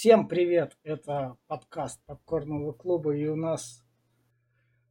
Всем 0.00 0.28
привет! 0.28 0.76
Это 0.84 1.34
подкаст 1.48 2.00
Попкорного 2.06 2.70
клуба, 2.70 3.16
и 3.16 3.26
у 3.26 3.34
нас 3.34 3.82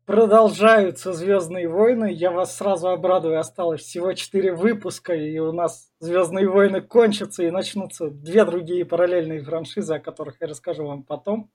продолжаются 0.06 1.14
Звездные 1.14 1.70
войны. 1.70 2.12
Я 2.12 2.30
вас 2.30 2.58
сразу 2.58 2.90
обрадую, 2.90 3.40
осталось 3.40 3.84
всего 3.84 4.12
4 4.12 4.54
выпуска, 4.54 5.14
и 5.14 5.40
у 5.40 5.54
нас 5.54 5.94
Звездные 6.02 6.50
войны 6.50 6.82
кончатся, 6.82 7.44
и 7.44 7.52
начнутся 7.52 8.10
две 8.10 8.44
другие 8.44 8.84
параллельные 8.84 9.42
франшизы, 9.42 9.96
о 9.96 10.02
которых 10.02 10.42
я 10.42 10.48
расскажу 10.48 10.86
вам 10.86 11.04
потом. 11.04 11.50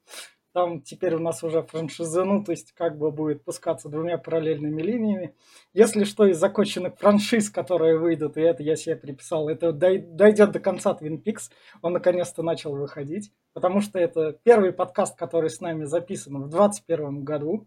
Там 0.52 0.82
теперь 0.82 1.14
у 1.14 1.18
нас 1.18 1.42
уже 1.42 1.62
франшиза, 1.62 2.24
ну, 2.24 2.44
то 2.44 2.52
есть 2.52 2.72
как 2.72 2.98
бы 2.98 3.10
будет 3.10 3.42
пускаться 3.42 3.88
двумя 3.88 4.18
параллельными 4.18 4.82
линиями. 4.82 5.34
Если 5.72 6.04
что 6.04 6.26
из 6.26 6.38
законченных 6.38 6.98
франшиз, 6.98 7.48
которые 7.48 7.98
выйдут, 7.98 8.36
и 8.36 8.42
это 8.42 8.62
я 8.62 8.76
себе 8.76 8.96
приписал, 8.96 9.48
это 9.48 9.72
дойдет 9.72 10.52
до 10.52 10.60
конца 10.60 10.92
Twin 10.92 11.22
Peaks, 11.22 11.50
он 11.80 11.94
наконец-то 11.94 12.42
начал 12.42 12.76
выходить, 12.76 13.32
потому 13.54 13.80
что 13.80 13.98
это 13.98 14.38
первый 14.42 14.72
подкаст, 14.72 15.16
который 15.16 15.48
с 15.48 15.60
нами 15.62 15.84
записан 15.84 16.34
в 16.34 16.50
2021 16.50 17.24
году. 17.24 17.66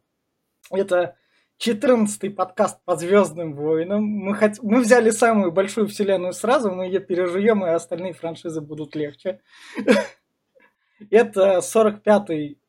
Это 0.69 1.15
14-й 1.59 2.29
подкаст 2.29 2.83
по 2.85 2.95
Звездным 2.97 3.55
войнам. 3.55 4.03
Мы, 4.03 4.35
хот... 4.35 4.61
мы 4.61 4.81
взяли 4.81 5.09
самую 5.09 5.51
большую 5.51 5.87
вселенную 5.87 6.33
сразу, 6.33 6.71
мы 6.71 6.85
ее 6.85 6.99
пережуем, 6.99 7.65
и 7.65 7.69
остальные 7.69 8.13
франшизы 8.13 8.61
будут 8.61 8.95
легче. 8.95 9.39
Это 11.09 11.57
45-й 11.57 12.59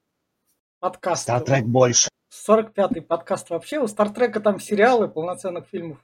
подкаст. 0.81 1.23
Стартрек 1.23 1.65
больше. 1.65 2.09
45-й 2.47 3.01
подкаст 3.01 3.51
вообще. 3.51 3.79
У 3.79 3.87
Стартрека 3.87 4.41
там 4.41 4.61
сериалы, 4.61 5.09
полноценных 5.09 5.67
фильмов. 5.67 5.99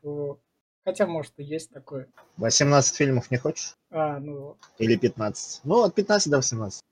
Хотя, 0.85 1.07
может, 1.07 1.33
и 1.37 1.45
есть 1.45 1.71
такое. 1.71 2.09
18 2.39 2.97
фильмов 2.97 3.31
не 3.31 3.37
хочешь? 3.37 3.77
А, 3.91 4.19
ну... 4.19 4.57
Или 4.79 4.97
15. 4.97 5.61
Ну, 5.65 5.83
от 5.83 5.95
15 5.95 6.31
до 6.31 6.39
18. 6.39 6.83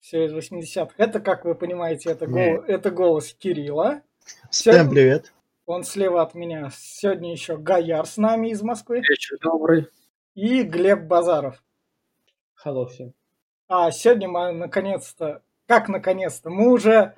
Все 0.00 0.24
из 0.24 0.32
80-х. 0.32 0.94
Это, 0.96 1.20
как 1.20 1.44
вы 1.44 1.54
понимаете, 1.54 2.10
это, 2.10 2.26
гол... 2.26 2.62
это 2.66 2.90
голос 2.90 3.34
Кирилла. 3.34 4.02
Всем 4.50 4.74
Сегодня... 4.74 4.90
привет. 4.90 5.32
Он 5.66 5.84
слева 5.84 6.22
от 6.22 6.34
меня. 6.34 6.70
Сегодня 6.74 7.30
еще 7.30 7.56
Гаяр 7.56 8.06
с 8.06 8.16
нами 8.16 8.48
из 8.48 8.62
Москвы. 8.62 9.02
Вечер 9.08 9.38
добрый. 9.40 9.88
И 10.34 10.62
Глеб 10.62 11.02
Базаров. 11.02 11.62
Hello 12.64 12.86
всем. 12.86 13.12
А 13.68 13.90
сегодня 13.90 14.28
мы 14.28 14.52
наконец-то 14.52 15.42
как 15.68 15.88
наконец-то? 15.88 16.48
Мы 16.48 16.72
уже, 16.72 17.14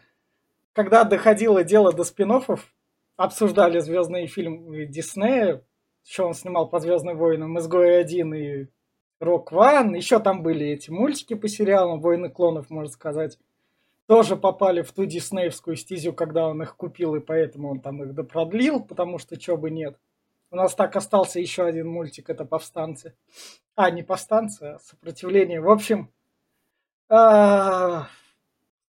когда 0.73 1.05
доходило 1.05 1.63
дело 1.63 1.93
до 1.93 2.03
спин 2.03 2.33
обсуждали 3.17 3.79
звездные 3.79 4.27
фильмы 4.27 4.87
Диснея, 4.87 5.63
что 6.05 6.27
он 6.27 6.35
снимал 6.35 6.69
по 6.69 6.81
Звездным 6.81 7.17
войнам, 7.17 7.59
Изгой 7.59 8.01
1 8.01 8.35
и 8.35 8.67
Рок 9.21 9.53
Ван. 9.53 9.95
Еще 9.95 10.19
там 10.19 10.43
были 10.43 10.67
эти 10.67 10.91
мультики 10.91 11.35
по 11.35 11.47
сериалам, 11.47 12.01
Войны 12.01 12.29
клонов, 12.29 12.71
можно 12.71 12.91
сказать. 12.91 13.39
Тоже 14.07 14.37
попали 14.37 14.83
в 14.83 14.91
ту 14.91 15.05
диснеевскую 15.05 15.77
стезю, 15.77 16.13
когда 16.13 16.49
он 16.49 16.61
их 16.63 16.75
купил, 16.75 17.15
и 17.15 17.21
поэтому 17.21 17.71
он 17.71 17.81
там 17.81 18.03
их 18.03 18.15
допродлил, 18.15 18.81
потому 18.81 19.19
что 19.19 19.37
чего 19.37 19.57
бы 19.57 19.71
нет. 19.71 19.97
У 20.51 20.57
нас 20.57 20.75
так 20.75 20.97
остался 20.97 21.39
еще 21.39 21.65
один 21.65 21.87
мультик, 21.87 22.29
это 22.29 22.45
«Повстанцы». 22.45 23.15
А, 23.77 23.91
не 23.93 24.03
«Повстанцы», 24.03 24.63
а 24.65 24.79
«Сопротивление». 24.81 25.61
В 25.61 25.71
общем, 25.71 26.11
а, 27.09 28.09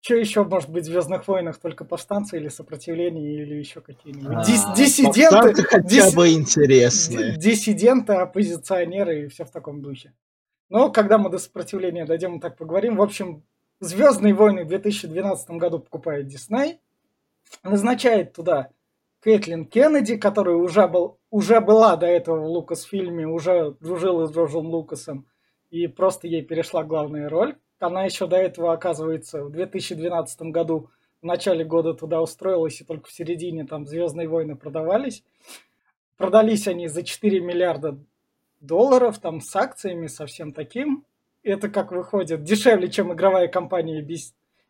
что 0.07 0.15
еще 0.15 0.45
может 0.45 0.69
быть 0.69 0.85
в 0.85 0.87
Звездных 0.87 1.27
войнах? 1.27 1.59
Только 1.59 1.83
повстанцы 1.83 2.37
или 2.37 2.47
сопротивление, 2.47 3.41
или 3.41 3.55
еще 3.55 3.81
какие-нибудь? 3.81 4.45
Дис 4.45 4.63
а, 4.65 4.73
диссиденты. 4.73 5.63
хотя 5.63 5.81
дис... 5.81 6.15
бы 6.15 6.29
интересные. 6.29 7.35
Диссиденты, 7.35 8.13
оппозиционеры 8.13 9.23
и 9.25 9.27
все 9.27 9.43
в 9.43 9.51
таком 9.51 9.81
духе. 9.81 10.13
Но 10.69 10.89
когда 10.93 11.17
мы 11.17 11.29
до 11.29 11.39
сопротивления 11.39 12.05
дойдем, 12.05 12.35
мы 12.35 12.39
так 12.39 12.55
поговорим. 12.55 12.95
В 12.95 13.01
общем, 13.01 13.43
Звездные 13.81 14.33
войны 14.33 14.63
в 14.63 14.69
2012 14.69 15.49
году 15.51 15.79
покупает 15.79 16.27
Дисней, 16.27 16.79
назначает 17.63 18.31
туда 18.31 18.69
Кэтлин 19.19 19.65
Кеннеди, 19.65 20.15
которая 20.15 20.55
уже, 20.55 20.87
был, 20.87 21.19
уже 21.31 21.59
была 21.59 21.97
до 21.97 22.05
этого 22.05 22.39
в 22.39 22.47
Лукас-фильме, 22.47 23.27
уже 23.27 23.75
дружила 23.81 24.25
с 24.25 24.31
Джорджем 24.31 24.67
Лукасом, 24.67 25.27
и 25.69 25.87
просто 25.87 26.27
ей 26.27 26.43
перешла 26.43 26.85
главная 26.85 27.27
роль. 27.27 27.57
Она 27.79 28.05
еще 28.05 28.27
до 28.27 28.37
этого, 28.37 28.73
оказывается, 28.73 29.43
в 29.43 29.51
2012 29.51 30.41
году, 30.43 30.89
в 31.21 31.25
начале 31.25 31.63
года 31.63 31.93
туда 31.93 32.21
устроилась, 32.21 32.81
и 32.81 32.83
только 32.83 33.09
в 33.09 33.11
середине 33.11 33.65
там 33.65 33.85
«Звездные 33.85 34.27
войны» 34.27 34.55
продавались. 34.55 35.23
Продались 36.17 36.67
они 36.67 36.87
за 36.87 37.03
4 37.03 37.39
миллиарда 37.39 37.97
долларов, 38.59 39.19
там 39.19 39.41
с 39.41 39.55
акциями, 39.55 40.07
со 40.07 40.25
всем 40.25 40.51
таким. 40.51 41.05
Это 41.43 41.69
как 41.69 41.91
выходит 41.91 42.43
дешевле, 42.43 42.89
чем 42.89 43.13
игровая 43.13 43.47
компания 43.47 44.05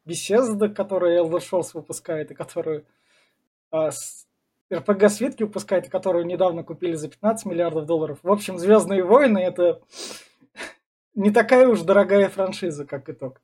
Bethesda, 0.06 0.70
которая 0.70 1.22
Elder 1.22 1.40
Scrolls 1.40 1.72
выпускает, 1.74 2.32
и 2.32 2.36
которую 2.36 2.86
а, 3.72 3.92
RPG 4.70 5.10
Светки 5.10 5.44
выпускает, 5.44 5.90
которую 5.90 6.26
недавно 6.26 6.64
купили 6.64 6.94
за 6.94 7.08
15 7.08 7.46
миллиардов 7.46 7.86
долларов. 7.86 8.20
В 8.22 8.32
общем, 8.32 8.58
Звездные 8.58 9.04
войны 9.04 9.40
это 9.40 9.82
не 11.18 11.32
такая 11.32 11.68
уж 11.68 11.82
дорогая 11.82 12.30
франшиза, 12.30 12.86
как 12.86 13.10
итог. 13.10 13.42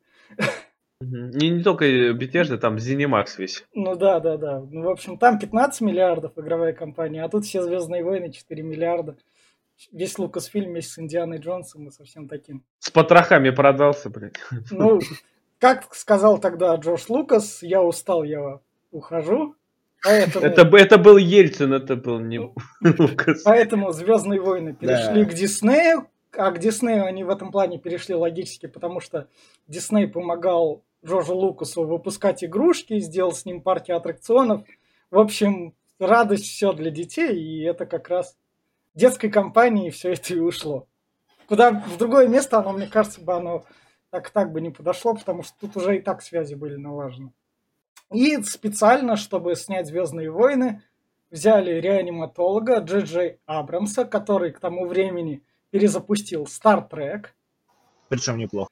Не, 1.02 1.50
не 1.50 1.64
только 1.64 1.86
Bethesda, 2.12 2.58
там 2.58 2.78
Zenimax 2.78 3.26
весь. 3.38 3.66
Ну 3.74 3.96
да, 3.96 4.20
да, 4.20 4.38
да. 4.38 4.62
Ну, 4.72 4.84
в 4.84 4.90
общем, 4.90 5.18
там 5.18 5.38
15 5.38 5.82
миллиардов 5.82 6.32
игровая 6.38 6.72
компания, 6.72 7.24
а 7.24 7.30
тут 7.30 7.44
все 7.46 7.62
Звездные 7.62 8.04
войны 8.04 8.32
4 8.32 8.64
миллиарда. 8.64 9.18
Весь 9.92 10.18
Лукас 10.18 10.46
фильм 10.46 10.70
вместе 10.72 10.94
с 10.94 11.00
Индианой 11.00 11.40
Джонсом 11.40 11.88
и 11.88 11.92
со 11.92 12.06
всем 12.06 12.30
таким. 12.30 12.64
С 12.80 12.90
потрохами 12.90 13.50
продался, 13.50 14.10
блядь. 14.10 14.40
Ну, 14.72 15.02
как 15.60 15.94
сказал 15.94 16.40
тогда 16.40 16.76
Джордж 16.76 17.06
Лукас, 17.10 17.64
я 17.64 17.82
устал, 17.82 18.24
я 18.24 18.60
ухожу. 18.92 19.56
Поэтому... 20.04 20.46
Это, 20.46 20.78
это 20.78 20.98
был 20.98 21.18
Ельцин, 21.18 21.74
это 21.74 21.96
был 21.96 22.20
не 22.20 22.40
Лукас. 22.82 23.42
Поэтому 23.44 23.92
Звездные 23.92 24.40
войны 24.40 24.74
перешли 24.74 25.24
да. 25.24 25.30
к 25.30 25.34
Диснею, 25.34 26.08
а 26.38 26.52
к 26.52 26.60
Диснею 26.60 27.06
они 27.06 27.24
в 27.24 27.30
этом 27.30 27.52
плане 27.52 27.80
перешли 27.80 28.16
логически, 28.16 28.68
потому 28.68 29.00
что 29.00 29.28
Дисней 29.68 30.08
помогал 30.08 30.84
Джорджу 31.06 31.36
Лукасу 31.36 31.86
выпускать 31.86 32.44
игрушки, 32.44 33.00
сделал 33.00 33.34
с 33.34 33.46
ним 33.46 33.62
партию 33.62 33.98
аттракционов. 33.98 34.64
В 35.12 35.20
общем, 35.20 35.74
радость 36.00 36.46
все 36.46 36.74
для 36.74 36.92
детей, 36.92 37.36
и 37.36 37.64
это 37.64 37.86
как 37.86 38.10
раз 38.10 38.38
детской 38.96 39.30
компании 39.30 39.90
все 39.90 40.14
это 40.14 40.34
и 40.34 40.40
ушло. 40.40 40.88
Куда 41.48 41.72
в 41.72 41.98
другое 41.98 42.28
место 42.28 42.60
оно, 42.60 42.72
мне 42.72 42.88
кажется, 42.88 43.22
бы 43.22 43.34
оно 43.34 43.66
так 44.10 44.30
так 44.30 44.52
бы 44.52 44.62
не 44.62 44.70
подошло, 44.70 45.16
потому 45.16 45.44
что 45.44 45.54
тут 45.60 45.76
уже 45.78 45.98
и 45.98 46.02
так 46.02 46.22
связи 46.22 46.54
были 46.54 46.76
налажены. 46.76 47.34
И 48.12 48.42
специально, 48.44 49.16
чтобы 49.16 49.56
снять 49.56 49.88
Звездные 49.88 50.30
войны, 50.30 50.84
взяли 51.32 51.82
реаниматолога 51.82 52.78
Джей 52.78 53.02
Джей 53.02 53.40
Абрамса, 53.48 54.06
который 54.06 54.52
к 54.52 54.60
тому 54.60 54.86
времени 54.86 55.44
перезапустил 55.74 56.44
Star 56.44 56.88
Trek. 56.88 57.26
Причем 58.08 58.38
неплохо. 58.38 58.70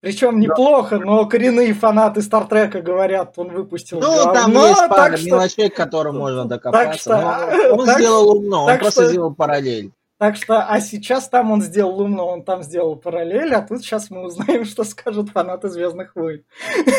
Причем 0.00 0.38
неплохо, 0.38 1.00
но 1.00 1.26
коренные 1.26 1.74
фанаты 1.74 2.22
Стартрека 2.22 2.80
говорят, 2.82 3.36
он 3.36 3.48
выпустил 3.48 3.98
Ну, 3.98 4.26
говно, 4.26 4.32
там 4.32 4.52
есть 4.52 4.88
пара 4.88 5.16
что... 5.16 5.26
мелочей, 5.26 5.68
к 5.70 5.74
которым 5.74 6.18
можно 6.18 6.44
докопаться. 6.44 7.10
Так 7.10 7.50
что... 7.50 7.72
Он 7.72 7.86
так... 7.86 7.98
сделал 7.98 8.36
умно, 8.36 8.60
он 8.62 8.68
так 8.68 8.80
просто 8.80 9.00
что... 9.02 9.10
сделал 9.10 9.34
параллель. 9.34 9.92
Так 10.18 10.36
что, 10.36 10.64
а 10.64 10.80
сейчас 10.80 11.28
там 11.28 11.50
он 11.50 11.62
сделал 11.62 12.00
умно, 12.00 12.28
он 12.28 12.44
там 12.44 12.62
сделал 12.62 12.94
параллель, 12.94 13.52
а 13.52 13.62
тут 13.62 13.80
сейчас 13.80 14.08
мы 14.10 14.22
узнаем, 14.22 14.64
что 14.66 14.84
скажут 14.84 15.30
фанаты 15.30 15.68
Звездных 15.68 16.14
войн. 16.14 16.44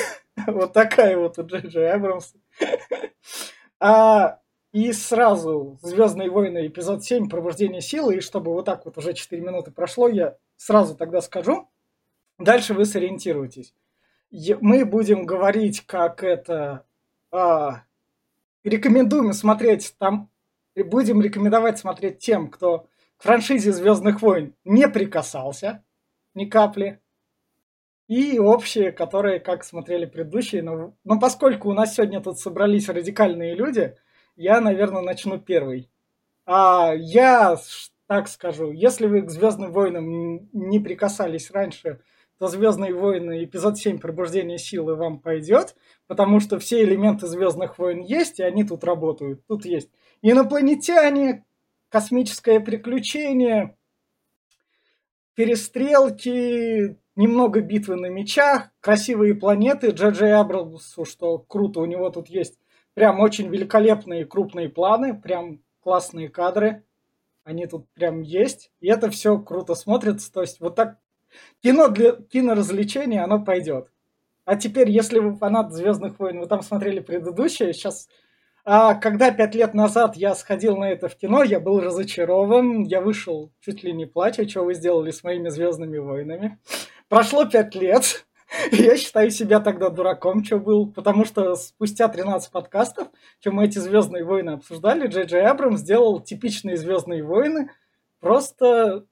Вот 0.45 0.71
такая 0.71 1.17
вот 1.17 1.39
у 1.39 1.43
Джей 1.43 1.61
Джей 1.61 1.91
Абрамс. 1.91 2.33
А 3.79 4.39
и 4.77 4.93
сразу 4.93 5.79
«Звездные 5.81 6.29
войны» 6.29 6.67
эпизод 6.67 7.03
7 7.03 7.29
«Пробуждение 7.29 7.81
силы», 7.81 8.17
и 8.17 8.21
чтобы 8.21 8.53
вот 8.53 8.65
так 8.65 8.85
вот 8.85 8.95
уже 8.99 9.15
4 9.15 9.41
минуты 9.41 9.71
прошло, 9.71 10.07
я 10.07 10.35
сразу 10.55 10.95
тогда 10.95 11.19
скажу. 11.21 11.67
Дальше 12.37 12.75
вы 12.75 12.85
сориентируетесь. 12.85 13.73
Мы 14.29 14.85
будем 14.85 15.25
говорить, 15.25 15.81
как 15.87 16.23
это... 16.23 16.85
А, 17.31 17.85
рекомендуем 18.63 19.33
смотреть 19.33 19.95
там... 19.97 20.29
Будем 20.75 21.23
рекомендовать 21.23 21.79
смотреть 21.79 22.19
тем, 22.19 22.47
кто 22.47 22.87
к 23.17 23.23
франшизе 23.23 23.71
«Звездных 23.71 24.21
войн» 24.21 24.53
не 24.63 24.87
прикасался 24.87 25.83
ни 26.35 26.45
капли. 26.45 27.01
И 28.07 28.37
общие, 28.37 28.91
которые 28.91 29.39
как 29.39 29.63
смотрели 29.63 30.05
предыдущие. 30.05 30.61
Но, 30.61 30.93
но 31.03 31.19
поскольку 31.19 31.67
у 31.71 31.73
нас 31.73 31.95
сегодня 31.95 32.21
тут 32.21 32.37
собрались 32.37 32.89
радикальные 32.89 33.55
люди– 33.55 33.97
я, 34.37 34.61
наверное, 34.61 35.01
начну 35.01 35.39
первый. 35.39 35.89
А, 36.45 36.93
я 36.95 37.57
так 38.05 38.29
скажу, 38.29 38.71
если 38.71 39.07
вы 39.07 39.23
к 39.23 39.29
Звездным 39.29 39.71
войнам 39.73 40.47
не 40.53 40.79
прикасались 40.79 41.51
раньше, 41.51 41.99
то 42.37 42.47
Звездные 42.47 42.93
войны 42.93 43.43
эпизод 43.43 43.77
7 43.77 43.99
Пробуждение 43.99 44.59
силы 44.59 44.95
вам 44.95 45.19
пойдет, 45.19 45.75
потому 46.05 46.39
что 46.39 46.59
все 46.59 46.83
элементы 46.83 47.27
Звездных 47.27 47.79
войн 47.79 48.01
есть, 48.01 48.39
и 48.39 48.43
они 48.43 48.63
тут 48.63 48.83
работают. 48.83 49.45
Тут 49.47 49.65
есть 49.65 49.89
инопланетяне, 50.21 51.45
космическое 51.89 52.59
приключение, 52.59 53.75
перестрелки, 55.33 56.97
немного 57.15 57.61
битвы 57.61 57.95
на 57.95 58.07
мечах, 58.07 58.69
красивые 58.81 59.33
планеты. 59.33 59.89
Джей 59.89 60.11
Джей 60.11 60.33
Абрамсу, 60.33 61.05
что 61.05 61.39
круто, 61.39 61.79
у 61.79 61.85
него 61.85 62.09
тут 62.11 62.29
есть 62.29 62.59
прям 62.97 63.19
очень 63.19 63.47
великолепные 63.49 64.25
крупные 64.25 64.69
планы, 64.69 65.13
прям 65.13 65.59
классные 65.81 66.29
кадры. 66.29 66.83
Они 67.43 67.67
тут 67.67 67.87
прям 67.93 68.23
есть. 68.23 68.71
И 68.79 68.87
это 68.87 69.11
все 69.11 69.37
круто 69.37 69.75
смотрится. 69.75 70.33
То 70.33 70.41
есть 70.41 70.59
вот 70.59 70.73
так 70.73 70.97
кино 71.61 71.89
для 71.89 72.13
киноразвлечения, 72.13 73.23
оно 73.23 73.39
пойдет. 73.45 73.91
А 74.45 74.55
теперь, 74.55 74.89
если 74.89 75.19
вы 75.19 75.35
фанат 75.35 75.73
Звездных 75.73 76.17
войн, 76.17 76.39
вы 76.39 76.47
там 76.47 76.63
смотрели 76.63 76.99
предыдущее, 76.99 77.71
сейчас 77.71 78.07
а 78.65 78.95
когда 78.95 79.29
пять 79.29 79.53
лет 79.53 79.75
назад 79.75 80.17
я 80.17 80.33
сходил 80.33 80.75
на 80.75 80.89
это 80.89 81.07
в 81.07 81.15
кино, 81.15 81.43
я 81.43 81.59
был 81.59 81.79
разочарован, 81.79 82.81
я 82.83 82.99
вышел 82.99 83.53
чуть 83.61 83.83
ли 83.83 83.93
не 83.93 84.07
плача, 84.07 84.49
что 84.49 84.63
вы 84.63 84.73
сделали 84.73 85.11
с 85.11 85.23
моими 85.23 85.49
Звездными 85.49 85.99
войнами. 85.99 86.57
Прошло 87.07 87.45
пять 87.45 87.75
лет, 87.75 88.26
я 88.71 88.97
считаю 88.97 89.31
себя 89.31 89.59
тогда 89.59 89.89
дураком, 89.89 90.43
что 90.43 90.59
был, 90.59 90.91
потому 90.91 91.25
что 91.25 91.55
спустя 91.55 92.07
13 92.07 92.51
подкастов, 92.51 93.09
что 93.39 93.51
мы 93.51 93.65
эти 93.65 93.79
Звездные 93.79 94.23
войны 94.23 94.51
обсуждали, 94.51 95.07
Джей 95.07 95.25
Джей 95.25 95.45
Абрам 95.45 95.77
сделал 95.77 96.21
типичные 96.21 96.77
Звездные 96.77 97.23
войны, 97.23 97.71
просто 98.19 99.05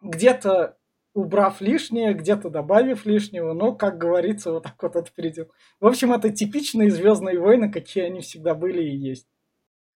где-то 0.00 0.76
убрав 1.14 1.60
лишнее, 1.60 2.14
где-то 2.14 2.48
добавив 2.48 3.04
лишнего, 3.04 3.52
но, 3.52 3.74
как 3.74 3.98
говорится, 3.98 4.52
вот 4.52 4.62
так 4.62 4.80
вот 4.82 4.94
это 4.94 5.12
предел. 5.12 5.50
В 5.80 5.86
общем, 5.86 6.12
это 6.12 6.30
типичные 6.30 6.90
Звездные 6.90 7.38
войны, 7.40 7.72
какие 7.72 8.04
они 8.04 8.20
всегда 8.20 8.54
были 8.54 8.82
и 8.82 8.96
есть. 8.96 9.26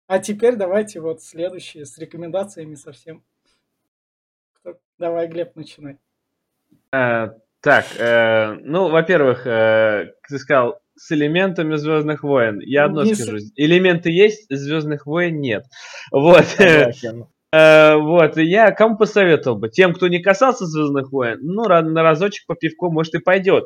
А 0.07 0.19
теперь 0.19 0.57
давайте 0.57 1.01
вот 1.01 1.23
следующие 1.23 1.85
с 1.85 1.99
рекомендациями 1.99 2.75
совсем. 2.75 3.23
Давай, 4.99 5.29
Глеб, 5.29 5.55
начинай. 5.57 5.99
Так, 7.63 7.85
э, 7.99 8.55
ну, 8.63 8.89
во-первых, 8.89 9.47
э, 9.47 10.13
ты 10.29 10.39
сказал, 10.39 10.79
с 10.97 11.13
элементами 11.13 11.77
Звездных 11.77 12.23
войн. 12.23 12.61
Я 12.61 12.85
одно 12.85 13.05
Не 13.05 13.15
скажу. 13.15 13.39
С... 13.39 13.53
Элементы 13.57 14.11
есть, 14.11 14.47
Звездных 14.49 15.07
войн 15.07 15.41
нет. 15.41 15.65
Вот. 16.13 16.47
Э, 17.53 17.97
вот, 17.97 18.37
я 18.37 18.71
кому 18.71 18.97
посоветовал 18.97 19.59
бы? 19.59 19.69
Тем, 19.69 19.93
кто 19.93 20.07
не 20.07 20.21
касался 20.21 20.67
Звездных 20.67 21.11
войн, 21.11 21.39
ну, 21.43 21.65
на 21.65 22.03
разочек 22.05 22.47
по 22.47 22.55
пивку, 22.55 22.93
может, 22.93 23.13
и 23.17 23.19
пойдет. 23.19 23.65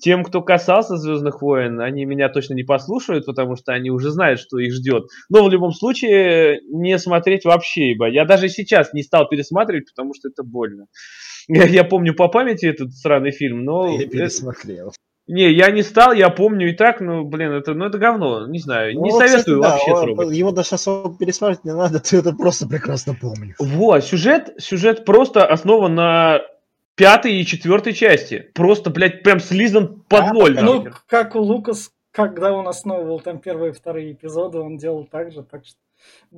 Тем, 0.00 0.22
кто 0.22 0.40
касался 0.40 0.96
Звездных 0.96 1.42
войн, 1.42 1.80
они 1.80 2.04
меня 2.04 2.28
точно 2.28 2.54
не 2.54 2.62
послушают, 2.62 3.26
потому 3.26 3.56
что 3.56 3.72
они 3.72 3.90
уже 3.90 4.10
знают, 4.10 4.38
что 4.38 4.58
их 4.58 4.72
ждет. 4.72 5.08
Но 5.28 5.44
в 5.44 5.50
любом 5.50 5.72
случае, 5.72 6.60
не 6.70 6.96
смотреть 7.00 7.44
вообще, 7.44 7.90
ибо 7.90 8.08
я 8.08 8.24
даже 8.24 8.48
сейчас 8.48 8.92
не 8.92 9.02
стал 9.02 9.28
пересматривать, 9.28 9.90
потому 9.90 10.14
что 10.14 10.28
это 10.28 10.44
больно. 10.44 10.86
Я, 11.48 11.64
я 11.64 11.84
помню 11.84 12.14
по 12.14 12.28
памяти 12.28 12.66
этот 12.66 12.92
странный 12.92 13.32
фильм, 13.32 13.64
но... 13.64 13.88
Я 13.88 14.06
пересмотрел. 14.06 14.92
Не, 15.26 15.52
я 15.52 15.70
не 15.70 15.82
стал, 15.82 16.14
я 16.14 16.30
помню 16.30 16.70
и 16.70 16.72
так, 16.72 17.00
ну, 17.00 17.22
блин, 17.22 17.52
это, 17.52 17.74
ну, 17.74 17.84
это 17.84 17.98
говно, 17.98 18.46
не 18.46 18.60
знаю, 18.60 18.94
ну, 18.94 19.04
не 19.04 19.10
вот, 19.10 19.18
советую 19.18 19.60
кстати, 19.60 19.72
вообще 19.72 19.94
да, 19.94 20.00
трогать. 20.00 20.36
Его 20.36 20.52
даже 20.52 20.70
особо 20.72 21.14
пересматривать 21.18 21.64
не 21.64 21.74
надо, 21.74 22.00
ты 22.00 22.16
это 22.16 22.32
просто 22.32 22.66
прекрасно 22.66 23.14
помнишь. 23.14 23.56
Вот, 23.58 24.04
сюжет, 24.04 24.54
сюжет 24.56 25.04
просто 25.04 25.44
основан 25.44 25.94
на 25.94 26.40
пятой 26.94 27.34
и 27.34 27.44
четвертой 27.44 27.92
части. 27.92 28.50
Просто, 28.54 28.88
блядь, 28.88 29.22
прям 29.22 29.38
слизан 29.38 30.02
под 30.08 30.20
а, 30.20 30.32
ноль. 30.32 30.58
Ну, 30.60 30.86
как 31.06 31.36
у 31.36 31.40
Лукас, 31.40 31.92
когда 32.10 32.52
он 32.52 32.66
основывал 32.66 33.20
там 33.20 33.38
первые 33.38 33.72
и 33.72 33.74
вторые 33.74 34.12
эпизоды, 34.12 34.58
он 34.58 34.78
делал 34.78 35.04
так 35.04 35.30
же, 35.30 35.42
так 35.42 35.64
что... 35.66 35.76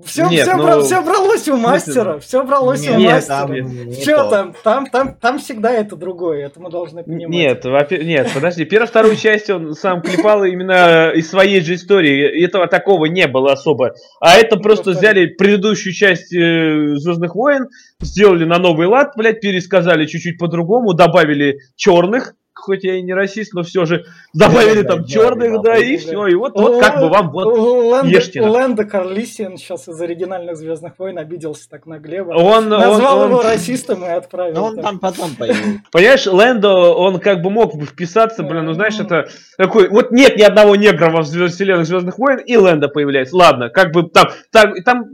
Все, 0.04 0.28
нет, 0.28 0.46
все, 0.46 0.56
ну... 0.56 0.62
бра, 0.62 0.80
все 0.82 1.02
бралось 1.02 1.48
у 1.48 1.56
мастера, 1.56 2.20
все 2.20 2.44
бралось 2.44 2.82
нет, 2.82 2.96
у 2.96 3.00
мастера. 3.00 3.48
Нет, 3.48 4.00
Что 4.00 4.30
там, 4.30 4.54
там, 4.62 4.86
там, 4.86 5.14
там 5.16 5.38
всегда 5.40 5.72
это 5.72 5.96
другое, 5.96 6.46
это 6.46 6.60
мы 6.60 6.70
должны 6.70 7.02
понимать. 7.02 7.28
Нет, 7.28 7.64
нет, 7.90 8.30
подожди, 8.32 8.64
первую, 8.64 8.86
вторую 8.86 9.16
часть 9.20 9.50
он 9.50 9.74
сам 9.74 10.00
клепал 10.00 10.44
именно 10.44 11.10
из 11.10 11.28
своей 11.28 11.60
же 11.60 11.74
истории, 11.74 12.44
этого 12.44 12.68
такого 12.68 13.06
не 13.06 13.26
было 13.26 13.52
особо. 13.52 13.94
А 14.20 14.36
это 14.36 14.56
ну, 14.56 14.62
просто 14.62 14.92
взяли 14.92 15.26
предыдущую 15.26 15.92
часть 15.92 16.32
э, 16.32 16.94
Звездных 16.94 17.34
войн, 17.34 17.66
сделали 18.00 18.44
на 18.44 18.58
новый 18.58 18.86
лад, 18.86 19.14
блядь, 19.16 19.40
пересказали 19.40 20.06
чуть-чуть 20.06 20.38
по-другому, 20.38 20.94
добавили 20.94 21.56
черных, 21.74 22.34
хоть 22.60 22.84
я 22.84 22.96
и 22.96 23.02
не 23.02 23.14
расист, 23.14 23.54
но 23.54 23.62
все 23.62 23.84
же 23.84 24.04
добавили 24.32 24.82
там 24.82 25.04
черных, 25.04 25.62
да, 25.62 25.76
и 25.76 25.96
все. 25.96 26.26
И 26.26 26.34
вот, 26.34 26.52
вот 26.54 26.80
как 26.80 27.00
бы 27.00 27.08
вам 27.08 27.30
вот 27.30 28.04
ешьте. 28.04 28.42
Лэнда 28.42 28.84
Карлисиан 28.84 29.56
сейчас 29.56 29.88
из 29.88 30.00
оригинальных 30.00 30.56
Звездных 30.56 30.98
войн 30.98 31.18
обиделся 31.18 31.68
так 31.68 31.86
на 31.86 31.98
Глеба. 31.98 32.32
Он, 32.32 32.68
Назвал 32.68 33.26
его 33.26 33.42
расистом 33.42 34.04
и 34.04 34.08
отправил. 34.08 34.54
Но 34.54 34.64
он 34.66 34.76
там 34.80 34.98
потом 34.98 35.34
появился. 35.36 35.82
Понимаешь, 35.92 36.26
Лэндо, 36.26 36.70
он 36.70 37.20
как 37.20 37.42
бы 37.42 37.50
мог 37.50 37.74
бы 37.74 37.86
вписаться, 37.86 38.42
блин, 38.42 38.66
ну 38.66 38.72
знаешь, 38.72 38.98
это 38.98 39.28
такой, 39.56 39.88
вот 39.88 40.10
нет 40.10 40.36
ни 40.36 40.42
одного 40.42 40.76
негра 40.76 41.10
во 41.10 41.22
вселенных 41.22 41.86
Звездных 41.86 42.18
войн, 42.18 42.38
и 42.38 42.56
Лэнда 42.56 42.88
появляется. 42.88 43.36
Ладно, 43.36 43.68
как 43.70 43.92
бы 43.92 44.08
там, 44.08 44.28
там, 44.50 44.74
там 44.84 45.04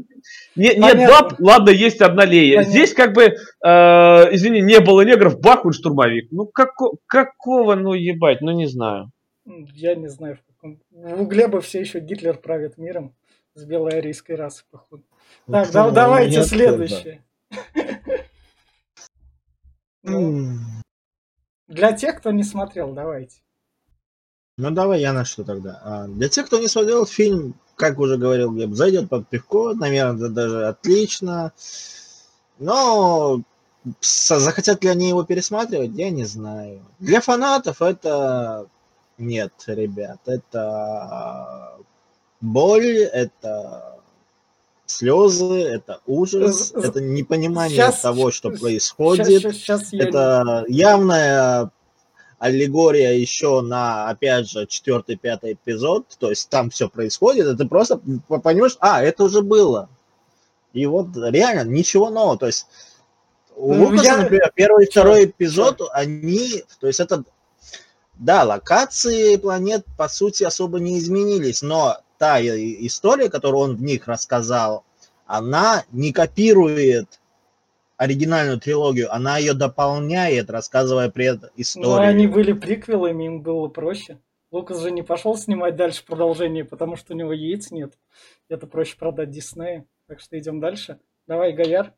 не, 0.56 0.74
нет 0.74 1.08
баб, 1.08 1.38
ладно, 1.38 1.70
есть 1.70 2.00
одна 2.00 2.24
Лея. 2.24 2.56
Понятно. 2.56 2.70
Здесь 2.72 2.94
как 2.94 3.12
бы, 3.12 3.22
э, 3.24 3.28
извини, 4.34 4.60
не 4.60 4.80
было 4.80 5.02
негров, 5.02 5.40
бах, 5.40 5.64
он 5.64 5.72
штурмовик. 5.72 6.28
Ну, 6.30 6.46
како, 6.46 6.96
какого, 7.06 7.74
ну, 7.74 7.94
ебать, 7.94 8.40
ну, 8.40 8.52
не 8.52 8.66
знаю. 8.66 9.10
Я 9.44 9.94
не 9.94 10.08
знаю, 10.08 10.36
в 10.36 10.52
каком... 10.52 10.80
У 10.90 11.26
Глеба 11.26 11.60
все 11.60 11.80
еще 11.80 12.00
Гитлер 12.00 12.36
правит 12.36 12.78
миром 12.78 13.14
с 13.54 13.64
белой 13.64 13.98
арийской 13.98 14.36
расы, 14.36 14.64
походу. 14.70 15.04
Ну, 15.46 15.52
так, 15.52 15.70
да, 15.70 15.90
давайте 15.90 16.42
следующее. 16.42 17.22
Ну, 20.08 20.52
для 21.66 21.92
тех, 21.92 22.18
кто 22.18 22.30
не 22.30 22.44
смотрел, 22.44 22.92
давайте. 22.92 23.40
Ну 24.56 24.70
давай 24.70 25.00
я 25.00 25.12
начну 25.12 25.44
тогда. 25.44 25.80
А, 25.82 26.06
для 26.06 26.28
тех, 26.28 26.46
кто 26.46 26.58
не 26.58 26.68
смотрел 26.68 27.04
фильм, 27.06 27.54
как 27.76 27.98
уже 27.98 28.16
говорил 28.16 28.50
Глеб, 28.52 28.74
зайдет 28.74 29.08
под 29.08 29.28
пивко, 29.28 29.74
наверное, 29.74 30.28
даже 30.30 30.66
отлично. 30.66 31.52
Но 32.58 33.42
захотят 34.00 34.82
ли 34.82 34.90
они 34.90 35.08
его 35.08 35.22
пересматривать, 35.24 35.92
я 35.94 36.10
не 36.10 36.24
знаю. 36.24 36.80
Для 36.98 37.20
фанатов 37.20 37.82
это 37.82 38.66
нет, 39.18 39.52
ребят, 39.66 40.20
это 40.26 41.76
боль, 42.40 42.98
это 42.98 43.98
слезы, 44.86 45.62
это 45.62 46.00
ужас, 46.06 46.72
это 46.74 47.00
непонимание 47.00 47.76
сейчас, 47.76 48.00
того, 48.00 48.30
что 48.30 48.50
происходит, 48.50 49.26
сейчас, 49.26 49.54
сейчас, 49.54 49.88
сейчас 49.88 50.08
это 50.08 50.64
я... 50.68 51.70
аллегория 52.38 53.18
еще 53.18 53.60
на, 53.60 54.08
опять 54.08 54.50
же, 54.50 54.66
четвертый, 54.66 55.16
пятый 55.16 55.54
эпизод, 55.54 56.16
то 56.18 56.30
есть 56.30 56.48
там 56.50 56.70
все 56.70 56.88
происходит, 56.88 57.46
и 57.46 57.56
ты 57.56 57.66
просто 57.66 57.98
понимаешь, 58.42 58.76
а, 58.80 59.02
это 59.02 59.24
уже 59.24 59.42
было. 59.42 59.88
И 60.72 60.84
вот 60.86 61.08
реально 61.16 61.68
ничего 61.68 62.10
нового, 62.10 62.38
то 62.38 62.46
есть 62.46 62.66
у 63.56 63.72
ну, 63.72 63.86
Лукаса, 63.86 64.04
я... 64.04 64.16
например, 64.18 64.52
первый 64.54 64.84
и 64.84 64.90
второй 64.90 65.24
эпизод, 65.24 65.80
они, 65.92 66.62
то 66.78 66.86
есть 66.86 67.00
это, 67.00 67.24
да, 68.14 68.44
локации 68.44 69.36
планет, 69.36 69.86
по 69.96 70.08
сути, 70.08 70.44
особо 70.44 70.78
не 70.78 70.98
изменились, 70.98 71.62
но 71.62 71.96
та 72.18 72.38
история, 72.40 73.30
которую 73.30 73.62
он 73.62 73.76
в 73.76 73.82
них 73.82 74.06
рассказал, 74.06 74.84
она 75.26 75.84
не 75.90 76.12
копирует 76.12 77.18
оригинальную 77.96 78.60
трилогию, 78.60 79.12
она 79.12 79.38
ее 79.38 79.54
дополняет, 79.54 80.50
рассказывая 80.50 81.10
предысторию. 81.10 81.90
Ну, 81.90 81.96
они 81.96 82.26
были 82.26 82.52
приквелами, 82.52 83.24
им 83.24 83.42
было 83.42 83.68
проще. 83.68 84.18
Лукас 84.50 84.80
же 84.80 84.90
не 84.90 85.02
пошел 85.02 85.36
снимать 85.36 85.76
дальше 85.76 86.04
продолжение, 86.04 86.64
потому 86.64 86.96
что 86.96 87.14
у 87.14 87.16
него 87.16 87.32
яиц 87.32 87.70
нет. 87.70 87.94
Это 88.48 88.66
проще 88.66 88.96
продать 88.96 89.30
Диснея. 89.30 89.84
Так 90.08 90.20
что 90.20 90.38
идем 90.38 90.60
дальше. 90.60 91.00
Давай, 91.26 91.52
Гаяр. 91.52 91.92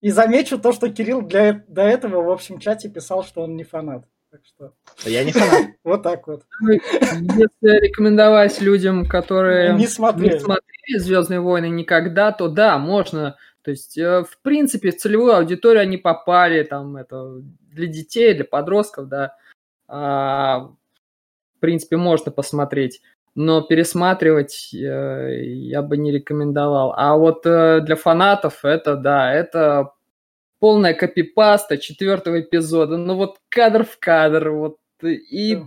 И 0.00 0.10
замечу 0.10 0.58
то, 0.58 0.72
что 0.72 0.88
Кирилл 0.88 1.22
для, 1.22 1.64
до 1.68 1.82
этого 1.82 2.22
в 2.22 2.30
общем 2.30 2.58
чате 2.58 2.88
писал, 2.88 3.24
что 3.24 3.42
он 3.42 3.56
не 3.56 3.64
фанат. 3.64 4.04
Так 4.30 4.40
что... 4.44 4.72
Я 5.04 5.24
не 5.24 5.32
фанат. 5.32 5.72
Вот 5.84 6.02
так 6.02 6.26
вот. 6.26 6.44
Если 6.60 7.86
рекомендовать 7.86 8.60
людям, 8.60 9.06
которые 9.06 9.74
не 9.74 9.86
смотрели 9.86 10.38
«Звездные 10.98 11.40
войны» 11.40 11.68
никогда, 11.68 12.32
то 12.32 12.48
да, 12.48 12.78
можно 12.78 13.36
то 13.68 13.72
есть, 13.72 13.98
э, 13.98 14.24
в 14.24 14.40
принципе, 14.40 14.92
в 14.92 14.96
целевую 14.96 15.36
аудиторию 15.36 15.82
они 15.82 15.98
попали, 15.98 16.62
там, 16.62 16.96
это 16.96 17.42
для 17.70 17.86
детей, 17.86 18.32
для 18.32 18.46
подростков, 18.46 19.08
да, 19.08 19.36
а, 19.86 20.70
в 21.54 21.60
принципе, 21.60 21.98
можно 21.98 22.32
посмотреть, 22.32 23.02
но 23.34 23.60
пересматривать 23.60 24.72
э, 24.72 25.44
я 25.44 25.82
бы 25.82 25.98
не 25.98 26.10
рекомендовал. 26.12 26.94
А 26.96 27.14
вот 27.18 27.44
э, 27.44 27.80
для 27.82 27.96
фанатов 27.96 28.64
это, 28.64 28.96
да, 28.96 29.34
это 29.34 29.92
полная 30.60 30.94
копипаста 30.94 31.76
четвертого 31.76 32.40
эпизода, 32.40 32.96
ну 32.96 33.16
вот 33.16 33.36
кадр 33.50 33.84
в 33.84 33.98
кадр, 33.98 34.48
вот, 34.48 34.78
и 35.02 35.62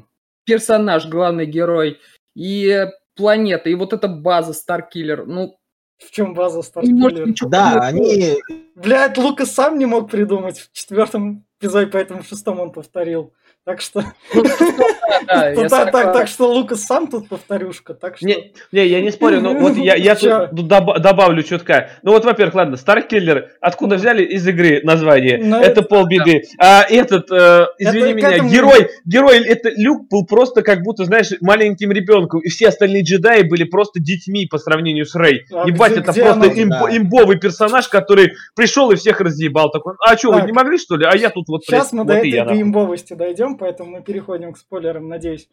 персонаж, 0.45 1.07
главный 1.07 1.45
герой, 1.45 1.99
и 2.35 2.87
планета, 3.15 3.69
и 3.69 3.75
вот 3.75 3.93
эта 3.93 4.07
база 4.07 4.53
Старкиллер, 4.53 5.27
ну, 5.27 5.59
в 6.01 6.11
чем 6.11 6.33
база 6.33 6.61
Старкиллер? 6.61 7.33
Да, 7.47 7.81
они... 7.81 8.37
Блядь, 8.75 9.17
Лука 9.17 9.45
сам 9.45 9.77
не 9.77 9.85
мог 9.85 10.09
придумать 10.09 10.59
в 10.59 10.71
четвертом 10.71 11.45
эпизоде, 11.59 11.87
поэтому 11.87 12.23
в 12.23 12.27
шестом 12.27 12.59
он 12.59 12.71
повторил. 12.71 13.33
Так 13.63 13.79
что... 13.79 14.03
Ну, 14.33 14.43
так, 15.71 16.27
что 16.27 16.51
Лукас 16.51 16.83
сам 16.83 17.07
тут 17.07 17.29
повторюшка, 17.29 17.93
так 17.93 18.17
что... 18.17 18.25
Не, 18.25 18.53
не 18.71 18.87
я 18.87 19.01
не 19.01 19.11
спорю, 19.11 19.39
но 19.41 19.53
вот 19.53 19.77
я, 19.77 19.93
я 19.95 20.15
тут 20.15 20.51
добавлю 20.65 21.43
чутка. 21.43 21.91
Ну 22.01 22.11
вот, 22.11 22.25
во-первых, 22.25 22.55
ладно, 22.55 22.75
Старкиллер, 22.75 23.51
откуда 23.61 23.97
взяли 23.97 24.23
из 24.23 24.47
игры 24.47 24.81
название? 24.83 25.37
Ну, 25.37 25.59
это 25.61 25.83
полбеды. 25.83 26.41
А 26.57 26.83
этот, 26.89 27.31
э, 27.31 27.67
извини 27.77 28.13
меня, 28.13 28.39
герой, 28.39 28.89
герой, 29.05 29.45
это 29.45 29.69
Люк 29.75 30.07
был 30.09 30.25
просто 30.25 30.63
как 30.63 30.81
будто, 30.81 31.05
знаешь, 31.05 31.29
маленьким 31.39 31.91
ребенком, 31.91 32.39
и 32.39 32.49
все 32.49 32.69
остальные 32.69 33.03
джедаи 33.03 33.43
были 33.43 33.63
просто 33.63 33.99
детьми 33.99 34.47
по 34.47 34.57
сравнению 34.57 35.05
с 35.05 35.13
Рэй. 35.13 35.45
А 35.51 35.67
Ебать, 35.67 35.97
это 35.97 36.13
просто 36.13 36.47
имбовый 36.49 37.37
персонаж, 37.37 37.87
который 37.89 38.31
пришел 38.55 38.89
и 38.89 38.95
всех 38.95 39.21
разъебал. 39.21 39.69
Такой, 39.69 39.93
а 40.03 40.17
что, 40.17 40.31
вы 40.31 40.41
не 40.41 40.51
могли, 40.51 40.79
что 40.79 40.95
ли? 40.95 41.05
А 41.05 41.15
я 41.15 41.29
тут 41.29 41.47
вот... 41.47 41.63
Сейчас 41.63 41.93
мы 41.93 42.05
до 42.05 42.13
этой 42.13 42.59
имбовости 42.59 43.13
дойдем, 43.13 43.50
поэтому 43.57 43.91
мы 43.91 44.01
переходим 44.01 44.53
к 44.53 44.57
спойлерам, 44.57 45.07
надеюсь 45.07 45.49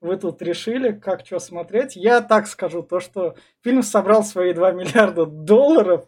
вы 0.00 0.16
тут 0.16 0.42
решили, 0.42 0.92
как 0.92 1.24
что 1.24 1.38
смотреть. 1.38 1.96
Я 1.96 2.20
так 2.20 2.46
скажу, 2.46 2.82
то, 2.82 3.00
что 3.00 3.34
фильм 3.62 3.82
собрал 3.82 4.24
свои 4.24 4.52
2 4.52 4.72
миллиарда 4.72 5.26
долларов, 5.26 6.06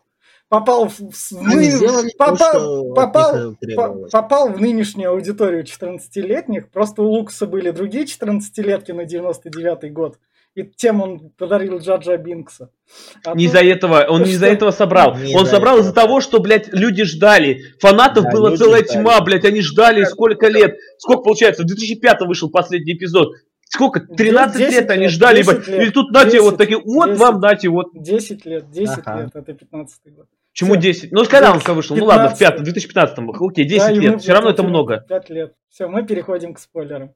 попал 0.48 0.88
в, 0.88 1.00
ны... 1.32 2.10
попал, 2.16 2.94
попал, 2.94 3.56
по, 3.76 4.08
попал 4.10 4.48
в 4.48 4.60
нынешнюю 4.60 5.10
аудиторию 5.10 5.64
14-летних. 5.64 6.70
Просто 6.70 7.02
у 7.02 7.08
Лукаса 7.08 7.46
были 7.46 7.70
другие 7.70 8.04
14-летки 8.04 8.92
на 8.92 9.02
99-й 9.02 9.90
год. 9.90 10.18
И 10.58 10.64
тем 10.76 11.00
он 11.00 11.30
подарил 11.38 11.78
Джаджа 11.78 12.16
Бинкса. 12.16 12.70
А 13.24 13.36
не 13.36 13.44
из-за 13.44 13.60
этого, 13.60 14.06
он 14.08 14.24
не 14.24 14.32
из-за 14.32 14.46
этого 14.46 14.72
собрал. 14.72 15.16
Не 15.16 15.36
он 15.36 15.46
собрал 15.46 15.78
из-за 15.78 15.92
того, 15.92 16.20
что, 16.20 16.40
блядь, 16.40 16.66
люди 16.72 17.04
ждали. 17.04 17.60
Фанатов 17.78 18.24
да, 18.24 18.32
было 18.32 18.56
целая 18.56 18.82
ждали. 18.82 19.02
тьма, 19.02 19.20
блядь, 19.20 19.44
они 19.44 19.60
ждали 19.60 20.02
сколько 20.02 20.48
лет. 20.48 20.76
Сколько 20.98 21.22
получается? 21.22 21.62
В 21.62 21.66
2005 21.66 22.22
вышел 22.22 22.50
последний 22.50 22.94
эпизод. 22.94 23.34
Сколько? 23.68 24.00
13 24.00 24.58
лет, 24.58 24.72
лет 24.72 24.90
они 24.90 25.06
ждали. 25.06 25.44
Лет, 25.44 25.68
и 25.68 25.90
тут 25.90 26.10
дайте 26.12 26.40
вот 26.40 26.58
такие, 26.58 26.80
вот 26.80 27.10
10, 27.10 27.20
вам 27.20 27.40
дайте 27.40 27.68
вот. 27.68 27.86
10 27.94 28.44
лет, 28.44 28.68
10 28.68 28.98
ага. 28.98 29.22
лет, 29.22 29.30
это 29.34 29.52
15 29.52 30.12
год. 30.12 30.26
Чему 30.52 30.72
Все. 30.72 30.82
10? 30.82 31.12
Ну, 31.12 31.24
когда 31.26 31.52
10, 31.52 31.68
он 31.68 31.76
вышел? 31.76 31.94
15. 31.94 32.00
Ну 32.00 32.04
ладно, 32.04 32.34
в 32.34 32.38
5, 32.40 32.62
2015 32.64 33.18
Окей, 33.40 33.64
10 33.64 33.86
да, 33.86 33.92
лет. 33.92 34.20
Все 34.22 34.32
равно 34.32 34.50
это 34.50 34.64
много. 34.64 35.04
5 35.08 35.30
лет. 35.30 35.54
Все, 35.68 35.86
мы 35.86 36.04
переходим 36.04 36.52
к 36.52 36.58
спойлерам. 36.58 37.12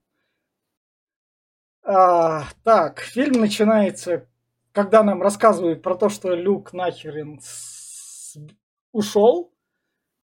А, 1.85 2.45
так, 2.63 3.01
фильм 3.01 3.41
начинается, 3.41 4.27
когда 4.73 5.03
нам 5.03 5.21
рассказывают 5.21 5.83
про 5.83 5.97
то, 5.97 6.09
что 6.09 6.35
Люк 6.35 6.73
нахерен 6.73 7.41
с... 7.43 8.37
ушел. 8.93 9.53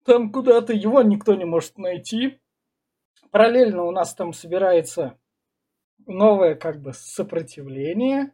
Там 0.04 0.32
куда-то 0.32 0.72
его 0.72 1.02
никто 1.02 1.34
не 1.34 1.44
может 1.44 1.78
найти. 1.78 2.40
Параллельно 3.30 3.84
у 3.84 3.90
нас 3.90 4.14
там 4.14 4.32
собирается 4.32 5.16
новое 6.06 6.54
как 6.56 6.80
бы 6.80 6.92
сопротивление. 6.92 8.32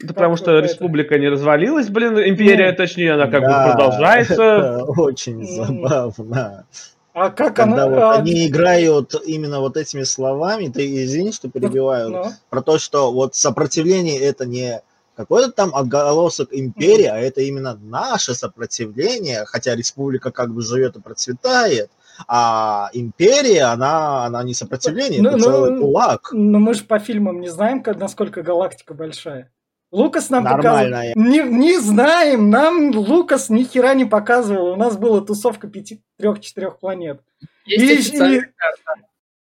Да 0.00 0.14
потому 0.14 0.36
что 0.36 0.58
республика 0.58 1.18
не 1.18 1.28
развалилась, 1.28 1.88
блин, 1.88 2.18
империя, 2.18 2.70
ну, 2.70 2.76
точнее, 2.76 3.12
она 3.12 3.28
как 3.28 3.42
да, 3.42 3.66
бы 3.66 3.72
продолжается. 3.72 4.84
очень 4.96 5.44
забавно. 5.44 6.66
А 7.14 7.30
как 7.30 7.56
Когда 7.56 7.84
она... 7.84 7.88
Вот 7.88 7.98
а... 7.98 8.12
они 8.14 8.46
играют 8.46 9.14
именно 9.26 9.60
вот 9.60 9.76
этими 9.76 10.02
словами, 10.02 10.68
ты 10.68 11.04
извини, 11.04 11.32
что 11.32 11.50
перебиваю, 11.50 12.10
ну. 12.10 12.24
про 12.48 12.62
то, 12.62 12.78
что 12.78 13.12
вот 13.12 13.34
сопротивление 13.34 14.18
это 14.18 14.46
не 14.46 14.80
какой-то 15.14 15.52
там 15.52 15.74
отголосок 15.74 16.48
империи, 16.52 17.06
mm. 17.06 17.12
а 17.12 17.18
это 17.18 17.42
именно 17.42 17.78
наше 17.82 18.34
сопротивление, 18.34 19.44
хотя 19.44 19.76
республика 19.76 20.30
как 20.30 20.54
бы 20.54 20.62
живет 20.62 20.96
и 20.96 21.00
процветает, 21.00 21.90
а 22.26 22.88
империя, 22.94 23.64
она, 23.64 24.24
она 24.24 24.42
не 24.42 24.54
сопротивление, 24.54 25.20
ну, 25.20 25.30
это 25.30 25.38
ну, 25.38 25.44
целый 25.44 25.78
кулак. 25.78 26.30
Но 26.32 26.58
мы 26.58 26.72
же 26.72 26.84
по 26.84 26.98
фильмам 26.98 27.40
не 27.40 27.48
знаем, 27.50 27.82
насколько 27.98 28.42
галактика 28.42 28.94
большая. 28.94 29.50
Лукас 29.92 30.30
нам 30.30 30.44
показывал. 30.44 31.12
Не, 31.14 31.42
не 31.42 31.78
знаем, 31.78 32.48
нам 32.48 32.96
Лукас 32.96 33.50
ни 33.50 33.62
хера 33.62 33.92
не 33.94 34.06
показывал. 34.06 34.72
У 34.72 34.76
нас 34.76 34.96
была 34.96 35.20
тусовка 35.20 35.68
пяти, 35.68 36.02
трех, 36.18 36.40
четырех 36.40 36.78
планет. 36.78 37.20
Есть 37.66 38.14
и, 38.14 38.36
и, 38.36 38.40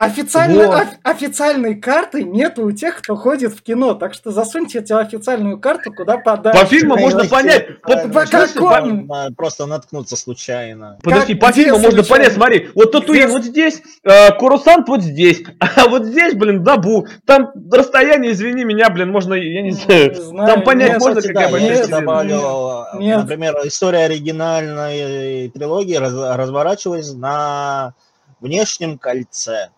Официально, 0.00 0.66
вот. 0.66 0.86
официальной 1.02 1.74
карты 1.74 2.22
нет 2.22 2.58
у 2.58 2.72
тех, 2.72 3.02
кто 3.02 3.16
ходит 3.16 3.52
в 3.52 3.60
кино, 3.60 3.92
так 3.92 4.14
что 4.14 4.30
засуньте 4.30 4.78
эту 4.78 4.96
официальную 4.96 5.60
карту 5.60 5.92
куда 5.92 6.16
подальше. 6.16 6.58
По 6.58 6.64
фильму 6.64 6.96
можно 6.96 7.26
понять. 7.26 7.82
По, 7.82 8.08
по 8.08 8.24
какому? 8.24 9.06
Просто 9.36 9.66
наткнуться 9.66 10.16
случайно. 10.16 10.98
Подожди, 11.02 11.34
как, 11.34 11.42
по 11.42 11.52
фильму 11.52 11.78
можно 11.80 12.02
понять, 12.02 12.32
смотри, 12.32 12.70
вот 12.74 12.92
Татуин 12.92 13.28
вот 13.28 13.44
здесь, 13.44 13.82
э, 14.02 14.32
Курусант 14.38 14.88
вот 14.88 15.02
здесь, 15.02 15.42
а 15.76 15.86
вот 15.86 16.06
здесь, 16.06 16.32
блин, 16.32 16.64
Дабу. 16.64 17.06
Там 17.26 17.50
расстояние, 17.70 18.32
извини 18.32 18.64
меня, 18.64 18.88
блин, 18.88 19.10
можно, 19.10 19.34
я 19.34 19.60
не 19.60 19.72
знаю, 19.72 20.12
не 20.12 20.14
знаю 20.14 20.48
там 20.48 20.64
понять 20.64 20.92
нет, 20.92 21.00
можно, 21.02 21.20
какая 21.20 21.50
да, 21.50 21.58
я 21.58 21.86
добавлю, 21.86 22.86
нет. 22.94 23.18
например, 23.18 23.54
история 23.64 24.04
оригинальной 24.06 25.50
трилогии 25.50 25.96
раз, 25.96 26.14
разворачивалась 26.14 27.12
на 27.12 27.92
внешнем 28.40 28.96
кольце. 28.96 29.68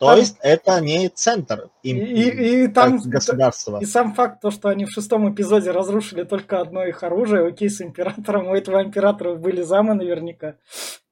То 0.00 0.06
там... 0.06 0.18
есть 0.18 0.38
это 0.40 0.80
не 0.80 1.10
центр 1.10 1.68
им, 1.82 1.98
и, 1.98 2.00
и, 2.00 2.64
и 2.64 2.68
там 2.68 2.98
государства. 3.04 3.80
И 3.82 3.84
сам 3.84 4.14
факт, 4.14 4.40
то, 4.40 4.50
что 4.50 4.70
они 4.70 4.86
в 4.86 4.90
шестом 4.90 5.30
эпизоде 5.30 5.72
разрушили 5.72 6.22
только 6.22 6.60
одно 6.60 6.86
их 6.86 7.02
оружие, 7.02 7.46
окей, 7.46 7.68
с 7.68 7.82
императором, 7.82 8.48
у 8.48 8.54
этого 8.54 8.82
императора 8.82 9.34
были 9.34 9.60
замы 9.60 9.92
наверняка. 9.92 10.54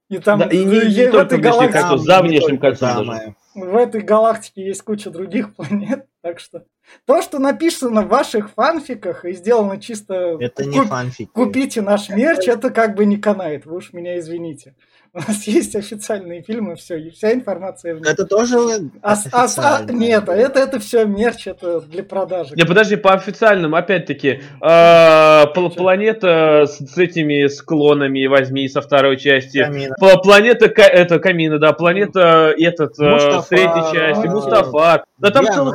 И 0.09 0.17
там 0.19 0.39
да, 0.39 0.47
и 0.47 0.65
не, 0.65 0.95
не 0.95 1.11
в 1.11 1.17
этой 1.17 1.39
галактике... 1.39 1.99
за 1.99 2.23
внешним 2.23 2.59
кольцом 2.59 3.11
В 3.55 3.77
этой 3.77 4.01
галактике 4.01 4.65
есть 4.65 4.81
куча 4.81 5.11
других 5.11 5.55
планет, 5.57 6.07
так 6.23 6.41
что... 6.41 6.65
То, 7.05 7.21
что 7.21 7.39
написано 7.39 8.01
в 8.01 8.09
ваших 8.09 8.53
фанфиках 8.53 9.27
и 9.27 9.35
сделано 9.35 9.79
чисто... 9.79 10.39
Это 10.41 10.65
не 10.65 10.81
фанфики. 10.81 11.29
Купите 11.31 11.83
наш 11.83 12.09
мерч, 12.09 12.49
это 12.49 12.71
как 12.71 12.95
бы 12.95 13.05
не 13.05 13.19
канает, 13.19 13.67
вы 13.67 13.77
уж 13.77 13.93
меня 13.93 14.19
извините. 14.19 14.75
У 15.15 15.19
нас 15.19 15.47
есть 15.47 15.75
официальные 15.75 16.43
фильмы, 16.43 16.77
все, 16.77 16.97
и 16.99 17.11
вся 17.11 17.33
информация 17.33 17.95
в 17.95 17.99
них. 17.99 18.07
Это 18.07 18.27
тоже 18.27 18.59
а, 19.03 19.17
а, 19.33 19.47
а, 19.57 19.83
Нет, 19.91 20.29
это, 20.29 20.61
это 20.61 20.79
все 20.81 21.05
мерч, 21.05 21.47
это 21.47 21.81
для 21.81 22.03
продажи. 22.03 22.55
Не, 22.55 22.65
подожди, 22.65 22.97
по 22.97 23.15
официальным, 23.15 23.75
опять-таки, 23.75 24.43
э, 24.61 25.45
планета 25.77 26.67
с, 26.67 26.79
с 26.79 26.99
этими 26.99 27.47
склонами, 27.47 28.27
возьми 28.27 28.69
со 28.69 28.83
второй 28.83 29.17
части. 29.17 29.65
Камина. 29.65 29.95
Планета, 30.23 30.67
это 30.67 31.19
Камина, 31.19 31.59
да, 31.59 31.73
планета 31.73 32.55
этот, 32.59 32.99
Мустафа, 32.99 33.43
с 33.43 33.49
третьей 33.49 33.95
части, 33.95 34.27
Мустафа. 34.27 35.05
Да 35.19 35.31
там 35.31 35.47
целых... 35.47 35.75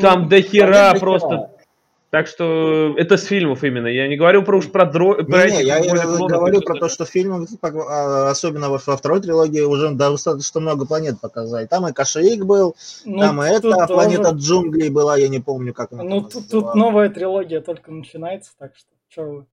Там 0.00 0.28
до 0.28 0.40
хера 0.40 0.94
просто... 1.00 1.53
Так 2.14 2.28
что 2.28 2.94
это 2.96 3.16
с 3.16 3.24
фильмов 3.24 3.64
именно. 3.64 3.88
Я 3.88 4.06
не 4.06 4.16
говорю 4.16 4.44
про 4.44 4.58
уж 4.58 4.70
про 4.70 4.84
дро... 4.84 5.16
Не, 5.16 5.24
про 5.24 5.50
не, 5.50 5.64
я, 5.64 5.78
я 5.78 6.06
говорю 6.06 6.60
про 6.60 6.78
то, 6.78 6.88
что 6.88 7.04
фильмы, 7.04 7.44
а, 7.60 8.30
особенно 8.30 8.70
во, 8.70 8.78
во 8.86 8.96
второй 8.96 9.20
трилогии, 9.20 9.62
уже 9.62 9.90
достаточно 9.90 10.60
много 10.60 10.86
планет 10.86 11.20
показали. 11.20 11.66
Там 11.66 11.88
и 11.88 11.92
Кашаик 11.92 12.44
был, 12.44 12.76
ну, 13.04 13.18
там 13.18 13.42
и 13.42 13.48
эта 13.48 13.88
планета 13.88 14.30
тоже... 14.30 14.36
джунглей 14.36 14.90
была, 14.90 15.16
я 15.16 15.26
не 15.26 15.40
помню, 15.40 15.74
как 15.74 15.92
она 15.92 16.04
Ну, 16.04 16.20
тут, 16.20 16.48
тут 16.48 16.76
новая 16.76 17.08
трилогия 17.08 17.60
только 17.60 17.90
начинается, 17.90 18.52
так 18.60 18.76
что 18.76 18.86
что 19.08 19.22
вы. 19.24 19.46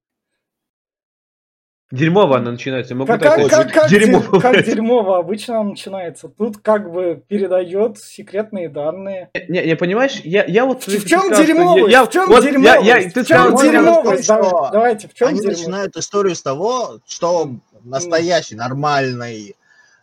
Дерьмово 1.91 2.37
она 2.37 2.51
начинается. 2.51 2.95
Могу 2.95 3.07
как, 3.07 3.21
так 3.21 3.49
как, 3.49 3.73
как, 3.73 3.89
дерьмово. 3.89 4.39
Как 4.39 4.63
дерьмово 4.63 5.17
обычно 5.17 5.61
начинается. 5.63 6.29
Тут 6.29 6.57
как 6.57 6.91
бы 6.91 7.21
передает 7.27 7.99
секретные 7.99 8.69
данные. 8.69 9.29
Не, 9.49 9.65
не 9.65 9.75
понимаешь, 9.75 10.21
я, 10.23 10.45
я 10.45 10.65
вот... 10.65 10.83
В, 10.87 11.07
чем 11.07 11.31
дерьмовость? 11.31 11.91
Я, 11.91 12.05
в 12.05 12.09
чем 12.09 12.27
вот, 12.27 12.43
дерьмовость? 12.43 12.85
Я, 12.85 12.97
я, 12.97 13.09
ты 13.09 13.23
в 13.23 13.27
чем 13.27 13.55
дерьмовость? 13.55 14.27
Давайте, 14.27 15.07
в 15.09 15.13
чем 15.13 15.27
Они 15.29 15.39
дерьмовость? 15.39 15.61
начинают 15.61 15.97
историю 15.97 16.35
с 16.35 16.41
того, 16.41 16.99
что 17.05 17.51
настоящий, 17.83 18.55
нормальный 18.55 19.55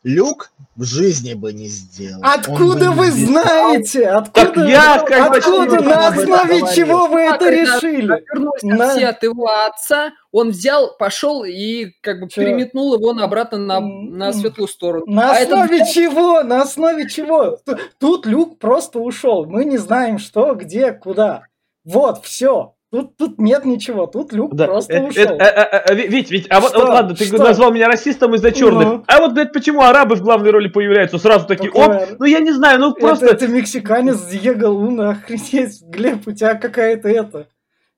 Люк 0.04 0.52
в 0.76 0.84
жизни 0.84 1.34
бы 1.34 1.52
не 1.52 1.66
сделал. 1.66 2.20
Откуда 2.22 2.92
вы 2.92 3.10
знаете? 3.10 4.06
Откуда, 4.08 4.52
так 4.52 4.56
я, 4.68 4.98
как 5.00 5.36
откуда 5.36 5.80
на 5.82 6.08
основе 6.08 6.60
чего 6.74 7.08
вы 7.08 7.22
это 7.22 7.50
решили? 7.50 8.24
На... 8.62 9.08
от 9.08 9.22
его 9.22 9.48
отца, 9.66 10.12
он 10.30 10.50
взял, 10.50 10.96
пошел 10.96 11.44
и 11.44 11.86
как 12.00 12.20
бы 12.20 12.28
Че? 12.28 12.42
переметнул 12.42 12.94
его 12.94 13.10
обратно 13.10 13.58
на, 13.58 13.80
на 13.80 14.32
светлую 14.32 14.68
сторону. 14.68 15.04
На 15.06 15.32
а 15.32 15.42
основе 15.42 15.80
это... 15.80 15.92
чего? 15.92 16.42
На 16.42 16.62
основе 16.62 17.08
чего? 17.08 17.58
Тут 17.98 18.26
Люк 18.26 18.58
просто 18.58 19.00
ушел. 19.00 19.46
Мы 19.46 19.64
не 19.64 19.78
знаем, 19.78 20.18
что, 20.18 20.54
где, 20.54 20.92
куда. 20.92 21.42
Вот, 21.84 22.24
все. 22.24 22.74
Тут, 22.90 23.18
тут 23.18 23.38
нет 23.38 23.66
ничего, 23.66 24.06
тут 24.06 24.32
Люк 24.32 24.54
да. 24.54 24.64
просто 24.66 24.94
это, 24.94 25.06
ушел. 25.06 25.22
Это, 25.22 25.34
это, 25.34 25.60
это, 25.76 25.94
Вить, 25.94 26.30
Вить, 26.30 26.46
а 26.48 26.60
вот, 26.60 26.74
вот 26.74 26.88
ладно, 26.88 27.14
ты 27.14 27.26
что? 27.26 27.36
назвал 27.36 27.70
меня 27.70 27.86
расистом 27.86 28.34
из-за 28.34 28.50
черных. 28.50 28.84
Ну. 28.84 29.04
А 29.06 29.20
вот, 29.20 29.34
блядь, 29.34 29.52
почему 29.52 29.82
арабы 29.82 30.16
в 30.16 30.22
главной 30.22 30.50
роли 30.50 30.68
появляются 30.68 31.18
сразу 31.18 31.46
такие, 31.46 31.70
Какое? 31.70 32.04
оп, 32.04 32.18
ну 32.18 32.24
я 32.24 32.40
не 32.40 32.52
знаю, 32.52 32.80
ну 32.80 32.94
просто... 32.94 33.26
Это, 33.26 33.44
это 33.44 33.48
мексиканец 33.48 34.22
Диего 34.24 34.68
Луна, 34.68 35.10
охренеть, 35.10 35.82
Глеб, 35.82 36.26
у 36.26 36.32
тебя 36.32 36.54
какая-то 36.54 37.08
это... 37.10 37.48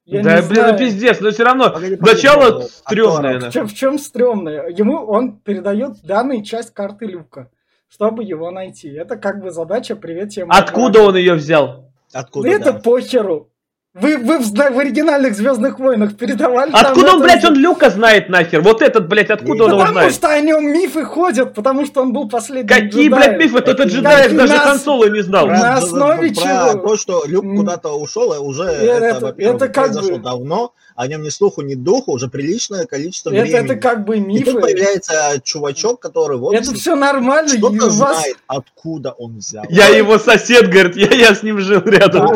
Я 0.06 0.24
да, 0.24 0.42
блин, 0.42 0.64
ну 0.66 0.76
пиздец, 0.76 1.20
но 1.20 1.30
все 1.30 1.44
равно 1.44 1.70
погоди, 1.70 1.94
погоди, 1.94 2.16
начало 2.16 2.62
стрёмное. 2.62 3.38
В 3.38 3.52
чем, 3.52 3.68
в 3.68 3.74
чем 3.74 3.96
стрёмное? 3.96 4.66
Ему 4.70 4.96
он 5.06 5.38
передает 5.38 6.02
данную 6.02 6.42
часть 6.42 6.74
карты 6.74 7.06
Люка, 7.06 7.48
чтобы 7.88 8.24
его 8.24 8.50
найти. 8.50 8.88
Это 8.88 9.16
как 9.16 9.40
бы 9.40 9.52
задача 9.52 9.94
«Привет, 9.94 10.32
я 10.32 10.46
Откуда 10.48 11.02
он 11.02 11.16
ее 11.16 11.34
взял? 11.34 11.92
Откуда, 12.12 12.48
Это 12.48 12.72
да. 12.72 12.80
похеру. 12.80 13.49
Вы, 13.92 14.18
вы 14.18 14.38
в, 14.38 14.52
в 14.52 14.78
оригинальных 14.78 15.34
Звездных 15.34 15.80
войнах 15.80 16.16
передавали. 16.16 16.70
Откуда 16.72 17.14
он, 17.14 17.22
блядь, 17.22 17.44
он 17.44 17.56
Люка 17.56 17.90
знает 17.90 18.28
нахер? 18.28 18.60
Вот 18.60 18.82
этот, 18.82 19.08
блядь, 19.08 19.30
откуда 19.30 19.64
он 19.64 19.70
его 19.70 19.80
знает? 19.80 19.94
Потому 19.94 20.10
что 20.12 20.28
о 20.28 20.40
нем 20.40 20.72
мифы 20.72 21.04
ходят, 21.04 21.54
потому 21.54 21.84
что 21.86 22.02
он 22.02 22.12
был 22.12 22.28
последний 22.28 22.68
Какие, 22.68 23.08
джедай. 23.08 23.08
блядь, 23.08 23.38
мифы? 23.38 23.60
Тот 23.62 23.80
джедай 23.80 24.32
даже 24.32 24.56
Хан 24.58 24.78
Соло 24.78 25.08
не 25.08 25.22
знал. 25.22 25.48
На 25.48 25.74
основе 25.74 26.32
чего? 26.32 26.74
то, 26.86 26.96
что 26.96 27.24
Люк 27.26 27.44
куда-то 27.44 27.88
ушел, 27.98 28.30
уже 28.46 28.62
это, 28.62 29.34
это, 29.36 29.66
произошло 29.66 30.18
давно 30.18 30.72
о 30.94 31.06
нем 31.08 31.22
ни 31.22 31.30
слуху, 31.30 31.62
ни 31.62 31.74
духу 31.74 32.12
уже 32.12 32.28
приличное 32.28 32.84
количество 32.84 33.30
это, 33.30 33.40
времени. 33.40 33.64
Это 33.64 33.76
как 33.76 34.04
бы 34.04 34.20
мифы. 34.20 34.42
И 34.42 34.52
тут 34.52 34.60
появляется 34.60 35.40
чувачок, 35.42 35.98
который 35.98 36.36
вот... 36.36 36.54
Это 36.54 36.74
все 36.74 36.94
нормально. 36.94 37.48
Что-то 37.48 37.86
вас... 37.86 37.94
знает, 37.94 38.36
откуда 38.46 39.12
он 39.12 39.38
взял. 39.38 39.64
Я 39.70 39.88
его 39.88 40.18
сосед, 40.18 40.68
говорит, 40.68 40.96
я, 40.96 41.08
я 41.08 41.34
с 41.34 41.42
ним 41.42 41.58
жил 41.58 41.80
рядом. 41.80 42.26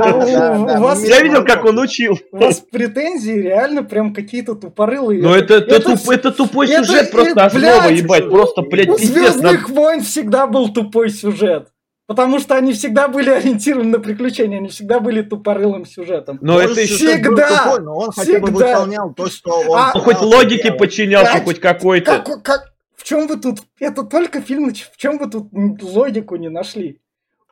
Я 1.04 1.20
видел, 1.20 1.43
как 1.44 1.64
он 1.64 1.78
учил. 1.78 2.18
У 2.32 2.38
вас 2.38 2.60
претензии 2.60 3.32
реально 3.32 3.82
прям 3.82 4.14
какие-то 4.14 4.54
тупорылые. 4.54 5.22
Ну 5.22 5.34
это, 5.34 5.54
это, 5.54 6.32
тупой 6.32 6.68
сюжет, 6.68 7.10
просто 7.10 7.44
основа, 7.44 7.88
ебать, 7.88 8.28
просто, 8.28 8.62
блядь, 8.62 8.88
пиздец. 8.88 9.10
У 9.10 9.12
Звездных 9.12 9.68
войн 9.68 10.00
всегда 10.02 10.46
был 10.46 10.72
тупой 10.72 11.10
сюжет. 11.10 11.68
Потому 12.06 12.38
что 12.38 12.54
они 12.54 12.74
всегда 12.74 13.08
были 13.08 13.30
ориентированы 13.30 13.88
на 13.88 13.98
приключения, 13.98 14.58
они 14.58 14.68
всегда 14.68 15.00
были 15.00 15.22
тупорылым 15.22 15.86
сюжетом. 15.86 16.38
Но 16.42 16.60
это 16.60 16.74
всегда, 16.74 17.64
тупой, 17.64 17.80
но 17.80 17.96
он 17.96 18.10
всегда. 18.12 18.32
хотя 18.32 18.40
бы 18.40 18.50
выполнял 18.52 19.14
то, 19.14 19.26
что 19.28 19.50
он... 19.60 19.78
А, 19.78 19.98
хоть 19.98 20.20
логике 20.20 20.72
подчинялся, 20.72 21.32
как, 21.32 21.44
хоть 21.44 21.60
какой-то. 21.60 22.18
Как, 22.20 22.42
как, 22.42 22.74
в 22.94 23.04
чем 23.04 23.26
вы 23.26 23.36
тут... 23.36 23.60
Это 23.80 24.02
только 24.02 24.42
фильм, 24.42 24.70
в 24.70 24.96
чем 24.98 25.16
вы 25.16 25.30
тут 25.30 25.48
логику 25.82 26.36
не 26.36 26.50
нашли? 26.50 27.00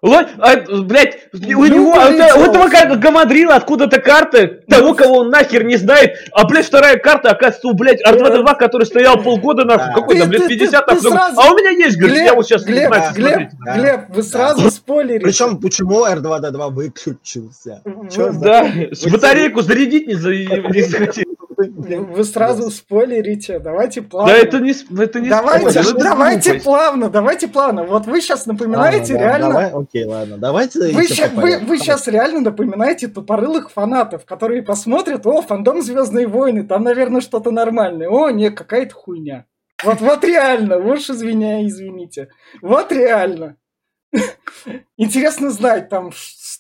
Вот, 0.03 0.27
а, 0.39 0.57
блядь, 0.83 1.29
у 1.33 1.39
ну, 1.39 1.67
него, 1.67 1.95
а, 1.95 2.09
у 2.09 2.43
этого 2.43 2.69
как 2.69 2.99
гамадрила 2.99 3.55
откуда-то 3.55 4.01
карта 4.01 4.49
того, 4.69 4.89
ну, 4.89 4.95
кого 4.97 5.19
он 5.19 5.31
нахер 5.31 5.63
не 5.63 5.77
знает, 5.77 6.17
а, 6.33 6.45
блядь, 6.45 6.67
вторая 6.67 6.99
карта, 6.99 7.31
оказывается, 7.31 7.69
у, 7.69 7.75
блядь, 7.75 8.05
R2-D2, 8.05 8.57
который 8.57 8.83
стоял 8.85 9.23
полгода, 9.23 9.65
нахуй, 9.65 9.95
какой 9.95 10.19
там, 10.19 10.29
блядь, 10.29 10.49
50 10.49 10.87
ты, 10.87 10.95
ты, 10.97 11.01
сразу... 11.03 11.41
а 11.41 11.53
у 11.53 11.57
меня 11.57 11.71
есть, 11.71 11.97
говорит, 11.97 12.17
Глеб, 12.17 12.27
я 12.27 12.35
вот 12.35 12.45
сейчас 12.45 12.65
Глеб, 12.65 12.81
не 12.81 12.87
знаю, 12.89 13.15
Глеб, 13.15 13.37
Глеб, 13.37 13.51
да. 13.65 13.79
Глеб, 13.79 14.01
вы 14.09 14.23
сразу 14.25 14.71
спойлерите. 14.73 15.25
Причем, 15.25 15.61
почему 15.61 16.05
R2-D2 16.05 16.71
выключился? 16.73 17.83
Чё 18.13 18.33
да, 18.33 18.69
батарейку 19.09 19.63
зарядить 19.63 20.09
не, 20.09 20.15
за... 20.15 20.35
не 20.35 20.83
захотел. 20.83 21.32
Вы 21.71 22.25
сразу 22.25 22.71
спойлерите, 22.71 23.59
давайте 23.59 24.03
плавно. 24.03 24.33
Да 24.33 24.39
это 24.39 24.61
не, 24.61 24.73
это 25.03 25.21
не 25.21 25.29
Давайте, 25.29 25.83
спойлер, 25.83 26.03
давайте 26.03 26.55
плавно, 26.55 27.11
давайте 27.11 27.49
плавно. 27.49 27.85
Вот 27.85 28.07
вы 28.07 28.21
сейчас 28.21 28.47
напоминаете 28.47 29.15
реально 29.15 29.73
окей, 29.75 30.05
ладно, 30.05 30.39
давайте. 30.39 30.81
Вы, 30.93 31.07
ща, 31.07 31.29
вы, 31.35 31.59
вы 31.59 31.79
сейчас 31.79 32.07
реально 32.09 32.41
напоминаете 32.41 33.09
тупорылых 33.09 33.71
фанатов, 33.71 34.25
которые 34.25 34.63
посмотрят, 34.63 35.27
о, 35.27 35.43
фандом 35.43 35.83
Звездные 35.83 36.27
войны, 36.27 36.65
там, 36.65 36.85
наверное, 36.85 37.21
что-то 37.21 37.51
нормальное. 37.51 38.09
О, 38.09 38.31
не, 38.31 38.51
какая-то 38.51 38.95
хуйня. 38.95 39.47
Вот, 39.83 40.01
вот 40.01 40.25
реально, 40.25 40.79
уж 40.79 41.11
извиняй, 41.11 41.67
извините. 41.67 42.29
Вот 42.61 42.93
реально. 42.93 43.57
Интересно 44.97 45.51
знать, 45.51 45.89
там, 45.89 46.13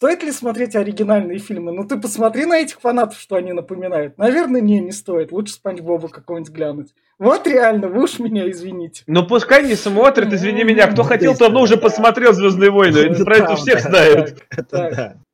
стоит 0.02 0.24
ли 0.24 0.32
смотреть 0.32 0.74
оригинальные 0.74 1.38
фильмы. 1.38 1.70
Ну, 1.70 1.86
ты 1.86 1.96
посмотри 1.96 2.44
на 2.44 2.58
этих 2.58 2.80
фанатов, 2.80 3.20
что 3.20 3.36
они 3.36 3.52
напоминают. 3.52 4.18
Наверное, 4.18 4.60
не, 4.60 4.80
не 4.80 4.90
стоит. 4.90 5.30
Лучше 5.30 5.54
Спанч 5.54 5.80
Боба 5.80 6.08
какого-нибудь 6.08 6.52
глянуть. 6.52 6.94
Вот 7.20 7.46
реально, 7.46 7.86
вы 7.86 8.02
уж 8.02 8.18
меня 8.18 8.50
извините. 8.50 9.04
Ну, 9.06 9.24
пускай 9.24 9.64
не 9.64 9.76
смотрят, 9.76 10.32
извини 10.32 10.64
меня. 10.64 10.90
Кто 10.90 11.04
хотел, 11.04 11.36
давно 11.36 11.62
уже 11.62 11.76
посмотрел 11.76 12.32
«Звездные 12.32 12.72
войны». 12.72 12.98
Это 12.98 13.24
про 13.24 13.36
это 13.36 13.54
всех 13.54 13.78
знают. 13.78 14.42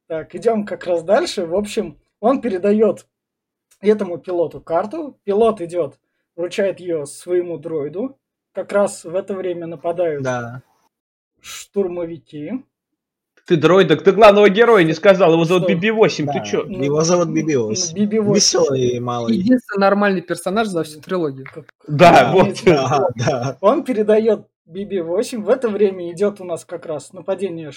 Так, 0.07 0.35
идем 0.35 0.67
как 0.67 0.85
раз 0.85 1.03
дальше. 1.03 1.47
В 1.47 1.55
общем, 1.55 1.97
он 2.21 2.43
передает 2.43 3.07
этому 3.81 4.19
пилоту 4.19 4.61
карту. 4.61 5.19
Пилот 5.25 5.63
идет, 5.63 5.99
вручает 6.37 6.79
ее 6.79 7.07
своему 7.07 7.57
дроиду. 7.57 8.19
Как 8.53 8.71
раз 8.73 9.05
в 9.05 9.15
это 9.15 9.33
время 9.33 9.67
нападают 9.67 10.25
да 10.25 10.61
штурмовики. 11.41 12.65
Ты 13.49 13.57
дроидок, 13.57 14.03
ты 14.03 14.13
главного 14.13 14.51
героя 14.51 14.85
не 14.85 14.93
сказал, 14.93 15.33
его 15.33 15.45
зовут 15.45 15.71
BB-8, 15.71 16.25
да. 16.27 16.33
ты 16.35 16.45
чё? 16.45 16.65
Ну, 16.67 16.85
его 16.85 17.01
зовут 17.01 17.29
BB-8. 17.29 17.95
BB-8. 17.95 18.35
Веселый 18.35 18.89
и 18.89 19.01
малый. 19.01 19.37
Единственный 19.37 19.81
нормальный 19.81 20.21
персонаж 20.21 20.69
за 20.69 20.83
всю 20.83 21.01
трилогию. 21.01 21.47
Да, 21.87 22.13
да 22.13 22.33
вот. 22.33 22.61
Да, 22.67 23.09
да. 23.17 23.57
Он 23.63 23.85
передает 23.85 24.47
BB-8, 24.69 25.43
в 25.43 25.49
это 25.49 25.71
время 25.71 26.13
идет 26.13 26.43
у 26.43 26.45
нас 26.45 26.67
как 26.67 26.85
раз 26.85 27.15
нападение, 27.15 27.71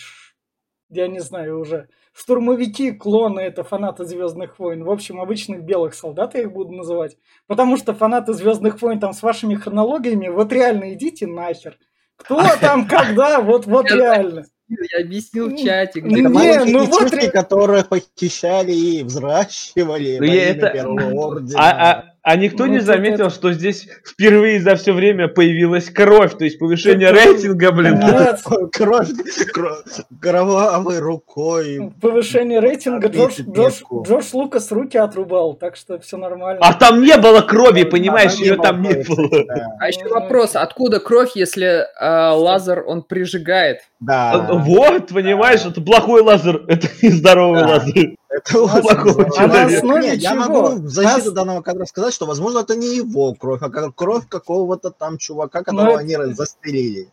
я 0.89 1.07
не 1.07 1.21
знаю 1.21 1.61
уже, 1.61 1.87
штурмовики, 2.11 2.91
клоны, 2.91 3.39
это 3.39 3.63
фанаты 3.63 4.03
Звездных 4.03 4.59
войн. 4.59 4.83
В 4.83 4.91
общем, 4.91 5.21
обычных 5.21 5.63
белых 5.63 5.93
солдат 5.93 6.35
я 6.35 6.41
их 6.41 6.51
буду 6.51 6.73
называть. 6.73 7.15
Потому 7.47 7.77
что 7.77 7.93
фанаты 7.93 8.33
Звездных 8.33 8.81
войн 8.81 8.99
там 8.99 9.13
с 9.13 9.23
вашими 9.23 9.55
хронологиями, 9.55 10.27
вот 10.27 10.51
реально 10.51 10.93
идите 10.95 11.27
нахер. 11.27 11.77
Кто 12.17 12.41
там, 12.59 12.89
когда, 12.89 13.39
вот, 13.39 13.67
вот 13.67 13.89
реально. 13.89 14.43
Я 14.91 15.03
объяснил 15.03 15.49
в 15.49 15.57
чате. 15.57 15.99
Где 15.99 16.21
не, 16.21 16.21
ну 16.65 16.85
вот... 16.85 17.11
Которых 17.31 17.89
похищали 17.89 18.71
и 18.71 19.03
взращивали 19.03 20.17
ну, 20.19 20.25
это... 20.25 20.69
Первого 20.69 21.11
ордена. 21.11 21.59
А, 21.59 22.05
а, 22.20 22.20
а 22.23 22.35
никто 22.35 22.65
ну, 22.65 22.73
не 22.73 22.79
заметил, 22.79 23.27
это... 23.27 23.35
что 23.35 23.51
здесь 23.51 23.87
впервые 24.05 24.61
за 24.61 24.75
все 24.75 24.93
время 24.93 25.27
появилась 25.27 25.89
кровь, 25.89 26.37
то 26.37 26.43
есть 26.43 26.59
повышение 26.59 27.09
это... 27.09 27.25
рейтинга, 27.25 27.71
блин. 27.71 27.99
Нет. 27.99 28.39
Кровь, 28.71 29.09
кровь 29.51 29.79
кровавой 30.21 30.99
рукой. 30.99 31.91
Повышение 31.99 32.59
рейтинга 32.59 33.07
Джордж, 33.07 33.41
Джордж, 33.41 33.81
Джордж 34.05 34.25
Лукас 34.33 34.71
руки 34.71 34.97
отрубал, 34.97 35.55
так 35.55 35.75
что 35.75 35.97
все 35.99 36.17
нормально. 36.17 36.59
А 36.61 36.73
там 36.73 37.01
не 37.01 37.17
было 37.17 37.41
крови, 37.41 37.83
понимаешь, 37.83 38.33
ее 38.33 38.55
там 38.55 38.81
не 38.81 39.03
было. 39.03 39.45
А 39.79 39.87
еще 39.87 40.07
вопрос, 40.07 40.55
откуда 40.55 40.99
кровь, 40.99 41.31
если 41.35 41.85
э, 41.99 42.29
лазер 42.33 42.83
он 42.85 43.01
прижигает? 43.01 43.79
Да. 43.99 44.47
Вот, 44.51 45.07
понимаешь, 45.07 45.65
это 45.65 45.81
плохой 45.81 46.21
лазер, 46.21 46.63
это 46.67 46.87
нездоровый 47.01 47.63
лазер. 47.63 48.15
Это 48.31 48.61
у 48.61 48.67
плохого 48.67 49.25
человека. 49.29 50.15
Я 50.15 50.35
могу 50.35 50.81
в 50.81 50.89
защиту 50.89 51.33
данного 51.33 51.61
кадра 51.61 51.85
сказать, 51.85 52.13
что, 52.13 52.25
возможно, 52.25 52.59
это 52.59 52.75
не 52.75 52.95
его 52.95 53.33
кровь, 53.33 53.61
а 53.61 53.69
кровь 53.69 54.27
какого-то 54.27 54.91
там 54.91 55.17
чувака, 55.17 55.63
которого 55.63 55.99
они 55.99 56.15
застрелили. 56.33 57.09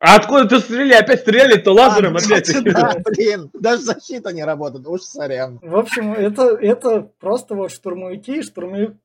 А 0.00 0.16
откуда 0.16 0.46
ты 0.46 0.58
стреляли? 0.58 1.02
Опять 1.02 1.20
стреляли, 1.20 1.58
то 1.58 1.72
лазером 1.72 2.16
а, 2.16 2.18
опять. 2.18 2.52
Да, 2.62 2.94
блин, 3.04 3.50
даже 3.54 3.82
защита 3.82 4.34
не 4.34 4.44
работает, 4.44 4.86
уж 4.86 5.00
сорян. 5.00 5.58
В 5.62 5.76
общем, 5.76 6.12
это, 6.12 6.56
это 6.60 7.10
просто 7.18 7.54
вот 7.54 7.70
штурмовики, 7.70 8.42
штурмовик 8.42 8.96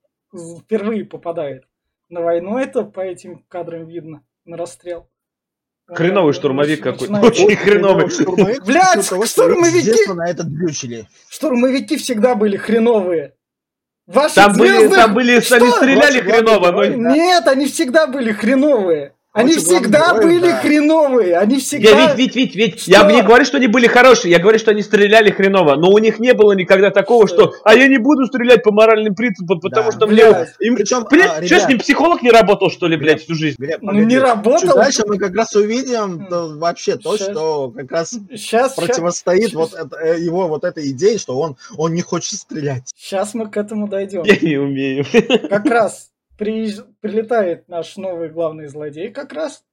впервые 0.60 1.06
попадает 1.06 1.64
на 2.10 2.22
войну, 2.22 2.58
это 2.58 2.84
по 2.84 3.00
этим 3.00 3.46
кадрам 3.48 3.86
видно, 3.86 4.24
на 4.44 4.58
расстрел. 4.58 5.08
Хреновый 5.94 6.34
штурмовик 6.34 6.84
какой-то. 6.84 7.20
Очень 7.20 7.56
хреновый. 7.56 8.06
Блядь, 8.66 9.06
штурмовики... 9.06 10.12
на 10.14 10.30
этот 10.30 10.48
дрючили. 10.50 11.08
Штурмовики 11.30 11.98
всегда 11.98 12.36
были 12.36 12.58
хреновые. 12.58 13.34
Ваши 14.06 14.36
там, 14.36 14.54
были, 14.54 14.88
там 14.88 15.14
были, 15.14 15.34
они 15.34 15.42
стреляли 15.42 16.20
хреново, 16.22 16.72
но... 16.72 16.84
Нет, 16.84 17.48
они 17.48 17.68
всегда 17.68 18.08
были 18.08 18.32
хреновые. 18.32 19.14
Они 19.40 19.58
всегда 19.58 20.14
герой, 20.14 20.24
были 20.24 20.50
да. 20.50 20.60
хреновые, 20.60 21.38
они 21.38 21.60
всегда... 21.60 21.90
Я, 21.90 22.14
ведь, 22.14 22.36
ведь, 22.36 22.36
ведь, 22.36 22.56
ведь, 22.56 22.82
что? 22.82 22.92
я 22.92 23.12
не 23.12 23.22
говорю, 23.22 23.46
что 23.46 23.58
они 23.58 23.68
были 23.68 23.88
хорошие, 23.88 24.32
я 24.32 24.40
говорю, 24.40 24.60
что 24.60 24.72
они 24.72 24.82
стреляли 24.82 25.32
хреново, 25.32 25.76
но 25.76 25.90
у 25.90 25.98
них 25.98 26.20
не 26.20 26.34
было 26.34 26.54
никогда 26.54 26.92
такого, 26.92 27.28
что, 27.28 27.52
что 27.52 27.54
а 27.64 27.76
я 27.76 27.88
не 27.88 27.98
буду 27.98 28.26
стрелять 28.26 28.64
по 28.64 28.72
моральным 28.72 29.16
принципам, 29.16 29.60
потому 29.60 29.92
да, 29.92 29.98
что 29.98 30.08
блядь. 30.08 30.56
мне... 30.60 30.68
Им... 30.68 30.76
Причем, 30.76 31.06
блядь, 31.10 31.44
а, 31.44 31.46
что 31.46 31.60
с 31.60 31.68
ним 31.68 31.80
психолог 31.80 32.22
не 32.22 32.32
работал, 32.32 32.70
что 32.70 32.88
ли, 32.88 32.98
блядь, 32.98 33.24
всю 33.24 33.36
жизнь? 33.36 33.56
Глеб, 33.58 33.82
ну, 33.82 33.94
не 33.94 34.18
работал. 34.18 34.60
Чуть 34.60 34.76
дальше 34.76 35.04
мы 35.08 35.18
как 35.18 35.36
раз 35.36 35.56
увидим 35.56 36.28
то, 36.30 36.50
вообще 36.58 36.98
то, 36.98 37.18
сейчас. 37.18 37.30
что 37.32 37.70
как 37.76 37.92
раз 37.92 38.12
сейчас, 38.32 38.74
противостоит 38.74 39.50
сейчас. 39.50 39.54
вот 39.54 39.74
это, 39.74 39.96
э, 39.98 40.20
его 40.20 40.48
вот 40.48 40.64
этой 40.64 40.90
идее, 40.92 41.18
что 41.18 41.40
он, 41.40 41.58
он 41.78 41.94
не 41.94 42.02
хочет 42.02 42.40
стрелять. 42.40 42.92
Сейчас 42.96 43.34
мы 43.34 43.50
к 43.50 43.58
этому 43.58 43.88
дойдем. 43.88 44.24
Я 44.24 44.38
не 44.42 44.58
умею. 44.58 45.06
Как 45.50 45.66
раз 45.66 46.10
приезж... 46.38 46.82
прилетает 47.02 47.68
наш 47.68 47.98
новый 47.98 48.30
главный 48.30 48.68
злодей 48.68 49.12
как 49.12 49.34
раз. 49.34 49.64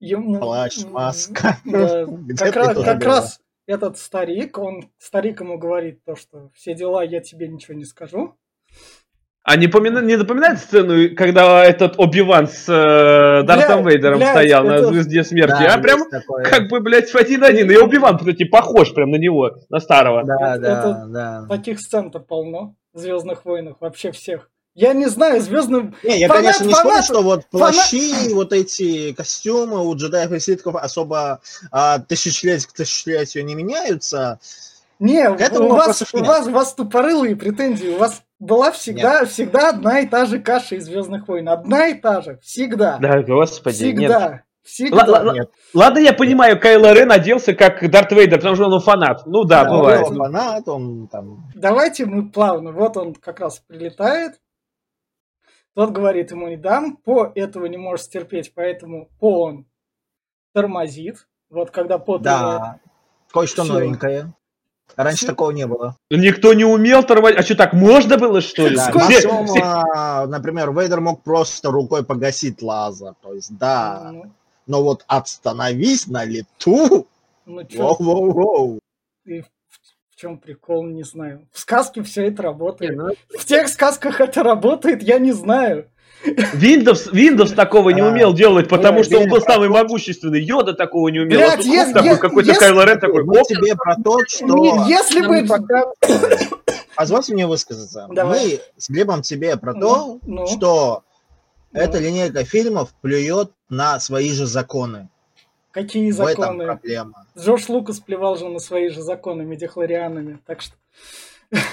Ему... 0.00 0.40
Плащ, 0.40 0.84
маска. 0.84 1.58
Да, 1.64 2.06
как, 2.38 2.56
раз, 2.56 2.84
как 2.84 3.04
раз 3.04 3.40
этот 3.66 3.98
старик, 3.98 4.58
он 4.58 4.90
старик 4.98 5.40
ему 5.40 5.58
говорит 5.58 6.04
то, 6.04 6.16
что 6.16 6.50
все 6.54 6.74
дела 6.74 7.04
я 7.04 7.20
тебе 7.20 7.48
ничего 7.48 7.74
не 7.74 7.84
скажу. 7.84 8.36
А 9.44 9.56
не, 9.56 9.66
помина... 9.66 9.98
не 9.98 10.16
напоминает 10.16 10.60
сцену, 10.60 11.16
когда 11.16 11.64
этот 11.64 11.98
Оби-Ван 11.98 12.46
с 12.46 12.68
э, 12.68 13.44
Дартом 13.44 13.82
блядь, 13.82 13.96
Вейдером 13.96 14.18
блядь, 14.18 14.30
стоял 14.30 14.64
это... 14.64 14.82
на 14.82 14.88
звезде 14.88 15.24
смерти? 15.24 15.50
Да, 15.50 15.74
а 15.74 15.78
прям 15.78 16.08
такое. 16.08 16.44
как 16.44 16.68
бы, 16.68 16.78
блядь, 16.78 17.10
в 17.10 17.16
один-один. 17.16 17.68
И 17.68 17.76
Оби-Ван, 17.76 18.18
кстати, 18.18 18.44
похож 18.44 18.94
прям 18.94 19.10
на 19.10 19.16
него, 19.16 19.56
на 19.68 19.80
старого. 19.80 20.22
Да, 20.24 20.54
это, 20.54 20.60
да, 20.60 20.78
это... 20.78 21.06
да. 21.08 21.46
Таких 21.48 21.80
сцен-то 21.80 22.20
полно 22.20 22.76
в 22.92 22.98
Звездных 22.98 23.44
войнах, 23.44 23.80
вообще 23.80 24.12
всех. 24.12 24.51
Я 24.74 24.94
не 24.94 25.06
знаю, 25.06 25.40
звездным. 25.42 25.94
Не, 26.02 26.20
я, 26.20 26.28
фанат, 26.28 26.44
конечно, 26.44 26.64
не 26.64 26.74
спорю, 26.74 27.02
что 27.02 27.22
вот 27.22 27.46
плащи, 27.46 28.12
фанат... 28.12 28.32
вот 28.32 28.52
эти 28.52 29.12
костюмы 29.12 29.86
у 29.86 29.94
джедаев 29.94 30.32
и 30.32 30.40
ситхов 30.40 30.76
особо 30.76 31.40
а, 31.70 31.98
тысячелетие 31.98 32.68
к 32.68 32.72
тысячелетию 32.72 33.44
не 33.44 33.54
меняются. 33.54 34.40
Не, 34.98 35.28
у 35.30 35.68
вас, 35.68 36.02
у 36.14 36.24
вас, 36.24 36.46
у 36.46 36.52
вас 36.52 36.74
тупорылые 36.74 37.36
претензии. 37.36 37.88
У 37.88 37.98
вас 37.98 38.22
была 38.38 38.70
всегда, 38.70 39.20
нет. 39.20 39.30
всегда 39.30 39.70
одна 39.70 40.00
и 40.00 40.06
та 40.06 40.26
же 40.26 40.38
каша 40.38 40.76
из 40.76 40.84
Звездных 40.84 41.28
войн. 41.28 41.48
Одна 41.48 41.88
и 41.88 41.94
та 41.94 42.22
же. 42.22 42.38
Всегда. 42.42 42.98
Да, 42.98 43.20
господи. 43.22 43.76
Всегда. 43.76 44.30
Нет. 44.30 44.42
Всегда. 44.62 45.04
Л- 45.04 45.32
нет. 45.34 45.50
Ладно, 45.74 45.98
я 45.98 46.12
понимаю, 46.12 46.58
Кайло 46.58 46.92
Рен 46.92 47.10
оделся 47.10 47.52
как 47.52 47.90
Дарт 47.90 48.12
Вейдер, 48.12 48.38
потому 48.38 48.54
что 48.54 48.66
он 48.66 48.80
фанат. 48.80 49.26
Ну 49.26 49.44
да, 49.44 49.64
да 49.64 49.70
бывает. 49.70 50.06
Он 50.06 50.16
фанат, 50.16 50.68
он 50.68 51.08
там... 51.08 51.50
Давайте 51.54 52.06
мы 52.06 52.28
плавно. 52.28 52.70
Вот 52.70 52.96
он 52.96 53.14
как 53.14 53.40
раз 53.40 53.60
прилетает. 53.66 54.40
Тот 55.74 55.90
говорит 55.90 56.30
ему 56.30 56.48
не 56.48 56.56
дам, 56.56 56.96
по 56.96 57.32
этого 57.34 57.66
не 57.66 57.78
можешь 57.78 58.08
терпеть, 58.08 58.52
поэтому 58.54 59.08
по 59.18 59.42
он 59.44 59.66
тормозит. 60.52 61.26
Вот 61.50 61.70
когда 61.70 61.98
по 61.98 62.18
Да, 62.18 62.78
кое-что 63.32 63.64
новенькое. 63.64 64.32
Раньше 64.96 65.18
Все. 65.18 65.26
такого 65.28 65.50
не 65.52 65.66
было. 65.66 65.96
Никто 66.10 66.52
не 66.52 66.64
умел 66.64 67.02
тормозить. 67.02 67.38
А 67.38 67.42
что, 67.42 67.54
так 67.54 67.72
можно 67.72 68.18
было, 68.18 68.40
что 68.42 68.68
ли? 68.68 68.76
Да, 68.76 68.90
максимум, 68.92 69.46
а, 69.62 70.26
например, 70.26 70.72
Вейдер 70.72 71.00
мог 71.00 71.22
просто 71.22 71.70
рукой 71.70 72.04
погасить 72.04 72.60
лазер. 72.60 73.14
То 73.22 73.32
есть, 73.32 73.56
да. 73.56 74.10
Ну. 74.12 74.32
Но 74.66 74.82
вот 74.82 75.04
остановись 75.06 76.06
на 76.06 76.24
лету. 76.24 77.06
Ну, 77.46 77.62
Воу-воу-воу. 77.62 78.80
И 79.24 79.42
чем 80.22 80.38
прикол, 80.38 80.86
не 80.86 81.02
знаю. 81.02 81.48
В 81.50 81.58
сказке 81.58 82.00
все 82.04 82.28
это 82.28 82.44
работает. 82.44 82.96
Ну, 82.96 83.08
в 83.36 83.44
тех 83.44 83.66
сказках 83.66 84.20
это 84.20 84.44
работает, 84.44 85.02
я 85.02 85.18
не 85.18 85.32
знаю. 85.32 85.88
Windows, 86.24 87.12
Windows 87.12 87.52
такого 87.56 87.90
не 87.90 88.02
умел 88.02 88.32
делать, 88.32 88.68
потому 88.68 89.02
что 89.02 89.18
он 89.18 89.28
был 89.28 89.40
самый 89.40 89.68
могущественный. 89.68 90.40
Йода 90.40 90.74
такого 90.74 91.08
не 91.08 91.18
умел. 91.18 91.40
Блядь, 91.40 91.66
а 91.66 91.92
такой, 91.92 92.18
какой-то 92.18 92.54
Кайло 92.54 92.84
Рен 92.86 93.00
такой. 93.00 93.24
Мы 93.24 93.42
тебе 93.42 93.74
про 93.74 93.96
то, 93.96 94.18
что... 94.28 94.86
Если 94.86 95.26
бы... 95.26 95.44
Позвольте 96.94 97.32
мне 97.34 97.48
высказаться. 97.48 98.06
Мы 98.08 98.60
с 98.76 98.88
Глебом 98.88 99.22
тебе 99.22 99.56
про 99.56 99.74
то, 99.74 99.80
ну, 99.80 100.20
ну. 100.22 100.46
что 100.46 101.02
эта 101.72 101.98
линейка 101.98 102.44
фильмов 102.44 102.94
плюет 103.00 103.50
на 103.68 103.98
свои 103.98 104.30
же 104.30 104.46
законы. 104.46 105.08
Какие 105.72 106.10
законы? 106.10 106.34
В 106.34 106.40
этом 106.40 106.78
проблема. 106.78 107.26
Джордж 107.36 107.64
Лукас 107.68 107.98
плевал 108.00 108.36
же 108.36 108.48
на 108.48 108.58
свои 108.58 108.90
же 108.90 109.02
законы 109.02 109.42
медихлорианами, 109.42 110.38
так 110.46 110.60
что... 110.60 110.74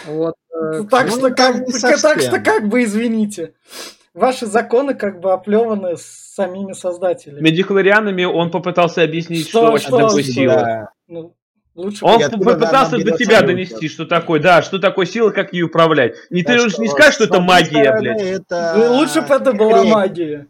Вот. 0.07 0.35
Э, 0.53 0.83
так 0.89 1.09
ну, 1.09 1.17
что 1.17 1.29
как, 1.31 1.65
так 1.81 2.21
что 2.21 2.39
как 2.39 2.67
бы 2.67 2.83
извините. 2.83 3.53
Ваши 4.13 4.45
законы 4.45 4.95
как 4.95 5.19
бы 5.19 5.33
оплеваны 5.33 5.95
самими 5.97 6.73
создателями. 6.73 7.41
Медихлорианами 7.41 8.23
он 8.23 8.51
попытался 8.51 9.03
объяснить, 9.03 9.47
что, 9.47 9.77
что, 9.77 9.87
что 9.87 10.07
такое 10.07 10.23
сила. 10.23 10.89
Ну, 11.07 11.35
лучше 11.75 12.03
он 12.05 12.21
попытался 12.31 12.97
до 12.97 13.17
тебя 13.17 13.41
донести, 13.41 13.89
что 13.89 14.05
такое, 14.05 14.39
да, 14.39 14.61
что 14.61 14.79
такое 14.79 15.05
сила, 15.05 15.31
как 15.31 15.53
ее 15.53 15.65
управлять. 15.65 16.15
Не 16.29 16.43
да 16.43 16.53
ты 16.53 16.69
же 16.69 16.75
не 16.79 16.87
скажешь, 16.87 17.15
что 17.15 17.25
это 17.25 17.41
магия, 17.41 17.95
блядь. 17.99 18.21
Это... 18.21 18.73
Ну, 18.77 18.93
лучше 18.95 19.21
бы 19.21 19.35
это 19.35 19.53
была 19.53 19.83
магия. 19.83 20.47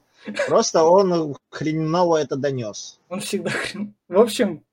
Просто 0.47 0.83
он 0.83 1.35
хреново 1.49 2.17
это 2.17 2.35
донес. 2.35 2.99
Он 3.09 3.19
всегда 3.19 3.49
хрен... 3.49 3.95
В 4.07 4.19
общем, 4.19 4.63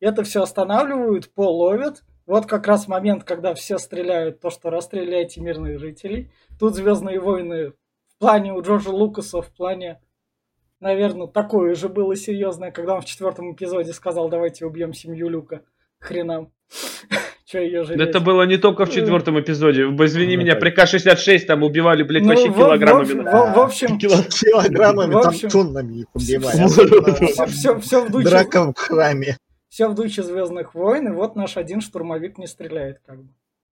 это 0.00 0.22
все 0.22 0.42
останавливают, 0.42 1.32
пол 1.32 1.56
ловят. 1.58 2.02
Вот 2.26 2.46
как 2.46 2.66
раз 2.66 2.88
момент, 2.88 3.24
когда 3.24 3.54
все 3.54 3.78
стреляют, 3.78 4.40
то, 4.40 4.50
что 4.50 4.70
расстреляете 4.70 5.40
мирных 5.40 5.78
жителей. 5.78 6.32
Тут 6.58 6.74
Звездные 6.74 7.20
войны 7.20 7.70
в 7.70 8.18
плане 8.18 8.52
у 8.54 8.62
Джорджа 8.62 8.90
Лукаса, 8.90 9.42
в 9.42 9.50
плане, 9.50 10.00
наверное, 10.80 11.26
такое 11.26 11.74
же 11.74 11.88
было 11.88 12.16
серьезное, 12.16 12.70
когда 12.70 12.94
он 12.94 13.02
в 13.02 13.06
четвертом 13.06 13.52
эпизоде 13.52 13.92
сказал, 13.92 14.28
давайте 14.28 14.64
убьем 14.64 14.94
семью 14.94 15.28
Люка. 15.28 15.62
Хренам. 15.98 16.52
Че 17.46 17.66
ее 17.66 17.84
жалеть? 17.84 18.08
Это 18.08 18.20
было 18.20 18.44
не 18.44 18.56
только 18.56 18.86
в 18.86 18.90
четвертом 18.90 19.38
эпизоде. 19.40 19.82
Извини 19.82 20.36
ну, 20.36 20.42
меня, 20.42 20.56
при 20.56 20.70
К-64 20.70 21.40
там 21.40 21.62
убивали, 21.62 22.02
блядь, 22.02 22.22
ну, 22.22 22.30
вообще 22.30 22.52
килограммами. 22.52 23.22
В, 23.22 23.58
общем... 23.58 23.98
Килограммами, 23.98 25.22
там 25.22 25.50
тоннами 25.50 26.00
их 26.00 26.06
убивали. 26.14 27.46
Все, 27.48 27.78
все 27.78 28.04
в 28.04 28.10
духе... 28.10 28.24
Драка 28.28 28.72
в 28.72 28.78
храме. 28.78 29.36
Все 29.68 29.88
в 29.88 29.94
духе 29.94 30.22
Звездных 30.22 30.74
войн, 30.74 31.08
и 31.08 31.10
вот 31.10 31.36
наш 31.36 31.56
один 31.56 31.80
штурмовик 31.80 32.38
не 32.38 32.46
стреляет, 32.46 33.00
как 33.04 33.22
бы. 33.22 33.28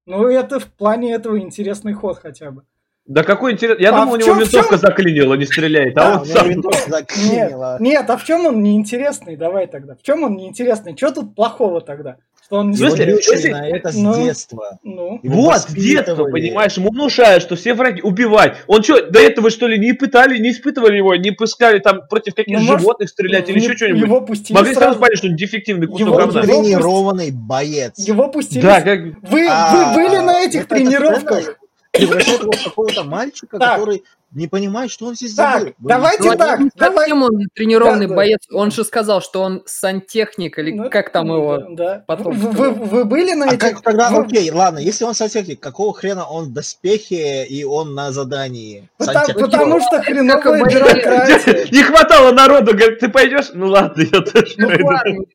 Ну, 0.06 0.26
это 0.26 0.58
в 0.58 0.66
плане 0.66 1.14
этого 1.14 1.38
интересный 1.38 1.92
ход 1.92 2.18
хотя 2.18 2.50
бы. 2.50 2.64
Да 3.06 3.24
какой 3.24 3.52
интересный. 3.52 3.82
Я 3.82 3.90
а 3.90 4.00
думал, 4.00 4.14
у 4.14 4.16
него 4.16 4.26
чем, 4.26 4.38
винтовка 4.38 4.70
чем... 4.70 4.78
заклинила, 4.78 5.34
не 5.34 5.44
стреляет, 5.44 5.96
а 5.98 6.20
он 6.20 6.26
сам... 6.26 6.48
Нет, 6.48 7.80
нет, 7.80 8.10
а 8.10 8.16
в 8.16 8.24
чем 8.24 8.46
он 8.46 8.62
неинтересный? 8.62 9.36
Давай 9.36 9.66
тогда. 9.66 9.96
В 9.96 10.02
чем 10.02 10.22
он 10.22 10.36
неинтересный? 10.36 10.96
Что 10.96 11.10
тут 11.10 11.34
плохого 11.34 11.80
тогда? 11.80 12.18
Что 12.52 12.58
он 12.58 12.70
не 12.70 12.76
если, 12.76 13.04
если... 13.04 13.74
это 13.74 13.92
с 13.92 13.96
ну, 13.96 14.14
детства. 14.14 14.78
Ну. 14.82 15.18
Вот, 15.22 15.56
с 15.56 15.72
детства, 15.72 16.24
понимаешь, 16.24 16.76
ему 16.76 16.90
внушают, 16.90 17.42
что 17.42 17.56
все 17.56 17.72
враги 17.72 18.02
убивать. 18.02 18.58
Он 18.66 18.82
что, 18.82 19.10
до 19.10 19.20
этого 19.20 19.48
что 19.48 19.66
ли 19.66 19.78
не 19.78 19.94
пытали, 19.94 20.36
не 20.36 20.50
испытывали 20.50 20.98
его, 20.98 21.14
не 21.14 21.30
пускали 21.30 21.78
там 21.78 22.06
против 22.10 22.34
каких-то 22.34 22.62
ну, 22.62 22.78
животных 22.78 23.08
стрелять 23.08 23.48
или 23.48 23.58
еще 23.58 23.74
что-нибудь? 23.74 24.02
Его 24.02 24.20
пустили 24.20 24.54
Могли 24.54 24.74
сразу 24.74 24.98
понять, 24.98 25.16
что 25.16 25.28
он 25.28 25.36
дефективный 25.36 25.86
кусок 25.86 26.00
его, 26.00 26.14
говна. 26.14 26.42
Тренированный 26.42 27.30
боец. 27.30 27.94
Его 27.96 28.28
пустили. 28.28 28.60
Да, 28.60 28.82
как... 28.82 29.00
Вы, 29.22 29.46
а, 29.48 29.94
вы 29.94 30.02
были 30.02 30.16
на 30.18 30.42
этих 30.42 30.68
тренировках? 30.68 31.58
Превращает 31.92 32.40
его 32.40 32.52
в 32.52 32.64
какого-то 32.64 33.04
мальчика, 33.04 33.58
который 33.58 34.02
не 34.32 34.46
понимает, 34.48 34.90
что 34.90 35.06
он 35.06 35.14
здесь 35.14 35.34
так, 35.34 35.58
забыл. 35.58 35.74
Давайте 35.78 36.30
ну, 36.30 36.36
так. 36.36 36.60
Давай. 36.74 37.12
он 37.12 37.48
тренированный 37.54 38.06
да, 38.06 38.14
боец? 38.14 38.40
Он 38.50 38.70
же 38.70 38.82
сказал, 38.84 39.20
что 39.20 39.42
он 39.42 39.62
сантехник, 39.66 40.58
или 40.58 40.72
ну, 40.72 40.90
как 40.90 41.12
там 41.12 41.26
его 41.26 41.58
да. 41.70 42.02
потом. 42.06 42.32
Вы, 42.32 42.70
вы 42.70 43.04
были 43.04 43.34
на 43.34 43.44
а 43.44 43.48
этих... 43.48 43.58
Как, 43.58 43.82
тогда, 43.82 44.10
вы... 44.10 44.24
окей, 44.24 44.50
ладно, 44.50 44.78
если 44.78 45.04
он 45.04 45.14
сантехник, 45.14 45.60
какого 45.60 45.92
хрена 45.92 46.24
он 46.24 46.46
в 46.46 46.52
доспехе 46.52 47.44
и 47.44 47.62
он 47.64 47.94
на 47.94 48.10
задании? 48.10 48.88
Потому, 48.96 49.34
потому 49.34 49.80
что 49.80 50.02
хреновая 50.02 50.64
бюрократия. 50.64 51.70
Не 51.70 51.82
хватало 51.82 52.32
народу, 52.32 52.72
говорит, 52.72 53.00
ты 53.00 53.08
пойдешь? 53.08 53.50
Ну 53.52 53.68
ладно, 53.68 54.02
я 54.02 54.20
тоже 54.22 54.54
ну, 54.56 54.68
пойду 54.68 55.26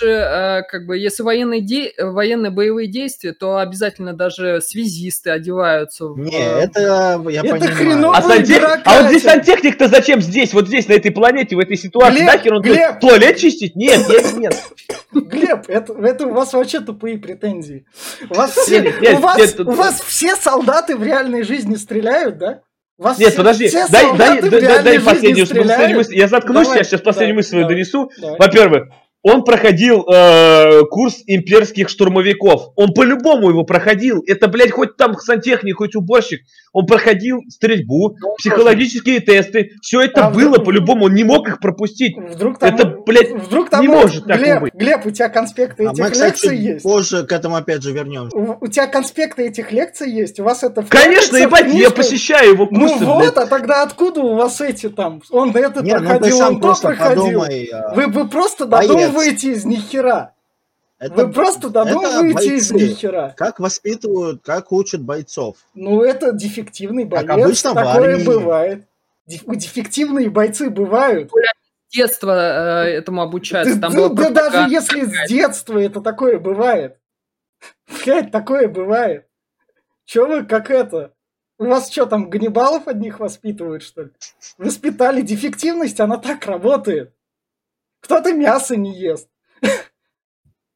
же, 0.00 0.10
э, 0.10 0.62
как 0.62 0.86
бы, 0.86 0.98
если 0.98 1.22
военные, 1.22 1.60
де... 1.60 1.92
военные 1.98 2.50
боевые 2.50 2.88
действия, 2.88 3.32
то 3.32 3.58
обязательно 3.58 4.12
даже 4.12 4.60
связисты 4.60 5.30
одеваются. 5.30 6.06
В... 6.08 6.18
Не, 6.18 6.38
это 6.38 6.80
я 7.30 7.40
это 7.40 7.56
понимаю. 7.56 8.10
А, 8.10 8.22
сантех... 8.22 8.80
а 8.84 9.00
вот 9.00 9.10
здесь 9.10 9.22
сантехник-то 9.22 9.88
зачем 9.88 10.20
здесь, 10.20 10.52
вот 10.52 10.68
здесь, 10.68 10.88
на 10.88 10.94
этой 10.94 11.10
планете, 11.10 11.56
в 11.56 11.58
этой 11.58 11.76
ситуации? 11.76 12.16
Глеб, 12.16 12.26
Нахер 12.26 12.54
он 12.54 12.62
Глеб. 12.62 13.00
туалет 13.00 13.36
чистить? 13.36 13.76
Нет, 13.76 14.08
нет, 14.08 14.36
нет. 14.36 14.62
Глеб, 15.12 15.64
это, 15.68 15.92
это 15.92 16.26
у 16.26 16.34
вас 16.34 16.52
вообще 16.52 16.80
тупые 16.80 17.18
претензии. 17.18 17.86
У 18.30 18.34
вас, 18.34 18.52
все, 18.52 18.80
нет, 18.80 19.00
нет, 19.00 19.18
у, 19.18 19.22
вас, 19.22 19.38
нет, 19.38 19.60
у 19.60 19.72
вас 19.72 20.00
все 20.00 20.36
солдаты 20.36 20.96
в 20.96 21.02
реальной 21.02 21.42
жизни 21.42 21.76
стреляют, 21.76 22.38
да? 22.38 22.60
Вас 22.96 23.18
Нет, 23.18 23.30
все, 23.30 23.38
подожди, 23.38 23.66
все 23.66 23.88
дай, 23.88 24.16
дай, 24.16 24.40
дай, 24.40 24.82
дай 24.82 25.00
последнюю, 25.00 25.48
последнюю 25.48 25.96
мысль. 25.96 26.16
Я 26.16 26.28
заткнусь, 26.28 26.66
Давай, 26.66 26.78
я 26.78 26.84
сейчас 26.84 27.00
последнюю 27.00 27.36
мысль 27.36 27.48
свою 27.50 27.66
донесу. 27.66 28.10
Во-первых, 28.38 28.88
он 29.24 29.42
проходил 29.42 30.04
э, 30.06 30.82
курс 30.90 31.22
имперских 31.26 31.88
штурмовиков. 31.88 32.72
Он 32.76 32.92
по-любому 32.92 33.48
его 33.48 33.64
проходил. 33.64 34.22
Это, 34.26 34.48
блядь, 34.48 34.70
хоть 34.70 34.98
там 34.98 35.14
сантехник, 35.18 35.78
хоть 35.78 35.96
уборщик. 35.96 36.42
Он 36.74 36.86
проходил 36.86 37.40
стрельбу, 37.48 38.16
ну, 38.20 38.34
психологические 38.36 39.20
тесты. 39.20 39.70
Все 39.80 40.02
это 40.02 40.26
а 40.26 40.30
было 40.30 40.50
вдруг... 40.50 40.66
по-любому. 40.66 41.04
Он 41.06 41.14
не 41.14 41.24
мог 41.24 41.48
их 41.48 41.60
пропустить. 41.60 42.16
Вдруг 42.18 42.58
там, 42.58 42.74
это, 42.74 42.98
блядь, 43.06 43.30
вдруг 43.30 43.70
там 43.70 43.80
не 43.80 43.88
может 43.88 44.26
так 44.26 44.40
Глеб, 44.40 44.60
быть. 44.60 44.74
Глеб, 44.74 45.06
у 45.06 45.10
тебя 45.10 45.30
конспекты 45.30 45.86
а 45.86 45.92
этих 45.92 46.04
мы, 46.04 46.10
кстати, 46.10 46.32
лекций 46.32 46.58
есть? 46.58 46.82
позже 46.82 47.24
к 47.24 47.32
этому 47.32 47.56
опять 47.56 47.82
же 47.82 47.92
вернемся. 47.92 48.36
У, 48.36 48.58
у 48.60 48.66
тебя 48.66 48.88
конспекты 48.88 49.46
этих 49.46 49.72
лекций 49.72 50.10
есть? 50.10 50.38
У 50.38 50.44
вас 50.44 50.62
это 50.64 50.82
Конечно, 50.82 51.36
ебать, 51.38 51.72
я 51.72 51.90
посещаю 51.90 52.50
его 52.50 52.68
ну 52.70 52.88
курсы. 52.88 53.04
Ну 53.04 53.06
вот, 53.06 53.20
блядь. 53.20 53.36
а 53.36 53.46
тогда 53.46 53.82
откуда 53.84 54.20
у 54.20 54.34
вас 54.34 54.60
эти 54.60 54.90
там? 54.90 55.22
Он 55.30 55.56
это 55.56 55.80
не, 55.82 55.94
ну 55.94 56.00
проходил, 56.00 56.38
ну, 56.40 56.46
он 56.46 56.60
то 56.60 56.74
проходил. 56.74 57.24
Подумай, 57.24 57.70
а... 57.72 57.94
вы, 57.94 58.06
вы 58.08 58.28
просто 58.28 58.66
додумываете 58.66 59.13
додумываете 59.14 59.52
из 59.52 59.64
них 59.64 59.80
хера. 59.80 60.34
Это, 60.98 61.14
Вы 61.14 61.32
просто 61.32 61.70
додумываете 61.70 62.56
из 62.56 62.70
них 62.72 62.96
хера. 62.98 63.34
Как 63.36 63.60
воспитывают, 63.60 64.42
как 64.44 64.72
учат 64.72 65.02
бойцов. 65.02 65.56
Ну, 65.74 66.02
это 66.02 66.32
дефективный 66.32 67.04
боец. 67.04 67.26
Как 67.26 67.38
обычно 67.38 67.74
Такое 67.74 68.24
бывает. 68.24 68.86
Дефективные 69.26 70.30
бойцы 70.30 70.70
бывают. 70.70 71.30
С 71.88 71.94
детства 71.94 72.84
э, 72.84 72.90
этому 72.90 73.22
обучаются. 73.22 73.80
Там 73.80 73.92
да, 73.92 74.08
да 74.08 74.30
даже 74.30 74.70
если 74.70 75.04
с 75.04 75.28
детства 75.28 75.78
это 75.78 76.00
такое 76.00 76.38
бывает. 76.38 76.98
Блять, 78.04 78.30
такое 78.30 78.68
бывает. 78.68 79.26
Че 80.04 80.26
вы 80.26 80.44
как 80.44 80.70
это? 80.70 81.12
У 81.56 81.66
вас 81.66 81.90
что 81.90 82.06
там, 82.06 82.28
Ганнибалов 82.28 82.88
одних 82.88 83.20
воспитывают, 83.20 83.82
что 83.82 84.02
ли? 84.02 84.10
Воспитали 84.58 85.22
дефективность, 85.22 86.00
она 86.00 86.18
так 86.18 86.44
работает. 86.46 87.13
Кто-то 88.04 88.32
мясо 88.34 88.76
не 88.76 88.92
ест. 88.96 89.28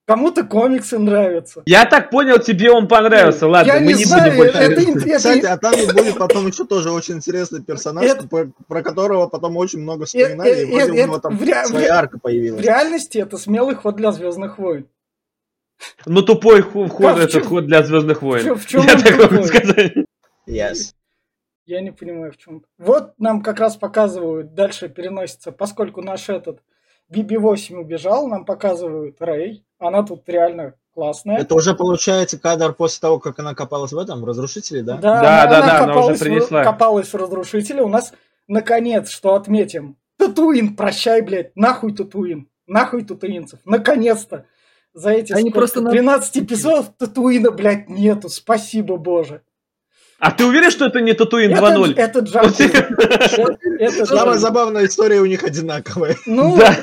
Кому-то 0.07 0.43
комиксы 0.45 0.99
нравятся. 0.99 1.63
Я 1.67 1.85
так 1.85 2.09
понял, 2.09 2.39
тебе 2.39 2.71
он 2.71 2.89
понравился. 2.89 3.47
Ладно, 3.47 3.73
я 3.73 3.81
мы 3.81 3.89
не, 3.89 3.95
не 3.99 4.05
знаю, 4.07 4.31
будем 4.35 4.37
больше... 4.39 4.59
это, 4.59 4.81
это, 4.81 5.17
Кстати, 5.19 5.45
а 5.45 5.59
там 5.59 5.75
будет 5.75 6.17
потом 6.17 6.47
еще 6.47 6.65
тоже 6.65 6.91
очень 6.91 7.17
интересный 7.17 7.63
персонаж, 7.63 8.07
Это- 8.07 8.27
про, 8.27 8.51
про 8.67 8.83
которого 8.83 9.27
потом 9.27 9.59
очень 9.59 9.81
много 9.81 10.07
вспоминали, 10.07 10.51
э, 10.51 10.63
и 10.63 10.65
вроде 10.65 10.87
э, 10.87 10.91
у 10.91 10.95
него 10.95 11.13
это 11.17 11.21
там 11.29 11.37
в 11.37 11.43
ре- 11.43 11.63
в 11.63 11.67
своя 11.67 11.95
арка 11.99 12.17
В 12.17 12.23
появилась. 12.23 12.63
реальности 12.65 13.19
это 13.19 13.37
смелый 13.37 13.75
ход 13.75 13.97
для 13.97 14.11
Звездных 14.13 14.59
войн. 14.59 14.89
Ну, 16.07 16.23
тупой 16.23 16.63
ход, 16.63 16.91
в 16.91 17.05
это 17.05 17.29
чём- 17.31 17.45
ход 17.45 17.67
для 17.67 17.83
Звездных 17.83 18.21
В 18.21 18.23
войн. 18.23 18.45
чём- 18.47 18.57
в 18.59 18.67
чем 18.67 18.83
Я 18.87 18.95
он 18.95 19.03
так 19.03 19.31
могу 19.31 19.45
сказать. 19.45 19.93
Yes. 20.49 20.95
Я 21.67 21.83
не 21.83 21.91
понимаю, 21.93 22.33
в 22.33 22.39
чем. 22.39 22.65
Вот 22.79 23.13
нам 23.19 23.43
как 23.43 23.61
раз 23.61 23.77
показывают, 23.77 24.55
дальше 24.55 24.89
переносится, 24.89 25.53
поскольку 25.53 26.01
наш 26.01 26.31
этот 26.31 26.61
BB-8 27.13 27.77
убежал, 27.77 28.27
нам 28.29 28.45
показывают 28.45 29.17
Рэй. 29.21 29.65
Она 29.79 30.03
тут 30.03 30.23
реально 30.29 30.75
классная. 30.95 31.39
Это 31.39 31.55
уже 31.55 31.75
получается 31.75 32.39
кадр 32.39 32.73
после 32.73 33.01
того, 33.01 33.19
как 33.19 33.39
она 33.39 33.55
копалась 33.55 33.93
в 33.93 33.99
этом, 33.99 34.21
в 34.21 34.25
разрушителе, 34.25 34.83
да? 34.83 34.97
Да, 34.97 35.23
Да, 35.23 35.43
она, 35.43 35.51
да, 35.51 35.59
она 35.59 35.67
да, 35.67 35.77
она 35.77 35.85
уже 35.85 35.87
копалась, 35.95 36.19
в, 36.21 36.23
принесла. 36.23 36.65
копалась 36.65 37.09
в 37.13 37.17
разрушителе. 37.17 37.83
У 37.83 37.89
нас, 37.89 38.13
наконец, 38.49 39.09
что 39.11 39.35
отметим. 39.35 39.97
Татуин, 40.19 40.75
прощай, 40.77 41.23
блядь. 41.23 41.55
Нахуй 41.57 41.95
Татуин. 41.95 42.49
Нахуй 42.67 43.05
татуинцев. 43.05 43.61
Наконец-то. 43.65 44.45
За 44.93 45.11
эти 45.11 45.33
Они 45.33 45.43
сколько, 45.51 45.59
просто 45.61 45.81
на- 45.81 45.91
13 45.91 46.39
эпизодов 46.39 46.91
Татуина, 46.99 47.51
блядь, 47.53 47.89
нету. 47.89 48.29
Спасибо, 48.29 48.97
боже. 48.97 49.43
А 50.19 50.33
ты 50.33 50.45
уверен, 50.45 50.71
что 50.73 50.87
это 50.87 51.01
не 51.01 51.13
Татуин 51.13 51.53
Это, 51.53 51.61
2.0? 51.63 51.95
это 51.97 52.19
Джакузи. 52.21 52.65
Это- 52.65 53.59
это 53.79 54.07
Самая 54.07 54.25
Джакузи. 54.25 54.41
забавная 54.41 54.87
история 54.87 55.21
у 55.21 55.27
них 55.27 55.45
одинаковая. 55.45 56.17
Ну, 56.27 56.57
Да. 56.57 56.75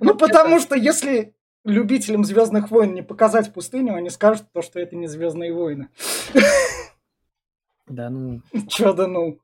ну, 0.00 0.14
потому 0.16 0.60
что 0.60 0.74
если 0.76 1.34
любителям 1.64 2.24
Звездных 2.24 2.70
войн 2.70 2.94
не 2.94 3.02
показать 3.02 3.52
пустыню, 3.52 3.94
они 3.94 4.10
скажут 4.10 4.46
то, 4.52 4.62
что 4.62 4.78
это 4.80 4.96
не 4.96 5.06
Звездные 5.06 5.52
войны. 5.52 5.88
Да, 7.86 8.10
ну. 8.10 8.42
Чё 8.68 8.92
да 8.92 9.06
ну. 9.06 9.38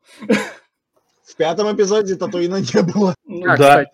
В 1.24 1.36
пятом 1.36 1.74
эпизоде 1.74 2.14
Татуина 2.16 2.56
не 2.56 2.82
было. 2.92 3.14
Ну, 3.24 3.42
А, 3.50 3.56
Да. 3.56 3.84
кстати, 3.84 3.90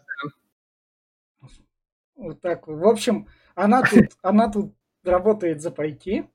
Вот 2.17 2.41
так 2.41 2.67
вот. 2.67 2.77
В 2.79 2.87
общем, 2.87 3.29
она 3.55 3.83
тут, 3.83 4.07
она 4.23 4.51
тут 4.51 4.75
работает 5.05 5.63
за 5.63 5.71
пайки. 5.71 6.29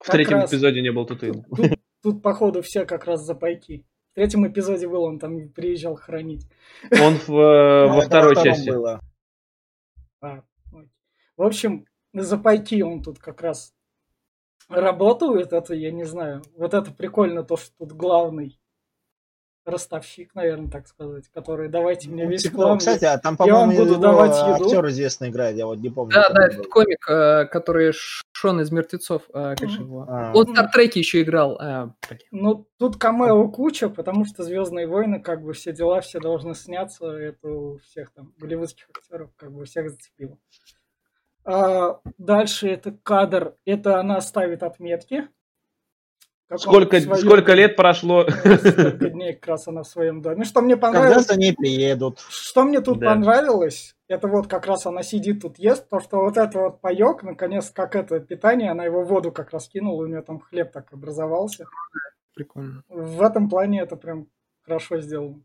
В 0.00 0.06
Как 0.06 0.12
третьем 0.16 0.38
раз. 0.38 0.50
эпизоде 0.50 0.80
не 0.82 0.90
был 0.90 1.06
Татуин. 1.06 1.44
Тут, 1.44 1.72
тут, 2.02 2.22
походу, 2.22 2.62
все 2.62 2.84
как 2.86 3.04
раз 3.04 3.22
за 3.22 3.34
пайки. 3.34 3.84
В 4.14 4.16
третьем 4.16 4.46
эпизоде 4.46 4.88
был, 4.88 5.02
он 5.02 5.18
там 5.18 5.48
приезжал 5.48 5.96
хранить. 5.96 6.46
Он 6.92 7.14
в, 7.16 7.32
э, 7.32 7.88
во 7.88 7.98
Это 7.98 8.06
второй 8.06 8.36
части. 8.36 8.70
было. 8.70 9.00
А. 10.20 10.44
В 11.36 11.42
общем, 11.42 11.84
за 12.12 12.38
пайки 12.38 12.80
он 12.80 13.02
тут 13.02 13.18
как 13.18 13.40
раз 13.40 13.74
работает. 14.68 15.52
Это, 15.52 15.74
я 15.74 15.90
не 15.90 16.04
знаю. 16.04 16.42
Вот 16.56 16.74
это 16.74 16.92
прикольно, 16.92 17.42
то, 17.42 17.56
что 17.56 17.72
тут 17.76 17.90
главный 17.94 18.60
ростовщик, 19.66 20.34
наверное, 20.34 20.70
так 20.70 20.86
сказать, 20.86 21.28
который 21.32 21.68
давайте 21.68 22.08
мне 22.10 22.24
Ну, 22.24 22.30
весь 22.30 22.42
типа, 22.42 22.56
клан. 22.56 22.78
Кстати, 22.78 23.04
а 23.04 23.18
там, 23.18 23.36
Я 23.44 23.54
вам 23.54 23.70
по-моему, 23.70 23.86
буду 23.86 24.00
давать 24.00 24.36
еду. 24.36 24.64
актер 24.66 24.86
известный 24.88 25.30
играет, 25.30 25.56
я 25.56 25.66
вот 25.66 25.78
не 25.78 25.90
помню. 25.90 26.12
Да, 26.14 26.28
да, 26.30 26.46
это 26.46 26.54
этот 26.56 26.66
комик, 26.68 27.08
э, 27.08 27.46
который 27.46 27.92
Шон 28.32 28.60
из 28.60 28.70
мертвецов, 28.70 29.22
э, 29.32 29.54
как 29.58 29.68
же 29.70 29.80
его. 29.82 30.06
А. 30.08 30.32
Он 30.34 30.46
в 30.46 30.50
Стартреке 30.50 31.00
еще 31.00 31.22
играл. 31.22 31.58
э. 31.60 31.88
Ну, 32.30 32.66
тут 32.78 32.96
камео 32.96 33.48
куча, 33.48 33.88
потому 33.88 34.24
что 34.26 34.42
Звездные 34.44 34.86
войны, 34.86 35.20
как 35.20 35.42
бы 35.42 35.52
все 35.52 35.72
дела, 35.72 36.00
все 36.00 36.20
должны 36.20 36.54
сняться. 36.54 37.06
Это 37.06 37.48
у 37.48 37.78
всех 37.78 38.12
там 38.12 38.32
голливудских 38.38 38.86
актеров, 38.96 39.30
как 39.36 39.52
бы 39.52 39.64
всех 39.64 39.90
зацепило. 39.90 40.38
А, 41.46 42.00
дальше 42.18 42.68
это 42.68 42.92
кадр, 43.02 43.54
это 43.64 44.00
она 44.00 44.20
ставит 44.20 44.62
отметки. 44.62 45.28
Сколько, 46.58 47.00
своем- 47.00 47.16
сколько 47.16 47.54
лет 47.54 47.76
прошло? 47.76 48.26
Сколько 48.28 49.10
дней 49.10 49.34
как 49.34 49.46
раз 49.48 49.68
она 49.68 49.82
в 49.82 49.88
своем 49.88 50.22
доме. 50.22 50.44
Что 50.44 50.60
мне 50.60 50.76
Когда 50.76 50.92
понравилось, 50.98 51.26
за 51.26 51.38
ней 51.38 51.54
приедут. 51.54 52.18
что 52.28 52.64
мне 52.64 52.80
тут 52.80 52.98
Да. 53.00 53.06
понравилось, 53.14 53.94
это 54.08 54.28
вот 54.28 54.46
как 54.46 54.66
раз 54.66 54.86
она 54.86 55.02
сидит 55.02 55.42
тут 55.42 55.58
ест, 55.58 55.88
то 55.88 56.00
что 56.00 56.18
вот 56.18 56.36
это 56.36 56.58
вот 56.58 56.80
паек, 56.80 57.22
наконец, 57.22 57.70
как 57.70 57.96
это 57.96 58.20
питание, 58.20 58.70
она 58.70 58.84
его 58.84 59.02
в 59.04 59.08
воду 59.08 59.32
как 59.32 59.50
раз 59.52 59.68
кинула, 59.68 60.02
у 60.02 60.06
нее 60.06 60.22
там 60.22 60.40
хлеб 60.40 60.72
так 60.72 60.92
образовался. 60.92 61.66
Прикольно. 62.34 62.82
В 62.88 63.22
этом 63.22 63.48
плане 63.48 63.80
это 63.82 63.96
прям 63.96 64.26
хорошо 64.64 65.00
сделано. 65.00 65.40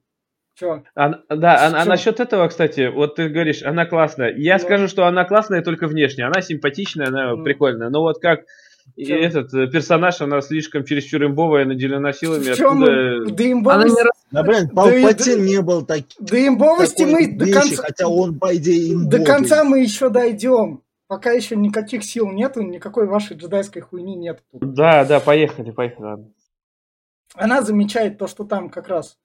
Че? 0.56 0.84
А, 0.96 1.10
да, 1.30 1.68
а, 1.68 1.82
а 1.84 1.86
насчет 1.86 2.20
этого, 2.20 2.48
кстати, 2.50 2.88
вот 2.94 3.16
ты 3.16 3.30
говоришь, 3.30 3.64
она 3.64 3.86
классная. 3.86 4.34
Я 4.36 4.56
Ну. 4.56 4.60
скажу, 4.60 4.88
что 4.90 5.06
она 5.06 5.24
классная 5.24 5.62
только 5.62 5.88
внешне. 5.88 6.26
Она 6.26 6.42
симпатичная, 6.42 7.08
она 7.08 7.36
Ну. 7.36 7.44
прикольная. 7.46 7.90
Но 7.90 8.02
вот 8.02 8.20
как 8.20 8.42
и 8.96 9.12
этот 9.12 9.54
э, 9.54 9.68
персонаж, 9.68 10.22
она 10.22 10.42
слишком 10.42 10.84
чересчур 10.86 11.26
имбовая, 11.26 11.66
наделена 11.66 12.12
силами. 12.14 12.52
В 12.52 12.56
чем 12.56 12.84
Откуда... 12.84 13.26
да 13.26 13.44
Она 13.44 13.52
имбовость, 13.52 13.96
не 13.96 14.02
раз- 14.04 14.26
Да, 14.32 14.44
блин, 14.44 14.70
Палпатин 14.70 15.38
да- 15.40 15.46
не 15.46 15.62
был 15.62 15.86
так, 15.86 16.02
да 16.20 16.48
имбовости 16.48 17.04
мы 17.04 17.28
до 17.36 17.46
вещи, 17.46 17.58
конца, 17.60 17.84
хотя 17.84 18.08
он, 18.08 18.38
по 18.40 18.56
идее, 18.56 18.96
до 18.98 19.04
имбовый. 19.18 19.26
конца 19.26 19.64
мы 19.64 19.80
еще 19.82 20.10
дойдем. 20.10 20.82
Пока 21.08 21.32
еще 21.32 21.56
никаких 21.56 22.04
сил 22.04 22.30
нету, 22.30 22.62
никакой 22.62 23.08
вашей 23.08 23.36
джедайской 23.36 23.82
хуйни 23.82 24.16
нет. 24.16 24.44
Да, 24.54 25.04
да, 25.06 25.20
поехали, 25.20 25.72
поехали. 25.72 26.06
ладно. 26.06 26.32
Она 27.34 27.62
замечает 27.64 28.18
то, 28.20 28.28
что 28.28 28.44
там 28.44 28.70
как 28.70 28.88
раз 28.88 29.18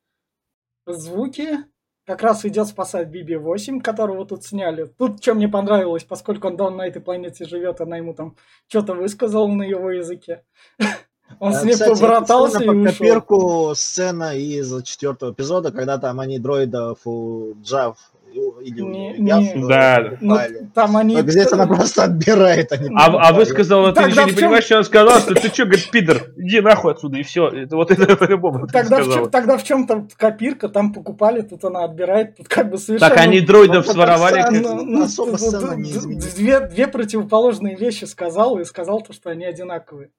звуки, 0.86 1.58
как 2.06 2.22
раз 2.22 2.44
идет 2.44 2.68
спасать 2.68 3.08
BB-8, 3.08 3.80
которого 3.80 4.26
тут 4.26 4.44
сняли. 4.44 4.84
Тут 4.84 5.22
что 5.22 5.34
мне 5.34 5.48
понравилось, 5.48 6.04
поскольку 6.04 6.48
он 6.48 6.56
давно 6.56 6.78
на 6.78 6.86
этой 6.86 7.00
планете 7.00 7.44
живет, 7.46 7.80
она 7.80 7.96
ему 7.96 8.14
там 8.14 8.36
что-то 8.68 8.94
высказала 8.94 9.46
на 9.46 9.62
его 9.62 9.90
языке. 9.90 10.42
Он 11.40 11.52
с 11.52 11.64
ней 11.64 11.72
кстати, 11.72 11.90
побратался 11.90 12.62
и 12.62 12.68
ушел. 12.68 12.84
копирку 12.84 13.72
сцена 13.74 14.36
из 14.36 14.82
четвертого 14.84 15.32
эпизода, 15.32 15.72
когда 15.72 15.98
там 15.98 16.20
они 16.20 16.38
дроидов 16.38 16.98
у 17.06 17.54
Джав 17.62 17.96
или 18.62 18.80
у 18.80 18.88
Не- 18.88 19.14
Яв, 19.28 19.40
не- 19.40 19.62
э, 19.64 19.68
Да. 19.68 20.10
Ну, 20.20 20.38
там 20.74 20.96
они... 20.96 21.20
Здесь 21.22 21.52
она 21.52 21.66
просто 21.66 22.04
отбирает, 22.04 22.72
а 22.72 22.76
не 22.76 22.88
А, 22.96 23.06
а 23.28 23.32
высказала, 23.32 23.92
ты 23.92 24.04
ничего 24.04 24.24
не 24.26 24.32
понимаешь, 24.32 24.64
что 24.64 24.78
он 24.78 24.84
сказал, 24.84 25.20
что 25.20 25.34
ты 25.34 25.48
что, 25.48 25.64
говорит, 25.64 25.90
пидор, 25.90 26.22
иди 26.36 26.60
нахуй 26.60 26.92
отсюда, 26.92 27.18
и 27.18 27.22
все. 27.22 27.48
Это 27.48 27.76
вот 27.76 27.90
это 27.90 28.16
по-любому 28.16 28.66
Тогда 28.66 28.98
в, 28.98 29.02
сказала. 29.02 29.14
чем, 29.14 29.30
тогда 29.30 29.56
в 29.58 29.64
чем 29.64 29.86
там 29.86 30.08
копирка, 30.16 30.68
там 30.68 30.92
покупали, 30.92 31.42
тут 31.42 31.64
она 31.64 31.84
отбирает, 31.84 32.36
тут 32.36 32.48
как 32.48 32.70
бы 32.70 32.78
совершенно... 32.78 33.10
Так 33.10 33.18
они 33.20 33.40
дроидов 33.40 33.86
Ну, 33.86 33.92
своровали. 33.92 34.44
Ну, 34.50 34.84
ну, 34.84 35.02
особо 35.04 35.36
сцена 35.36 35.74
не 35.74 35.92
две, 36.16 36.60
две 36.60 36.88
противоположные 36.88 37.76
вещи 37.76 38.04
сказал 38.04 38.58
и 38.58 38.64
сказал 38.64 39.00
то, 39.02 39.12
что 39.12 39.30
они 39.30 39.44
одинаковые. 39.44 40.10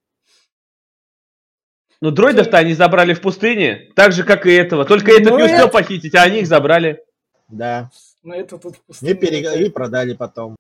Ну, 2.02 2.12
дроидов-то 2.12 2.58
они 2.58 2.74
забрали 2.74 3.14
в 3.14 3.22
пустыне, 3.22 3.90
так 3.96 4.12
же, 4.12 4.24
как 4.24 4.46
и 4.46 4.52
этого. 4.52 4.86
Только 4.86 5.12
этот 5.12 5.32
Ну, 5.32 5.38
не 5.38 5.44
успел 5.44 5.68
это- 5.68 5.70
похитить, 5.70 6.14
а 6.14 6.24
они 6.24 6.40
их 6.42 6.48
забрали. 6.48 7.00
Да, 7.48 7.92
Но 8.24 8.34
это 8.34 8.58
тут 8.58 8.78
в 8.88 9.04
и, 9.04 9.14
перег- 9.14 9.56
и 9.56 9.70
продали 9.70 10.14
потом. 10.16 10.56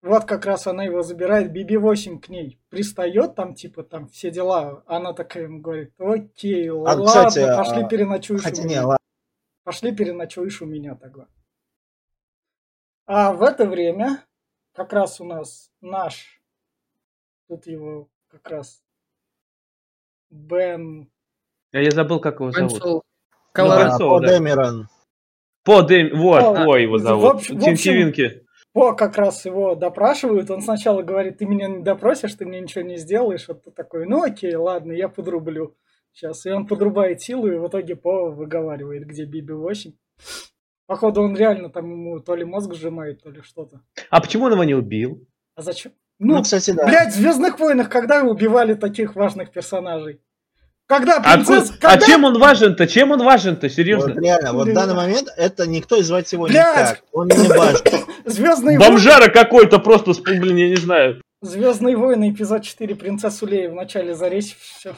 Вот 0.00 0.24
как 0.26 0.44
раз 0.44 0.66
она 0.66 0.84
его 0.84 1.02
забирает, 1.02 1.50
BB-8 1.50 2.18
к 2.20 2.28
ней 2.28 2.58
пристает, 2.68 3.34
там 3.34 3.54
типа 3.54 3.82
там 3.82 4.06
все 4.08 4.30
дела. 4.30 4.82
Она 4.86 5.12
такая 5.14 5.44
ему 5.44 5.60
говорит, 5.60 5.94
окей, 5.98 6.68
ладно, 6.68 7.06
кстати, 7.06 7.40
пошли 7.56 7.82
а, 7.84 7.88
переночуешь 7.88 8.42
Хотя 8.42 8.62
у 8.62 8.64
не, 8.66 8.70
меня. 8.70 8.86
ладно. 8.86 8.98
Пошли 9.64 9.96
переночуешь 9.96 10.60
у 10.60 10.66
меня 10.66 10.94
тогда. 10.94 11.26
А 13.06 13.32
в 13.32 13.42
это 13.42 13.66
время 13.66 14.24
как 14.72 14.92
раз 14.92 15.20
у 15.20 15.24
нас 15.24 15.70
наш, 15.80 16.42
тут 17.48 17.66
его 17.66 18.08
как 18.28 18.48
раз 18.50 18.82
Бен 20.28 21.10
А 21.72 21.78
Я 21.78 21.90
забыл, 21.90 22.20
как 22.20 22.40
его 22.40 22.50
зовут. 22.50 22.72
Консол. 22.72 23.02
Колорадо. 23.54 23.98
По 23.98 24.20
да. 24.20 24.28
Дэмерон. 24.28 24.88
По 25.64 25.82
Дэм... 25.82 26.10
Вот, 26.18 26.42
О, 26.42 26.64
по 26.66 26.76
его 26.76 26.98
зовут. 26.98 27.48
в 27.48 27.66
общем- 27.68 27.94
Винки. 27.94 28.42
О, 28.74 28.92
как 28.92 29.16
раз 29.16 29.44
его 29.46 29.76
допрашивают. 29.76 30.50
Он 30.50 30.60
сначала 30.60 31.02
говорит, 31.02 31.38
ты 31.38 31.46
меня 31.46 31.68
не 31.68 31.82
допросишь, 31.82 32.34
ты 32.34 32.44
мне 32.44 32.60
ничего 32.60 32.82
не 32.82 32.96
сделаешь. 32.96 33.46
Ты 33.46 33.70
такой, 33.70 34.04
ну 34.06 34.22
окей, 34.24 34.54
ладно, 34.56 34.92
я 34.92 35.08
подрублю. 35.08 35.76
Сейчас. 36.12 36.44
И 36.46 36.50
он 36.50 36.66
подрубает 36.66 37.22
силу, 37.22 37.46
и 37.50 37.56
в 37.56 37.68
итоге 37.68 37.94
По 37.96 38.30
выговаривает, 38.30 39.06
где 39.06 39.24
Биби-8. 39.24 39.92
Походу, 40.86 41.22
он 41.22 41.36
реально 41.36 41.70
там 41.70 41.90
ему 41.90 42.20
то 42.20 42.34
ли 42.34 42.44
мозг 42.44 42.74
сжимает, 42.74 43.22
то 43.22 43.30
ли 43.30 43.40
что-то. 43.42 43.80
А 44.10 44.20
почему 44.20 44.46
он 44.46 44.52
его 44.52 44.64
не 44.64 44.74
убил? 44.74 45.26
А 45.54 45.62
зачем? 45.62 45.92
Ну, 46.18 46.36
Ну, 46.36 46.42
кстати, 46.42 46.72
да. 46.72 46.84
блядь, 46.86 47.12
в 47.12 47.16
Звездных 47.16 47.58
войнах 47.58 47.88
когда 47.88 48.22
убивали 48.22 48.74
таких 48.74 49.14
важных 49.16 49.50
персонажей? 49.50 50.20
Когда 50.86 51.16
А, 51.16 51.34
принцесс... 51.34 51.70
откуда- 51.70 51.88
а 51.88 51.90
когда- 51.92 52.06
чем 52.06 52.24
он 52.24 52.38
важен-то? 52.38 52.86
Чем 52.86 53.10
он 53.12 53.22
важен-то? 53.22 53.68
Серьезно? 53.70 54.12
Вот 54.14 54.22
реально, 54.22 54.52
вот 54.52 54.68
в 54.68 54.72
данный 54.74 54.94
момент 54.94 55.28
это 55.36 55.66
никто 55.66 56.02
звать 56.02 56.30
его 56.32 56.46
Блядь! 56.46 56.90
никак. 56.90 57.02
Он 57.12 57.28
не 57.28 57.48
важен. 57.48 57.80
Звездные 58.26 58.78
войны... 58.78 58.90
Бомжара 58.92 59.28
какой-то 59.30 59.78
просто, 59.78 60.12
блин, 60.22 60.56
я 60.56 60.68
не 60.68 60.76
знаю. 60.76 61.22
Звездные 61.40 61.96
войны, 61.96 62.30
эпизод 62.30 62.62
4, 62.62 62.94
принцессу 62.96 63.46
Лея 63.46 63.70
в 63.70 63.74
начале 63.74 64.14
зарезь, 64.14 64.56
все. 64.60 64.94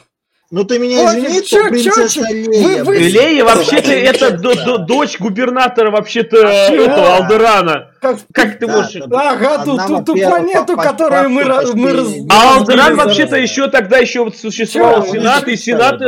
Ну 0.49 0.63
ты 0.63 0.79
меня 0.79 1.03
извини, 1.03 1.43
чё, 1.43 1.67
принцесса 1.67 2.07
чё, 2.07 2.25
Лея. 2.25 2.83
Вы, 2.83 2.83
вы... 2.85 2.97
Лея 2.99 3.43
вообще-то 3.43 3.91
это 3.91 4.77
дочь 4.77 5.19
губернатора 5.19 5.91
вообще-то 5.91 6.37
этого 6.37 7.17
Алдерана. 7.17 7.91
Как, 7.99 8.19
как 8.31 8.57
ты 8.57 8.67
можешь... 8.67 9.01
Ага, 9.11 9.65
ту, 9.65 9.77
ту, 9.77 10.03
ту 10.05 10.13
планету, 10.15 10.77
которую 10.77 11.29
мы, 11.31 11.43
мы 11.73 11.91
раз... 11.91 12.09
А 12.29 12.57
Алдеран 12.57 12.95
вообще-то 12.95 13.35
еще 13.35 13.67
тогда 13.67 13.97
еще 13.97 14.31
существовал 14.31 15.05
Сенат, 15.05 15.47
и 15.49 15.57
Сенат 15.57 15.99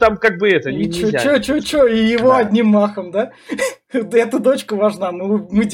там 0.00 0.16
как 0.16 0.38
бы 0.38 0.48
это... 0.48 0.70
И 0.70 0.90
чё, 0.90 1.12
чё, 1.12 1.38
чё, 1.38 1.60
чё, 1.60 1.86
и 1.86 2.04
его 2.04 2.34
одним 2.34 2.66
махом, 2.68 3.12
да? 3.12 3.30
Эта 3.92 4.40
дочка 4.40 4.74
важна, 4.74 5.12
мы, 5.12 5.46
мы 5.50 5.68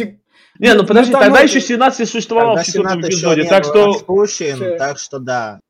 не, 0.60 0.72
ну 0.74 0.86
подожди, 0.86 1.10
тогда 1.10 1.40
еще 1.40 1.60
Сенат 1.60 1.96
существовал 1.96 2.56
в 2.56 2.64
четвертом 2.64 3.00
эпизоде, 3.00 3.44
так 3.44 3.64
что... 3.64 3.94
Так 4.78 4.98
что 4.98 5.18
да 5.18 5.60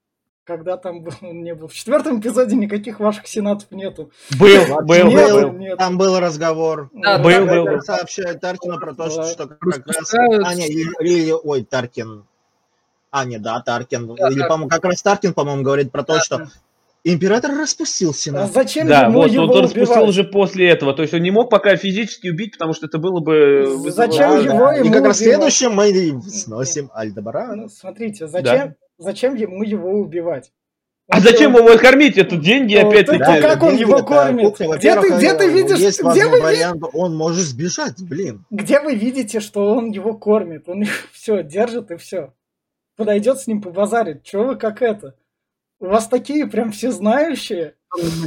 когда 0.45 0.77
там 0.77 1.03
был, 1.03 1.13
он 1.23 1.43
не 1.43 1.55
был. 1.55 1.69
В 1.69 1.75
четвертом 1.75 2.21
эпизоде 2.21 2.57
никаких 2.57 3.01
ваших 3.01 3.27
сенатов 3.27 3.71
нету. 3.71 4.11
Был, 4.39 4.83
был, 4.83 5.11
был. 5.11 5.53
Нет. 5.53 5.79
Там 5.79 5.99
был 5.99 6.19
разговор. 6.19 6.91
Да, 6.93 7.19
был, 7.19 7.47
был, 7.47 7.65
был. 7.65 7.81
Сообщает 7.81 8.41
Таркину 8.41 8.79
про 8.79 8.95
то, 8.95 9.11
что, 9.11 9.25
что 9.25 9.49
как 9.49 9.87
раз... 9.87 10.15
А, 10.15 10.55
не, 10.55 10.69
или, 10.69 11.33
ой, 11.33 11.65
Таркин. 11.65 12.25
А, 13.11 13.25
не, 13.25 13.39
да, 13.39 13.61
Таркин. 13.61 14.15
Да, 14.15 14.29
или, 14.29 14.41
по-моему, 14.41 14.69
как 14.69 14.85
раз 14.85 15.03
Таркин, 15.03 15.35
по-моему, 15.35 15.63
говорит 15.63 15.91
про 15.93 16.03
то, 16.03 16.15
да, 16.15 16.21
что 16.21 16.49
Император 17.07 17.51
распустил 17.51 18.15
Сенат. 18.15 18.45
А 18.45 18.47
зачем 18.47 18.89
да, 18.89 19.03
ему 19.03 19.21
вот, 19.21 19.31
его 19.31 19.45
он, 19.45 19.51
он 19.51 19.65
распустил 19.65 20.05
уже 20.05 20.25
после 20.25 20.71
этого. 20.71 20.95
То 20.95 21.03
есть 21.03 21.13
он 21.13 21.21
не 21.21 21.31
мог 21.31 21.51
пока 21.51 21.77
физически 21.77 22.29
убить, 22.29 22.53
потому 22.53 22.73
что 22.73 22.87
это 22.87 22.97
было 22.97 23.21
бы... 23.21 23.77
Зачем 23.91 24.31
да, 24.31 24.39
его 24.39 24.59
да. 24.59 24.73
ему 24.77 24.89
И 24.89 24.93
как 24.93 25.05
раз 25.05 25.19
следующем 25.19 25.73
мы 25.75 25.93
сносим 26.31 26.91
Альдебарана. 26.95 27.57
Ну, 27.57 27.69
смотрите, 27.69 28.27
зачем, 28.27 28.69
да. 28.69 28.75
Зачем 28.99 29.35
ему 29.35 29.63
его 29.63 29.93
убивать? 29.93 30.53
А 31.09 31.21
зачем 31.21 31.55
его 31.55 31.77
кормить? 31.77 32.17
Это 32.17 32.37
деньги 32.37 32.77
ну, 32.77 32.89
опять-таки. 32.89 33.19
Да, 33.19 33.41
как 33.41 33.63
он 33.63 33.77
его 33.77 34.03
кормит? 34.03 34.57
Где 34.59 34.99
ты, 34.99 35.17
где 35.17 35.35
ты 35.35 35.51
видишь? 35.51 35.79
Есть 35.79 36.03
где 36.03 36.27
вы 36.27 36.41
вариант, 36.41 36.83
он 36.95 37.15
может 37.15 37.45
сбежать, 37.45 38.03
блин. 38.03 38.47
Где 38.51 38.81
вы 38.81 38.95
видите, 38.95 39.41
что 39.41 39.75
он 39.75 39.91
его 39.91 40.15
кормит? 40.15 40.69
Он 40.69 40.85
все 41.13 41.43
держит 41.43 41.91
и 41.91 41.97
все. 41.97 42.33
Подойдет 42.97 43.39
с 43.39 43.47
ним 43.47 43.61
побазарит. 43.61 44.23
Чего 44.23 44.45
вы 44.45 44.57
как 44.57 44.81
это? 44.81 45.15
У 45.79 45.87
вас 45.87 46.09
такие 46.09 46.47
прям 46.47 46.73
все 46.73 46.91
знающие. 46.91 47.75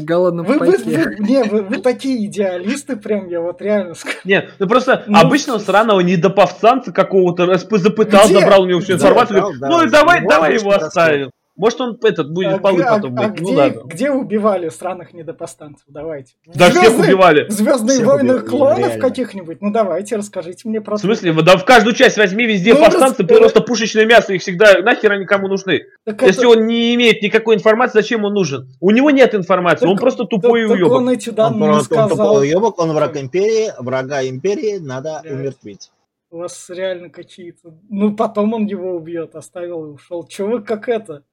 Голодном 0.01 0.45
вы, 0.45 0.57
вы, 0.59 0.77
вы, 0.77 1.15
не, 1.19 1.43
вы, 1.43 1.61
вы 1.61 1.77
такие 1.77 2.25
идеалисты, 2.25 2.95
прям 2.95 3.27
я 3.29 3.41
вот 3.41 3.61
реально 3.61 3.95
скажу. 3.95 4.17
Нет, 4.23 4.53
ну 4.59 4.67
просто 4.67 5.03
ну, 5.07 5.19
обычного 5.19 5.59
сраного 5.59 5.99
недоповстанца 5.99 6.91
какого-то 6.91 7.57
запытал, 7.57 8.27
забрал 8.27 8.63
у 8.63 8.65
него 8.65 8.79
всю 8.79 8.93
информацию. 8.93 9.53
Да, 9.59 9.69
ну 9.69 9.83
и 9.83 9.89
давай, 9.89 10.25
давай 10.27 10.55
его 10.55 10.71
оставим. 10.71 11.31
Может, 11.57 11.81
он 11.81 11.99
этот 12.03 12.31
будет 12.31 12.53
а, 12.53 12.57
полы 12.59 12.83
а, 12.83 12.95
потом 12.95 13.17
а. 13.17 13.23
А 13.23 13.27
ну, 13.29 13.33
где, 13.33 13.55
ладно. 13.55 13.81
где 13.85 14.11
убивали 14.11 14.69
странных 14.69 15.13
недопостанцев? 15.13 15.83
Давайте. 15.87 16.33
Да 16.45 16.69
Звездные, 16.69 16.89
всех 16.91 16.99
убивали. 16.99 17.49
Звездные 17.49 18.05
войны 18.05 18.39
клонов 18.41 18.99
каких-нибудь? 18.99 19.59
Ну 19.59 19.71
давайте, 19.71 20.17
расскажите 20.17 20.69
мне 20.69 20.81
про 20.81 20.97
В 20.97 20.99
смысле? 20.99 21.33
Да 21.41 21.57
в 21.57 21.65
каждую 21.65 21.95
часть 21.95 22.17
возьми 22.17 22.45
везде 22.45 22.75
ну, 22.75 22.85
повстанцы, 22.85 23.23
рас... 23.23 23.37
просто 23.39 23.61
пушечное 23.61 24.05
мясо, 24.05 24.33
их 24.33 24.41
всегда 24.43 24.81
нахер 24.83 25.11
они 25.11 25.25
кому 25.25 25.47
нужны. 25.47 25.81
Так 26.05 26.21
Если 26.21 26.47
это... 26.47 26.59
он 26.59 26.67
не 26.67 26.93
имеет 26.93 27.23
никакой 27.23 27.55
информации, 27.55 27.99
зачем 27.99 28.23
он 28.23 28.33
нужен? 28.33 28.69
У 28.79 28.91
него 28.91 29.09
нет 29.09 29.33
информации, 29.33 29.85
так, 29.85 29.89
он 29.89 29.97
просто 29.97 30.25
тупой 30.25 30.67
так, 30.67 30.77
уебок. 30.77 30.91
он 30.91 31.09
эти 31.09 31.31
данные 31.31 31.71
он, 31.71 31.77
не 31.79 31.83
сказал. 31.83 32.11
Он 32.11 32.17
тупой 32.17 32.47
уебок, 32.47 32.79
он 32.79 32.91
враг 32.91 33.17
империи, 33.17 33.71
врага 33.79 34.23
империи 34.23 34.77
надо 34.77 35.21
Блядь. 35.23 35.33
умертвить. 35.33 35.91
У 36.29 36.39
вас 36.39 36.69
реально 36.69 37.09
какие-то... 37.09 37.73
Ну, 37.89 38.13
потом 38.13 38.53
он 38.53 38.65
его 38.65 38.95
убьет, 38.95 39.35
оставил 39.35 39.85
и 39.85 39.89
ушел. 39.91 40.27
Чего 40.27 40.49
вы 40.49 40.61
как 40.61 40.89
это? 40.89 41.23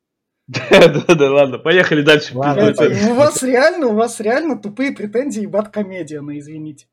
Да, 0.47 0.89
да, 0.89 1.15
да, 1.15 1.33
ладно, 1.33 1.59
поехали 1.59 2.03
дальше. 2.03 2.37
Ладно, 2.37 2.75
у 3.11 3.15
вас 3.15 3.43
реально, 3.43 3.87
у 3.89 3.95
вас 3.95 4.21
реально 4.21 4.59
тупые 4.59 4.93
претензии 4.93 5.43
и 5.43 5.47
бат-комедия, 5.47 6.21
ну 6.21 6.37
извините. 6.37 6.87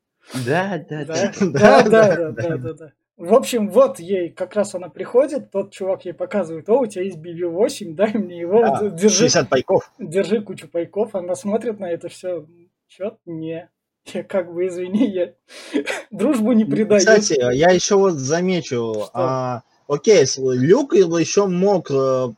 Да, 0.46 0.82
да, 0.88 1.04
да. 1.04 1.32
Да, 1.40 1.82
да, 1.82 2.30
да, 2.30 2.56
да, 2.56 2.72
да. 2.72 2.92
В 3.18 3.34
общем, 3.34 3.68
вот 3.68 4.00
ей 4.00 4.30
как 4.30 4.54
раз 4.56 4.74
она 4.74 4.88
приходит, 4.88 5.50
тот 5.50 5.70
чувак 5.70 6.06
ей 6.06 6.12
показывает, 6.12 6.68
о, 6.68 6.80
у 6.80 6.86
тебя 6.86 7.04
есть 7.04 7.18
BB-8, 7.18 7.94
дай 7.94 8.14
мне 8.14 8.40
его, 8.40 8.64
а, 8.64 8.88
держи. 8.88 9.16
60 9.16 9.48
пайков. 9.48 9.92
Держи 9.98 10.40
кучу 10.40 10.66
пайков, 10.66 11.14
она 11.14 11.34
смотрит 11.34 11.78
на 11.78 11.90
это 11.90 12.08
все, 12.08 12.46
чё 12.88 13.18
не, 13.26 13.68
я 14.12 14.24
как 14.24 14.52
бы, 14.52 14.66
извини, 14.66 15.06
я 15.10 15.34
дружбу 16.10 16.52
не 16.52 16.64
предаю. 16.64 17.00
Кстати, 17.00 17.38
я 17.54 17.70
еще 17.70 17.96
вот 17.96 18.14
замечу, 18.14 19.08
а, 19.12 19.62
окей, 19.86 20.24
Люк 20.38 20.94
еще 20.94 21.46
мог 21.46 21.90
э, 21.90 22.28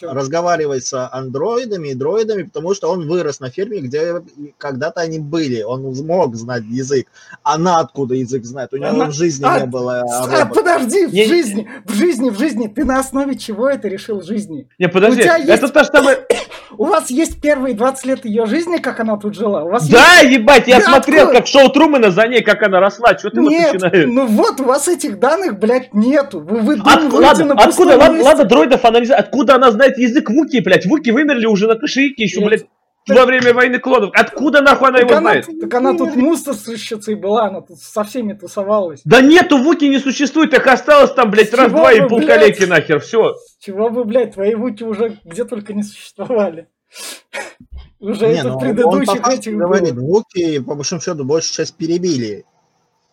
разговаривать 0.00 0.84
с 0.84 1.08
андроидами 1.08 1.88
и 1.88 1.94
дроидами, 1.94 2.42
потому 2.42 2.74
что 2.74 2.90
он 2.90 3.08
вырос 3.08 3.40
на 3.40 3.50
ферме, 3.50 3.80
где 3.80 4.22
когда-то 4.58 5.00
они 5.00 5.18
были. 5.18 5.62
Он 5.62 5.94
смог 5.94 6.34
знать 6.36 6.64
язык. 6.64 7.06
Она 7.42 7.80
откуда 7.80 8.14
язык 8.14 8.44
знает? 8.44 8.72
У 8.72 8.76
него 8.76 8.88
Она... 8.88 9.06
в 9.06 9.12
жизни 9.12 9.44
а, 9.46 9.60
не 9.60 9.66
было. 9.66 10.04
А, 10.08 10.46
подожди, 10.46 11.06
в 11.06 11.12
не... 11.12 11.24
жизни, 11.26 11.68
в 11.84 11.92
жизни, 11.92 12.30
в 12.30 12.38
жизни. 12.38 12.68
Ты 12.68 12.84
на 12.84 12.98
основе 12.98 13.36
чего 13.36 13.68
это 13.68 13.88
решил 13.88 14.20
в 14.20 14.24
жизни? 14.24 14.68
Не, 14.78 14.88
подожди, 14.88 15.22
это 15.22 15.36
есть... 15.38 15.72
то, 15.72 15.84
что 15.84 16.02
мы... 16.02 16.18
У 16.76 16.84
вас 16.84 17.10
есть 17.10 17.40
первые 17.40 17.74
20 17.74 18.04
лет 18.06 18.24
ее 18.24 18.46
жизни, 18.46 18.76
как 18.76 19.00
она 19.00 19.16
тут 19.16 19.34
жила? 19.34 19.64
У 19.64 19.70
вас 19.70 19.88
да, 19.88 20.20
есть... 20.20 20.38
ебать, 20.38 20.68
я 20.68 20.78
да, 20.78 20.84
смотрел, 20.84 21.24
откуда? 21.24 21.38
как 21.38 21.46
шоу 21.46 21.68
Трумана 21.70 22.10
за 22.10 22.28
ней, 22.28 22.42
как 22.42 22.62
она 22.62 22.78
росла. 22.78 23.16
Что 23.18 23.30
ты 23.30 23.40
Нет, 23.40 23.72
вот 23.72 23.82
начинаешь? 23.82 24.08
ну 24.08 24.26
вот, 24.26 24.60
у 24.60 24.64
вас 24.64 24.86
этих 24.86 25.18
данных, 25.18 25.58
блядь, 25.58 25.94
нету. 25.94 26.40
Вы, 26.40 26.60
вы 26.60 26.74
От, 26.74 27.12
ладно, 27.12 27.54
откуда, 27.54 27.96
ладно, 27.96 28.22
ладно, 28.22 28.44
дроидов 28.44 28.84
анализировать. 28.84 29.26
Откуда 29.26 29.54
она 29.56 29.70
знает 29.78 29.98
язык 29.98 30.28
Вуки, 30.30 30.60
блядь? 30.60 30.86
Вуки 30.86 31.10
вымерли 31.10 31.46
уже 31.46 31.66
на 31.66 31.76
кошельке 31.76 32.24
еще, 32.24 32.44
блядь. 32.44 32.66
Во 33.08 33.24
время 33.24 33.54
войны 33.54 33.78
клонов. 33.78 34.10
Откуда 34.12 34.60
нахуй 34.60 34.88
она 34.88 34.98
так 34.98 35.08
его 35.08 35.18
она, 35.18 35.30
знает? 35.30 35.60
Так 35.60 35.74
она 35.74 35.96
тут 35.96 36.14
мусорщицей 36.14 37.14
была, 37.14 37.46
она 37.46 37.62
тут 37.62 37.78
со 37.78 38.04
всеми 38.04 38.34
тусовалась. 38.34 39.00
Да 39.04 39.22
нету, 39.22 39.56
Вуки 39.56 39.86
не 39.86 39.98
существует, 39.98 40.52
их 40.52 40.66
осталось 40.66 41.12
там, 41.12 41.30
блядь, 41.30 41.54
раз-два 41.54 41.92
и 41.92 42.06
полколеки 42.06 42.64
нахер, 42.64 43.00
все. 43.00 43.34
Чего 43.60 43.88
вы, 43.88 44.04
блядь, 44.04 44.34
твои 44.34 44.54
Вуки 44.54 44.82
уже 44.82 45.18
где 45.24 45.44
только 45.44 45.72
не 45.72 45.82
существовали. 45.82 46.68
Уже 48.00 48.28
не, 48.28 48.34
это 48.34 48.50
ну, 48.50 48.60
предыдущих 48.60 49.26
он 49.26 49.32
этих 49.32 49.56
говорит, 49.56 49.94
Вуки, 49.94 50.60
по 50.60 50.76
большому 50.76 51.00
счету, 51.00 51.24
большую 51.24 51.52
часть 51.52 51.74
перебили. 51.74 52.44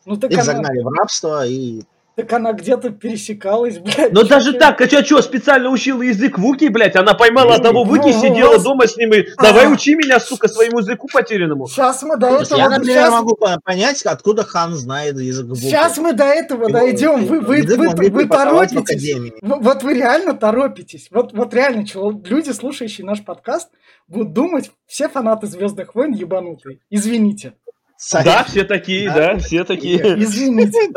Ну, 0.06 0.15
так 0.15 0.30
Их 0.32 0.38
она... 0.38 0.45
загнали 0.45 0.80
в 0.80 0.88
рабство 0.88 1.47
и 1.47 1.82
так 2.15 2.32
она 2.32 2.54
где-то 2.54 2.91
пересекалась, 2.91 3.78
блядь. 3.78 4.13
Но 4.13 4.23
даже 4.23 4.54
так, 4.54 4.80
а 4.80 4.88
что, 4.88 5.04
что, 5.04 5.21
специально 5.21 5.69
учила 5.69 6.01
язык 6.01 6.38
Вуки, 6.38 6.69
блядь? 6.69 6.95
Она 6.95 7.13
поймала 7.13 7.56
одного 7.56 7.84
Вуки, 7.84 8.08
ну, 8.08 8.21
сидела 8.21 8.54
вас... 8.54 8.63
дома 8.63 8.88
с 8.88 8.95
ним 8.95 9.13
и 9.13 9.25
давай 9.38 9.71
учи 9.71 9.95
меня, 9.95 10.19
сука, 10.19 10.47
своему 10.47 10.80
языку 10.80 11.08
потерянному. 11.12 11.67
Сейчас 11.67 12.04
мы 12.04 12.17
до 12.17 12.28
этого... 12.28 12.58
Я, 12.58 12.69
например, 12.69 12.97
сейчас... 12.97 13.12
могу 13.12 13.38
понять, 13.63 14.01
откуда 14.04 14.43
Хан 14.43 14.73
знает 14.75 15.17
язык 15.19 15.47
Вуки. 15.47 15.60
Сейчас 15.60 15.97
мы 15.97 16.13
до 16.13 16.23
этого 16.23 16.69
дойдем. 16.69 17.25
Вы, 17.25 17.41
вы, 17.41 17.62
вы, 17.63 17.89
вы, 17.89 18.10
вы 18.10 18.25
торопитесь. 18.28 19.34
Вот 19.41 19.84
вы 19.84 19.93
реально 19.93 20.34
торопитесь. 20.34 21.10
Вот, 21.12 21.34
вот 21.34 21.54
реально, 21.54 21.86
люди, 22.25 22.51
слушающие 22.51 23.06
наш 23.06 23.23
подкаст, 23.23 23.69
будут 24.08 24.34
думать, 24.34 24.71
все 24.88 25.10
фанаты 25.10 25.47
Звездных 25.47 25.95
войн 25.95 26.13
ебанутые. 26.13 26.80
Извините. 26.89 27.54
Сайт. 27.98 28.26
Да, 28.26 28.44
все 28.44 28.64
такие, 28.64 29.08
да, 29.08 29.34
да 29.34 29.38
все 29.40 29.64
такие. 29.64 29.98
Извините. 30.22 30.92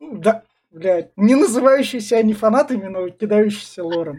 Да, 0.00 0.42
блядь, 0.70 1.10
не 1.16 1.34
называющиеся 1.34 2.16
они 2.18 2.34
фанатами, 2.34 2.88
но 2.88 3.08
кидающиеся 3.08 3.82
лором. 3.84 4.18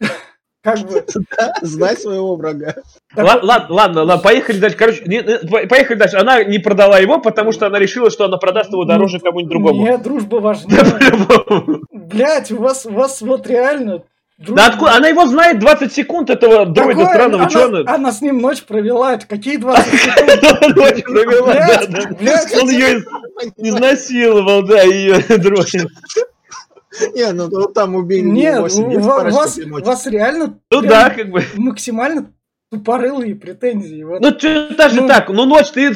Как 0.62 0.80
бы. 0.80 1.04
Да, 1.36 1.54
знай 1.62 1.96
своего 1.96 2.36
врага. 2.36 2.74
Ладно, 3.16 3.46
ладно, 3.46 4.02
ладно, 4.02 4.18
поехали 4.18 4.58
дальше. 4.58 4.76
Короче, 4.76 5.04
не, 5.04 5.22
поехали 5.22 5.96
дальше. 5.96 6.16
Она 6.16 6.42
не 6.42 6.58
продала 6.58 6.98
его, 6.98 7.20
потому 7.20 7.52
что 7.52 7.66
она 7.66 7.78
решила, 7.78 8.10
что 8.10 8.24
она 8.24 8.38
продаст 8.38 8.72
его 8.72 8.84
дороже 8.84 9.20
кому-нибудь 9.20 9.50
другому. 9.50 9.84
Нет, 9.84 10.02
дружба 10.02 10.36
важнее. 10.36 10.80
Блять, 11.92 12.50
у 12.50 12.58
вас, 12.58 12.86
у 12.86 12.92
вас 12.92 13.20
вот 13.22 13.46
реально 13.46 14.02
Друг... 14.38 14.56
Да 14.56 14.66
откуда? 14.68 14.94
Она 14.94 15.08
его 15.08 15.26
знает 15.26 15.58
20 15.58 15.92
секунд, 15.92 16.30
этого 16.30 16.64
дроида 16.64 17.00
Такое, 17.00 17.14
странного. 17.14 17.44
Она, 17.44 17.64
она... 17.80 17.94
она 17.94 18.12
с 18.12 18.20
ним 18.20 18.38
ночь 18.38 18.62
провела. 18.62 19.16
Какие 19.18 19.56
20 19.56 19.84
секунд? 20.00 20.76
Ночь 20.76 21.02
провела, 21.02 21.54
да. 21.54 22.60
Он 22.60 22.70
ее 22.70 23.02
изнасиловал, 23.56 24.62
да, 24.62 24.82
ее 24.82 25.18
дроид. 25.38 25.88
Не, 27.14 27.32
ну 27.32 27.48
там 27.66 27.96
убили 27.96 28.26
Нет, 28.26 28.58
у 28.58 28.62
вас, 28.62 29.58
вас 29.58 30.06
реально 30.06 30.58
ну, 30.70 30.80
да, 30.82 31.10
как 31.10 31.30
бы. 31.30 31.44
максимально 31.56 32.32
тупорылые 32.70 33.34
претензии. 33.34 34.02
Вот. 34.02 34.20
Ну, 34.20 34.30
что 34.38 34.74
даже 34.74 35.02
ну, 35.02 35.08
так, 35.08 35.28
ну 35.28 35.44
ночь 35.46 35.70
ты 35.70 35.94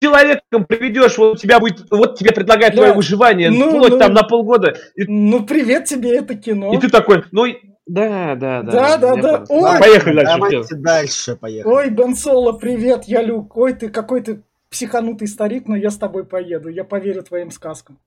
человеком 0.00 0.64
приведешь, 0.64 1.18
вот 1.18 1.40
тебя 1.40 1.60
будет, 1.60 1.86
вот 1.90 2.18
тебе 2.18 2.32
предлагают 2.32 2.74
да. 2.74 2.82
твое 2.82 2.94
выживание, 2.94 3.50
ну, 3.50 3.70
вплоть 3.70 3.92
ну, 3.92 3.98
там 3.98 4.14
на 4.14 4.22
полгода. 4.22 4.76
И... 4.94 5.04
Ну, 5.04 5.44
привет 5.44 5.84
тебе, 5.86 6.16
это 6.16 6.34
кино. 6.34 6.72
И 6.74 6.78
ты 6.78 6.88
такой, 6.88 7.24
ну, 7.32 7.46
да, 7.86 8.34
да, 8.34 8.62
да. 8.62 8.72
Да, 8.72 8.96
да, 8.98 9.16
да. 9.16 9.44
Ой, 9.48 9.78
поехали 9.78 10.16
дальше. 10.16 10.36
Давайте 10.36 10.74
дальше, 10.76 11.36
поехали. 11.36 11.72
Ой, 11.72 11.90
Бен 11.90 12.14
Соло, 12.14 12.52
привет, 12.52 13.04
я 13.04 13.22
Люк. 13.22 13.56
Ой, 13.56 13.72
ты 13.72 13.88
какой 13.88 14.20
ты 14.20 14.42
психанутый 14.70 15.26
старик, 15.26 15.66
но 15.66 15.76
я 15.76 15.90
с 15.90 15.96
тобой 15.96 16.24
поеду. 16.24 16.68
Я 16.68 16.84
поверю 16.84 17.22
твоим 17.22 17.50
сказкам. 17.50 17.98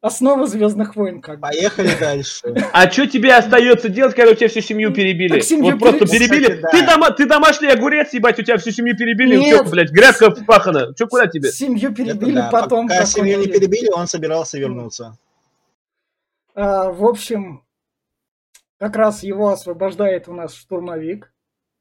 Основа 0.00 0.46
Звездных 0.46 0.96
войн, 0.96 1.20
как 1.20 1.40
Поехали 1.40 1.90
дальше. 1.98 2.54
А 2.72 2.90
что 2.90 3.06
тебе 3.06 3.34
остается 3.34 3.88
делать, 3.88 4.14
когда 4.14 4.32
у 4.32 4.34
тебя 4.34 4.48
всю 4.48 4.60
семью 4.60 4.92
перебили? 4.92 5.40
семью 5.40 5.72
вот 5.72 5.80
просто 5.80 6.06
перебили. 6.06 6.44
Кстати, 6.44 6.60
да. 6.60 6.68
ты, 6.70 6.86
дома, 6.86 7.10
ты 7.10 7.26
домашний 7.26 7.68
огурец, 7.68 8.12
ебать, 8.12 8.38
у 8.38 8.42
тебя 8.42 8.58
всю 8.58 8.70
семью 8.70 8.96
перебили. 8.96 9.36
Нет. 9.36 9.64
Чё, 9.64 9.70
блядь, 9.70 9.90
грядка 9.90 10.30
впахана. 10.30 10.94
Че, 10.94 11.06
куда 11.06 11.26
тебе? 11.26 11.50
Семью 11.50 11.94
перебили 11.94 12.34
да. 12.34 12.50
потом. 12.50 12.88
Пока 12.88 13.04
семью 13.06 13.38
не 13.38 13.46
перебили, 13.46 13.90
он 13.90 14.06
собирался 14.06 14.58
вернуться. 14.58 15.16
А, 16.54 16.90
в 16.90 17.04
общем, 17.04 17.62
как 18.78 18.96
раз 18.96 19.22
его 19.22 19.50
освобождает 19.50 20.28
у 20.28 20.32
нас 20.32 20.54
штурмовик 20.54 21.32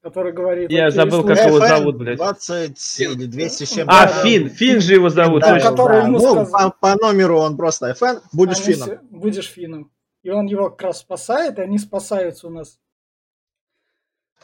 который 0.07 0.31
говорит... 0.31 0.71
Я 0.71 0.89
забыл, 0.89 1.23
как 1.25 1.37
его 1.45 1.59
зовут, 1.59 1.97
блядь. 1.97 2.17
20 2.17 2.99
или 2.99 3.25
200 3.25 3.63
с 3.65 3.69
чем 3.69 3.89
А, 3.89 4.07
Фин, 4.07 4.49
Фин 4.49 4.79
же 4.79 4.93
его 4.93 5.09
зовут. 5.09 5.41
Да, 5.41 5.59
который 5.59 6.03
ему 6.03 6.17
ну, 6.17 6.45
по, 6.45 6.73
по 6.79 6.95
номеру 6.95 7.39
он 7.39 7.57
просто 7.57 7.91
FN, 7.91 8.21
будешь 8.31 8.59
Фином. 8.59 8.99
Будешь 9.09 9.49
Фином. 9.49 9.91
И 10.23 10.29
он 10.29 10.45
его 10.45 10.69
как 10.69 10.81
раз 10.83 10.99
спасает, 10.99 11.59
и 11.59 11.61
они 11.61 11.77
спасаются 11.77 12.47
у 12.47 12.49
нас 12.49 12.79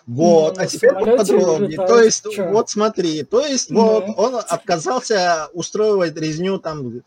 вот, 0.06 0.58
а 0.58 0.68
теперь 0.68 0.94
подробнее. 0.94 1.78
То 1.78 2.02
есть, 2.02 2.26
Чё? 2.30 2.50
вот 2.50 2.70
смотри, 2.70 3.24
то 3.24 3.46
есть, 3.46 3.70
ну. 3.70 3.82
вот 3.82 4.06
он 4.18 4.36
отказался 4.36 5.48
устраивать 5.54 6.18
резню 6.18 6.60
там 6.60 7.02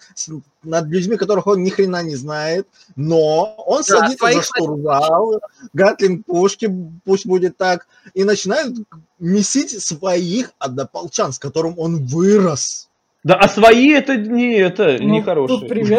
над 0.62 0.86
людьми, 0.86 1.16
которых 1.16 1.46
он 1.46 1.62
ни 1.62 1.68
хрена 1.68 2.02
не 2.02 2.16
знает, 2.16 2.66
но 2.96 3.54
он 3.66 3.82
да, 3.86 4.00
садится 4.00 4.32
за 4.32 4.42
штурвал, 4.42 5.40
гатлинг 5.74 6.24
пушки, 6.24 6.70
пусть 7.04 7.26
будет 7.26 7.56
так, 7.56 7.86
и 8.14 8.24
начинает 8.24 8.74
месить 9.18 9.82
своих 9.82 10.52
однополчан, 10.58 11.32
с 11.32 11.38
которым 11.38 11.78
он 11.78 12.06
вырос. 12.06 12.88
Да, 13.24 13.34
а 13.34 13.48
свои 13.48 13.90
это 13.90 14.16
не 14.16 14.54
это 14.54 14.98
ну, 15.00 15.14
не 15.14 15.20
хорошие. 15.20 15.58
Тут 15.58 15.68
привет, 15.68 15.98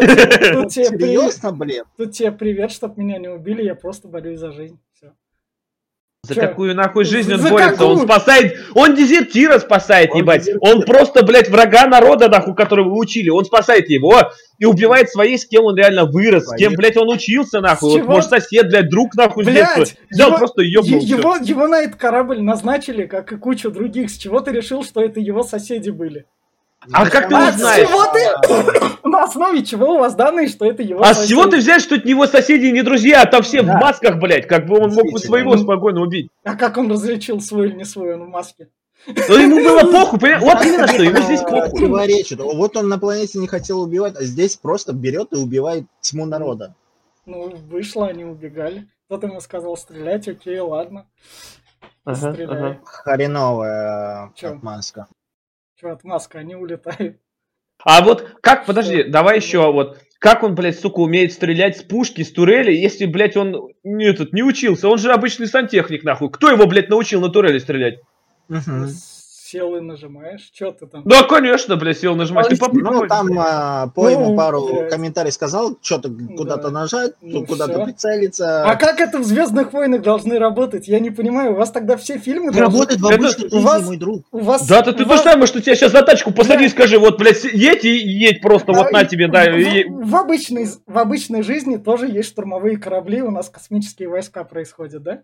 тут 0.53 0.69
тебе 0.71 0.85
Серьезно, 0.97 1.51
блин? 1.51 1.83
Тут 1.97 2.13
тебе 2.13 2.31
привет, 2.31 2.71
чтоб 2.71 2.95
меня 2.95 3.17
не 3.19 3.27
убили, 3.27 3.63
я 3.63 3.75
просто 3.75 4.07
борюсь 4.07 4.39
за 4.39 4.53
жизнь. 4.53 4.79
За 6.28 6.36
Че? 6.36 6.41
какую 6.41 6.75
нахуй 6.75 7.05
жизнь 7.05 7.34
он 7.34 7.39
За 7.39 7.49
борется? 7.49 7.71
Какую? 7.71 7.89
Он 7.91 7.99
спасает, 7.99 8.59
он 8.73 8.95
дезертира 8.95 9.59
спасает, 9.59 10.11
он 10.11 10.19
ебать. 10.19 10.41
Дезертир. 10.41 10.69
Он 10.69 10.82
просто, 10.82 11.23
блядь, 11.23 11.49
врага 11.49 11.88
народа, 11.88 12.28
нахуй, 12.28 12.53
которого 12.53 12.89
вы 12.89 12.97
учили. 12.97 13.30
Он 13.30 13.45
спасает 13.45 13.89
его 13.89 14.32
и 14.57 14.65
убивает 14.65 15.09
своих, 15.09 15.39
с 15.39 15.45
кем 15.45 15.63
он 15.63 15.78
реально 15.78 16.05
вырос, 16.05 16.47
с 16.47 16.55
кем, 16.55 16.73
блядь, 16.73 16.97
он 16.97 17.09
учился, 17.09 17.61
нахуй. 17.61 18.01
Вот, 18.01 18.09
может, 18.09 18.30
сосед, 18.30 18.67
блядь, 18.67 18.89
друг, 18.89 19.15
нахуй, 19.15 19.45
блядь, 19.45 19.69
с 19.69 19.75
детства. 19.75 19.97
Взял 20.09 20.30
его, 20.30 20.38
просто 20.38 20.61
ёбнул. 20.63 20.99
Его, 20.99 21.36
его 21.38 21.67
на 21.67 21.82
этот 21.82 21.95
корабль 21.95 22.41
назначили, 22.41 23.05
как 23.05 23.32
и 23.32 23.38
кучу 23.38 23.71
других. 23.71 24.09
С 24.09 24.17
чего 24.17 24.41
ты 24.41 24.51
решил, 24.51 24.84
что 24.84 25.01
это 25.01 25.21
его 25.21 25.43
соседи 25.43 25.91
были? 25.91 26.25
А 26.91 27.09
как 27.09 27.29
ты 27.29 27.35
а 27.35 27.49
узнаешь? 27.49 27.88
Чего 27.88 28.05
ты? 28.11 28.97
На 29.09 29.23
основе 29.23 29.63
чего 29.63 29.95
у 29.95 29.99
вас 29.99 30.15
данные, 30.15 30.47
что 30.47 30.65
это 30.65 30.83
его 30.83 31.01
А 31.03 31.13
с 31.13 31.27
чего 31.27 31.45
ты 31.45 31.57
взял, 31.57 31.79
что 31.79 31.95
это 31.95 32.05
не 32.05 32.11
его 32.11 32.27
соседи 32.27 32.65
и 32.65 32.71
не 32.71 32.81
друзья, 32.81 33.21
а 33.23 33.25
там 33.25 33.41
все 33.41 33.61
да. 33.61 33.77
в 33.77 33.81
масках, 33.81 34.19
блядь? 34.19 34.47
Как 34.47 34.65
бы 34.65 34.79
он 34.79 34.93
мог 34.93 35.11
бы 35.11 35.19
своего 35.19 35.57
спокойно 35.57 36.01
убить. 36.01 36.29
А 36.43 36.55
как 36.55 36.77
он 36.77 36.91
различил 36.91 37.41
свой 37.41 37.69
или 37.69 37.75
не 37.75 37.85
свой, 37.85 38.15
он 38.15 38.25
в 38.25 38.29
маске? 38.29 38.69
Ну 39.05 39.38
ему 39.38 39.55
было 39.57 39.91
похуй, 39.91 40.19
понимаешь? 40.19 40.43
Вот 40.43 40.65
именно 40.65 40.88
что, 40.88 41.03
ему 41.03 41.21
здесь 41.21 41.41
похуй. 41.41 41.69
Противоречит. 41.69 42.39
Вот 42.39 42.75
он 42.75 42.89
на 42.89 42.99
планете 42.99 43.39
не 43.39 43.47
хотел 43.47 43.81
убивать, 43.81 44.15
а 44.17 44.23
здесь 44.23 44.55
просто 44.57 44.93
берет 44.93 45.31
и 45.31 45.38
убивает 45.38 45.85
тьму 46.01 46.25
народа. 46.25 46.75
Ну, 47.25 47.53
вышло, 47.69 48.07
они 48.07 48.25
убегали. 48.25 48.88
Кто-то 49.05 49.27
ему 49.27 49.39
сказал 49.39 49.77
стрелять, 49.77 50.27
окей, 50.27 50.59
ладно. 50.59 51.05
Ага, 52.05 52.29
ага. 52.29 52.79
Хреновая 52.83 54.31
отмазка. 55.78 55.80
Что, 55.80 55.91
отмазка, 55.91 56.39
они 56.39 56.55
улетают. 56.55 57.17
А 57.84 58.03
вот 58.03 58.38
как, 58.41 58.65
подожди, 58.65 59.03
давай 59.03 59.38
еще 59.38 59.71
вот, 59.71 59.99
как 60.19 60.41
он, 60.43 60.55
блядь, 60.55 60.80
сука, 60.80 60.99
умеет 60.99 61.32
стрелять 61.32 61.78
с 61.78 61.84
пушки, 61.84 62.23
с 62.23 62.32
турели, 62.32 62.71
если, 62.71 63.05
блядь, 63.05 63.38
он 63.38 63.69
не, 63.84 64.05
этот, 64.05 64.34
не 64.34 64.43
учился? 64.43 64.89
Он 64.89 64.97
же 64.97 65.11
обычный 65.11 65.47
сантехник, 65.47 66.03
нахуй. 66.03 66.32
Кто 66.32 66.49
его, 66.49 66.65
блядь, 66.65 66.89
научил 66.89 67.21
на 67.21 67.30
турели 67.30 67.59
стрелять? 67.59 67.99
Угу 68.49 68.88
сел 69.47 69.75
и 69.75 69.81
нажимаешь, 69.81 70.49
что 70.53 70.71
ты 70.71 70.87
там? 70.87 71.03
Да, 71.05 71.23
конечно, 71.23 71.75
бля, 71.77 71.93
сел 71.93 72.15
нажимать. 72.15 72.49
Ты 72.49 72.57
ну, 72.73 73.07
там 73.07 73.27
а, 73.39 73.87
по 73.87 74.09
ему 74.09 74.31
ну, 74.31 74.37
пару 74.37 74.67
блядь. 74.67 74.89
комментариев 74.89 75.33
сказал, 75.33 75.77
что-то 75.81 76.09
куда-то 76.35 76.63
да. 76.63 76.71
нажать, 76.71 77.13
ну, 77.21 77.45
куда-то 77.45 77.85
прицелиться. 77.85 78.63
А 78.65 78.75
как 78.75 78.99
это 78.99 79.19
в 79.19 79.23
Звездных 79.23 79.73
войнах 79.73 80.01
должны 80.01 80.37
работать? 80.37 80.87
Я 80.87 80.99
не 80.99 81.11
понимаю, 81.11 81.53
у 81.53 81.55
вас 81.55 81.71
тогда 81.71 81.95
все 81.97 82.17
фильмы 82.17 82.51
Работает 82.51 82.99
должны... 82.99 83.17
в 83.17 83.21
обычной 83.21 83.49
жизни, 83.49 83.65
вас... 83.65 83.85
мой 83.85 83.97
друг. 83.97 84.25
У 84.31 84.39
вас... 84.39 84.67
Да, 84.67 84.81
ты, 84.81 84.93
ты 84.93 85.05
вас... 85.05 85.23
самое, 85.23 85.47
что 85.47 85.61
тебя 85.61 85.75
сейчас 85.75 85.91
за 85.91 86.01
тачку 86.03 86.33
посади 86.33 86.65
и 86.65 86.69
скажи, 86.69 86.99
вот, 86.99 87.17
блядь, 87.17 87.43
едь 87.45 87.85
и 87.85 87.95
едь 87.95 88.41
просто, 88.41 88.73
да, 88.73 88.83
вот 88.83 88.91
на 88.91 89.05
тебе, 89.05 89.27
да. 89.27 89.45
В, 89.45 90.09
в, 90.09 90.15
обычной, 90.15 90.67
в 90.85 90.97
обычной 90.97 91.43
жизни 91.43 91.77
тоже 91.77 92.07
есть 92.07 92.29
штурмовые 92.29 92.77
корабли, 92.77 93.21
у 93.21 93.31
нас 93.31 93.49
космические 93.49 94.09
войска 94.09 94.43
происходят, 94.43 95.03
да? 95.03 95.21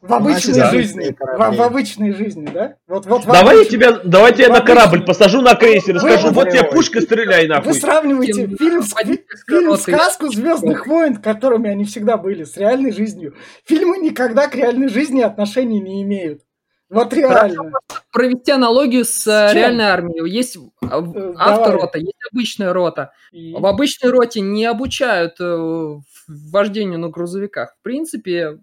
В 0.00 0.14
обычной 0.14 0.54
Значит, 0.54 0.72
жизни. 0.72 1.16
В, 1.18 1.56
в 1.56 1.62
обычной 1.62 2.12
жизни, 2.12 2.48
да? 2.52 2.76
Вот, 2.88 3.04
вот 3.04 3.26
давай 3.26 3.56
обычной... 3.56 3.64
я 3.64 3.92
тебя, 3.92 4.00
давай 4.02 4.34
тебя 4.34 4.48
на 4.48 4.62
корабль 4.62 5.04
посажу 5.04 5.42
на 5.42 5.54
крейсер 5.54 5.96
и 5.96 5.98
скажу, 5.98 6.30
вот 6.30 6.48
тебе 6.48 6.64
пушка, 6.64 7.02
стреляй 7.02 7.46
нахуй. 7.46 7.72
Вы 7.72 7.78
сравниваете 7.78 8.46
фильм, 8.56 8.82
фильм 8.82 9.76
сказку 9.76 10.28
Звездных 10.32 10.86
войн, 10.86 11.16
которыми 11.16 11.68
они 11.68 11.84
всегда 11.84 12.16
были, 12.16 12.44
с 12.44 12.56
реальной 12.56 12.92
жизнью. 12.92 13.34
Фильмы 13.66 13.98
никогда 13.98 14.48
к 14.48 14.54
реальной 14.54 14.88
жизни 14.88 15.20
отношений 15.20 15.80
не 15.80 16.02
имеют. 16.02 16.40
Вот 16.88 17.12
реально. 17.12 17.70
Провести 18.10 18.50
аналогию 18.50 19.04
с, 19.04 19.22
с 19.22 19.54
реальной 19.54 19.84
армией. 19.84 20.28
Есть 20.28 20.56
э, 20.56 21.34
авторота, 21.36 21.98
есть 21.98 22.18
обычная 22.32 22.72
рота. 22.72 23.12
И... 23.30 23.54
В 23.54 23.64
обычной 23.64 24.10
роте 24.10 24.40
не 24.40 24.64
обучают 24.64 25.34
э, 25.40 25.98
вождению 26.26 26.98
на 26.98 27.08
грузовиках. 27.10 27.76
В 27.78 27.82
принципе. 27.84 28.58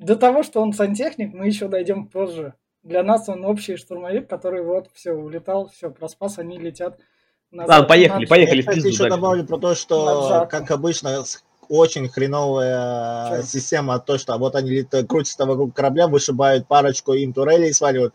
До 0.00 0.16
того, 0.16 0.42
что 0.42 0.62
он 0.62 0.72
сантехник, 0.72 1.34
мы 1.34 1.46
еще 1.46 1.68
дойдем 1.68 2.06
позже. 2.06 2.54
Для 2.82 3.02
нас 3.02 3.28
он 3.28 3.44
общий 3.44 3.76
штурмовик, 3.76 4.26
который 4.28 4.62
вот 4.62 4.88
все 4.94 5.12
улетал, 5.12 5.68
все 5.68 5.90
проспас, 5.90 6.38
они 6.38 6.58
летят. 6.58 6.98
Назад, 7.50 7.68
Ладно, 7.68 7.88
поехали, 7.88 8.24
поехали. 8.24 8.62
Я, 8.62 8.62
кстати, 8.62 8.86
еще 8.86 9.10
добавлю 9.10 9.44
про 9.44 9.58
то, 9.58 9.74
что, 9.74 10.48
как 10.50 10.70
обычно, 10.70 11.22
очень 11.68 12.08
хреновая 12.08 13.42
Че? 13.42 13.46
система, 13.46 13.98
то, 13.98 14.16
что 14.16 14.38
вот 14.38 14.56
они 14.56 14.70
летают, 14.70 15.06
крутятся 15.06 15.44
вокруг 15.44 15.74
корабля, 15.74 16.08
вышибают 16.08 16.66
парочку 16.66 17.12
им 17.12 17.34
турелей 17.34 17.68
и 17.68 17.74
сваливают. 17.74 18.14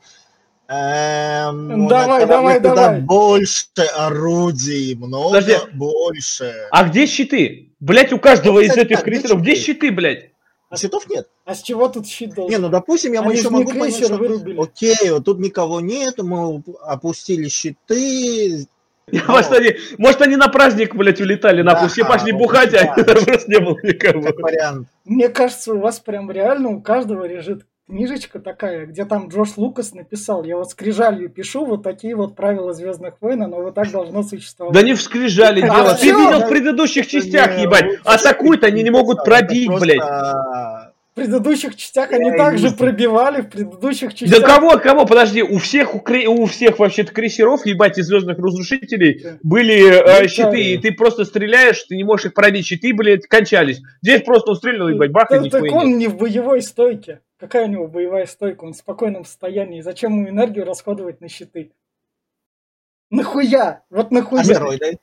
Эм, 0.67 1.87
давай, 1.87 2.25
давай, 2.25 2.59
давай. 2.59 3.01
больше 3.01 3.67
орудий, 3.95 4.95
много 4.95 5.35
Подожди. 5.35 5.55
больше. 5.73 6.51
А 6.71 6.85
где 6.85 7.05
щиты? 7.05 7.75
Блять, 7.79 8.11
у 8.11 8.17
каждого 8.17 8.55
ну, 8.55 8.61
из 8.61 8.75
этих 8.75 9.03
крейсеров 9.03 9.41
где 9.43 9.53
щиты, 9.53 9.91
блядь? 9.91 10.31
А 10.69 10.77
щитов 10.77 11.07
нет. 11.09 11.29
А 11.45 11.53
с 11.53 11.61
чего 11.61 11.87
тут 11.87 12.07
щит 12.07 12.33
должен? 12.33 12.51
Не, 12.51 12.57
ну 12.57 12.69
допустим, 12.69 13.13
я 13.13 13.21
Они 13.21 13.37
еще 13.37 13.49
могу 13.49 13.71
понять, 13.71 14.03
что, 14.03 14.17
вырубили. 14.17 14.59
окей, 14.59 15.11
вот 15.11 15.25
тут 15.25 15.39
никого 15.39 15.79
нет, 15.79 16.17
мы 16.17 16.63
опустили 16.81 17.47
щиты. 17.47 18.67
Но... 19.11 19.19
Может, 19.27 19.51
они, 19.51 19.75
может, 19.99 20.21
они 20.23 20.35
на 20.35 20.47
праздник, 20.47 20.95
блядь, 20.95 21.21
улетали, 21.21 21.61
да, 21.61 21.73
нахуй, 21.73 21.89
все 21.89 22.03
пошли 22.03 22.31
вот 22.31 22.39
бухать, 22.39 22.71
да. 22.71 22.93
а 22.97 23.03
просто 23.03 23.51
не 23.51 23.59
было 23.59 23.77
никого. 23.83 24.23
Как 24.23 24.39
вариант. 24.39 24.87
Мне 25.03 25.29
кажется, 25.29 25.73
у 25.73 25.79
вас 25.79 25.99
прям 25.99 26.31
реально 26.31 26.69
у 26.69 26.81
каждого 26.81 27.25
лежит 27.25 27.65
книжечка 27.87 28.39
такая, 28.39 28.85
где 28.85 29.05
там 29.05 29.27
Джош 29.29 29.57
Лукас 29.57 29.93
написал, 29.93 30.43
я 30.43 30.57
вот 30.57 30.69
скрижалью 30.71 31.29
пишу 31.29 31.65
вот 31.65 31.83
такие 31.83 32.15
вот 32.15 32.35
правила 32.35 32.73
Звездных 32.73 33.15
войн, 33.21 33.39
но 33.39 33.61
вот 33.61 33.75
так 33.75 33.91
должно 33.91 34.23
существовать. 34.23 34.73
Да 34.73 34.81
не 34.81 34.93
в 34.93 35.01
скрижали 35.01 35.61
а 35.61 35.67
дело, 35.67 35.95
ты 35.95 36.07
видел 36.07 36.45
в 36.45 36.49
предыдущих 36.49 37.07
частях, 37.07 37.57
ебать, 37.59 37.99
атакуют, 38.03 38.63
они 38.63 38.83
не 38.83 38.89
могут 38.89 39.23
пробить, 39.23 39.69
блядь. 39.79 40.01
В 40.01 41.15
предыдущих 41.15 41.77
частях 41.77 42.11
они 42.11 42.29
также 42.35 42.71
пробивали, 42.71 43.39
в 43.39 43.49
предыдущих 43.49 44.13
частях... 44.13 44.41
Да 44.41 44.45
кого, 44.45 44.77
кого, 44.79 45.05
подожди, 45.05 45.43
у 45.43 45.59
всех, 45.59 45.95
у, 45.95 46.01
кре... 46.01 46.27
у 46.27 46.45
всех 46.45 46.77
вообще-то 46.77 47.13
крейсеров, 47.13 47.65
ебать, 47.65 47.97
из 47.97 48.07
Звездных 48.07 48.37
Разрушителей 48.37 49.21
да. 49.23 49.37
были 49.41 50.23
э, 50.23 50.27
щиты, 50.27 50.73
и 50.73 50.77
ты 50.77 50.91
просто 50.91 51.23
стреляешь, 51.23 51.81
ты 51.83 51.95
не 51.95 52.03
можешь 52.03 52.25
их 52.25 52.33
пробить, 52.33 52.65
щиты, 52.65 52.93
блядь, 52.93 53.27
кончались. 53.27 53.79
Здесь 54.01 54.23
просто 54.23 54.51
устрелил, 54.51 54.89
ебать, 54.89 55.11
бах, 55.11 55.29
да, 55.29 55.37
и 55.37 55.49
Так 55.49 55.63
он 55.71 55.97
не 55.97 56.07
в 56.07 56.17
боевой 56.17 56.61
стойке. 56.61 57.21
Какая 57.37 57.65
у 57.65 57.69
него 57.69 57.87
боевая 57.87 58.25
стойка? 58.25 58.63
Он 58.63 58.73
в 58.73 58.77
спокойном 58.77 59.25
состоянии. 59.25 59.81
Зачем 59.81 60.13
ему 60.13 60.29
энергию 60.29 60.65
расходовать 60.65 61.21
на 61.21 61.27
щиты? 61.27 61.71
Нахуя? 63.09 63.83
Вот 63.89 64.11
нахуя? 64.11 64.41
Астероиды. 64.41 64.99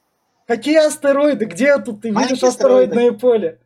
Какие 0.46 0.86
астероиды? 0.86 1.44
Где 1.44 1.78
тут 1.78 2.00
ты 2.00 2.12
Маленькие 2.12 2.36
видишь 2.36 2.48
астероидное 2.48 3.10
астероиды. 3.10 3.18
поле? 3.18 3.58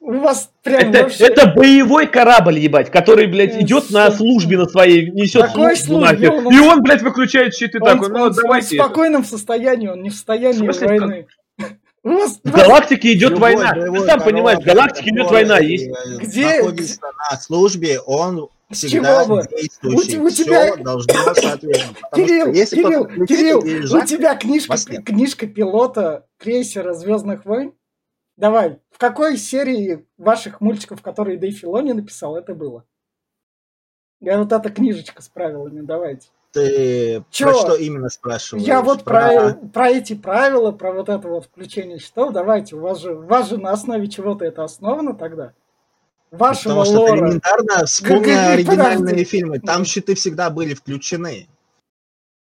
У 0.00 0.14
вас 0.14 0.50
прям 0.62 0.80
это, 0.80 1.02
вообще... 1.02 1.24
это 1.24 1.52
боевой 1.54 2.06
корабль, 2.06 2.58
ебать, 2.58 2.90
который, 2.90 3.26
блядь, 3.26 3.54
э, 3.56 3.60
идет 3.60 3.90
на 3.90 4.10
службе 4.10 4.56
на 4.56 4.64
своей, 4.64 5.10
несет 5.10 5.48
Такой 5.48 5.76
службу 5.76 6.06
нахер. 6.06 6.32
Он... 6.32 6.54
И 6.54 6.58
он, 6.58 6.82
блядь, 6.82 7.02
выключает 7.02 7.54
щиты 7.54 7.78
он, 7.82 7.86
такой, 7.86 8.08
ну 8.08 8.22
он, 8.22 8.32
давайте. 8.32 8.80
Он 8.80 8.82
в 8.82 8.86
спокойном 8.86 9.24
состоянии, 9.24 9.88
он 9.88 10.02
не 10.02 10.08
в 10.08 10.14
состоянии 10.14 10.56
в 10.66 10.72
смысле, 10.72 10.88
войны. 10.88 11.22
Как... 11.24 11.39
В 12.02 12.50
галактике 12.50 13.12
идет 13.12 13.38
война. 13.38 13.72
Ты 13.72 14.00
сам 14.06 14.20
понимаешь, 14.22 14.60
в 14.60 14.64
галактике 14.64 15.10
идет 15.10 15.30
война. 15.30 15.58
Есть... 15.58 15.88
Где? 16.20 16.58
Находится 16.58 17.00
на 17.30 17.36
службе, 17.36 18.00
он 18.00 18.48
всегда 18.70 19.26
действующий. 19.26 20.18
У, 20.18 20.24
у 20.24 20.30
тебя... 20.30 20.72
Все 20.72 20.82
должно 20.82 21.34
соответствовать. 21.34 21.98
Кирилл, 22.14 22.52
если 22.52 22.76
Кирилл, 22.76 23.06
Кирилл, 23.26 23.58
у 23.96 24.06
тебя 24.06 24.34
книжка, 24.36 24.76
книжка 25.02 25.46
пилота 25.46 26.26
крейсера 26.38 26.94
Звездных 26.94 27.44
войн. 27.44 27.74
Давай, 28.36 28.78
в 28.90 28.96
какой 28.96 29.36
серии 29.36 30.06
ваших 30.16 30.62
мультиков, 30.62 31.02
которые 31.02 31.36
Дэйв 31.36 31.58
Филони 31.58 31.92
написал, 31.92 32.36
это 32.36 32.54
было? 32.54 32.86
Я 34.20 34.38
вот 34.38 34.52
эта 34.52 34.70
книжечка 34.70 35.20
с 35.20 35.28
правилами, 35.28 35.82
давайте. 35.82 36.28
Ты 36.52 37.22
Чё? 37.30 37.46
про 37.46 37.54
что 37.54 37.74
именно 37.76 38.08
спрашиваешь? 38.08 38.66
Я 38.66 38.82
вот 38.82 39.04
про... 39.04 39.30
Про, 39.30 39.54
про 39.72 39.90
эти 39.90 40.14
правила, 40.14 40.72
про 40.72 40.92
вот 40.92 41.08
это 41.08 41.28
вот 41.28 41.44
включение 41.44 41.98
счетов. 41.98 42.32
Давайте, 42.32 42.76
у 42.76 42.80
вас 42.80 43.00
же, 43.00 43.14
у 43.14 43.22
вас 43.22 43.48
же 43.48 43.58
на 43.58 43.70
основе 43.70 44.08
чего-то 44.08 44.44
это 44.44 44.64
основано 44.64 45.14
тогда 45.14 45.52
вашего 46.30 46.80
Потому 46.80 46.84
что 46.84 47.16
элементарно 47.16 47.86
вспомни 47.86 48.30
оригинальные 48.30 48.98
подожди. 48.98 49.24
фильмы. 49.24 49.60
Там 49.60 49.84
щиты 49.84 50.14
всегда 50.14 50.50
были 50.50 50.74
включены. 50.74 51.48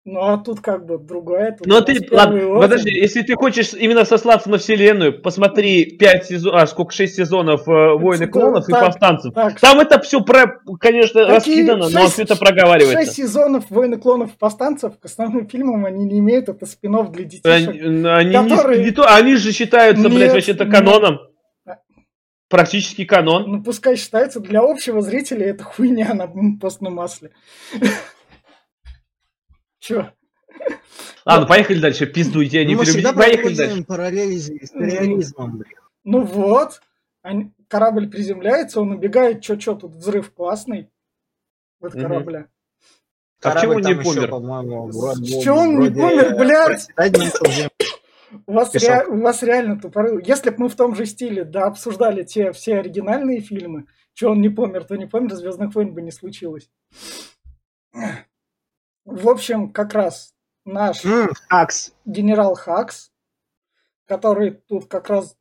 Ну 0.05 0.21
а 0.21 0.37
тут 0.37 0.61
как 0.61 0.85
бы 0.85 0.99
другое. 0.99 1.57
Но 1.65 1.81
ты, 1.81 2.05
ладно, 2.11 2.59
подожди, 2.59 2.91
если 2.91 3.23
ты 3.23 3.37
хочешь 3.37 3.73
именно 3.73 4.05
сослаться 4.05 4.51
на 4.51 4.59
вселенную, 4.59 5.23
посмотри 5.23 5.85
5 5.85 6.27
сезонов, 6.27 6.61
а 6.61 6.67
сколько, 6.67 6.93
6 6.93 7.15
сезонов 7.15 7.69
э, 7.69 7.95
Войны 7.95 8.27
клонов 8.27 8.67
так, 8.67 8.83
и 8.83 8.85
Повстанцев. 8.85 9.33
Так, 9.33 9.61
Там 9.61 9.79
это 9.79 10.01
все, 10.01 10.21
про, 10.21 10.61
конечно, 10.81 11.25
раскидано, 11.29 11.85
6, 11.85 11.95
но 11.95 12.09
все 12.09 12.23
это 12.23 12.35
проговаривается. 12.35 13.05
6 13.05 13.15
сезонов 13.15 13.71
Войны 13.71 13.97
клонов 13.97 14.31
и 14.35 14.39
Повстанцев 14.39 14.99
к 14.99 15.05
основным 15.05 15.49
фильмам 15.49 15.87
они 15.87 16.05
не 16.05 16.19
имеют, 16.19 16.49
это 16.49 16.67
спин 16.67 16.93
для 17.13 17.25
детей. 17.25 17.49
Они, 17.49 18.05
они, 18.05 18.33
которые... 18.33 18.85
не, 18.85 19.07
они 19.07 19.37
же 19.37 19.53
считаются, 19.53 20.03
Нет, 20.03 20.15
блядь, 20.15 20.33
вообще-то 20.33 20.67
каноном. 20.67 21.21
Практически 22.49 23.05
канон. 23.05 23.45
Ну, 23.47 23.63
пускай 23.63 23.97
считается, 23.97 24.41
для 24.41 24.61
общего 24.61 25.01
зрителя 25.01 25.47
это 25.47 25.63
хуйня 25.63 26.13
на 26.13 26.29
постном 26.61 26.95
масле. 26.95 27.31
Чё? 29.83 30.12
Ладно, 31.26 31.47
поехали 31.49 31.80
дальше, 31.80 32.07
пиздуйте, 32.07 32.59
я 32.59 32.64
не 32.64 32.76
ну, 32.76 32.85
перебью. 32.85 33.12
Поехали 33.14 33.57
дальше. 33.57 33.85
параллели 33.85 34.37
с 34.37 34.49
реализмом, 34.74 35.64
Ну 36.05 36.24
вот, 36.24 36.80
корабль 37.66 38.09
приземляется, 38.09 38.80
он 38.80 38.93
убегает, 38.93 39.43
чё-чё, 39.43 39.74
тут 39.74 39.97
взрыв 39.97 40.33
классный. 40.33 40.89
Вот 41.80 41.95
корабля. 41.95 42.47
А 43.43 43.55
почему 43.55 43.80
не 43.80 43.95
помер? 43.95 44.28
Чего 45.43 45.59
он 45.59 45.80
не 45.80 45.91
помер, 45.91 46.37
блядь? 46.37 46.89
У 48.47 48.53
вас, 48.53 48.74
ре... 48.74 49.05
у 49.09 49.20
вас 49.20 49.43
реально 49.43 49.78
тупорылый. 49.78 50.24
Если 50.26 50.49
бы 50.51 50.57
мы 50.61 50.68
в 50.70 50.74
том 50.74 50.95
же 50.95 51.05
стиле, 51.05 51.45
да, 51.45 51.66
обсуждали 51.66 52.22
те 52.22 52.53
все 52.53 52.78
оригинальные 52.78 53.41
фильмы, 53.41 53.89
что 54.14 54.30
он 54.30 54.41
не 54.41 54.49
помер, 54.49 54.85
то 54.85 54.97
не 54.97 55.05
помер, 55.05 55.35
Звездных 55.35 55.74
войн 55.74 55.93
бы 55.93 56.01
не 56.01 56.12
случилось. 56.12 56.70
В 59.05 59.29
общем, 59.29 59.73
как 59.73 59.95
раз 59.95 60.35
наш 60.65 61.05
mm, 61.05 61.33
Хакс. 61.49 61.93
генерал 62.05 62.55
Хакс, 62.55 63.11
который 64.07 64.53
тут 64.53 64.87
как 64.87 65.09
раз 65.09 65.37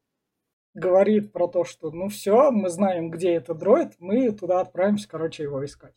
говорит 0.73 1.31
про 1.31 1.47
то, 1.47 1.63
что 1.63 1.91
ну 1.91 2.09
все, 2.09 2.51
мы 2.51 2.69
знаем, 2.69 3.11
где 3.11 3.33
этот 3.33 3.57
дроид, 3.59 3.93
мы 3.99 4.31
туда 4.31 4.61
отправимся, 4.61 5.07
короче, 5.07 5.43
его 5.43 5.63
искать. 5.63 5.93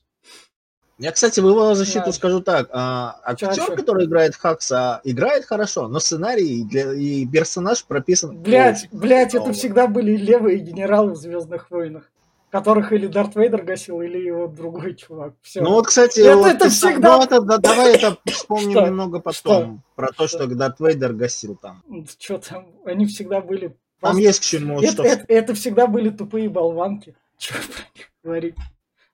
Я, 0.98 1.10
кстати, 1.10 1.40
в 1.40 1.48
его 1.48 1.74
защиту 1.74 2.06
да. 2.06 2.12
скажу 2.12 2.40
так. 2.40 2.68
А, 2.70 3.20
актер, 3.24 3.52
Чаще. 3.54 3.74
который 3.74 4.04
играет 4.04 4.36
Хакса, 4.36 5.00
играет 5.02 5.44
хорошо, 5.44 5.88
но 5.88 5.98
сценарий 5.98 6.62
для, 6.64 6.92
и 6.92 7.26
персонаж 7.26 7.84
прописан... 7.84 8.38
Блять, 8.38 8.88
блять, 8.92 9.34
это 9.34 9.52
всегда 9.52 9.88
были 9.88 10.16
левые 10.16 10.58
генералы 10.58 11.12
в 11.12 11.16
«Звездных 11.16 11.70
войнах» 11.70 12.10
которых 12.54 12.92
или 12.92 13.08
Дарт 13.08 13.34
Вейдер 13.34 13.64
гасил, 13.64 14.00
или 14.00 14.16
его 14.16 14.46
другой 14.46 14.94
чувак. 14.94 15.34
Все. 15.42 15.60
Ну 15.60 15.70
вот, 15.70 15.88
кстати, 15.88 16.20
это, 16.20 16.36
вот 16.36 16.46
это 16.46 16.70
всегда... 16.70 17.16
Ну, 17.16 17.24
это, 17.24 17.40
да, 17.40 17.58
давай 17.58 17.96
это 17.96 18.16
вспомним 18.30 18.70
что? 18.70 18.86
немного 18.86 19.18
потом. 19.18 19.34
Что? 19.34 19.78
Про 19.96 20.12
то, 20.12 20.28
что, 20.28 20.44
что 20.44 20.54
Дарт 20.54 20.78
Вейдер 20.78 21.14
гасил 21.14 21.56
там. 21.56 21.82
Что 22.16 22.38
там? 22.38 22.68
Они 22.84 23.06
всегда 23.06 23.40
были... 23.40 23.70
Там 23.70 23.76
просто... 24.12 24.20
есть 24.20 24.38
к 24.38 24.44
чему. 24.44 24.78
Это, 24.80 24.92
что... 24.92 25.02
это, 25.02 25.24
это 25.26 25.54
всегда 25.54 25.88
были 25.88 26.10
тупые 26.10 26.48
болванки. 26.48 27.16
Что 27.38 27.54
про 27.54 27.82
них 27.96 28.08
говорить? 28.22 28.54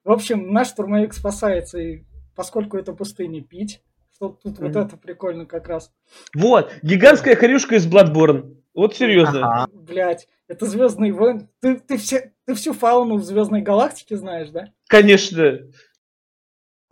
В 0.05 0.13
общем, 0.13 0.53
наш 0.53 0.69
штурмовик 0.69 1.15
спасается, 1.15 1.79
и 1.79 2.03
поскольку 2.37 2.77
это 2.77 2.93
пустыня, 2.93 3.43
пить. 3.43 3.81
Что 4.15 4.29
тут 4.29 4.59
mm-hmm. 4.59 4.67
вот 4.67 4.77
это 4.77 4.97
прикольно 4.99 5.47
как 5.47 5.67
раз. 5.67 5.91
Вот, 6.35 6.71
гигантская 6.83 7.37
хрюшка 7.37 7.77
из 7.77 7.91
Bloodborne. 7.91 8.61
Вот 8.75 8.95
серьезно. 8.95 9.63
Ага. 9.63 9.71
Блять, 9.73 10.29
это 10.47 10.67
Звездный 10.67 11.13
войн. 11.13 11.49
Ты, 11.61 11.77
ты, 11.77 11.97
все, 11.97 12.33
ты 12.51 12.55
всю 12.57 12.73
фауну 12.73 13.17
в 13.17 13.23
Звездной 13.23 13.63
галактике 13.63 14.17
знаешь, 14.17 14.49
да? 14.51 14.71
Конечно. 14.89 15.61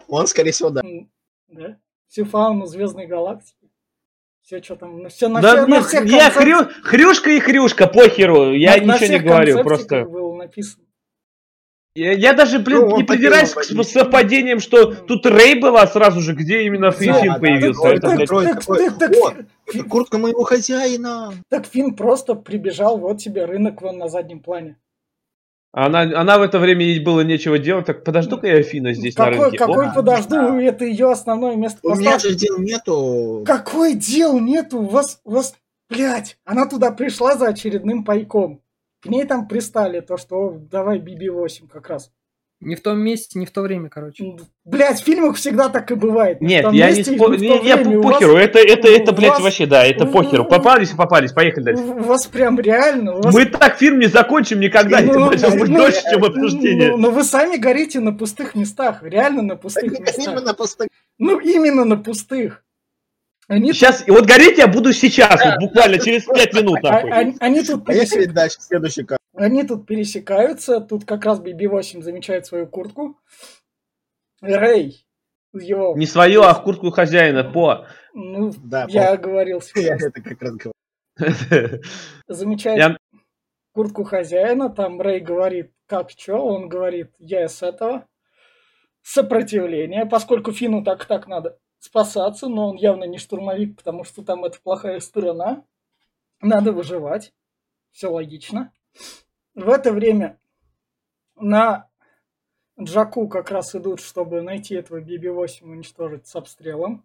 Он, 0.06 0.26
скорее 0.28 0.52
всего, 0.52 0.70
да. 0.70 0.82
Да? 1.48 1.76
Всю 2.06 2.24
фауну 2.24 2.66
Звездной 2.66 3.06
галактики. 3.06 3.56
Все, 4.40 4.62
что 4.62 4.76
там, 4.76 5.02
ну, 5.02 5.08
все 5.08 5.28
на, 5.28 5.42
да, 5.42 5.56
все, 5.56 5.66
на 5.66 5.82
всех 5.82 6.04
Я 6.06 6.30
хрю, 6.30 6.68
хрюшка 6.82 7.30
и 7.30 7.40
хрюшка, 7.40 7.86
похеру. 7.86 8.54
Я 8.54 8.76
на, 8.76 8.94
ничего 8.94 9.08
на 9.08 9.12
не 9.12 9.18
говорю, 9.18 9.62
просто. 9.62 10.04
было 10.04 10.34
написано. 10.36 10.84
Я, 11.94 12.12
я 12.12 12.32
даже, 12.32 12.60
блин, 12.60 12.88
ну, 12.88 12.96
не 12.96 13.02
придираюсь 13.02 13.52
к 13.52 13.64
совпадениям, 13.82 14.60
что 14.60 14.94
тут 14.94 15.26
Рэй 15.26 15.60
была 15.60 15.86
сразу 15.88 16.20
же, 16.20 16.34
где 16.34 16.62
именно 16.62 16.92
Фин 16.92 17.12
да, 17.12 17.34
появился. 17.34 17.82
Да, 17.82 17.94
это, 17.94 18.08
так, 18.08 18.18
так, 18.28 18.64
так, 18.64 18.98
так, 18.98 19.16
вот, 19.16 19.34
это 19.66 19.84
куртка 19.84 20.18
моего 20.18 20.44
хозяина. 20.44 21.34
Так 21.48 21.66
Фин 21.66 21.96
просто 21.96 22.34
прибежал, 22.36 22.98
вот 22.98 23.18
тебе 23.18 23.44
рынок 23.44 23.82
вон 23.82 23.98
на 23.98 24.08
заднем 24.08 24.40
плане. 24.40 24.76
Она, 25.72 26.00
она 26.00 26.38
в 26.38 26.42
это 26.42 26.58
время 26.58 26.84
ей 26.84 26.98
было 26.98 27.20
нечего 27.20 27.58
делать, 27.58 27.86
так 27.86 28.02
подожду-ка 28.02 28.46
я 28.46 28.62
Фина 28.62 28.94
здесь 28.94 29.14
какой, 29.14 29.36
на 29.36 29.42
рынке. 29.42 29.58
Какой 29.58 29.88
О, 29.88 29.94
подожду, 29.94 30.36
да. 30.36 30.62
это 30.62 30.84
ее 30.84 31.10
основное 31.10 31.56
место. 31.56 31.80
У 31.82 31.94
меня 31.94 32.18
же 32.18 32.34
дел 32.34 32.58
нету. 32.58 33.44
Какой 33.46 33.94
дел 33.94 34.38
нету? 34.40 34.80
У 34.80 34.86
вас, 34.86 35.20
у 35.24 35.32
вас, 35.32 35.54
блядь, 35.90 36.38
она 36.44 36.66
туда 36.66 36.90
пришла 36.90 37.36
за 37.36 37.48
очередным 37.48 38.04
пайком. 38.04 38.62
К 39.00 39.06
ней 39.06 39.24
там 39.24 39.46
пристали 39.46 40.00
то, 40.00 40.16
что 40.16 40.58
давай 40.58 40.98
BB-8 40.98 41.68
как 41.68 41.88
раз. 41.90 42.10
Не 42.60 42.74
в 42.74 42.82
том 42.82 42.98
месте, 42.98 43.38
не 43.38 43.46
в 43.46 43.52
то 43.52 43.62
время, 43.62 43.88
короче. 43.88 44.36
Блять, 44.64 45.00
в 45.00 45.04
фильмах 45.04 45.36
всегда 45.36 45.68
так 45.68 45.92
и 45.92 45.94
бывает. 45.94 46.40
Нет, 46.40 46.66
я 46.72 46.90
не 46.90 47.04
спо... 47.04 47.32
не, 47.36 47.64
я 47.64 47.76
по 47.76 48.02
похеру. 48.02 48.32
Вас... 48.32 48.42
Это, 48.42 48.58
это, 48.58 48.88
это, 48.88 49.12
блядь, 49.12 49.34
вас... 49.34 49.42
вообще, 49.42 49.66
да, 49.66 49.86
это 49.86 50.06
похеру. 50.06 50.44
Попались 50.44 50.90
и 50.90 50.96
попались, 50.96 51.30
поехали 51.30 51.64
дальше. 51.64 51.84
У 51.84 52.02
вас 52.02 52.26
прям 52.26 52.58
реально. 52.58 53.12
Вас... 53.12 53.32
Мы 53.32 53.46
так 53.46 53.78
фильм 53.78 54.00
не 54.00 54.06
закончим 54.06 54.58
никогда, 54.58 55.00
ну, 55.00 55.30
это 55.30 55.50
будет 55.50 55.68
ну, 55.68 55.78
дольше, 55.78 56.02
чем 56.10 56.24
обсуждение. 56.24 56.90
Ну, 56.90 56.96
но 56.96 57.10
вы 57.12 57.22
сами 57.22 57.58
горите 57.58 58.00
на 58.00 58.12
пустых 58.12 58.56
местах, 58.56 59.04
реально 59.04 59.42
на 59.42 59.56
пустых 59.56 59.96
местах. 60.00 60.26
Именно 60.26 60.54
пустых. 60.54 60.88
Ну, 61.18 61.38
именно 61.38 61.84
на 61.84 61.96
пустых. 61.96 62.64
Они 63.46 63.72
сейчас, 63.72 63.98
тут... 63.98 64.08
вот 64.08 64.26
гореть 64.26 64.58
я 64.58 64.66
буду 64.66 64.92
сейчас, 64.92 65.42
вот 65.44 65.60
буквально 65.60 65.98
через 65.98 66.24
5 66.24 66.54
минут. 66.54 66.80
А, 66.82 66.98
они, 66.98 67.36
они 67.38 67.62
тут 67.62 67.84
Поехали 67.84 68.22
пересек... 68.22 68.32
дальше, 68.34 68.56
следующий 68.60 69.04
кадр. 69.04 69.17
Они 69.38 69.62
тут 69.62 69.86
пересекаются, 69.86 70.80
тут 70.80 71.04
как 71.04 71.24
раз 71.24 71.40
BB-8 71.40 72.02
замечает 72.02 72.46
свою 72.46 72.66
куртку. 72.66 73.16
Рэй 74.40 75.06
его... 75.52 75.96
Не 75.96 76.06
свою, 76.06 76.42
а 76.42 76.54
в 76.54 76.62
куртку 76.62 76.90
хозяина, 76.90 77.44
по. 77.44 77.86
Ну, 78.14 78.52
да, 78.64 78.86
я 78.88 79.16
по. 79.16 79.22
говорил. 79.22 79.62
Я 79.76 79.94
это 79.94 80.20
как 80.22 80.42
раз 80.42 80.56
говорил. 80.56 81.82
Замечает 82.26 82.78
я... 82.78 82.96
куртку 83.72 84.04
хозяина, 84.04 84.70
там 84.70 85.00
Рэй 85.00 85.20
говорит, 85.20 85.72
как 85.86 86.14
чё, 86.14 86.38
он 86.38 86.68
говорит, 86.68 87.12
я 87.18 87.48
с 87.48 87.62
этого. 87.62 88.06
Сопротивление, 89.02 90.04
поскольку 90.06 90.52
Фину 90.52 90.84
так-так 90.84 91.26
надо 91.28 91.58
спасаться, 91.78 92.48
но 92.48 92.70
он 92.70 92.76
явно 92.76 93.04
не 93.04 93.18
штурмовик, 93.18 93.76
потому 93.76 94.04
что 94.04 94.22
там 94.22 94.44
это 94.44 94.60
плохая 94.60 95.00
сторона. 95.00 95.64
Надо 96.40 96.72
выживать. 96.72 97.32
Все 97.90 98.08
логично. 98.08 98.72
В 99.58 99.70
это 99.70 99.92
время 99.92 100.38
на 101.36 101.88
Джаку 102.80 103.26
как 103.26 103.50
раз 103.50 103.74
идут, 103.74 104.00
чтобы 104.00 104.40
найти 104.40 104.76
этого 104.76 105.00
BB-8 105.00 105.64
уничтожить 105.64 106.28
с 106.28 106.36
обстрелом. 106.36 107.04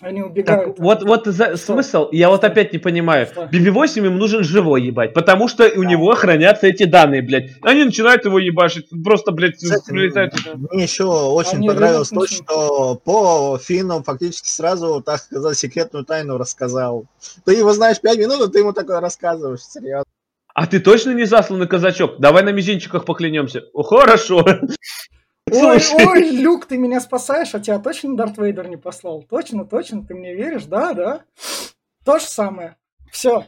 Они 0.00 0.22
убегают. 0.22 0.76
Так, 0.76 0.78
вот, 0.78 1.02
вот 1.04 1.26
за, 1.26 1.56
смысл, 1.56 2.08
я 2.12 2.30
вот 2.30 2.44
опять 2.44 2.72
не 2.72 2.78
понимаю. 2.78 3.28
BB-8 3.34 4.06
им 4.06 4.16
нужен 4.16 4.42
живой 4.42 4.84
ебать, 4.84 5.12
потому 5.12 5.48
что 5.48 5.68
да. 5.68 5.78
у 5.78 5.82
него 5.82 6.14
хранятся 6.14 6.66
эти 6.66 6.84
данные, 6.84 7.20
блядь. 7.20 7.52
Они 7.60 7.84
начинают 7.84 8.24
его 8.24 8.38
ебашить, 8.38 8.88
просто, 9.04 9.32
блядь, 9.32 9.56
Кстати, 9.56 9.84
прилетают. 9.86 10.32
Мне 10.70 10.84
еще 10.84 11.04
очень 11.04 11.58
Они 11.58 11.68
понравилось 11.68 12.08
то, 12.08 12.26
что 12.26 12.94
по 13.04 13.58
Фину 13.58 14.02
фактически 14.02 14.48
сразу, 14.48 15.02
так 15.02 15.20
сказать, 15.20 15.58
секретную 15.58 16.06
тайну 16.06 16.38
рассказал. 16.38 17.04
Ты 17.44 17.52
его 17.54 17.74
знаешь 17.74 18.00
5 18.00 18.18
минут, 18.18 18.40
а 18.40 18.48
ты 18.48 18.60
ему 18.60 18.72
такое 18.72 19.00
рассказываешь, 19.00 19.60
серьезно. 19.60 20.06
А 20.56 20.66
ты 20.66 20.80
точно 20.80 21.10
не 21.10 21.24
засланный 21.24 21.68
казачок? 21.68 22.18
Давай 22.18 22.42
на 22.42 22.48
мизинчиках 22.48 23.04
поклянемся. 23.04 23.64
О, 23.74 23.82
хорошо. 23.82 24.42
Ой, 25.52 25.78
ой, 25.92 26.30
Люк, 26.30 26.64
ты 26.64 26.78
меня 26.78 26.98
спасаешь, 27.02 27.54
а 27.54 27.60
тебя 27.60 27.78
точно 27.78 28.16
Дарт 28.16 28.38
Вейдер 28.38 28.66
не 28.66 28.78
послал? 28.78 29.22
Точно, 29.22 29.66
точно, 29.66 30.02
ты 30.02 30.14
мне 30.14 30.34
веришь? 30.34 30.64
Да, 30.64 30.94
да. 30.94 31.24
То 32.06 32.18
же 32.18 32.24
самое. 32.24 32.76
Все. 33.12 33.44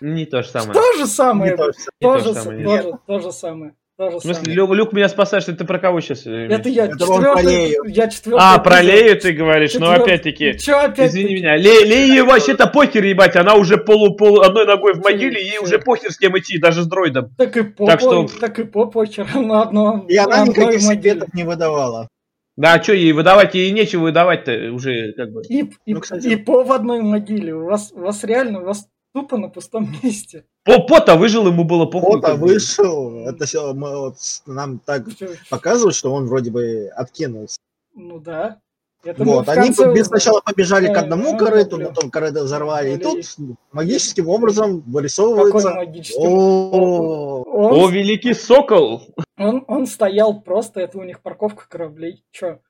Не 0.00 0.26
то 0.26 0.42
же 0.42 0.48
самое. 0.48 0.72
То 0.72 0.92
же 0.94 1.06
самое. 1.06 1.56
То 2.00 2.18
же 2.18 2.34
самое. 2.34 2.98
То 3.06 3.18
же 3.20 3.30
самое. 3.30 3.74
В 3.98 4.20
смысле, 4.20 4.54
Люк, 4.54 4.70
Люк 4.74 4.92
меня 4.92 5.08
спасает, 5.08 5.42
что 5.42 5.56
ты 5.56 5.64
про 5.64 5.80
кого 5.80 6.00
сейчас? 6.00 6.24
Это 6.24 6.68
я 6.68 6.86
четвертый. 6.86 7.76
Я 7.90 8.06
четвертый. 8.08 8.40
А, 8.40 8.58
про 8.60 8.80
Лею 8.80 9.18
ты 9.18 9.32
говоришь, 9.32 9.74
ну 9.74 9.90
опять-таки. 9.90 10.56
Че 10.56 10.74
опять? 10.74 11.10
Извини 11.10 11.34
меня. 11.34 11.56
Ле, 11.56 11.84
Лея 11.84 12.22
вообще-то 12.22 12.68
похер, 12.68 13.02
ебать, 13.02 13.34
она 13.34 13.56
уже 13.56 13.76
полу, 13.76 14.14
полу 14.14 14.42
одной 14.42 14.66
ногой 14.66 14.94
в 14.94 15.02
могиле, 15.02 15.44
ей 15.44 15.58
уже 15.58 15.80
похер 15.80 16.12
с 16.12 16.16
кем 16.16 16.38
идти, 16.38 16.58
даже 16.58 16.84
с 16.84 16.86
дроидом. 16.86 17.34
Так 17.36 17.56
и 17.56 17.64
по, 17.64 17.86
так, 17.86 17.98
что... 17.98 18.28
так 18.40 18.60
и 18.60 18.64
по 18.64 18.86
похер, 18.86 19.26
на 19.34 19.62
одно. 19.62 20.04
И 20.08 20.16
она 20.16 20.46
никаких 20.46 20.80
секретов 20.80 21.34
не 21.34 21.42
выдавала. 21.42 22.08
Да, 22.56 22.74
а 22.74 22.82
что 22.82 22.92
ей 22.92 23.10
выдавать? 23.10 23.56
Ей 23.56 23.72
нечего 23.72 24.02
выдавать-то 24.02 24.72
уже 24.72 25.12
как 25.14 25.32
бы. 25.32 25.42
И, 25.48 25.72
и, 25.86 25.94
ну, 25.94 26.00
кстати... 26.00 26.28
и 26.28 26.36
по 26.36 26.62
в 26.62 26.70
одной 26.70 27.02
могиле. 27.02 27.52
У 27.52 27.64
вас, 27.64 27.90
у 27.92 27.98
вас 27.98 28.22
реально, 28.22 28.60
у 28.60 28.64
вас 28.64 28.86
тупо 29.12 29.38
на 29.38 29.48
пустом 29.48 29.92
месте. 30.04 30.44
По, 30.68 30.80
Пота 30.82 31.16
выжил, 31.16 31.46
ему 31.46 31.64
было 31.64 31.86
похуй. 31.86 32.20
Пота 32.20 32.34
вышел. 32.34 33.26
Это 33.26 33.46
все 33.46 33.72
мы, 33.72 33.96
вот, 33.96 34.16
нам 34.44 34.78
так 34.80 35.04
показывают, 35.48 35.94
что 35.94 36.12
он 36.12 36.26
вроде 36.26 36.50
бы 36.50 36.90
откинулся. 36.94 37.56
Ну 37.94 38.20
да. 38.20 38.60
Это 39.02 39.24
вот, 39.24 39.48
они 39.48 39.72
конце... 39.72 40.04
сначала 40.04 40.42
побежали 40.42 40.92
к 40.92 40.96
одному 40.98 41.34
а, 41.34 41.38
корыту, 41.38 41.78
потом 41.78 42.10
корыто 42.10 42.42
взорвали, 42.42 42.96
и 42.96 42.98
тут 42.98 43.24
магическим 43.72 44.28
образом 44.28 44.80
вырисовывается... 44.80 45.70
О, 46.18 47.44
О, 47.46 47.88
великий 47.88 48.34
сокол! 48.34 49.14
Он, 49.38 49.64
он 49.68 49.86
стоял 49.86 50.40
просто, 50.42 50.80
это 50.80 50.98
у 50.98 51.04
них 51.04 51.22
парковка 51.22 51.66
кораблей. 51.66 52.24
Че? 52.30 52.60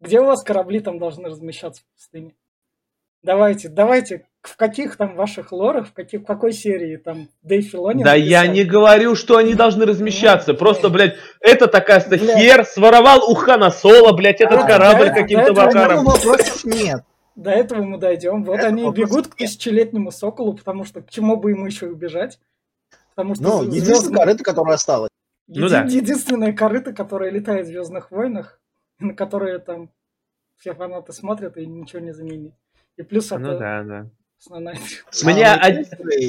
Где 0.00 0.20
у 0.20 0.24
вас 0.24 0.42
корабли 0.42 0.80
там 0.80 0.98
должны 0.98 1.28
размещаться 1.28 1.82
в 1.82 1.96
пустыне? 1.96 2.34
Давайте, 3.22 3.68
давайте, 3.68 4.26
в 4.42 4.56
каких 4.56 4.96
там 4.96 5.14
ваших 5.14 5.52
лорах, 5.52 5.88
в, 5.88 5.92
каких, 5.92 6.22
в 6.22 6.24
какой 6.24 6.52
серии 6.52 6.96
там 6.96 7.28
Дэйв 7.42 7.64
Филони 7.70 8.02
Да 8.02 8.12
написал? 8.12 8.28
я 8.28 8.46
не 8.48 8.64
говорю, 8.64 9.14
что 9.14 9.36
они 9.36 9.54
должны 9.54 9.86
размещаться. 9.86 10.52
Просто, 10.52 10.88
блядь, 10.88 11.14
это 11.40 11.68
такая 11.68 12.00
то 12.00 12.18
хер 12.18 12.64
своровал 12.64 13.30
у 13.30 13.34
Хана 13.34 13.70
Соло, 13.70 14.12
блядь, 14.12 14.40
этот 14.40 14.60
а, 14.60 14.66
корабль 14.66 15.06
да, 15.06 15.14
каким-то 15.14 15.54
макаром. 15.54 16.04
Вопросов 16.04 16.64
нет. 16.64 17.04
До 17.36 17.50
этого 17.50 17.82
мы 17.82 17.98
дойдем. 17.98 18.44
Вот 18.44 18.58
это 18.58 18.66
они 18.66 18.90
бегут 18.90 19.28
к 19.28 19.36
тысячелетнему 19.36 20.10
соколу, 20.10 20.54
потому 20.54 20.84
что 20.84 21.02
к 21.02 21.08
чему 21.08 21.36
бы 21.36 21.50
ему 21.50 21.66
еще 21.66 21.86
убежать? 21.86 22.38
Потому 23.14 23.34
что 23.34 23.44
ну, 23.44 23.62
единственная 23.62 24.18
корыто, 24.18 24.44
которая 24.44 24.74
осталась. 24.74 25.10
Еди- 25.48 25.60
ну, 25.60 25.68
да. 25.68 25.82
Единственная 25.82 26.52
корыто, 26.52 26.92
которая 26.92 27.30
летает 27.30 27.66
в 27.66 27.68
Звездных 27.68 28.10
войнах, 28.10 28.60
на 28.98 29.14
которые 29.14 29.60
там 29.60 29.90
все 30.58 30.74
фанаты 30.74 31.12
смотрят 31.12 31.56
и 31.56 31.66
ничего 31.66 32.00
не 32.00 32.12
заменить. 32.12 32.54
И 32.96 33.02
плюс 33.02 33.30
ну, 33.30 33.38
это 33.38 33.58
да, 33.58 33.82
да. 33.82 34.10
Основная... 34.44 34.76
Мне 35.22 35.86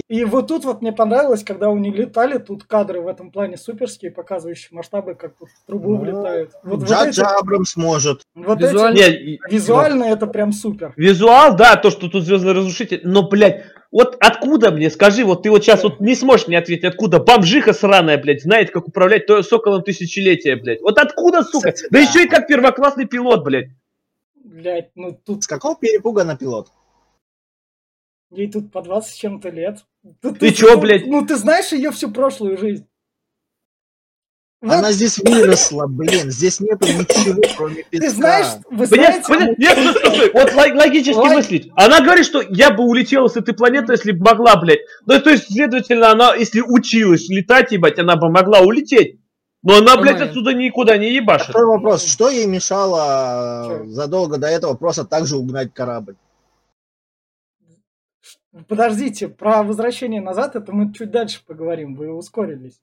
И 0.07 0.23
вот 0.23 0.47
тут 0.47 0.65
вот 0.65 0.81
мне 0.81 0.91
понравилось, 0.91 1.43
когда 1.43 1.69
они 1.69 1.91
летали, 1.91 2.37
тут 2.37 2.63
кадры 2.63 3.01
в 3.01 3.07
этом 3.07 3.31
плане 3.31 3.57
суперские, 3.57 4.11
показывающие 4.11 4.69
масштабы, 4.71 5.15
как 5.15 5.35
тут 5.35 5.49
в 5.49 5.65
трубу 5.65 5.91
ну, 5.91 5.97
влетают. 5.97 6.51
Вот, 6.63 6.83
Джаджа 6.83 7.23
вот 7.23 7.41
Абрамс 7.41 7.75
может. 7.75 8.21
Вот 8.35 8.61
визуально, 8.61 8.99
эти... 8.99 9.39
визуально 9.49 10.03
это 10.05 10.27
прям 10.27 10.51
супер. 10.51 10.93
Визуал, 10.95 11.55
да, 11.55 11.75
то, 11.75 11.89
что 11.89 12.09
тут 12.09 12.23
Звездный 12.23 12.53
Разрушитель, 12.53 13.01
но, 13.03 13.27
блядь, 13.27 13.63
вот 13.91 14.15
откуда 14.19 14.71
мне, 14.71 14.89
скажи, 14.89 15.23
вот 15.23 15.43
ты 15.43 15.49
вот 15.49 15.63
сейчас 15.63 15.83
вот 15.83 15.99
не 15.99 16.15
сможешь 16.15 16.47
мне 16.47 16.57
ответить, 16.57 16.85
откуда 16.85 17.19
бомжиха 17.19 17.73
сраная, 17.73 18.17
блядь, 18.17 18.43
знает, 18.43 18.71
как 18.71 18.87
управлять 18.87 19.25
то 19.25 19.41
соколом 19.41 19.83
тысячелетия, 19.83 20.55
блядь. 20.55 20.81
Вот 20.81 20.97
откуда, 20.97 21.43
сука? 21.43 21.71
Кстати, 21.71 21.91
да, 21.91 21.99
да 21.99 21.99
еще 21.99 22.23
и 22.23 22.29
как 22.29 22.47
первоклассный 22.47 23.05
пилот, 23.05 23.43
блядь. 23.43 23.69
Блядь, 24.43 24.91
ну 24.95 25.17
тут... 25.25 25.43
С 25.43 25.47
какого 25.47 25.75
перепуга 25.75 26.23
на 26.23 26.35
пилот? 26.35 26.67
Ей 28.33 28.51
тут 28.51 28.71
по 28.71 28.81
20 28.81 29.13
с 29.13 29.15
чем-то 29.15 29.49
лет. 29.49 29.85
Ты, 30.21 30.33
ты 30.33 30.51
чё, 30.51 30.79
блядь? 30.79 31.05
Ну, 31.05 31.25
ты 31.25 31.35
знаешь 31.35 31.71
ее 31.71 31.91
всю 31.91 32.11
прошлую 32.11 32.57
жизнь. 32.57 32.87
Вот. 34.59 34.75
Она 34.75 34.91
здесь 34.93 35.19
выросла, 35.19 35.87
блин, 35.87 36.31
здесь 36.31 36.61
нету 36.61 36.87
ничего, 36.87 37.41
кроме 37.57 37.83
песка. 37.83 37.99
Ты 37.99 38.09
знаешь, 38.09 38.47
вы 38.71 38.85
знаете... 38.85 39.21
Блин, 39.27 39.55
нет, 39.57 39.77
стой, 39.77 40.15
стой. 40.15 40.31
Вот 40.33 40.53
логически 40.53 41.17
Лог... 41.17 41.33
мыслить. 41.33 41.69
Она 41.75 41.99
говорит, 41.99 42.25
что 42.25 42.41
я 42.41 42.71
бы 42.71 42.85
улетела 42.85 43.27
с 43.27 43.35
этой 43.35 43.53
планеты, 43.53 43.91
если 43.91 44.13
бы 44.13 44.23
могла, 44.23 44.55
блядь. 44.55 44.79
Ну, 45.05 45.19
то 45.19 45.31
есть, 45.31 45.51
следовательно, 45.51 46.11
она, 46.11 46.33
если 46.35 46.61
училась 46.61 47.27
летать, 47.27 47.73
ебать, 47.73 47.99
она 47.99 48.15
бы 48.15 48.31
могла 48.31 48.61
улететь. 48.61 49.19
Но 49.63 49.77
она, 49.77 49.97
блядь, 49.97 50.21
отсюда 50.21 50.53
никуда 50.53 50.97
не 50.97 51.13
ебашит. 51.13 51.49
Второй 51.49 51.75
вопрос. 51.75 52.05
Что 52.05 52.29
ей 52.29 52.47
мешало 52.47 53.65
Что? 53.65 53.85
задолго 53.89 54.37
до 54.37 54.47
этого 54.47 54.75
просто 54.75 55.03
так 55.03 55.27
же 55.27 55.35
угнать 55.35 55.73
корабль? 55.73 56.15
Подождите, 58.67 59.27
про 59.27 59.63
возвращение 59.63 60.21
назад 60.21 60.55
это 60.55 60.71
мы 60.71 60.93
чуть 60.93 61.11
дальше 61.11 61.41
поговорим. 61.45 61.95
Вы 61.95 62.13
ускорились. 62.13 62.79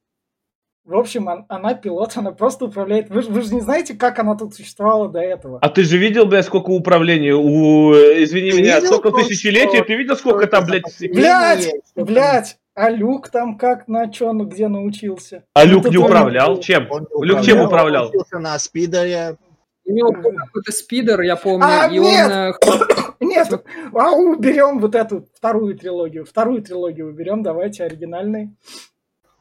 В 0.85 0.97
общем, 0.97 1.29
она 1.29 1.75
пилот, 1.75 2.17
она 2.17 2.33
просто 2.33 2.65
управляет. 2.65 3.11
Вы, 3.11 3.21
вы 3.21 3.43
же 3.43 3.55
не 3.55 3.61
знаете, 3.61 3.95
как 3.95 4.19
она 4.19 4.35
тут 4.35 4.55
существовала 4.55 5.09
до 5.09 5.21
этого. 5.21 5.59
А 5.61 5.69
ты 5.69 5.85
же 5.85 5.99
видел, 5.99 6.27
блядь, 6.27 6.47
сколько 6.47 6.71
управления? 6.71 7.35
У, 7.35 7.93
извини 7.93 8.51
ты 8.51 8.63
меня, 8.63 8.81
сколько 8.81 9.13
тысячелетий? 9.13 9.83
Ты 9.85 9.95
видел, 9.95 10.17
сколько 10.17 10.47
там, 10.47 10.65
блядь... 10.65 10.83
Блядь, 10.99 11.71
блядь, 11.95 12.59
а 12.75 12.91
Люк 12.91 13.29
там 13.29 13.59
как, 13.59 13.87
на 13.89 14.11
чё, 14.11 14.33
ну 14.33 14.47
где 14.47 14.69
научился? 14.69 15.45
А 15.55 15.65
Люк 15.65 15.89
не 15.91 15.99
управлял? 15.99 16.55
Он, 16.55 16.61
чем? 16.61 16.89
Он 16.91 17.03
Люк 17.03 17.41
управлял, 17.41 17.45
чем 17.45 17.61
управлял? 17.61 18.13
Он 18.33 18.43
на 18.43 18.59
спидере. 18.59 19.37
У 19.85 19.93
него 19.93 20.13
был 20.13 20.33
какой-то 20.33 20.73
спидер, 20.73 21.21
я 21.21 21.37
помню, 21.37 21.67
а, 21.67 21.89
и 21.89 21.99
нет! 21.99 22.57
он... 22.67 23.10
Э, 23.21 23.25
нет, 23.25 23.49
а 23.93 24.13
уберем 24.13 24.79
вот 24.81 24.95
эту 24.95 25.27
вторую 25.37 25.77
трилогию. 25.77 26.25
Вторую 26.25 26.63
трилогию 26.63 27.09
уберем, 27.09 27.43
давайте, 27.43 27.85
оригинальный. 27.85 28.51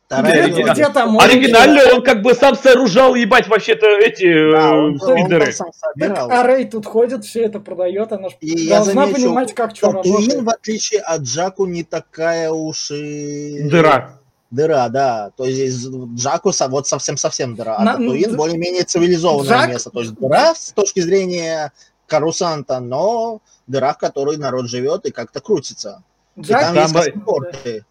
Где, 0.09 0.47
где, 0.47 0.63
где 0.63 0.89
там 0.89 1.19
Оригинально 1.19 1.81
он 1.93 2.03
как 2.03 2.23
бы 2.23 2.33
сам 2.33 2.55
сооружал, 2.55 3.13
ебать, 3.13 3.47
вообще-то 3.47 3.85
эти 3.85 4.51
да, 4.51 4.73
он, 4.73 4.99
спидеры. 4.99 5.53
так, 5.53 6.31
а 6.31 6.41
Рэй 6.41 6.65
тут 6.65 6.87
ходит, 6.87 7.25
все 7.25 7.43
это 7.43 7.59
продает, 7.59 8.11
она 8.11 8.29
и 8.41 8.67
должна 8.67 9.05
понимать, 9.05 9.53
как 9.53 9.75
что 9.75 9.91
работает. 9.91 10.41
в 10.41 10.49
отличие 10.49 11.01
от 11.01 11.21
Джаку, 11.21 11.67
не 11.67 11.83
такая 11.83 12.49
уж 12.49 12.89
и... 12.89 13.69
Дыра. 13.69 14.19
Дыра, 14.49 14.89
да. 14.89 15.29
То 15.37 15.45
есть 15.45 15.87
Джаку 16.15 16.51
вот 16.69 16.87
совсем-совсем 16.87 17.55
дыра. 17.55 17.75
А 17.77 17.83
На, 17.83 17.91
Татуин 17.91 18.35
более-менее 18.35 18.85
цивилизованное 18.85 19.47
Джак... 19.47 19.69
место. 19.69 19.91
То 19.91 19.99
есть 19.99 20.15
дыра 20.15 20.55
с 20.55 20.71
точки 20.71 21.01
зрения 21.01 21.71
Карусанта, 22.07 22.79
но 22.79 23.41
дыра, 23.69 23.93
в 23.93 23.97
которой 23.97 24.37
народ 24.37 24.67
живет 24.67 25.05
и 25.05 25.11
как-то 25.11 25.39
крутится. 25.39 26.03
Джак, 26.37 26.73
там, 26.73 26.93
там 26.93 27.03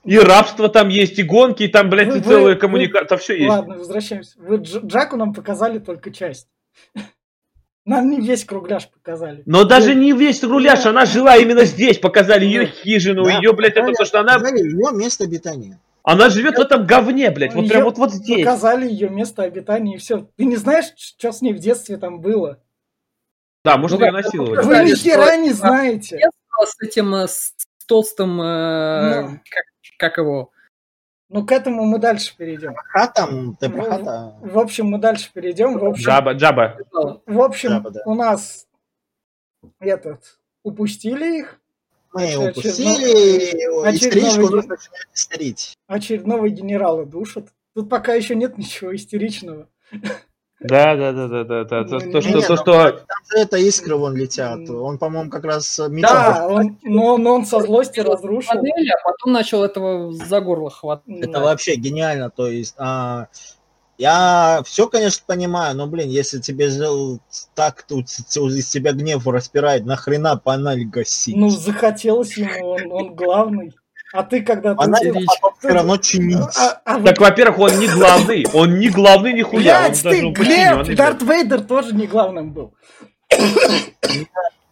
и 0.04 0.18
рабство 0.18 0.68
там 0.68 0.88
есть, 0.88 1.18
и 1.18 1.22
гонки, 1.22 1.64
и 1.64 1.68
там, 1.68 1.90
блядь, 1.90 2.08
вы, 2.08 2.18
и 2.18 2.20
целая 2.22 2.54
коммуникация, 2.56 3.18
все 3.18 3.36
есть. 3.36 3.50
Ладно, 3.50 3.76
возвращаемся. 3.76 4.36
Вы 4.38 4.56
Джаку 4.56 5.16
нам 5.16 5.34
показали 5.34 5.78
только 5.78 6.10
часть. 6.10 6.48
Нам 7.84 8.10
не 8.10 8.20
весь 8.20 8.44
кругляш 8.44 8.86
показали. 8.90 9.42
Но 9.46 9.64
даже 9.64 9.94
не 9.94 10.12
весь 10.12 10.40
кругляш, 10.40 10.84
она 10.84 11.06
жила 11.06 11.38
именно 11.38 11.64
здесь, 11.64 11.96
показали 11.96 12.44
ее 12.44 12.66
хижину, 12.66 13.24
да, 13.24 13.38
ее, 13.38 13.54
блядь, 13.54 13.76
это 13.76 13.90
то, 13.94 14.04
что 14.04 14.20
она... 14.20 14.36
Ее 14.36 14.92
место 14.92 15.24
обитания. 15.24 15.80
Она 16.02 16.28
живет 16.28 16.58
в 16.58 16.60
этом 16.60 16.86
говне, 16.86 17.30
блядь, 17.30 17.54
вот 17.54 17.66
прям 17.66 17.84
вот, 17.84 17.96
вот 17.96 18.12
здесь. 18.12 18.44
Показали 18.44 18.86
ее 18.86 19.08
место 19.08 19.42
обитания 19.42 19.94
и 19.94 19.98
все. 19.98 20.28
Ты 20.36 20.44
не 20.44 20.56
знаешь, 20.56 20.92
что 20.96 21.32
с 21.32 21.40
ней 21.40 21.54
в 21.54 21.60
детстве 21.60 21.96
там 21.96 22.20
было? 22.20 22.60
Да, 23.64 23.76
может, 23.76 23.98
ну, 23.98 24.06
ее 24.06 24.12
насиловали. 24.12 24.64
Вы 24.64 24.84
ни 24.84 24.94
хера 24.94 25.36
не 25.36 25.52
знаете. 25.52 26.20
С 26.64 26.82
этим, 26.82 27.14
э, 27.14 27.28
с 27.28 27.54
толстым, 27.86 28.40
э, 28.40 29.20
ну, 29.22 29.40
как, 29.48 29.64
как 29.96 30.18
его? 30.18 30.50
Ну, 31.28 31.44
к 31.44 31.52
этому 31.52 31.84
мы 31.84 31.98
дальше 31.98 32.34
перейдем. 32.36 32.74
Хатам, 32.74 33.56
ты 33.56 33.68
про 33.68 33.84
хата. 33.84 34.36
В 34.40 34.58
общем, 34.58 34.86
мы 34.86 34.98
дальше 34.98 35.30
перейдем. 35.32 35.78
В 35.78 35.84
общем, 35.84 36.04
джаба, 36.04 36.32
джаба. 36.32 36.78
В 37.26 37.40
общем, 37.40 37.70
джаба, 37.70 37.90
да. 37.90 38.02
у 38.06 38.14
нас 38.14 38.66
этот, 39.78 40.38
упустили 40.62 41.40
их. 41.40 41.60
Мы 42.14 42.48
упустили, 42.48 43.94
истеричку 43.94 44.48
нужно 44.50 44.76
истерить. 45.12 45.76
Очередного 45.86 46.48
генерала 46.48 47.04
душат. 47.04 47.48
Тут 47.74 47.90
пока 47.90 48.14
еще 48.14 48.34
нет 48.34 48.56
ничего 48.56 48.96
истеричного. 48.96 49.68
Да, 50.60 50.96
да, 50.96 51.12
да, 51.12 51.28
да, 51.28 51.44
да, 51.44 51.64
да. 51.64 51.84
То, 51.84 52.00
то, 52.00 52.20
что, 52.20 52.40
то, 52.42 52.56
что... 52.56 52.90
Там 52.90 53.18
же 53.30 53.38
это 53.38 53.56
искры 53.58 53.94
вон 53.94 54.16
летят. 54.16 54.68
Он, 54.68 54.98
по-моему, 54.98 55.30
как 55.30 55.44
раз 55.44 55.78
мечом. 55.78 56.10
Да, 56.10 56.46
он, 56.48 56.78
но, 56.82 57.16
но 57.16 57.34
он 57.34 57.46
со 57.46 57.60
злости 57.60 58.00
разрушил. 58.00 58.54
Модели, 58.54 58.90
а 58.90 59.08
потом 59.08 59.32
начал 59.32 59.62
этого 59.62 60.12
за 60.12 60.40
горло 60.40 60.70
хватать. 60.70 61.20
Это 61.20 61.40
вообще 61.40 61.76
гениально. 61.76 62.30
То 62.30 62.48
есть, 62.48 62.74
а, 62.76 63.28
я 63.98 64.62
все, 64.64 64.88
конечно, 64.88 65.22
понимаю, 65.26 65.76
но, 65.76 65.86
блин, 65.86 66.08
если 66.08 66.40
тебе 66.40 66.70
так 67.54 67.82
тут 67.82 68.06
из 68.06 68.68
тебя 68.68 68.92
гнев 68.92 69.26
распирает, 69.26 69.86
нахрена 69.86 70.36
паналь 70.36 70.84
гасить? 70.84 71.36
Ну, 71.36 71.50
захотелось 71.50 72.36
ему, 72.36 72.68
он, 72.68 72.92
он 72.92 73.14
главный. 73.14 73.74
А 74.12 74.22
ты 74.22 74.42
когда 74.42 74.74
Она 74.78 74.98
ты... 74.98 75.12
все 75.58 75.68
равно 75.68 75.96
чинить. 75.98 76.38
А, 76.56 76.80
а 76.84 77.00
так, 77.00 77.18
во-первых, 77.18 77.58
он 77.58 77.78
не 77.78 77.88
главный. 77.88 78.46
Он 78.54 78.78
не 78.78 78.88
главный 78.88 79.34
нихуя. 79.34 79.88
Блядь, 79.88 80.02
ты, 80.02 80.30
Глеб, 80.30 80.96
Дарт 80.96 81.22
Вейдер 81.22 81.60
тоже 81.60 81.94
не 81.94 82.06
главным 82.06 82.52
был. 82.52 82.74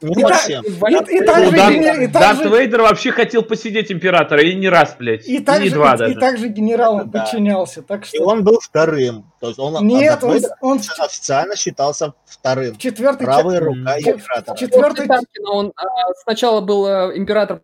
Не 0.03 0.13
и, 0.13 0.27
совсем. 0.27 0.63
И, 0.63 0.67
и, 0.67 1.17
и, 1.17 1.25
также, 1.25 1.57
Дар, 1.57 1.73
и, 1.73 2.07
Дарт 2.07 2.45
Вейдер 2.45 2.83
вообще 2.83 3.13
хотел 3.13 3.43
посидеть 3.43 3.91
императора, 3.91 4.43
и 4.43 4.55
не 4.55 4.69
раз, 4.69 4.95
блядь. 4.99 5.27
И, 5.27 5.41
также, 5.41 5.69
и, 5.69 5.71
два 5.71 5.97
даже. 5.97 6.13
и 6.13 6.15
также 6.15 6.49
генералом 6.49 7.11
да. 7.11 7.21
подчинялся. 7.21 7.83
Так 7.83 8.05
что... 8.05 8.17
И 8.17 8.21
он 8.21 8.45
был 8.45 8.61
вторым. 8.61 9.33
То 9.41 9.49
есть 9.49 9.59
он, 9.59 9.87
Нет, 9.87 10.23
он, 10.23 10.41
он 10.61 10.81
официально 10.99 11.57
считался 11.57 12.13
вторым. 12.27 12.77
Четвертый 12.77 13.25
Правая 13.25 13.61
рука 13.61 13.99
императора. 13.99 14.57
Четвертый... 14.57 15.09
Он 15.49 15.73
а, 15.77 15.85
сначала 16.23 16.61
был 16.61 16.87
э, 16.87 17.17
император 17.17 17.63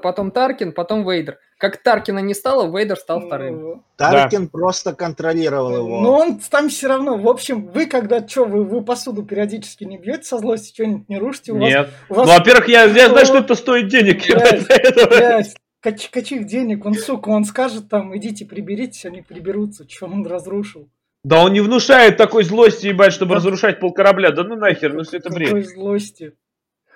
потом 0.00 0.30
Таркин, 0.30 0.72
потом 0.72 1.08
Вейдер. 1.08 1.38
Как 1.58 1.82
Таркина 1.82 2.20
не 2.20 2.34
стало, 2.34 2.74
Вейдер 2.74 2.96
стал 2.96 3.20
вторым. 3.20 3.60
Ну, 3.60 3.84
Таркин 3.96 4.44
да. 4.44 4.50
просто 4.50 4.94
контролировал 4.94 5.76
его. 5.76 6.00
Но 6.00 6.18
он 6.18 6.40
там 6.40 6.68
все 6.68 6.88
равно. 6.88 7.18
В 7.18 7.28
общем, 7.28 7.68
вы 7.68 7.86
когда 7.86 8.26
что, 8.26 8.44
вы, 8.44 8.64
вы 8.64 8.82
посуду 8.82 9.22
периодически 9.22 9.84
не 9.84 9.98
бьете 9.98 10.24
со 10.24 10.38
злости, 10.38 10.72
что-нибудь 10.72 11.08
не 11.08 11.18
рушите? 11.18 11.52
У 11.52 11.56
Нет. 11.56 11.88
Вас, 11.88 11.88
у 12.08 12.14
вас... 12.14 12.28
Ну, 12.28 12.34
во-первых, 12.38 12.68
я, 12.68 12.84
я 12.84 13.08
знаю, 13.08 13.26
что 13.26 13.38
это 13.38 13.54
стоит 13.54 13.88
денег. 13.88 14.24
Блядь, 14.26 15.54
Кач, 15.80 16.10
каких 16.10 16.46
денег? 16.46 16.84
Он, 16.84 16.94
сука, 16.94 17.30
он 17.30 17.44
скажет 17.44 17.88
там, 17.88 18.16
идите 18.16 18.44
приберитесь, 18.44 19.06
они 19.06 19.22
приберутся. 19.22 19.88
Что 19.88 20.06
он 20.06 20.26
разрушил? 20.26 20.90
Да 21.24 21.44
он 21.44 21.52
не 21.52 21.60
внушает 21.60 22.16
такой 22.16 22.44
злости, 22.44 22.86
ебать, 22.88 23.12
чтобы 23.12 23.30
да. 23.30 23.36
разрушать 23.36 23.80
пол 23.80 23.92
корабля. 23.92 24.30
Да 24.30 24.44
ну 24.44 24.56
нахер, 24.56 24.94
ну 24.94 25.02
все 25.02 25.18
это 25.18 25.30
бред. 25.30 25.48
Какой 25.48 25.64
злости? 25.64 26.32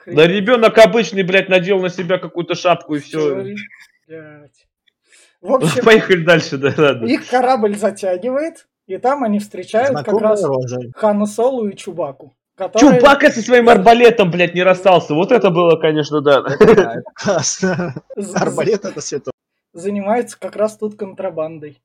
Да 0.06 0.26
ребенок 0.26 0.78
обычный, 0.78 1.22
блядь, 1.22 1.48
надел 1.48 1.80
на 1.80 1.88
себя 1.88 2.18
какую-то 2.18 2.54
шапку 2.54 2.96
и 2.96 3.00
все. 3.00 3.54
В 5.40 5.52
общем, 5.52 5.84
Поехали 5.84 6.24
дальше, 6.24 6.56
да, 6.56 6.72
ладно. 6.76 7.06
Их 7.06 7.28
корабль 7.28 7.76
затягивает, 7.76 8.66
и 8.86 8.96
там 8.96 9.24
они 9.24 9.38
встречают 9.40 9.90
Знакомая 9.90 10.20
как 10.20 10.30
раз 10.30 10.44
рожа. 10.44 10.78
Хану 10.94 11.26
Солу 11.26 11.68
и 11.68 11.76
Чубаку. 11.76 12.34
Который... 12.56 12.98
Чубака 12.98 13.30
со 13.30 13.42
своим 13.42 13.68
арбалетом, 13.68 14.30
блядь, 14.30 14.54
не 14.54 14.62
расстался. 14.62 15.12
Вот 15.12 15.32
это 15.32 15.50
было, 15.50 15.76
конечно, 15.76 16.20
да. 16.20 16.44
Арбалет 18.34 18.84
это 18.84 19.00
свято. 19.00 19.30
Занимается 19.72 20.38
как 20.38 20.54
раз 20.56 20.76
тут 20.76 20.96
контрабандой. 20.96 21.82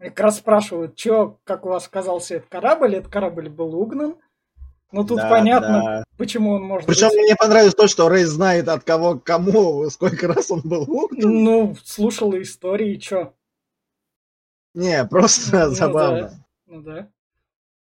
И 0.00 0.04
как 0.04 0.20
раз 0.20 0.38
спрашивают, 0.38 0.98
что, 0.98 1.38
как 1.44 1.64
у 1.66 1.70
вас 1.70 1.86
оказался 1.86 2.36
этот 2.36 2.48
корабль? 2.48 2.96
Этот 2.96 3.10
корабль 3.10 3.48
был 3.48 3.74
угнан. 3.74 4.16
Ну 4.92 5.04
тут 5.04 5.18
да, 5.18 5.30
понятно, 5.30 5.82
да. 5.82 6.04
почему 6.16 6.50
он 6.50 6.64
может 6.64 6.86
Причем 6.86 7.08
быть... 7.08 7.18
мне 7.18 7.36
понравилось 7.36 7.74
то, 7.74 7.86
что 7.86 8.08
Рэй 8.08 8.24
знает 8.24 8.68
от 8.68 8.82
кого 8.82 9.18
к 9.18 9.24
кому, 9.24 9.88
сколько 9.90 10.26
раз 10.26 10.50
он 10.50 10.62
был 10.64 10.82
угнан. 10.82 11.44
Ну, 11.44 11.76
слушал 11.84 12.34
истории, 12.40 12.96
чё? 12.96 13.32
Не, 14.74 15.04
просто 15.04 15.66
ну, 15.66 15.74
забавно. 15.74 16.20
Да. 16.20 16.34
Ну 16.66 16.82
да. 16.82 17.08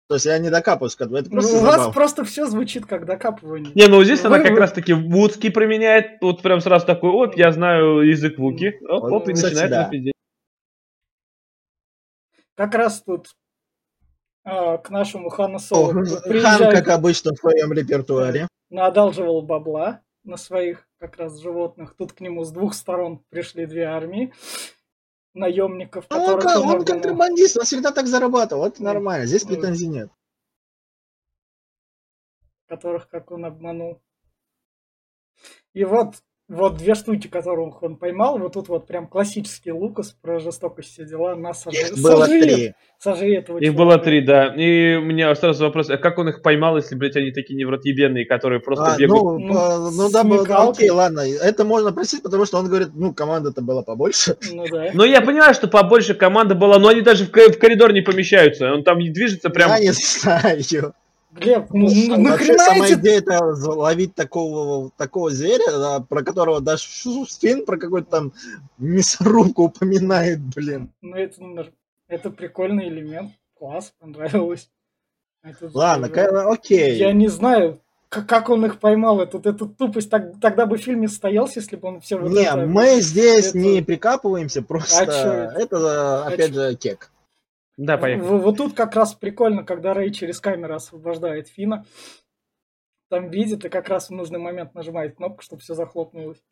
То 0.08 0.16
есть 0.16 0.26
я 0.26 0.40
не 0.40 0.50
докапываюсь 0.50 0.96
к 0.96 1.02
этому, 1.02 1.18
это 1.18 1.30
просто 1.30 1.56
ну, 1.56 1.62
У 1.62 1.66
вас 1.66 1.94
просто 1.94 2.24
все 2.26 2.48
звучит 2.48 2.88
как 2.88 3.06
докапывание. 3.06 3.72
Не, 3.76 3.88
ну 3.88 4.04
здесь 4.04 4.22
вы, 4.22 4.28
она 4.28 4.40
как 4.40 4.54
вы... 4.54 4.60
раз 4.60 4.72
таки 4.72 4.94
вудский 4.94 5.52
применяет, 5.52 6.20
тут 6.20 6.42
прям 6.42 6.62
сразу 6.62 6.88
такой, 6.88 7.12
оп, 7.12 7.38
я 7.38 7.52
знаю 7.52 8.02
язык 8.02 8.40
вуки, 8.40 8.80
оп, 8.88 9.04
оп, 9.04 9.30
и 9.30 9.34
Кстати, 9.34 9.54
начинает 9.54 9.92
да. 10.06 10.12
Как 12.56 12.74
раз 12.74 13.04
тут 13.04 13.28
а, 14.50 14.78
к 14.78 14.90
нашему 14.90 15.30
Хану 15.30 15.60
Соло. 15.60 15.94
Хан, 15.94 16.72
как 16.72 16.88
обычно, 16.88 17.34
в 17.34 17.38
своем 17.38 17.72
репертуаре. 17.72 18.48
Одалживал 18.72 19.42
бабла 19.44 20.02
на 20.24 20.38
своих 20.38 20.88
как 21.00 21.18
раз 21.18 21.40
животных. 21.40 21.96
Тут 21.96 22.14
к 22.14 22.20
нему 22.20 22.44
с 22.44 22.52
двух 22.52 22.74
сторон 22.74 23.24
пришли 23.30 23.66
две 23.68 23.84
армии 23.84 24.34
наемников. 25.34 26.06
Ну, 26.10 26.18
он, 26.18 26.48
он, 26.48 26.68
он 26.68 26.86
контрабандист, 26.86 27.58
он 27.58 27.64
всегда 27.64 27.92
так 27.92 28.08
зарабатывал. 28.08 28.66
Это 28.66 28.84
нормально, 28.84 29.28
здесь 29.28 29.44
претензий 29.44 29.88
нет. 29.88 30.10
Которых 32.68 33.08
как 33.08 33.32
он 33.32 33.46
обманул. 33.46 34.02
И 35.74 35.84
вот 35.84 36.16
вот 36.50 36.78
две 36.78 36.96
штуки, 36.96 37.28
которых 37.28 37.84
он 37.84 37.96
поймал, 37.96 38.40
вот 38.40 38.54
тут 38.54 38.68
вот 38.70 38.88
прям 38.88 39.08
классический 39.08 39.72
Лукас 39.72 40.16
про 40.20 40.40
жестокость 40.40 40.92
все 40.92 41.06
дела, 41.06 41.36
нас 41.36 41.62
сожрет. 41.62 41.92
Их 41.92 42.04
было 42.04 42.26
три. 42.26 42.74
Сожрет 42.98 43.48
его 43.48 43.60
их 43.60 43.76
было 43.76 43.98
три, 44.00 44.22
да. 44.22 44.54
И 44.56 44.96
у 44.96 45.02
меня 45.02 45.34
сразу 45.36 45.64
вопрос, 45.64 45.90
а 45.90 45.98
как 45.98 46.18
он 46.18 46.30
их 46.30 46.42
поймал, 46.42 46.76
если, 46.76 46.96
блядь, 46.96 47.16
они 47.16 47.32
такие 47.32 47.56
невротъебенные, 47.56 48.26
которые 48.26 48.60
просто 48.60 48.96
а, 48.96 48.98
бегают? 48.98 49.24
Ну, 49.24 49.40
ну, 49.40 49.92
ну 49.92 50.12
да, 50.12 50.24
ну, 50.24 50.44
окей, 50.70 50.90
ладно, 50.90 51.22
это 51.22 51.64
можно 51.64 51.94
простить, 51.94 52.24
потому 52.24 52.46
что 52.46 52.58
он 52.58 52.68
говорит, 52.68 52.90
ну, 52.96 53.14
команда-то 53.14 53.62
была 53.62 53.84
побольше. 53.84 54.36
Ну 54.52 54.66
да. 54.70 54.90
Но 54.94 55.06
я 55.06 55.22
понимаю, 55.22 55.54
что 55.54 55.68
побольше 55.68 56.16
команда 56.16 56.56
была, 56.56 56.80
но 56.80 56.88
они 56.88 57.02
даже 57.02 57.26
в 57.26 57.30
коридор 57.32 57.94
не 57.94 58.02
помещаются, 58.02 58.74
он 58.74 58.84
там 58.84 59.00
движется 59.00 59.50
прям... 59.50 59.70
Я 59.70 59.80
не 59.80 59.92
знаю. 59.92 60.94
Глеб, 61.32 61.68
ну, 61.72 61.88
ну 61.88 62.18
нахрена 62.18 62.58
сама 62.58 62.88
эти... 62.88 62.94
идея 62.94 63.20
это 63.20 63.40
ловить 63.44 64.16
такого, 64.16 64.90
такого 64.98 65.30
зверя, 65.30 65.72
да, 65.72 66.00
про 66.00 66.24
которого 66.24 66.60
даже 66.60 66.88
фильм 66.88 67.66
про 67.66 67.78
какой-то 67.78 68.10
там 68.10 68.34
мясорубку 68.80 69.66
упоминает, 69.66 70.40
блин. 70.40 70.92
Ну 71.02 71.16
это, 71.16 71.44
ну, 71.44 71.66
это 72.08 72.32
прикольный 72.32 72.88
элемент, 72.88 73.32
класс, 73.54 73.94
понравилось. 74.00 74.72
Это, 75.44 75.70
Ладно, 75.74 76.08
это, 76.08 76.50
окей. 76.50 76.98
Я 76.98 77.14
не 77.14 77.28
знаю, 77.28 77.80
как, 78.10 78.50
он 78.50 78.66
их 78.66 78.80
поймал, 78.80 79.22
эту, 79.22 79.40
эту 79.40 79.68
тупость, 79.68 80.10
так, 80.10 80.40
тогда 80.42 80.66
бы 80.66 80.78
фильм 80.78 81.02
не 81.02 81.08
состоялся, 81.08 81.60
если 81.60 81.76
бы 81.76 81.88
он 81.90 82.02
все... 82.02 82.20
Не, 82.20 82.42
это, 82.42 82.66
мы 82.66 83.02
здесь 83.02 83.50
это... 83.50 83.58
не 83.60 83.84
прикапываемся, 83.84 84.64
просто 84.64 85.04
а 85.04 85.54
это, 85.60 86.26
опять 86.26 86.52
а 86.52 86.54
же, 86.54 86.76
кек. 86.76 87.12
Да, 87.80 87.98
поехали. 87.98 88.28
Вот, 88.28 88.42
вот 88.42 88.58
тут 88.58 88.74
как 88.74 88.94
раз 88.94 89.14
прикольно, 89.14 89.64
когда 89.64 89.94
Рэй 89.94 90.12
через 90.12 90.42
камеру 90.42 90.76
освобождает 90.76 91.48
Фина. 91.48 91.86
Там 93.10 93.30
видит 93.30 93.64
и 93.64 93.70
как 93.70 93.88
раз 93.88 94.10
в 94.10 94.14
нужный 94.14 94.38
момент 94.38 94.76
нажимает 94.76 95.16
кнопку, 95.16 95.42
чтобы 95.42 95.62
все 95.62 95.76
захлопнулось. 95.76 96.44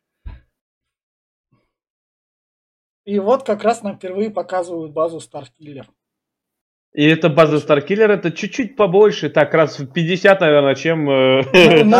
И 3.04 3.18
вот 3.18 3.44
как 3.44 3.62
раз 3.62 3.82
нам 3.82 3.96
впервые 3.96 4.30
показывают 4.30 4.94
базу 4.94 5.20
Старкиллер. 5.20 5.90
И 6.98 7.04
эта 7.04 7.28
база 7.28 7.60
Старкиллер 7.60 8.10
это 8.10 8.32
чуть-чуть 8.32 8.74
побольше, 8.74 9.30
так 9.30 9.54
раз 9.54 9.78
в 9.78 9.86
50, 9.86 10.40
наверное, 10.40 10.74
чем 10.74 11.08
э, 11.08 11.42
ну, 11.84 11.96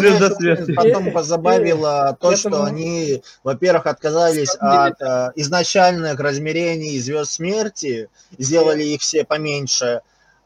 Звезда 0.00 0.30
Смерти. 0.30 0.72
Потом 0.72 1.12
позабавило 1.12 2.18
то, 2.20 2.34
что 2.34 2.64
они, 2.64 3.22
во-первых, 3.44 3.86
отказались 3.86 4.56
от 4.58 5.00
э, 5.00 5.30
изначальных 5.36 6.18
размерений 6.18 6.98
Звезд 6.98 7.30
Смерти, 7.30 8.08
сделали 8.36 8.82
их 8.82 9.00
все 9.00 9.22
поменьше, 9.22 10.00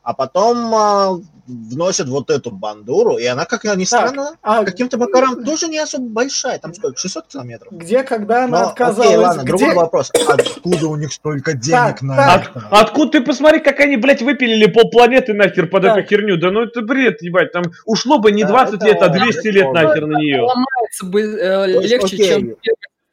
а 0.04 0.12
потом 0.12 0.74
а, 0.74 1.18
вносят 1.46 2.08
вот 2.08 2.30
эту 2.30 2.50
бандуру, 2.50 3.16
и 3.16 3.24
она, 3.24 3.46
как 3.46 3.64
ни 3.64 3.84
странно, 3.84 4.36
а... 4.42 4.62
каким-то 4.64 4.98
макаром 4.98 5.44
тоже 5.44 5.66
не 5.68 5.78
особо 5.78 6.06
большая, 6.08 6.58
там 6.58 6.74
сколько, 6.74 6.98
600 6.98 7.26
километров? 7.26 7.72
Где, 7.72 8.02
когда 8.02 8.44
она 8.44 8.60
Но, 8.60 8.68
отказалась? 8.68 9.08
Окей, 9.08 9.16
ладно, 9.16 9.40
где... 9.40 9.48
другой 9.48 9.74
вопрос, 9.74 10.12
откуда 10.28 10.88
у 10.88 10.96
них 10.96 11.12
столько 11.12 11.54
денег 11.54 12.02
на 12.02 12.16
так. 12.16 12.56
От, 12.56 12.64
откуда 12.70 13.12
ты 13.12 13.20
посмотри, 13.22 13.60
как 13.60 13.80
они, 13.80 13.96
блядь, 13.96 14.20
выпилили 14.20 14.66
полпланеты 14.66 15.32
нахер 15.32 15.68
под 15.68 15.82
так. 15.84 15.96
эту 15.96 16.08
херню, 16.08 16.36
да 16.38 16.50
ну 16.50 16.64
это 16.64 16.82
бред, 16.82 17.22
ебать, 17.22 17.52
там 17.52 17.64
ушло 17.86 18.18
бы 18.18 18.30
не 18.30 18.44
20 18.44 18.78
да, 18.78 18.86
лет, 18.86 19.00
а 19.00 19.08
200 19.08 19.48
лет 19.48 19.72
нахер 19.72 20.06
на 20.06 20.18
нее. 20.18 20.42
Ломается 20.42 21.06
бы 21.06 21.22
э, 21.22 21.66
легче, 21.66 22.16
есть, 22.16 22.30
чем 22.30 22.56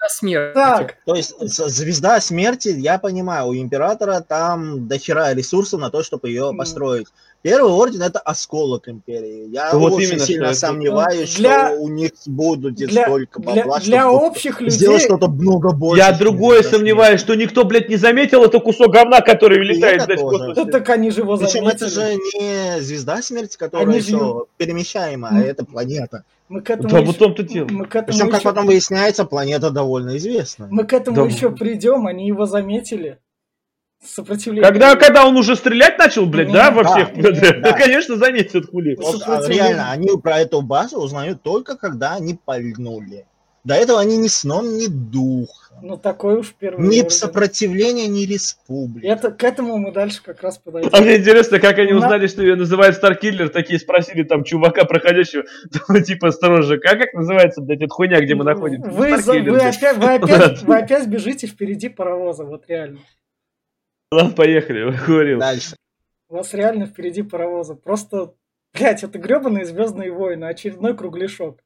смерти. 0.10 0.54
Так. 0.54 0.98
То 1.06 1.16
есть 1.16 1.34
звезда 1.40 2.20
смерти, 2.22 2.70
я 2.70 2.98
понимаю, 3.00 3.48
у 3.48 3.56
императора 3.56 4.22
там 4.22 4.88
дохера 4.88 5.34
ресурсов 5.34 5.80
на 5.80 5.90
то, 5.90 6.04
чтобы 6.04 6.30
ее 6.30 6.54
построить. 6.58 7.08
Первый 7.42 7.72
орден 7.72 8.04
это 8.04 8.20
осколок 8.20 8.88
империи. 8.88 9.50
Я 9.50 9.74
вот 9.74 9.94
очень 9.94 10.10
именно, 10.10 10.26
сильно 10.26 10.54
сомневаюсь, 10.54 11.36
для... 11.36 11.70
что 11.70 11.76
у 11.80 11.88
них 11.88 12.12
будут 12.28 12.76
для... 12.76 13.04
столько 13.04 13.42
бабла, 13.42 13.80
для, 13.80 13.80
для 13.80 14.12
общих 14.12 14.62
людей... 14.62 14.78
сделать 14.78 15.02
что-то 15.02 15.28
много 15.28 15.72
больше. 15.72 16.04
Я 16.04 16.12
другое 16.16 16.62
сомневаюсь, 16.62 17.20
что 17.20 17.34
никто, 17.34 17.64
блядь, 17.64 17.90
не 17.90 17.96
заметил 17.96 18.44
это 18.44 18.60
кусок 18.60 18.92
говна, 18.92 19.22
который 19.22 19.58
вылетает, 19.58 20.06
блядь, 20.06 20.20
в 20.20 20.24
космос. 20.24 20.72
так 20.72 20.90
они 20.90 21.10
же 21.10 21.22
его 21.22 21.36
Причем 21.38 21.68
это 21.68 21.90
же 21.90 22.14
не 22.14 22.80
звезда 22.82 23.24
смерти, 23.24 23.58
которая 23.58 23.88
они 23.88 23.98
еще 23.98 24.18
же... 24.18 24.34
перемещаема, 24.58 25.30
а 25.32 25.42
это 25.42 25.66
планета. 25.66 26.24
Мы 26.48 26.62
к 26.62 26.70
этому 26.70 26.90
да, 26.90 27.00
еще... 27.00 27.14
том-то 27.14 27.44
дело. 27.44 27.68
Мы 27.72 27.86
к 27.86 27.96
этому 27.96 28.08
Причем, 28.08 28.28
еще... 28.28 28.36
как 28.36 28.44
потом 28.44 28.66
выясняется, 28.68 29.26
планета 29.26 29.72
довольно 29.72 30.18
известна. 30.18 30.68
Мы 30.70 30.84
к 30.84 30.94
этому 30.94 31.16
да. 31.16 31.24
еще 31.24 31.50
придем, 31.50 32.06
они 32.06 32.28
его 32.28 32.46
заметили 32.46 33.18
сопротивление. 34.04 34.70
Когда, 34.70 34.96
когда 34.96 35.26
он 35.26 35.38
уже 35.38 35.56
стрелять 35.56 35.98
начал, 35.98 36.26
блядь, 36.26 36.48
ну, 36.48 36.54
да, 36.54 36.72
во 36.72 36.84
да, 36.84 36.90
всех, 36.90 37.10
да, 37.16 37.32
да. 37.32 37.60
да, 37.62 37.74
конечно, 37.74 38.18
заметят 38.18 38.70
хули. 38.70 38.96
Вот, 38.96 39.22
а, 39.26 39.48
реально, 39.48 39.92
они 39.92 40.10
про 40.22 40.40
эту 40.40 40.62
базу 40.62 41.00
узнают 41.00 41.42
только, 41.42 41.78
когда 41.78 42.16
они 42.16 42.38
пальнули. 42.44 43.26
До 43.64 43.76
этого 43.76 44.00
они 44.00 44.18
ни 44.18 44.28
сном, 44.28 44.76
ни 44.76 44.88
духа. 44.88 45.76
Ну, 45.84 45.96
такой 45.96 46.40
уж 46.40 46.54
первый. 46.58 46.82
Ни 46.82 47.00
орден. 47.00 47.10
сопротивления, 47.12 48.08
ни 48.08 48.26
республики. 48.26 49.06
Это, 49.06 49.32
к 49.32 49.44
этому 49.44 49.78
мы 49.78 49.92
дальше 49.92 50.22
как 50.24 50.42
раз 50.42 50.58
подойдем. 50.58 50.90
А 50.92 51.00
мне 51.00 51.18
интересно, 51.18 51.60
как 51.60 51.78
они 51.78 51.94
узнали, 51.94 52.24
На... 52.24 52.28
что 52.28 52.42
ее 52.42 52.56
называют 52.56 52.96
Старкиллер, 52.96 53.50
такие 53.50 53.80
спросили 53.80 54.24
там 54.24 54.44
чувака 54.44 54.86
проходящего, 54.86 55.44
типа 56.06 56.32
сторожа, 56.32 56.76
а 56.76 56.78
как 56.80 57.14
называется, 57.14 57.62
блядь, 57.62 57.82
эта 57.82 57.94
хуйня, 57.94 58.20
где 58.20 58.34
мы 58.34 58.44
находимся? 58.44 58.90
Вы, 58.90 59.18
за, 59.18 59.34
вы, 59.34 59.58
опять, 59.58 59.98
вы, 59.98 60.14
опять, 60.14 60.62
вы 60.64 60.78
опять 60.78 61.08
бежите 61.08 61.46
впереди 61.46 61.90
паровоза, 61.90 62.44
вот 62.44 62.64
реально. 62.68 63.00
Ладно, 64.12 64.34
поехали, 64.34 64.96
говорил. 65.08 65.40
Дальше. 65.40 65.76
У 66.30 66.36
вас 66.36 66.54
реально 66.54 66.86
впереди 66.86 67.24
паровоза. 67.24 67.76
Просто 67.76 68.34
Блять, 68.74 69.04
это 69.04 69.20
гребаные 69.20 69.66
Звездные 69.66 70.12
войны, 70.12 70.46
очередной 70.46 70.96
кругляшок. 70.96 71.60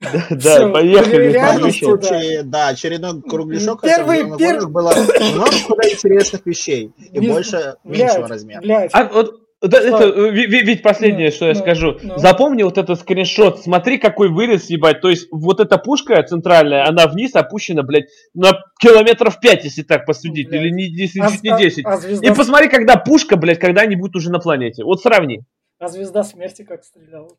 Да, 0.00 0.68
поехали. 0.72 2.42
Да, 2.42 2.68
очередной 2.68 3.22
кругляшок. 3.22 3.82
Первый, 3.82 4.36
первый. 4.38 4.70
Было 4.70 4.92
много 4.92 5.50
куда 5.66 5.88
интересных 5.88 6.46
вещей. 6.46 6.92
И 7.12 7.28
больше 7.28 7.76
меньшего 7.84 8.28
размера. 8.28 8.88
А 8.92 9.04
вот 9.04 9.45
да, 9.62 9.80
это, 9.80 10.06
ведь 10.28 10.82
последнее, 10.82 11.30
что 11.30 11.46
я 11.46 11.54
скажу. 11.54 11.98
Запомни 12.16 12.62
вот 12.62 12.76
этот 12.76 13.00
скриншот. 13.00 13.62
Смотри, 13.62 13.96
какой 13.96 14.28
вырез, 14.28 14.68
ебать. 14.68 15.00
То 15.00 15.08
есть, 15.08 15.28
вот 15.30 15.60
эта 15.60 15.78
пушка 15.78 16.22
центральная, 16.22 16.86
она 16.86 17.06
вниз 17.06 17.34
опущена, 17.34 17.82
блядь, 17.82 18.06
на 18.34 18.52
километров 18.78 19.40
5, 19.40 19.64
если 19.64 19.82
так 19.82 20.04
посудить. 20.04 20.52
Или 20.52 20.70
не, 20.70 20.84
если 20.84 21.20
а, 21.20 21.30
чуть 21.30 21.42
не 21.42 21.56
10. 21.56 21.86
А, 21.86 21.92
а 21.92 21.96
звезда... 21.96 22.26
И 22.26 22.34
посмотри, 22.34 22.68
когда 22.68 22.96
пушка, 22.96 23.36
блядь, 23.36 23.58
когда 23.58 23.82
они 23.82 23.96
будут 23.96 24.16
уже 24.16 24.30
на 24.30 24.40
планете. 24.40 24.84
Вот 24.84 25.00
сравни. 25.00 25.40
А 25.78 25.88
звезда 25.88 26.22
смерти 26.22 26.62
как 26.62 26.84
стреляла? 26.84 27.30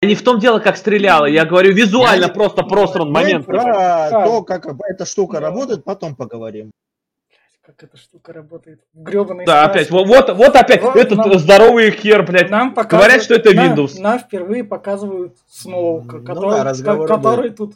Не 0.00 0.14
в 0.14 0.22
том 0.22 0.38
дело, 0.38 0.58
как 0.58 0.76
стреляла, 0.76 1.24
я 1.24 1.46
говорю 1.46 1.72
визуально, 1.72 2.24
я 2.24 2.28
просто 2.28 2.62
просран 2.62 3.10
момент. 3.10 3.46
Про 3.46 4.10
то, 4.10 4.42
как 4.42 4.66
эта 4.86 5.06
штука 5.06 5.40
работает, 5.40 5.84
потом 5.84 6.14
поговорим 6.14 6.72
как 7.76 7.88
эта 7.88 7.96
штука 7.96 8.32
работает. 8.32 8.80
Гребаный 8.92 9.44
да, 9.44 9.64
опять, 9.64 9.90
вот, 9.90 10.06
вот 10.06 10.56
опять, 10.56 10.82
вот, 10.82 10.96
этот 10.96 11.18
нам, 11.18 11.38
здоровый 11.38 11.90
хер, 11.90 12.24
блядь. 12.24 12.50
Нам 12.50 12.72
Говорят, 12.74 13.22
что 13.22 13.34
это 13.34 13.50
Windows. 13.52 13.94
Нам, 13.94 14.02
нам 14.02 14.18
впервые 14.20 14.64
показывают 14.64 15.36
Сноука, 15.48 16.18
ну, 16.18 16.24
который, 16.24 16.82
да, 16.82 17.06
который 17.06 17.50
тут 17.50 17.74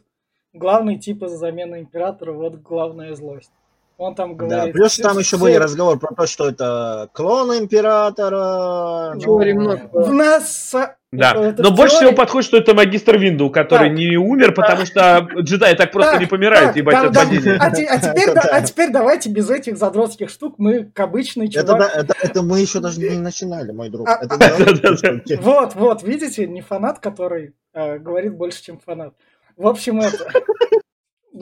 главный 0.52 0.98
тип 0.98 1.22
из 1.24 1.32
замены 1.32 1.80
императора, 1.80 2.32
вот 2.32 2.56
главная 2.56 3.14
злость. 3.14 3.50
Он 3.98 4.14
там 4.14 4.36
говорит... 4.36 4.66
Да, 4.66 4.72
плюс 4.72 4.96
там 4.96 5.18
еще 5.18 5.36
все... 5.36 5.38
были 5.38 5.54
разговоры 5.54 5.98
про 5.98 6.14
то, 6.14 6.26
что 6.26 6.48
это 6.48 7.10
клон 7.12 7.58
императора. 7.58 9.18
Теории 9.18 9.52
ну, 9.52 9.60
много. 9.60 9.90
В 9.92 10.12
нас 10.12 10.74
да, 11.10 11.30
это, 11.30 11.40
это 11.40 11.62
но 11.62 11.70
больше 11.70 11.96
всего 11.96 12.12
подходит, 12.12 12.46
что 12.46 12.58
это 12.58 12.74
магистр 12.74 13.16
Винду, 13.16 13.50
который 13.50 13.88
так, 13.88 13.96
не 13.98 14.16
умер, 14.16 14.52
потому 14.52 14.84
что 14.84 15.26
джедаи 15.40 15.74
так 15.74 15.90
просто 15.90 16.18
не 16.18 16.26
помирают, 16.26 16.68
так, 16.68 16.76
ебать, 16.76 16.94
да, 16.94 17.06
от 17.06 17.12
да, 17.12 17.20
падения. 17.20 17.56
А, 17.58 17.66
а, 17.66 17.70
теперь, 17.70 18.34
да, 18.34 18.42
а 18.52 18.60
теперь 18.60 18.90
давайте 18.90 19.30
без 19.30 19.48
этих 19.48 19.78
задротских 19.78 20.28
штук 20.28 20.56
мы 20.58 20.84
к 20.84 21.00
обычной 21.00 21.48
чувак... 21.48 21.80
Это, 21.80 21.98
это, 21.98 22.14
это 22.20 22.42
мы 22.42 22.60
еще 22.60 22.80
даже 22.80 23.00
не 23.00 23.16
начинали, 23.16 23.72
мой 23.72 23.88
друг. 23.88 24.06
А, 24.06 24.20
вот, 25.40 25.74
вот, 25.74 26.02
видите, 26.02 26.46
не 26.46 26.60
фанат, 26.60 26.98
который 26.98 27.54
э, 27.72 27.98
говорит 27.98 28.34
больше, 28.34 28.62
чем 28.62 28.78
фанат. 28.78 29.14
В 29.56 29.66
общем, 29.66 30.00
это... 30.00 30.24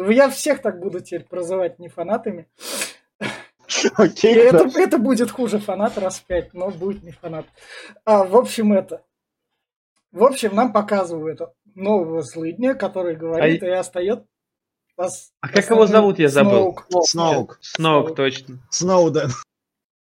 Я 0.09 0.31
всех 0.31 0.63
так 0.63 0.81
буду 0.81 1.01
теперь 1.01 1.25
прозывать 1.25 1.79
не 1.79 1.89
фанатами. 1.89 2.49
Okay, 3.99 4.35
это, 4.35 4.71
это 4.79 4.99
будет 4.99 5.31
хуже 5.31 5.59
фанат 5.59 5.99
раз 5.99 6.21
в 6.21 6.25
пять, 6.25 6.55
но 6.55 6.71
будет 6.71 7.03
не 7.03 7.11
фанат. 7.11 7.47
А, 8.05 8.25
в 8.25 8.37
общем, 8.37 8.73
это. 8.73 9.03
В 10.13 10.25
общем, 10.25 10.55
нам 10.55 10.73
показывают 10.73 11.41
нового 11.75 12.23
злыдня, 12.23 12.75
который 12.75 13.17
говорит 13.17 13.63
а... 13.63 13.67
и 13.67 13.71
остается 13.71 14.27
Пос... 14.97 15.31
А 15.43 15.49
как 15.49 15.69
его 15.69 15.87
зовут, 15.87 16.19
я 16.19 16.29
забыл? 16.29 16.75
Сноук. 16.89 16.89
Сноук, 17.03 17.59
Сноук 17.61 18.17
точно. 18.17 18.67
Сноуден. 18.71 19.31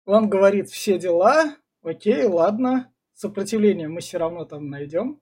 Он 0.05 0.29
говорит 0.29 0.69
все 0.69 0.99
дела, 0.99 1.57
окей, 1.83 2.25
ладно, 2.25 2.93
сопротивление 3.15 3.89
мы 3.89 4.01
все 4.01 4.19
равно 4.19 4.45
там 4.45 4.69
найдем. 4.69 5.19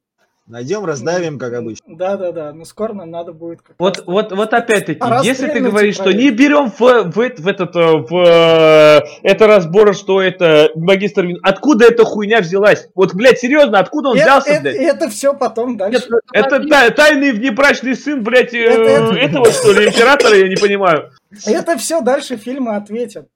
Найдем, 0.51 0.85
раздавим, 0.85 1.39
как 1.39 1.53
обычно. 1.53 1.85
Да, 1.87 2.17
да, 2.17 2.33
да. 2.33 2.53
Но 2.53 2.65
скоро 2.65 2.93
нам 2.93 3.09
надо 3.09 3.33
будет. 3.33 3.61
вот, 3.79 4.03
вот, 4.05 4.33
вот 4.33 4.53
опять-таки, 4.53 4.99
а 5.01 5.23
если 5.23 5.47
ты 5.47 5.61
говоришь, 5.61 5.95
что 5.95 6.13
не 6.13 6.31
берем 6.31 6.73
в, 6.73 6.81
в, 6.81 7.13
в 7.13 7.47
этот 7.47 7.77
э, 7.77 7.99
в, 7.99 8.17
э, 8.17 9.01
это 9.23 9.47
разбор, 9.47 9.95
что 9.95 10.21
это 10.21 10.71
магистр 10.75 11.25
Вин, 11.25 11.39
откуда 11.45 11.87
эта 11.87 12.05
хуйня 12.05 12.41
взялась? 12.41 12.89
Вот, 12.97 13.15
блядь, 13.15 13.39
серьезно, 13.39 13.79
откуда 13.79 14.09
он 14.09 14.17
это, 14.17 14.25
взялся, 14.25 14.51
это, 14.51 14.63
блядь? 14.63 14.77
Это 14.77 15.09
все 15.09 15.35
потом 15.35 15.77
дальше. 15.77 16.09
Нет, 16.11 16.21
это 16.33 16.69
та, 16.69 16.91
тайный 16.91 17.31
внебрачный 17.31 17.95
сын, 17.95 18.21
блядь, 18.21 18.53
э, 18.53 18.59
это, 18.59 18.83
это... 18.83 19.19
этого 19.19 19.53
что 19.53 19.73
ли 19.73 19.87
императора, 19.87 20.37
я 20.37 20.49
не 20.49 20.57
понимаю. 20.57 21.13
Это 21.47 21.79
все 21.79 22.01
дальше 22.01 22.37
фильма 22.37 22.75
ответят. 22.75 23.29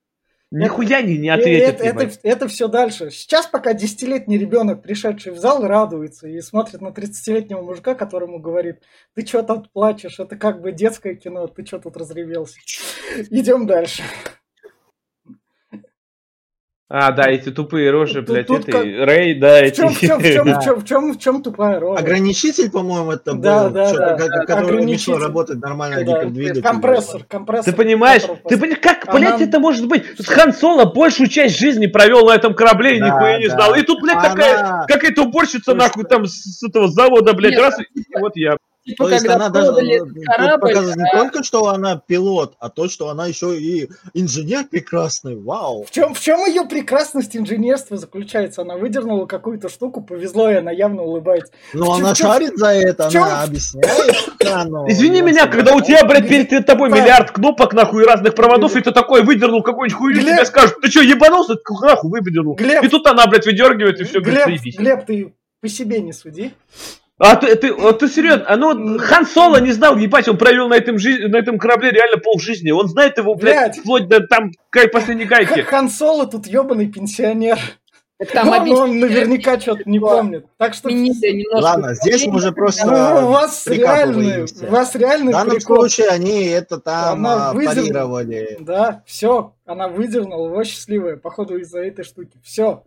Нихуя 0.55 1.03
не, 1.03 1.19
не 1.19 1.31
ответит. 1.31 1.81
Это, 1.81 2.05
это, 2.05 2.19
это 2.23 2.49
все 2.49 2.69
дальше. 2.69 3.11
Сейчас 3.11 3.47
пока 3.47 3.75
десятилетний 3.75 4.39
ребенок, 4.39 4.83
пришедший 4.83 5.33
в 5.33 5.39
зал, 5.39 5.67
радуется 5.67 6.29
и 6.29 6.41
смотрит 6.41 6.81
на 6.81 6.89
30-летнего 6.89 7.61
мужика, 7.61 7.95
которому 7.95 8.39
говорит, 8.39 8.77
ты 9.15 9.27
что 9.27 9.43
тут 9.43 9.73
плачешь, 9.73 10.21
это 10.21 10.37
как 10.37 10.61
бы 10.61 10.71
детское 10.71 11.17
кино, 11.17 11.49
ты 11.49 11.67
что 11.67 11.81
тут 11.81 11.97
разревелся. 11.97 12.59
Идем 13.31 13.67
дальше. 13.67 14.05
А, 16.97 17.11
да, 17.11 17.25
эти 17.25 17.51
тупые 17.51 17.91
рожи, 17.91 18.23
блядь, 18.23 18.47
тут, 18.47 18.69
это 18.69 18.71
как... 18.71 18.85
Рэй, 18.85 19.35
да, 19.35 19.65
в 19.65 19.73
чем, 19.73 19.89
эти... 19.89 19.97
В 19.97 20.01
чем, 20.07 20.21
в 20.21 20.23
чем, 20.23 20.47
да. 20.47 20.61
в 20.61 20.65
чем, 20.65 20.77
в 20.77 20.85
чем, 20.85 21.13
в 21.13 21.19
чем 21.19 21.43
тупая 21.43 21.81
рожа? 21.81 22.01
Ограничитель, 22.01 22.71
по-моему, 22.71 23.11
это 23.11 23.33
был, 23.33 23.43
да, 23.43 23.69
да, 23.69 23.89
что, 23.89 23.99
да, 23.99 24.17
как, 24.17 24.47
который 24.47 24.85
мешал 24.85 25.19
работать 25.19 25.61
нормально 25.61 26.05
да, 26.05 26.21
гипердвигатель. 26.21 26.63
Компрессор, 26.63 27.25
компрессор. 27.25 27.73
Ты 27.73 27.77
понимаешь, 27.77 28.23
ты 28.49 28.57
понимаешь, 28.57 28.79
как, 28.81 29.09
Она... 29.09 29.19
блядь, 29.19 29.41
это 29.41 29.59
может 29.59 29.89
быть? 29.89 30.05
Хан 30.25 30.53
Соло 30.53 30.85
большую 30.85 31.29
часть 31.29 31.59
жизни 31.59 31.89
провел 31.89 32.27
на 32.27 32.37
этом 32.37 32.55
корабле 32.55 32.97
и 32.97 33.01
да, 33.01 33.09
нихуя 33.09 33.39
не 33.39 33.49
да. 33.49 33.55
знал. 33.55 33.75
И 33.75 33.83
тут, 33.83 34.01
блядь, 34.01 34.19
Она... 34.19 34.29
такая, 34.29 34.87
какая-то 34.87 35.23
уборщица, 35.23 35.75
нахуй, 35.75 36.05
там, 36.05 36.27
с 36.27 36.63
этого 36.63 36.87
завода, 36.87 37.33
блядь, 37.33 37.55
Нет, 37.55 37.61
раз, 37.61 37.81
и 37.81 38.05
вот 38.21 38.37
я. 38.37 38.57
Типа, 38.85 39.05
то 39.05 39.11
есть 39.11 39.27
она 39.27 39.49
даже 39.49 39.73
корабль, 40.27 40.69
показывает 40.69 40.97
не 40.97 41.11
только, 41.11 41.43
что 41.43 41.69
она 41.69 41.97
пилот, 41.97 42.55
а 42.59 42.69
то, 42.69 42.87
что 42.89 43.09
она 43.09 43.27
еще 43.27 43.59
и 43.59 43.89
инженер 44.13 44.65
прекрасный. 44.71 45.37
Вау. 45.37 45.85
В 45.85 45.91
чем, 45.91 46.13
в 46.13 46.21
чем 46.21 46.41
ее 46.45 46.67
прекрасность 46.67 47.35
инженерства 47.35 47.97
заключается? 47.97 48.61
Она 48.61 48.77
выдернула 48.77 49.25
какую-то 49.25 49.71
штуку, 49.71 50.03
повезло, 50.03 50.51
и 50.51 50.55
она 50.57 50.71
явно 50.71 51.03
улыбается. 51.03 51.53
Ну, 51.73 51.93
она 51.93 52.15
чем, 52.15 52.27
шарит 52.27 52.59
за 52.59 52.75
это, 52.75 53.09
чем? 53.11 53.23
она 53.23 53.45
объясняет. 53.45 53.89
Извини 54.91 55.23
меня, 55.23 55.47
когда 55.47 55.75
у 55.75 55.81
тебя, 55.81 56.05
блядь, 56.05 56.29
перед 56.29 56.67
тобой 56.67 56.91
миллиард 56.91 57.31
кнопок, 57.31 57.73
нахуй, 57.73 58.03
и 58.03 58.07
разных 58.07 58.35
проводов, 58.35 58.77
и 58.77 58.83
ты 58.83 58.93
такой 58.93 59.23
выдернул 59.23 59.63
какую-нибудь 59.63 59.99
хуйню, 59.99 60.21
тебе 60.21 60.45
скажут, 60.45 60.83
ты 60.83 60.91
что, 60.91 61.01
ебанулся? 61.01 61.55
Нахуй 61.81 62.11
выдернул. 62.11 62.55
И 62.55 62.89
тут 62.89 63.07
она, 63.07 63.27
блядь, 63.27 63.47
выдергивает, 63.47 64.01
и 64.01 64.05
все, 64.05 64.21
Глеб, 64.21 64.49
Глеб, 64.77 65.07
ты 65.07 65.35
по 65.63 65.69
себе 65.69 66.01
не 66.01 66.13
суди. 66.13 66.53
А 67.25 67.37
ты, 67.37 67.55
ты, 67.57 67.69
а 67.69 67.93
ты 67.95 68.09
серьезно? 68.09 68.45
А 68.47 68.57
ну, 68.57 68.99
Хан 68.99 69.25
Соло 69.25 69.57
не 69.57 69.73
знал, 69.73 69.97
ебать, 69.97 70.29
он 70.29 70.37
провел 70.37 70.69
на 70.69 70.75
этом, 70.75 70.99
жи- 70.99 71.27
на 71.29 71.39
этом 71.39 71.59
корабле 71.59 71.91
реально 71.91 72.19
пол 72.19 72.39
жизни. 72.39 72.71
Он 72.71 72.87
знает 72.87 73.17
его, 73.17 73.35
блядь, 73.35 73.73
блядь. 73.73 73.79
вплоть 73.79 74.09
до 74.09 74.21
там 74.27 74.53
кай, 74.69 74.89
последней 74.89 75.25
гайки. 75.25 75.61
Хан 75.61 75.89
Соло 75.89 76.27
тут 76.27 76.47
ебаный 76.47 76.87
пенсионер. 76.89 77.59
Там 78.33 78.49
он, 78.49 78.71
он 78.73 79.01
наверняка 79.01 79.59
что-то 79.59 79.89
не 79.89 79.99
помнит. 79.99 80.47
Так 80.59 80.75
что... 80.75 80.91
Ладно, 81.55 81.95
здесь 81.95 82.27
мы 82.27 82.37
уже 82.37 82.53
просто 82.53 82.87
ну, 82.87 83.29
у 83.29 83.31
вас 83.33 83.67
реальный, 83.67 84.43
у 84.43 84.71
вас 84.71 84.95
реальный 84.95 85.33
В 85.33 85.37
данном 85.37 85.57
прикол. 85.57 85.77
случае 85.79 86.09
они 86.09 86.45
это 86.45 86.79
там 86.79 87.27
она 87.27 87.51
а, 87.51 87.55
парировали. 87.55 88.59
Да, 88.61 89.03
все, 89.07 89.55
она 89.65 89.89
выдернула, 89.89 90.49
его 90.49 90.63
счастливая, 90.63 91.17
походу 91.17 91.57
из-за 91.59 91.81
этой 91.81 92.05
штуки. 92.05 92.39
Все, 92.45 92.85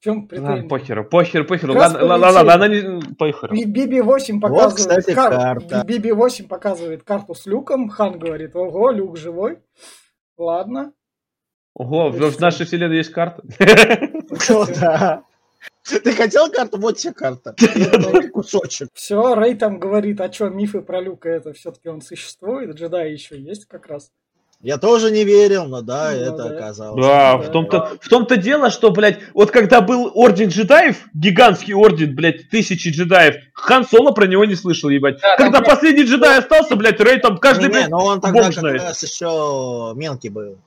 в 0.00 0.04
чем 0.04 0.26
претензия? 0.26 0.66
Похеру, 0.66 1.04
похеру, 1.04 1.44
похеру. 1.44 1.74
Ладно, 1.74 2.02
ладно, 2.06 2.30
ладно, 2.30 2.54
она 2.54 2.68
не... 2.68 3.14
Похеру. 3.16 3.54
BB-8 3.54 4.40
показывает... 4.40 4.70
Вот, 4.70 4.74
кстати, 4.74 5.14
кар... 5.14 5.30
карта. 5.30 5.84
BB-8 5.86 6.48
показывает 6.48 7.02
карту 7.02 7.34
с 7.34 7.44
Люком. 7.44 7.90
Хан 7.90 8.18
говорит, 8.18 8.56
ого, 8.56 8.90
Люк 8.90 9.18
живой. 9.18 9.58
Ладно. 10.38 10.94
Ого, 11.74 12.08
в, 12.08 12.18
в 12.18 12.40
нашей 12.40 12.64
вселенной 12.64 12.96
есть 12.96 13.12
карта. 13.12 13.42
Да. 14.80 15.24
Ты 15.82 16.12
хотел 16.12 16.50
карту? 16.50 16.78
Вот 16.78 16.96
тебе 16.96 17.12
карта. 17.12 17.54
Кусочек. 18.32 18.88
Все, 18.94 19.34
Рэй 19.34 19.54
там 19.54 19.78
говорит, 19.78 20.18
а 20.22 20.32
что, 20.32 20.48
мифы 20.48 20.80
про 20.80 21.02
Люка, 21.02 21.28
это 21.28 21.52
все-таки 21.52 21.90
он 21.90 22.00
существует, 22.00 22.74
джедаи 22.74 23.12
еще 23.12 23.38
есть 23.38 23.66
как 23.66 23.86
раз. 23.86 24.10
Я 24.62 24.76
тоже 24.76 25.10
не 25.10 25.24
верил, 25.24 25.64
но 25.64 25.80
да, 25.80 26.10
ну, 26.10 26.20
это 26.20 26.36
да. 26.36 26.44
оказалось. 26.50 27.02
Да, 27.02 27.38
в 27.38 27.50
том-то, 27.50 27.92
в 27.98 28.08
том-то 28.08 28.36
дело, 28.36 28.68
что, 28.68 28.90
блядь, 28.90 29.18
вот 29.32 29.50
когда 29.50 29.80
был 29.80 30.10
Орден 30.14 30.48
джедаев, 30.48 30.98
гигантский 31.14 31.72
орден, 31.72 32.14
блядь, 32.14 32.50
тысячи 32.50 32.88
джедаев, 32.88 33.36
Хан 33.54 33.86
Соло 33.86 34.12
про 34.12 34.26
него 34.26 34.44
не 34.44 34.54
слышал, 34.54 34.90
ебать. 34.90 35.18
Да, 35.22 35.36
когда 35.36 35.60
там, 35.60 35.70
последний 35.70 36.04
джедай 36.04 36.38
остался, 36.38 36.76
блядь, 36.76 37.00
Рэй 37.00 37.20
там 37.20 37.38
каждый, 37.38 37.64
не, 37.64 37.68
блядь, 37.70 37.84
не, 37.86 37.90
но 37.90 38.04
он 38.04 38.20
тогда 38.20 38.44
как 38.44 38.52
знает. 38.52 38.82
раз 38.82 39.02
еще 39.02 39.94
мелкий 39.96 40.28
был. 40.28 40.58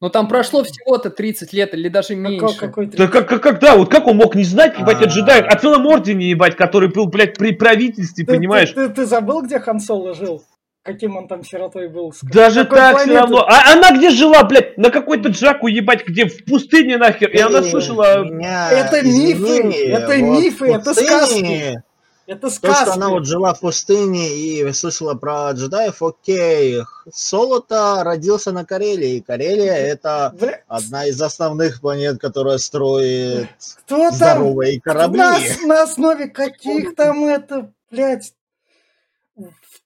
Ну 0.00 0.10
там 0.10 0.26
прошло 0.26 0.64
всего-то 0.64 1.10
30 1.10 1.52
лет 1.52 1.74
или 1.74 1.88
даже 1.88 2.14
меньше. 2.14 2.40
Какой, 2.40 2.56
какой 2.56 2.86
да 2.86 3.08
как, 3.08 3.28
как, 3.28 3.42
как, 3.42 3.60
да, 3.60 3.76
вот 3.76 3.90
как 3.90 4.06
он 4.06 4.16
мог 4.16 4.34
не 4.34 4.44
знать, 4.44 4.78
ебать, 4.78 5.02
о 5.02 5.06
джедаях, 5.06 5.46
о 5.46 5.58
целом 5.58 5.86
ордене, 5.86 6.30
ебать, 6.30 6.56
который 6.56 6.88
был, 6.90 7.06
блядь, 7.06 7.36
при 7.36 7.52
правительстве, 7.52 8.24
ты, 8.24 8.32
понимаешь? 8.32 8.70
Ты, 8.70 8.88
ты, 8.88 8.94
ты 8.94 9.06
забыл, 9.06 9.42
где 9.42 9.60
Хан 9.60 9.80
Соло 9.80 10.14
жил? 10.14 10.42
Каким 10.84 11.16
он 11.16 11.26
там 11.26 11.42
сиротой 11.42 11.88
был. 11.88 12.14
Даже 12.22 12.64
так 12.64 13.00
все 13.00 13.14
равно. 13.14 13.44
А 13.48 13.72
она 13.72 13.96
где 13.96 14.10
жила, 14.10 14.44
блядь? 14.44 14.76
На 14.78 14.90
какой-то 14.90 15.30
Джаку, 15.30 15.66
ебать, 15.66 16.06
где? 16.06 16.26
В 16.26 16.44
пустыне 16.44 16.98
нахер. 16.98 17.30
И 17.30 17.38
она 17.38 17.62
слышала... 17.62 18.24
Это 18.24 19.02
мифы, 19.02 19.72
это 19.88 20.16
мифы, 20.18 20.66
это 20.66 20.94
сказки. 20.94 21.82
Это 22.26 22.48
сказки. 22.48 22.84
То, 22.84 22.92
что 22.92 22.94
она 22.94 23.10
вот 23.10 23.26
жила 23.26 23.52
в 23.52 23.60
пустыне 23.60 24.34
и 24.34 24.72
слышала 24.72 25.14
про 25.14 25.50
джедаев, 25.52 26.02
окей. 26.02 26.80
Соло-то 27.12 28.02
родился 28.02 28.50
на 28.50 28.64
Карелии. 28.64 29.20
Карелия— 29.20 29.74
это 29.74 30.34
одна 30.66 31.06
из 31.06 31.20
основных 31.20 31.82
планет, 31.82 32.18
которая 32.18 32.56
строит 32.56 33.48
Кто 33.80 34.10
здоровые 34.10 34.80
там? 34.80 34.94
корабли. 34.94 35.18
На, 35.18 35.38
на 35.66 35.82
основе 35.82 36.28
каких 36.28 36.94
там 36.94 37.26
это, 37.26 37.70
блядь, 37.90 38.32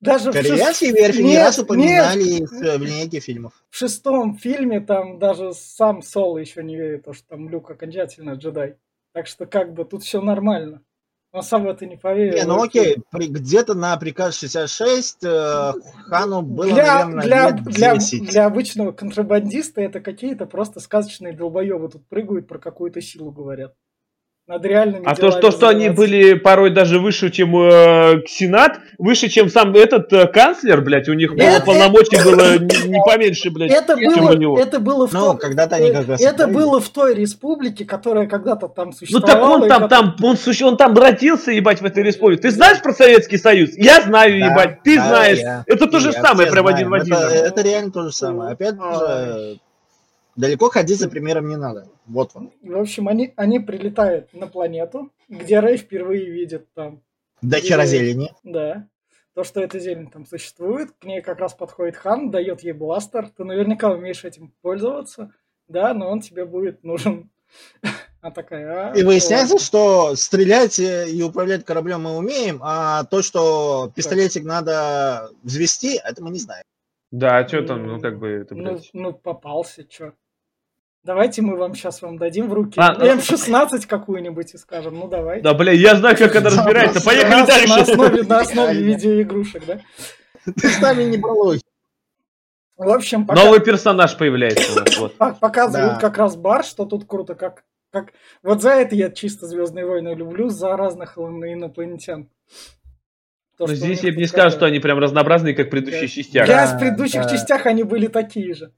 даже 0.01 0.32
Корейские 0.32 0.92
шест... 0.92 0.99
верфи 0.99 1.22
не 1.22 1.38
раз 1.38 1.59
упоминали 1.59 2.22
нет, 2.22 2.51
в 2.51 2.82
линейке 2.82 3.20
фильмов. 3.20 3.53
В 3.68 3.76
шестом 3.76 4.36
фильме 4.36 4.80
там 4.80 5.18
даже 5.18 5.53
сам 5.53 6.03
Соло 6.03 6.38
еще 6.38 6.62
не 6.62 6.76
верит, 6.76 7.07
что 7.12 7.26
там 7.28 7.49
Люк 7.49 7.70
окончательно 7.70 8.32
джедай. 8.32 8.76
Так 9.12 9.26
что 9.26 9.46
как 9.46 9.74
бы 9.74 9.84
тут 9.84 10.05
все 10.05 10.20
нормально. 10.20 10.82
Он 11.30 11.42
сам 11.42 11.64
в 11.64 11.68
это 11.68 11.84
не 11.84 11.96
поверил. 11.96 12.36
Не, 12.36 12.44
ну 12.44 12.62
окей, 12.62 12.96
при, 13.11 13.28
где-то 13.28 13.74
на 13.74 13.94
приказ 13.99 14.38
66 14.38 15.24
э, 15.24 15.72
Хану 16.07 16.40
было, 16.40 16.72
для, 16.72 17.07
наверное, 17.07 17.22
для, 17.22 17.92
лет 17.92 17.99
10. 17.99 18.22
Для, 18.22 18.30
для 18.30 18.46
обычного 18.46 18.92
контрабандиста 18.92 19.82
это 19.82 20.01
какие-то 20.01 20.46
просто 20.46 20.80
сказочные 20.80 21.34
долбоебы 21.34 21.90
тут 21.90 22.07
прыгают, 22.09 22.49
про 22.49 22.59
какую-то 22.59 23.03
силу 23.03 23.30
говорят. 23.30 23.74
Над 24.49 24.64
реальными 24.64 25.05
а 25.05 25.14
то, 25.14 25.30
что, 25.30 25.51
что 25.51 25.68
они 25.68 25.90
были 25.90 26.32
порой 26.32 26.70
даже 26.70 26.99
выше, 26.99 27.28
чем 27.28 27.55
э, 27.55 28.22
Сенат, 28.26 28.80
выше, 28.96 29.28
чем 29.28 29.51
сам 29.51 29.74
этот 29.74 30.11
э, 30.11 30.26
канцлер, 30.26 30.80
блядь, 30.80 31.07
у 31.11 31.12
них 31.12 31.36
было 31.36 31.61
полномочий 31.61 32.16
было 32.24 32.57
не, 32.57 32.88
не 32.88 32.99
поменьше, 33.05 33.51
блядь, 33.51 33.70
это 33.70 33.94
чем 33.99 34.24
было, 34.24 34.30
у 34.30 34.36
него. 34.38 34.59
Это 34.59 34.80
было 34.80 35.07
в, 35.07 35.12
ну, 35.12 35.36
когда-то 35.36 35.76
они 35.76 35.92
как 35.92 36.09
раз 36.09 36.22
это 36.22 36.49
было 36.49 36.80
в 36.80 36.88
той 36.88 37.14
республике, 37.14 37.84
которая 37.84 38.26
когда-то 38.26 38.68
там 38.68 38.94
существовала. 38.94 39.59
Ну 39.59 39.68
так 39.68 39.80
он 39.82 39.88
там, 39.88 39.88
там, 39.90 40.16
он, 40.22 40.36
он 40.62 40.76
там 40.78 40.96
родился, 40.96 41.53
ебать, 41.53 41.82
в 41.82 41.84
этой 41.84 42.03
республике. 42.03 42.40
Ты 42.40 42.51
знаешь 42.51 42.80
про 42.80 42.94
Советский 42.94 43.36
Союз? 43.36 43.76
Я 43.76 44.01
знаю, 44.01 44.40
да, 44.40 44.46
ебать, 44.46 44.82
ты 44.82 44.96
да, 44.96 45.09
знаешь. 45.09 45.38
Я, 45.40 45.64
это 45.66 45.86
то 45.88 46.01
же 46.01 46.11
самое, 46.11 46.51
прям 46.51 46.66
один 46.66 46.88
в 46.88 46.94
один. 46.94 47.12
Это, 47.12 47.34
это 47.34 47.61
реально 47.61 47.90
то 47.90 48.05
же 48.05 48.12
самое. 48.12 48.53
Опять 48.53 48.76
же, 48.76 49.59
Далеко 50.39 50.70
ходить 50.70 51.01
за 51.01 51.11
примером 51.11 51.49
не 51.49 51.57
надо. 51.57 51.89
Вот 52.07 52.30
он. 52.34 52.53
В 52.62 52.78
общем, 52.78 53.09
они, 53.09 53.32
они 53.34 53.59
прилетают 53.59 54.32
на 54.32 54.47
планету, 54.47 55.11
где 55.28 55.59
Рэй 55.59 55.76
впервые 55.78 56.30
видит 56.30 56.72
там... 56.74 57.03
До 57.43 57.59
хера 57.59 57.84
зелени. 57.86 58.32
Да. 58.45 58.86
То, 59.34 59.43
что 59.43 59.61
эта 59.61 59.80
зелень 59.80 60.09
там 60.09 60.26
существует, 60.26 60.93
к 60.93 61.05
ней 61.05 61.22
как 61.22 61.41
раз 61.41 61.55
подходит 61.55 61.97
Хан, 61.97 62.30
дает 62.30 62.61
ей 62.61 62.70
бластер. 62.70 63.28
Ты 63.30 63.43
наверняка 63.43 63.91
умеешь 63.91 64.24
этим 64.24 64.55
пользоваться, 64.62 65.34
да, 65.66 65.93
но 65.93 66.09
он 66.09 66.20
тебе 66.20 66.45
будет 66.45 66.84
нужен. 66.84 67.30
А 68.20 68.32
такая, 68.32 68.91
а, 68.91 68.99
и 68.99 69.05
выясняется, 69.05 69.55
ладно. 69.55 69.64
что 69.64 70.16
стрелять 70.16 70.80
и 70.80 71.22
управлять 71.22 71.64
кораблем 71.64 72.03
мы 72.03 72.16
умеем, 72.16 72.59
а 72.62 73.05
то, 73.05 73.22
что 73.22 73.93
пистолетик 73.95 74.43
так. 74.43 74.49
надо 74.49 75.30
взвести, 75.45 76.01
это 76.03 76.20
мы 76.20 76.30
не 76.30 76.41
знаем. 76.41 76.64
Да, 77.12 77.39
а 77.39 77.47
что 77.47 77.62
там, 77.62 77.86
ну 77.86 78.01
как 78.01 78.18
бы 78.18 78.28
это, 78.28 78.57
Ну, 78.57 78.80
ну 78.93 79.12
попался, 79.12 79.86
что. 79.89 80.14
Давайте 81.05 81.42
мы 81.42 81.57
вам 81.57 81.74
сейчас 81.74 82.03
вам 82.03 82.18
дадим 82.18 82.49
в 82.49 82.53
руки 82.53 82.78
а, 82.78 82.94
М16 82.94 83.68
ну... 83.72 83.78
какую-нибудь 83.88 84.55
и 84.55 84.59
скажем, 84.59 84.99
ну 84.99 85.09
давай. 85.09 85.40
Да, 85.40 85.55
бля, 85.55 85.72
я 85.72 85.94
знаю, 85.94 86.16
как 86.16 86.34
это 86.34 86.51
разбирается. 86.51 87.03
Поехали 87.03 87.46
дальше. 87.46 87.68
На 87.68 87.76
основе, 87.82 88.22
на 88.24 88.40
основе 88.40 88.82
видеоигрушек, 88.82 89.64
да? 89.64 89.80
Ты 90.44 90.68
с 90.68 90.80
нами 90.80 91.05
не 91.05 91.16
балуй. 91.16 91.61
В 92.76 92.90
общем, 92.90 93.26
пока... 93.26 93.42
Новый 93.42 93.61
персонаж 93.61 94.16
появляется 94.16 94.72
у 94.72 94.84
нас. 94.84 94.99
Вот. 94.99 95.16
Показывают 95.40 95.94
да. 95.94 96.01
как 96.01 96.16
раз 96.16 96.36
бар, 96.36 96.64
что 96.64 96.84
тут 96.84 97.07
круто, 97.07 97.34
как, 97.34 97.64
как... 97.90 98.12
Вот 98.42 98.62
за 98.62 98.70
это 98.70 98.94
я 98.94 99.11
чисто 99.11 99.46
Звездные 99.46 99.84
войны 99.84 100.14
люблю, 100.14 100.49
за 100.49 100.76
разных 100.76 101.18
инопланетян. 101.18 102.28
То, 103.57 103.66
Но 103.66 103.74
здесь 103.74 104.05
я 104.05 104.12
бы 104.12 104.18
не 104.18 104.26
сказал, 104.26 104.53
что 104.53 104.66
они 104.66 104.78
прям 104.78 105.01
разнообразные, 105.01 105.55
как 105.55 105.66
в 105.66 105.70
предыдущих 105.70 106.09
да. 106.09 106.22
частях. 106.22 106.46
Да, 106.46 106.66
в 106.66 106.78
предыдущих 106.78 107.22
да. 107.22 107.28
частях 107.28 107.66
они 107.66 107.82
были 107.82 108.07
такие 108.07 108.55
же. 108.55 108.72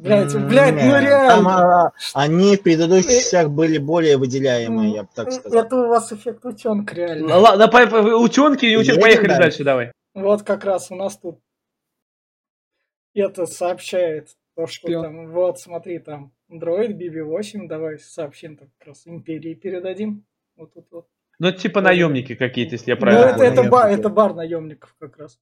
Блять, 0.00 0.34
блять, 0.46 0.74
ну 0.74 0.98
реально. 0.98 1.28
Там, 1.28 1.48
а, 1.48 1.92
они 2.14 2.56
в 2.56 2.62
предыдущих 2.62 3.10
э, 3.10 3.14
частях 3.16 3.50
были 3.50 3.76
более 3.76 4.16
выделяемые, 4.16 4.94
я 4.94 5.02
бы 5.02 5.08
так 5.14 5.30
сказал. 5.30 5.62
Это 5.62 5.76
у 5.76 5.88
вас 5.88 6.10
эффект 6.10 6.44
утенка, 6.44 6.94
реально. 6.94 7.36
Ладно, 7.36 7.66
утенки 8.16 8.64
и 8.64 8.76
утенки, 8.76 8.98
поехали 8.98 9.28
дальше. 9.28 9.42
дальше, 9.42 9.64
давай. 9.64 9.92
Вот 10.14 10.42
как 10.42 10.64
раз 10.64 10.90
у 10.90 10.94
нас 10.94 11.18
тут 11.18 11.40
это 13.14 13.44
сообщает 13.44 14.30
то, 14.56 14.66
что 14.66 14.88
Шпион. 14.88 15.02
там, 15.02 15.30
вот 15.32 15.58
смотри, 15.60 15.98
там, 15.98 16.32
Android 16.50 16.96
BB8, 16.96 17.66
давай 17.66 17.98
сообщим 17.98 18.56
так 18.56 18.68
как 18.78 18.88
раз 18.88 19.02
Империи 19.06 19.54
передадим. 19.54 20.24
Вот 20.56 20.72
тут 20.72 20.86
вот. 20.90 21.08
Ну, 21.38 21.52
типа 21.52 21.80
наемники 21.80 22.34
какие-то, 22.34 22.74
если 22.74 22.90
я 22.90 22.96
ну, 22.96 23.00
правильно 23.00 23.26
Ну, 23.26 23.32
это, 23.32 23.44
это, 23.44 23.62
бар, 23.68 23.90
это 23.90 24.08
бар 24.08 24.34
наемников 24.34 24.94
как 24.98 25.18
раз. 25.18 25.38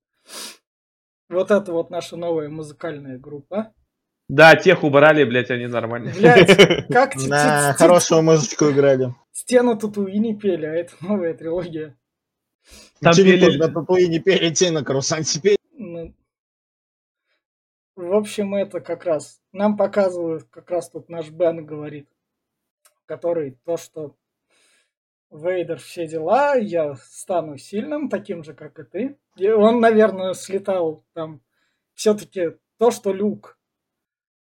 Вот 1.29 1.51
это 1.51 1.73
вот 1.73 1.91
наша 1.91 2.17
новая 2.17 2.49
музыкальная 2.49 3.19
группа. 3.19 3.73
Да, 4.29 4.57
тех 4.57 4.85
убрали, 4.85 5.24
блядь, 5.24 5.51
они 5.51 5.66
нормальные. 5.66 6.14
Блядь, 6.14 6.87
как 6.93 7.16
На 7.16 7.72
хорошую 7.72 8.22
музычку 8.22 8.70
играли. 8.70 9.14
Стену 9.33 9.76
Татуини 9.79 10.35
пели, 10.35 10.66
а 10.66 10.74
это 10.74 10.93
новая 11.01 11.33
трилогия. 11.33 11.97
Там 13.01 13.14
пели... 13.14 13.57
На 13.57 13.68
Татуини 13.68 14.18
пели, 14.18 14.53
те 14.53 14.70
на 14.70 14.85
Карусанте 14.85 15.41
пели. 15.41 15.57
Ну, 15.72 16.14
в 17.97 18.14
общем, 18.14 18.55
это 18.55 18.81
как 18.81 19.05
раз 19.05 19.41
нам 19.53 19.76
показывают, 19.76 20.45
как 20.51 20.70
раз 20.70 20.91
тут 20.91 21.09
наш 21.09 21.31
Бен 21.31 21.64
говорит, 21.64 22.09
который 23.07 23.59
то, 23.64 23.76
что 23.76 24.14
Вейдер 25.31 25.79
все 25.79 26.07
дела, 26.07 26.55
я 26.55 26.95
стану 26.97 27.57
сильным, 27.57 28.09
таким 28.09 28.45
же, 28.45 28.55
как 28.55 28.79
и 28.79 28.85
ты. 28.85 29.18
И 29.37 29.49
он, 29.49 29.81
наверное, 29.81 30.35
слетал 30.35 31.05
там. 31.14 31.41
Все-таки 31.95 32.57
то, 32.79 32.91
что 32.91 33.12
Люк 33.12 33.58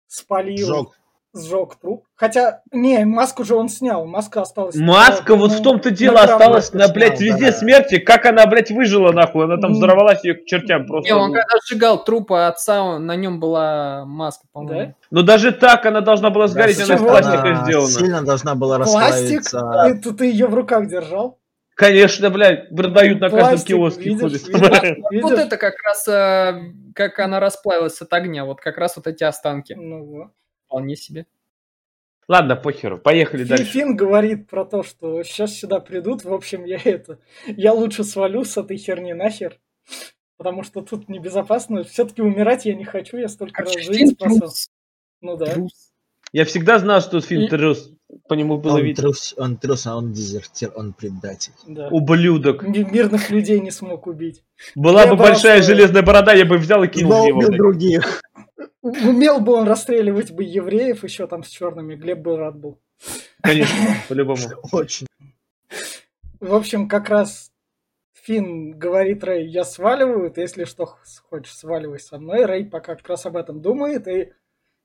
спалил, 0.09 0.67
сжег, 0.67 0.87
сжег 1.33 1.75
труп. 1.75 2.05
Хотя, 2.15 2.61
не, 2.71 3.05
маску 3.05 3.45
же 3.45 3.55
он 3.55 3.69
снял, 3.69 4.05
маска 4.05 4.41
осталась. 4.41 4.75
Маска, 4.75 5.35
вот 5.35 5.51
в 5.51 5.61
том-то 5.61 5.91
дело, 5.91 6.19
осталась 6.19 6.73
на, 6.73 6.89
блядь, 6.89 7.21
везде 7.21 7.51
да. 7.51 7.57
смерти. 7.57 7.99
Как 7.99 8.25
она, 8.25 8.45
блядь, 8.47 8.71
выжила, 8.71 9.11
нахуй? 9.13 9.45
Она 9.45 9.57
там 9.57 9.73
взорвалась 9.73 10.23
ее 10.23 10.33
к 10.33 10.45
чертям 10.45 10.85
просто. 10.85 11.09
Не, 11.09 11.17
он 11.17 11.31
когда 11.31 11.55
сжигал 11.65 12.03
трупы 12.03 12.35
отца, 12.35 12.99
на 12.99 13.15
нем 13.15 13.39
была 13.39 14.03
маска, 14.05 14.45
по-моему. 14.51 14.87
Да? 14.89 14.95
Но 15.11 15.21
даже 15.21 15.51
так 15.51 15.85
она 15.85 16.01
должна 16.01 16.29
была 16.29 16.47
сгореть, 16.47 16.79
да, 16.79 16.85
она 16.85 16.95
из 16.95 17.01
пластика 17.01 17.61
сделана. 17.63 17.87
Сильно 17.87 18.21
должна 18.23 18.55
была 18.55 18.79
Пластик? 18.79 19.43
Ты, 20.03 20.13
ты 20.13 20.25
ее 20.25 20.47
в 20.47 20.53
руках 20.53 20.87
держал? 20.87 21.38
Конечно, 21.79 22.29
блядь, 22.29 22.67
продают 22.75 23.21
на 23.21 23.29
каждом 23.29 23.65
киоске. 23.65 24.09
Видишь, 24.09 24.47
видишь? 24.49 25.21
Вот 25.23 25.31
это 25.31 25.55
как 25.55 25.75
раз, 25.81 26.05
э, 26.09 26.73
как 26.93 27.17
она 27.19 27.39
расплавилась 27.39 28.01
от 28.01 28.11
огня, 28.11 28.43
вот 28.43 28.59
как 28.59 28.77
раз 28.77 28.97
вот 28.97 29.07
эти 29.07 29.23
останки. 29.23 29.71
Ну 29.71 30.03
вот. 30.03 30.31
Вполне 30.65 30.97
себе. 30.97 31.25
Ладно, 32.27 32.57
похеру, 32.57 32.97
поехали 32.97 33.45
Фин, 33.45 33.47
дальше. 33.47 33.63
Фин 33.63 33.95
говорит 33.95 34.49
про 34.49 34.65
то, 34.65 34.83
что 34.83 35.23
сейчас 35.23 35.53
сюда 35.53 35.79
придут, 35.79 36.25
в 36.25 36.33
общем, 36.33 36.65
я 36.65 36.81
это, 36.83 37.19
я 37.47 37.71
лучше 37.71 38.03
свалю 38.03 38.43
с 38.43 38.57
этой 38.57 38.75
херни 38.75 39.13
нахер, 39.13 39.57
потому 40.35 40.63
что 40.63 40.81
тут 40.81 41.07
небезопасно, 41.07 41.85
все-таки 41.85 42.21
умирать 42.21 42.65
я 42.65 42.75
не 42.75 42.83
хочу, 42.83 43.15
я 43.15 43.29
столько 43.29 43.63
раз 43.63 43.73
жизнь 43.73 44.15
спасал. 44.15 44.51
Ну 45.21 45.37
да. 45.37 45.45
Трус. 45.45 45.93
Я 46.33 46.43
всегда 46.43 46.77
знал, 46.77 46.99
что 46.99 47.21
Фин 47.21 47.43
и... 47.43 47.47
трус. 47.47 47.89
По 48.27 48.33
нему 48.33 48.57
было 48.57 48.75
он 48.75 48.83
видно. 48.83 49.03
Трус, 49.03 49.35
он 49.37 49.57
трус, 49.57 49.85
а 49.85 49.95
он 49.95 50.13
дезертир, 50.13 50.71
он 50.75 50.93
предатель. 50.93 51.53
Да. 51.67 51.89
Ублюдок. 51.89 52.63
Мирных 52.63 53.29
людей 53.29 53.59
не 53.59 53.71
смог 53.71 54.07
убить. 54.07 54.43
Была 54.75 55.03
я 55.03 55.09
бы 55.09 55.15
большая 55.15 55.57
просто... 55.57 55.73
железная 55.73 56.01
борода, 56.01 56.33
я 56.33 56.45
бы 56.45 56.57
взял 56.57 56.83
и 56.83 56.87
кинул 56.87 57.11
Но 57.11 57.27
его. 57.27 57.41
других. 57.49 58.21
Умел 58.81 59.39
бы 59.39 59.53
он 59.53 59.67
расстреливать 59.67 60.31
бы 60.31 60.43
евреев 60.43 61.03
еще 61.03 61.27
там 61.27 61.43
с 61.43 61.49
черными, 61.49 61.95
Глеб 61.95 62.19
бы 62.19 62.37
рад 62.37 62.57
был. 62.57 62.79
Конечно, 63.41 63.75
по-любому. 64.09 64.41
Очень. 64.71 65.07
В 66.39 66.53
общем, 66.55 66.87
как 66.87 67.09
раз 67.09 67.51
Финн 68.13 68.71
говорит 68.71 69.23
Рэй, 69.23 69.47
я 69.47 69.63
сваливаю, 69.63 70.31
ты 70.31 70.41
если 70.41 70.63
что 70.65 70.97
хочешь, 71.29 71.55
сваливай 71.55 71.99
со 71.99 72.17
мной. 72.17 72.45
Рэй 72.45 72.65
пока 72.65 72.95
как 72.95 73.07
раз 73.07 73.25
об 73.25 73.37
этом 73.37 73.61
думает, 73.61 74.07
и 74.07 74.33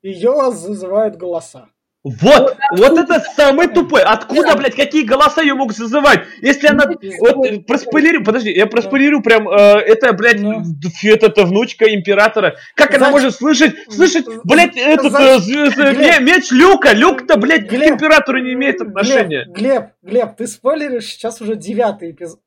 ее 0.03 0.51
зазывают 0.53 1.17
голоса. 1.17 1.69
Вот, 2.05 2.59
вот 2.77 2.99
это 2.99 3.19
самый 3.35 3.67
тупой. 3.67 4.03
Откуда, 4.03 4.55
блядь, 4.57 4.77
какие 4.77 5.05
голоса 5.05 5.41
ее 5.41 5.55
могут 5.55 5.75
зазывать? 5.75 6.21
Если 6.43 6.67
она... 6.67 6.85
Вот, 7.19 7.67
проспойлерю, 7.67 8.23
подожди, 8.23 8.53
я 8.53 8.67
проспойлерю 8.67 9.23
прям, 9.23 9.49
э, 9.49 9.81
это, 9.81 10.13
блядь, 10.13 10.39
ну. 10.39 10.63
это, 11.03 11.27
это 11.27 11.45
внучка 11.47 11.87
императора. 11.95 12.57
Как 12.75 12.95
она 12.95 13.09
может 13.09 13.35
слышать, 13.35 13.75
слышать, 13.91 14.27
блядь, 14.45 14.77
этот 14.77 15.15
э, 15.15 16.21
меч 16.21 16.51
Люка? 16.51 16.93
Люк-то, 16.93 17.39
блядь, 17.39 17.69
к 17.69 17.73
императору 17.73 18.39
не 18.39 18.53
имеет 18.53 18.83
отношения. 18.83 19.47
Глеб, 19.49 19.87
Глеб, 20.03 20.37
ты 20.37 20.47
спойлеришь 20.47 21.07
сейчас 21.07 21.41
уже 21.41 21.57
девятый 21.57 22.11
эпизод. 22.11 22.39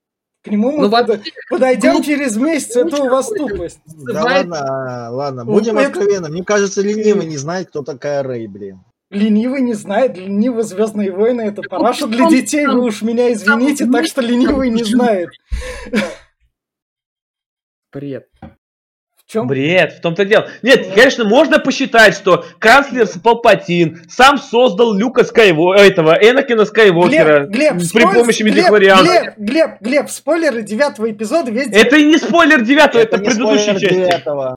К 0.43 0.51
нему 0.51 0.71
мы 0.71 0.83
ну, 0.83 0.91
под... 0.91 1.21
подойдем 1.49 1.93
глуп... 1.93 2.05
через 2.05 2.37
месяц, 2.37 2.75
это 2.75 3.03
у 3.03 3.09
вас 3.09 3.27
тупость. 3.27 3.79
Да 3.85 4.23
ладно, 4.23 5.07
ладно, 5.11 5.45
будем 5.45 5.79
это... 5.79 5.87
откровенны. 5.87 6.29
Мне 6.29 6.43
кажется, 6.43 6.81
ленивый 6.81 7.25
не 7.25 7.37
знает, 7.37 7.69
кто 7.69 7.81
такая 7.81 8.21
Рэй, 8.21 8.47
блин. 8.47 8.81
Ленивый 9.09 9.61
не 9.61 9.73
знает, 9.73 10.17
ленивый 10.17 10.63
Звездные 10.63 11.11
войны 11.11 11.43
это 11.43 11.61
параша 11.61 12.07
для 12.07 12.27
детей, 12.27 12.65
вы 12.65 12.83
уж 12.83 13.01
меня 13.01 13.31
извините, 13.31 13.85
так 13.85 14.05
что 14.05 14.21
ленивый 14.21 14.69
не 14.69 14.83
знает. 14.83 15.29
Бред. 17.93 18.27
В 19.15 19.31
чем? 19.31 19.47
Бред, 19.47 19.93
в 19.93 20.01
том-то 20.01 20.25
дело. 20.25 20.49
Нет, 20.61 20.93
конечно, 20.93 21.23
можно 21.23 21.57
посчитать, 21.59 22.15
что 22.15 22.45
канцлер 22.59 23.07
Палпатин 23.21 24.01
сам 24.09 24.37
создал 24.37 24.93
Люка 24.93 25.23
Скайво... 25.23 25.73
этого, 25.75 26.11
Энакина 26.11 26.65
Скайвокера 26.65 27.45
Глеб, 27.45 27.73
Глеб, 27.73 27.73
при 27.73 27.83
спой... 27.83 28.13
помощи 28.13 28.43
медихлорианцев. 28.43 29.07
Глеб, 29.07 29.33
Глеб, 29.37 29.81
Глеб, 29.81 30.09
спойлеры 30.09 30.63
девятого 30.63 31.09
эпизода 31.11 31.49
весь... 31.49 31.67
Это 31.71 31.95
и 31.97 32.05
не 32.05 32.17
спойлер 32.17 32.61
девятого, 32.61 33.01
это, 33.01 33.15
это 33.15 33.25
предыдущая 33.25 33.79
часть. 33.79 33.93
Девятого. 33.93 34.55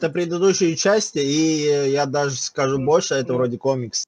Это 0.00 0.08
предыдущие 0.08 0.76
части, 0.76 1.18
и 1.18 1.90
я 1.90 2.06
даже 2.06 2.34
скажу 2.36 2.78
больше, 2.78 3.16
это 3.16 3.34
вроде 3.34 3.58
комикс. 3.58 4.06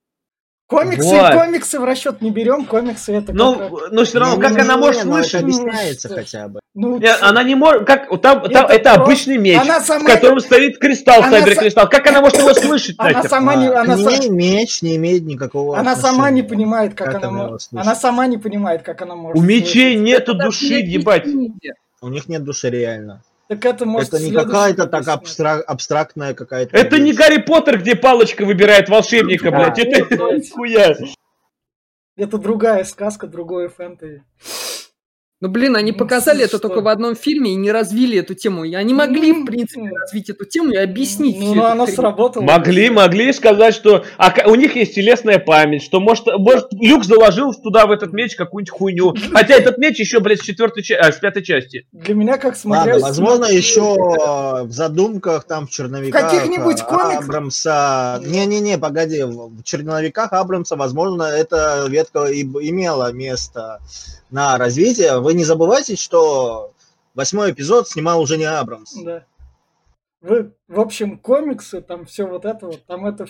Комиксы, 0.67 1.07
вот. 1.07 1.35
комиксы 1.35 1.79
в 1.79 1.85
расчет 1.85 2.23
не 2.23 2.31
берем, 2.31 2.65
комиксы 2.65 3.13
это. 3.13 3.35
Ну, 3.35 3.59
как... 3.59 3.93
но 3.93 4.05
все 4.05 4.19
равно, 4.19 4.37
ну, 4.37 4.41
как 4.41 4.53
ну, 4.53 4.61
она 4.63 4.79
может 4.79 5.03
слышать? 5.03 5.35
Это 5.35 5.45
объясняется 5.45 6.09
хотя 6.09 6.49
бы. 6.49 6.61
Ну, 6.73 6.99
Нет, 6.99 7.19
она 7.21 7.43
не 7.43 7.57
может, 7.57 7.85
как 7.85 8.09
там, 8.23 8.41
там 8.41 8.45
это, 8.47 8.73
это 8.73 8.93
обычный 8.95 9.37
меч, 9.37 9.61
сама... 9.83 10.01
в 10.01 10.07
котором 10.07 10.41
стоит 10.41 10.79
кристалл, 10.79 11.25
она 11.25 11.43
кристалл. 11.43 11.91
Как 11.91 12.07
она 12.07 12.23
может 12.23 12.39
его 12.39 12.55
слышать? 12.55 12.97
Она 12.97 13.23
сама 13.25 13.55
не, 13.55 13.69
она 13.69 13.97
не 13.97 14.03
сам... 14.03 14.35
меч 14.35 14.81
не 14.81 14.97
имеет 14.97 15.25
никакого. 15.25 15.77
Она 15.77 15.95
сама 15.95 16.31
не 16.31 16.43
понимает, 16.43 16.95
как, 16.95 17.13
как 17.13 17.25
она, 17.25 17.49
может. 17.49 17.69
Она 17.71 17.95
сама 17.95 18.27
не 18.29 18.39
понимает, 18.39 18.83
как 18.83 19.03
она 19.03 19.15
может. 19.15 19.37
У 19.37 19.43
мечей 19.43 19.97
нету 19.97 20.33
души, 20.33 20.77
ебать. 20.77 21.27
У 22.01 22.09
них 22.09 22.29
нет 22.29 22.45
души 22.45 22.71
реально. 22.71 23.23
Так 23.49 23.65
это 23.65 23.85
может 23.85 24.15
Это 24.15 24.23
не 24.23 24.33
какая-то 24.33 24.87
так 24.87 25.07
абстрак, 25.09 25.65
абстрактная 25.67 26.35
какая-то. 26.35 26.77
Это 26.77 26.97
вещь. 26.97 27.05
не 27.05 27.13
Гарри 27.13 27.39
Поттер, 27.39 27.79
где 27.79 27.95
палочка 27.95 28.45
выбирает 28.45 28.89
волшебника, 28.89 29.51
да, 29.51 29.71
блядь. 29.71 29.79
Это 29.79 30.41
хуя. 30.53 30.97
Это 32.17 32.39
другая 32.39 32.85
сказка, 32.85 33.27
другое 33.27 33.69
фэнтези. 33.69 34.23
Ну, 35.43 35.49
блин, 35.49 35.75
они 35.75 35.91
ну, 35.91 35.99
показали 35.99 36.45
это 36.45 36.61
только 36.61 36.81
в 36.83 36.87
одном 36.87 37.17
фильме 37.17 37.51
и 37.51 37.57
не 37.57 37.73
развили 37.73 38.21
эту 38.21 38.35
тему. 38.35 38.63
И 38.63 38.75
они 38.75 38.95
могли, 38.95 39.33
в 39.33 39.45
принципе, 39.45 39.91
развить 39.91 40.31
эту 40.31 40.45
тему 40.45 40.71
и 40.71 40.77
объяснить. 40.77 41.37
Ну, 41.37 41.57
ну 41.57 41.65
оно 41.65 41.89
сработало. 41.89 42.45
Могли, 42.45 42.91
могли 42.91 43.33
сказать, 43.33 43.75
что 43.75 44.05
а, 44.19 44.33
у 44.47 44.55
них 44.55 44.77
есть 44.77 44.95
телесная 44.95 45.41
память, 45.41 45.83
что, 45.83 45.99
может, 45.99 46.27
может, 46.39 46.69
Люк 46.75 47.05
заложил 47.05 47.53
туда 47.55 47.87
в 47.87 47.91
этот 47.91 48.13
меч 48.13 48.37
какую-нибудь 48.37 48.71
хуйню. 48.71 49.17
Хотя 49.33 49.55
этот 49.55 49.79
меч 49.79 49.99
еще, 49.99 50.21
блядь, 50.21 50.39
с 50.39 50.45
четвертой 50.45 50.85
а, 50.95 51.11
с 51.11 51.17
пятой 51.17 51.43
части. 51.43 51.89
Для 51.91 52.15
меня 52.15 52.39
как 52.39 52.55
смотреть... 52.55 53.03
возможно, 53.03 53.47
еще 53.47 53.97
в 54.63 54.71
задумках, 54.71 55.43
там, 55.43 55.67
в 55.67 55.71
черновиках... 55.71 56.23
Каких-нибудь 56.23 56.83
комиксах? 56.83 57.25
Абрамса... 57.25 58.23
Не-не-не, 58.25 58.79
погоди, 58.79 59.25
в 59.25 59.65
черновиках 59.65 60.33
Абрамса, 60.35 60.77
возможно, 60.77 61.25
эта 61.25 61.85
ветка 61.89 62.27
и 62.27 62.43
имела 62.43 63.11
место 63.13 63.81
на 64.33 64.59
развитие. 64.59 65.21
Вы 65.21 65.35
не 65.35 65.45
забывайте, 65.45 65.97
что 65.97 66.73
восьмой 67.15 67.53
эпизод 67.53 67.89
снимал 67.89 68.21
уже 68.21 68.39
не 68.39 68.45
Абрамс. 68.45 68.95
Да. 68.95 69.25
Вы, 70.21 70.53
в 70.69 70.81
общем, 70.81 71.19
комиксы, 71.19 71.81
там 71.81 72.07
все 72.07 72.27
вот 72.27 72.45
это 72.45 72.67
вот, 72.67 72.85
там 72.87 73.07
это 73.07 73.27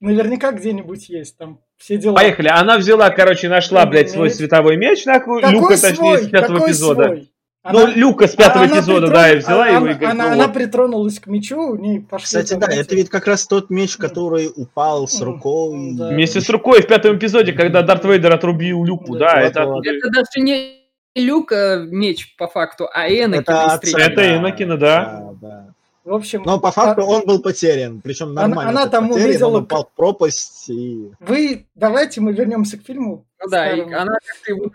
наверняка 0.00 0.52
где-нибудь 0.52 1.08
есть, 1.08 1.36
там 1.36 1.60
все 1.76 1.98
дела. 1.98 2.14
Поехали. 2.14 2.48
Она 2.48 2.78
взяла, 2.78 3.10
короче, 3.10 3.48
нашла, 3.48 3.86
блядь, 3.86 4.10
свой 4.10 4.30
световой 4.30 4.76
меч, 4.76 5.04
нахуй, 5.04 5.42
Какой 5.42 5.54
Люка, 5.54 5.76
свой? 5.76 5.90
точнее, 5.90 6.18
с 6.18 6.28
пятого 6.28 6.56
Какой 6.58 6.70
эпизода. 6.70 7.04
Свой? 7.04 7.29
Ну, 7.62 7.80
она, 7.80 7.90
Люка 7.94 8.26
с 8.26 8.34
пятого 8.34 8.64
она 8.64 8.78
эпизода, 8.78 9.06
притрон... 9.06 9.12
да, 9.12 9.32
и 9.32 9.36
взяла 9.36 9.62
она, 9.64 9.70
его 9.70 9.86
и 9.86 9.88
говорит, 9.90 10.08
она, 10.08 10.24
ну, 10.28 10.32
она 10.32 10.46
вот. 10.46 10.54
притронулась 10.54 11.20
к 11.20 11.26
мечу, 11.26 11.60
у 11.60 11.76
ней 11.76 12.00
пошли... 12.00 12.24
Кстати, 12.24 12.54
да, 12.54 12.66
это 12.68 12.94
ведь 12.94 13.10
как 13.10 13.26
раз 13.26 13.46
тот 13.46 13.68
меч, 13.68 13.98
который 13.98 14.50
упал 14.54 15.06
с 15.06 15.20
рукой. 15.20 15.92
Да. 15.94 16.08
Вместе 16.08 16.40
с 16.40 16.48
рукой 16.48 16.80
в 16.80 16.86
пятом 16.86 17.18
эпизоде, 17.18 17.52
когда 17.52 17.82
Дарт 17.82 18.04
Вейдер 18.06 18.32
отрубил 18.32 18.82
Люку, 18.82 19.18
да, 19.18 19.34
да 19.34 19.40
это... 19.42 19.66
Вот. 19.66 19.86
Это 19.86 20.08
даже 20.08 20.40
не 20.42 20.80
Люка 21.14 21.84
меч 21.86 22.34
по 22.36 22.48
факту, 22.48 22.88
а 22.90 23.08
Энакина 23.08 23.78
это, 23.82 23.98
это 23.98 24.36
Энакина, 24.36 24.78
да. 24.78 25.34
да, 25.40 25.48
да. 25.48 25.74
В 26.04 26.14
общем, 26.14 26.42
но 26.44 26.58
по 26.58 26.70
факту 26.70 27.02
а... 27.02 27.04
он 27.04 27.26
был 27.26 27.42
потерян, 27.42 28.00
причем 28.00 28.32
нормально. 28.32 28.70
Она, 28.70 28.82
она 28.82 28.90
там 28.90 29.08
потерян, 29.08 29.28
увидела, 29.28 29.48
он 29.48 29.62
упал 29.64 29.84
в 29.84 29.96
пропасть 29.96 30.70
и. 30.70 31.12
Вы 31.20 31.66
давайте 31.74 32.20
мы 32.20 32.32
вернемся 32.32 32.78
к 32.78 32.82
фильму. 32.82 33.26
Ну 33.38 33.48
да, 33.50 33.70
и 33.70 33.80
она 33.82 34.14
как-то 34.14 34.52
его. 34.52 34.70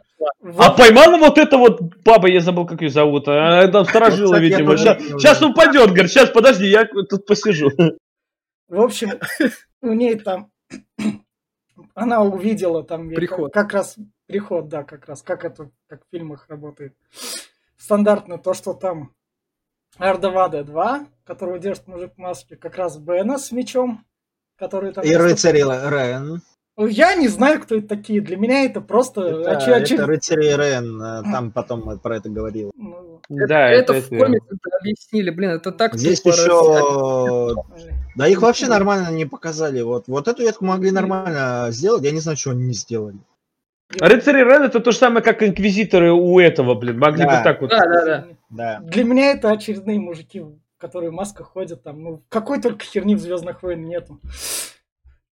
А 0.58 0.72
поймала 0.72 1.18
вот 1.18 1.38
это 1.38 1.58
вот 1.58 1.82
баба, 2.04 2.30
я 2.30 2.42
забыл, 2.42 2.66
как 2.66 2.82
ее 2.82 2.90
зовут. 2.90 3.28
Она 3.28 3.68
там 3.68 3.86
сторожила, 3.86 4.40
видимо. 4.40 4.78
Сейчас, 4.78 5.02
сейчас 5.02 5.42
упадет, 5.42 5.90
говорит, 5.90 6.12
сейчас 6.12 6.30
подожди, 6.30 6.68
я 6.68 6.86
тут 6.86 7.26
посижу. 7.26 7.72
В 8.68 8.82
общем, 8.82 9.20
у 9.82 9.94
ней 9.94 10.16
там 10.16 10.52
она 11.96 12.22
увидела 12.22 12.84
там 12.84 13.10
приход. 13.10 13.52
Как, 13.54 13.66
как 13.66 13.74
раз 13.74 13.96
приход, 14.28 14.68
да, 14.68 14.84
как 14.84 15.08
раз, 15.08 15.22
как 15.22 15.46
это 15.46 15.70
как 15.88 16.04
в 16.04 16.10
фильмах 16.12 16.48
работает. 16.50 16.96
Стандартно 17.78 18.38
то, 18.38 18.54
что 18.54 18.74
там 18.74 19.12
Ардавада 19.98 20.64
2, 20.64 21.08
которого 21.26 21.60
держит 21.60 21.88
мужик 21.88 22.14
в 22.16 22.18
маске, 22.18 22.56
как 22.56 22.78
раз 22.78 22.98
Бена 22.98 23.38
с 23.38 23.52
мечом, 23.52 24.06
который 24.58 24.94
там... 24.94 25.04
И 25.04 25.16
рыцарь 25.16 25.58
Рен. 25.58 26.42
Я 26.78 27.16
не 27.16 27.30
знаю, 27.30 27.62
кто 27.62 27.78
это 27.78 27.88
такие. 27.88 28.20
Для 28.22 28.36
меня 28.36 28.66
это 28.66 28.82
просто... 28.82 29.22
Это, 29.22 29.76
оч... 29.78 29.92
это 29.92 30.06
рыцари 30.06 30.48
Рен. 30.48 31.02
Э, 31.02 31.24
там 31.24 31.52
потом 31.52 32.00
про 32.00 32.18
это 32.18 32.30
говорил. 32.30 32.72
Ну, 32.76 33.22
да, 33.30 33.70
это, 33.70 33.94
это, 33.94 34.08
это 34.08 34.08
в 34.08 34.10
комиксе 34.10 34.48
объяснили. 34.82 35.30
Блин, 35.30 35.52
это 35.52 35.72
так 35.72 35.96
Здесь 35.96 36.24
еще... 36.26 37.56
Да 38.18 38.28
их 38.28 38.42
вообще 38.42 38.68
нормально 38.68 39.10
не 39.10 39.26
показали. 39.26 39.82
Вот, 39.82 40.08
вот 40.08 40.28
эту 40.28 40.44
ветку 40.44 40.66
могли 40.66 40.92
нормально 40.92 41.68
сделать. 41.72 42.04
Я 42.04 42.12
не 42.12 42.20
знаю, 42.20 42.38
что 42.38 42.52
они 42.52 42.64
не 42.64 42.74
сделали. 42.74 43.20
Рыцари 43.98 44.40
Рен 44.40 44.64
это 44.64 44.82
то 44.82 44.92
же 44.92 44.98
самое, 44.98 45.24
как 45.24 45.44
инквизиторы 45.44 46.12
у 46.12 46.40
этого, 46.40 46.76
блин. 46.76 47.00
Могли 47.00 47.24
да. 47.24 47.38
бы 47.38 47.44
так 47.44 47.62
вот. 47.62 47.70
Да, 47.70 47.86
да, 47.86 48.06
да, 48.06 48.28
да. 48.50 48.80
Для 48.82 49.04
меня 49.06 49.32
это 49.32 49.50
очередные 49.50 50.00
мужики, 50.00 50.44
которые 50.78 51.10
в 51.10 51.14
масках 51.14 51.48
ходят 51.48 51.84
там. 51.84 52.02
Ну, 52.02 52.24
какой 52.30 52.62
только 52.62 52.86
херни 52.86 53.16
в 53.16 53.20
Звездных 53.20 53.64
войн 53.64 53.86
нету. 53.86 54.20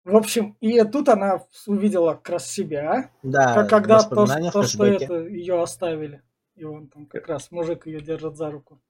В 0.03 0.15
общем, 0.17 0.57
и 0.59 0.83
тут 0.83 1.07
она 1.07 1.43
увидела 1.65 2.15
как 2.15 2.29
раз 2.29 2.51
себя, 2.51 3.11
да, 3.23 3.65
когда 3.65 4.01
то, 4.01 4.25
то 4.51 4.63
что 4.63 4.85
это 4.85 5.25
ее 5.27 5.61
оставили. 5.61 6.21
И 6.55 6.65
он 6.65 6.87
там 6.87 7.05
как 7.05 7.27
раз 7.27 7.51
мужик 7.51 7.87
ее 7.87 8.01
держит 8.01 8.35
за 8.35 8.51
руку. 8.51 8.81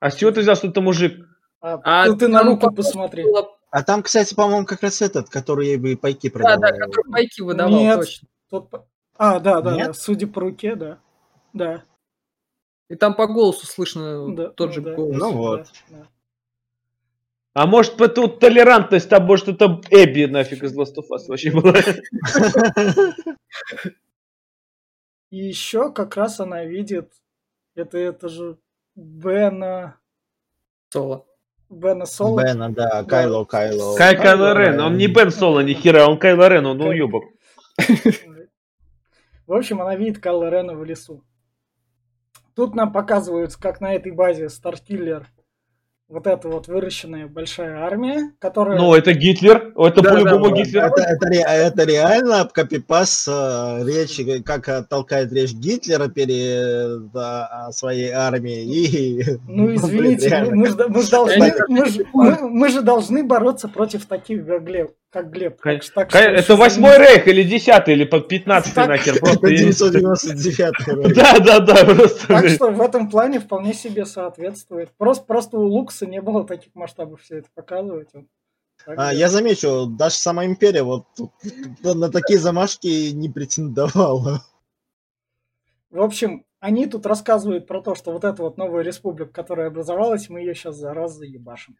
А 0.00 0.10
с 0.10 0.16
чего 0.16 0.30
ты 0.30 0.40
взял, 0.40 0.56
что 0.56 0.68
это 0.68 0.80
мужик? 0.80 1.26
А, 1.60 1.78
а 1.84 2.06
ты, 2.06 2.16
ты 2.16 2.28
на 2.28 2.42
руку 2.42 2.72
посмотри. 2.72 3.24
А 3.70 3.82
там, 3.82 4.02
кстати, 4.02 4.34
по-моему, 4.34 4.66
как 4.66 4.82
раз 4.82 5.02
этот, 5.02 5.28
который 5.28 5.68
ей 5.68 5.76
бы 5.76 5.96
пайки 5.96 6.30
продавал. 6.30 6.58
Да, 6.58 6.70
да, 6.70 6.78
который 6.78 7.12
пайки 7.12 7.40
выдавал, 7.42 7.78
Нет, 7.78 7.98
точно. 8.00 8.28
Тот... 8.48 8.86
А, 9.16 9.38
да, 9.38 9.60
да, 9.60 9.76
Нет? 9.76 9.86
да, 9.88 9.92
судя 9.92 10.26
по 10.26 10.40
руке, 10.40 10.74
да. 10.74 10.98
Да. 11.52 11.84
И 12.90 12.96
там 12.96 13.14
по 13.14 13.28
голосу 13.28 13.66
слышно 13.66 14.34
да, 14.34 14.48
тот 14.48 14.74
же 14.74 14.80
да, 14.80 14.94
голос. 14.94 15.16
Ну 15.16 15.32
вот. 15.32 15.66
Да, 15.88 15.96
да. 15.96 16.08
А 17.52 17.66
может, 17.66 17.96
тут 17.96 18.40
толерантность, 18.40 19.12
а 19.12 19.20
может, 19.20 19.48
это 19.48 19.80
Эбби 19.90 20.24
нафиг 20.24 20.64
из 20.64 20.76
Last 20.76 20.96
of 20.96 21.06
Us 21.12 21.28
вообще 21.28 21.52
была. 21.52 21.74
И 25.30 25.36
еще 25.36 25.92
как 25.92 26.16
раз 26.16 26.40
она 26.40 26.64
видит, 26.64 27.12
это, 27.76 27.96
это 27.96 28.28
же 28.28 28.58
Бена... 28.96 29.96
Соло. 30.88 31.26
Бена 31.68 32.06
Соло. 32.06 32.42
Бена, 32.42 32.72
да, 32.72 33.04
Кайло, 33.04 33.44
Кайло. 33.44 33.96
Кай 33.96 34.16
Кайло 34.16 34.52
Рен, 34.58 34.80
он 34.80 34.96
не 34.96 35.06
Бен 35.06 35.30
Соло, 35.30 35.60
ни 35.60 35.74
хера, 35.74 36.08
он 36.08 36.18
Кайло 36.18 36.48
Рен, 36.48 36.66
он 36.66 36.80
уебок. 36.80 37.22
В 39.46 39.52
общем, 39.52 39.80
она 39.80 39.94
видит 39.94 40.18
Кайло 40.20 40.50
Рена 40.50 40.74
в 40.74 40.84
лесу. 40.84 41.24
Тут 42.60 42.74
нам 42.74 42.92
показывают, 42.92 43.56
как 43.56 43.80
на 43.80 43.94
этой 43.94 44.12
базе 44.12 44.50
Старкиллер 44.50 45.26
вот 46.08 46.26
эта 46.26 46.46
вот 46.46 46.68
выращенная 46.68 47.26
большая 47.26 47.78
армия, 47.78 48.32
которая... 48.38 48.76
Ну, 48.78 48.94
это 48.94 49.14
Гитлер, 49.14 49.72
это 49.78 50.02
да, 50.02 50.10
по-любому 50.10 50.50
да, 50.50 50.56
Гитлер. 50.56 50.84
Это, 50.84 51.00
это, 51.00 51.28
это 51.32 51.84
реально 51.84 52.46
копипас 52.52 53.26
э, 53.26 53.82
речи, 53.86 54.42
как 54.42 54.68
э, 54.68 54.82
толкает 54.82 55.32
речь 55.32 55.54
Гитлера 55.54 56.08
перед 56.08 57.10
да, 57.12 57.70
своей 57.72 58.10
армией. 58.10 58.66
И... 58.66 59.24
Ну, 59.48 59.74
извините, 59.74 60.44
мы, 60.50 60.68
мы, 60.68 60.88
мы, 60.88 61.10
должны, 61.10 61.54
мы, 61.66 61.86
мы, 62.12 62.50
мы 62.50 62.68
же 62.68 62.82
должны 62.82 63.24
бороться 63.24 63.68
против 63.68 64.04
таких, 64.04 64.44
как 64.46 64.64
Глеб 64.64 64.90
как 65.10 65.30
Глеб. 65.30 65.60
Так, 65.60 65.84
так, 65.84 66.14
это 66.14 66.56
восьмой 66.56 66.98
рейх 66.98 67.26
или 67.26 67.42
десятый, 67.42 67.94
или 67.94 68.04
под 68.04 68.28
пятнадцатый 68.28 68.86
нахер. 68.86 69.18
Просто 69.18 69.48
999 69.48 71.14
Да, 71.14 71.38
да, 71.40 71.60
да. 71.60 71.84
Просто. 71.84 72.26
Так 72.28 72.48
что 72.48 72.70
в 72.70 72.80
этом 72.80 73.10
плане 73.10 73.40
вполне 73.40 73.74
себе 73.74 74.06
соответствует. 74.06 74.90
Просто, 74.96 75.24
просто 75.24 75.58
у 75.58 75.66
Лукса 75.66 76.06
не 76.06 76.20
было 76.20 76.46
таких 76.46 76.74
масштабов 76.74 77.22
все 77.22 77.38
это 77.38 77.48
показывать. 77.54 78.08
а, 78.86 79.12
я 79.12 79.28
замечу, 79.28 79.86
даже 79.86 80.14
сама 80.14 80.44
империя 80.46 80.82
вот 80.82 81.06
на 81.82 82.10
такие 82.10 82.38
замашки 82.38 83.10
не 83.10 83.28
претендовала. 83.28 84.44
В 85.90 86.00
общем, 86.00 86.44
они 86.60 86.86
тут 86.86 87.04
рассказывают 87.04 87.66
про 87.66 87.82
то, 87.82 87.96
что 87.96 88.12
вот 88.12 88.24
эта 88.24 88.42
вот 88.42 88.58
новая 88.58 88.84
республика, 88.84 89.32
которая 89.32 89.66
образовалась, 89.66 90.28
мы 90.28 90.38
ее 90.40 90.54
сейчас 90.54 90.76
за 90.76 90.94
раз 90.94 91.14
заебашим. 91.14 91.76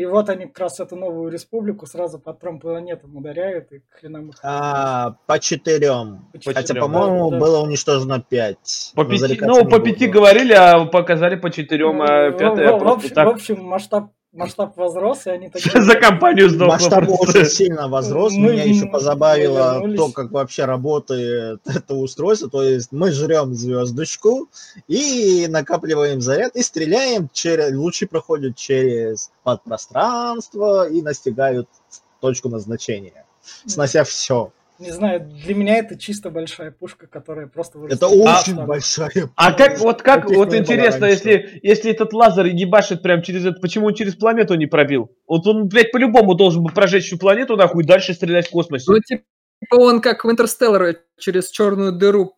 И 0.00 0.06
вот 0.06 0.30
они 0.30 0.46
как 0.46 0.60
раз 0.60 0.80
эту 0.80 0.96
новую 0.96 1.30
республику 1.30 1.84
сразу 1.84 2.18
под 2.18 2.40
промпланетам 2.40 3.14
ударяют, 3.14 3.70
и 3.70 3.82
хренам 3.90 4.30
их. 4.30 4.36
А, 4.42 5.16
по 5.26 5.38
четырем. 5.38 6.24
По 6.32 6.38
Хотя, 6.54 6.62
четырем, 6.62 6.80
по-моему, 6.80 7.30
да, 7.30 7.38
было 7.38 7.60
уничтожено 7.62 8.18
пять. 8.18 8.92
По 8.96 9.04
пяти, 9.04 9.38
ну, 9.42 9.68
по 9.68 9.78
пяти 9.78 10.06
говорили, 10.06 10.54
а 10.54 10.86
показали 10.86 11.36
по 11.36 11.50
четырем, 11.50 11.98
ну, 11.98 12.04
а 12.04 12.30
пятое 12.30 12.72
в, 12.78 12.96
в, 12.96 13.10
так... 13.10 13.26
в 13.26 13.30
общем, 13.32 13.62
масштаб 13.62 14.12
масштаб 14.32 14.76
возрос, 14.76 15.26
и 15.26 15.30
они 15.30 15.48
такие... 15.50 15.82
За 15.82 15.94
компанию 15.96 16.48
сдохло. 16.48 16.72
Масштаб 16.74 17.08
очень 17.08 17.46
сильно 17.46 17.88
возрос. 17.88 18.32
Мы, 18.32 18.52
Меня 18.52 18.64
еще 18.64 18.86
позабавило 18.86 19.82
то, 19.96 20.10
как 20.10 20.30
вообще 20.30 20.64
работает 20.64 21.60
это 21.66 21.94
устройство. 21.94 22.48
То 22.48 22.62
есть 22.62 22.92
мы 22.92 23.10
жрем 23.12 23.54
звездочку 23.54 24.48
и 24.88 25.46
накапливаем 25.48 26.20
заряд 26.20 26.56
и 26.56 26.62
стреляем 26.62 27.28
через... 27.32 27.74
Лучи 27.74 28.06
проходят 28.06 28.56
через 28.56 29.30
подпространство 29.42 30.88
и 30.88 31.02
настигают 31.02 31.68
точку 32.20 32.48
назначения, 32.48 33.24
снося 33.66 34.04
все. 34.04 34.52
Не 34.80 34.92
знаю, 34.92 35.28
для 35.44 35.54
меня 35.54 35.76
это 35.76 35.98
чисто 35.98 36.30
большая 36.30 36.70
пушка, 36.70 37.06
которая 37.06 37.46
просто 37.46 37.78
Это 37.90 38.06
очень 38.08 38.58
а, 38.58 38.66
большая 38.66 39.10
пушка. 39.10 39.30
А 39.36 39.52
как, 39.52 39.78
вот 39.78 40.00
как, 40.00 40.22
Таких 40.22 40.38
вот 40.38 40.54
интересно, 40.54 41.04
если, 41.04 41.60
если 41.62 41.90
этот 41.90 42.14
лазер 42.14 42.46
ебашит 42.46 43.02
прям 43.02 43.20
через 43.20 43.44
это, 43.44 43.60
почему 43.60 43.88
он 43.88 43.94
через 43.94 44.14
планету 44.14 44.54
не 44.54 44.64
пробил? 44.64 45.10
Вот 45.28 45.46
он, 45.46 45.68
блядь, 45.68 45.92
по-любому 45.92 46.34
должен 46.34 46.62
был 46.62 46.70
прожечь 46.70 47.04
всю 47.04 47.18
планету, 47.18 47.56
нахуй, 47.56 47.84
и 47.84 47.86
дальше 47.86 48.14
стрелять 48.14 48.48
в 48.48 48.50
космосе. 48.52 48.86
Ну, 48.90 48.98
типа, 49.00 49.22
он 49.72 50.00
как 50.00 50.24
в 50.24 50.30
Интерстеллар 50.30 50.96
через 51.18 51.50
черную 51.50 51.92
дыру 51.92 52.34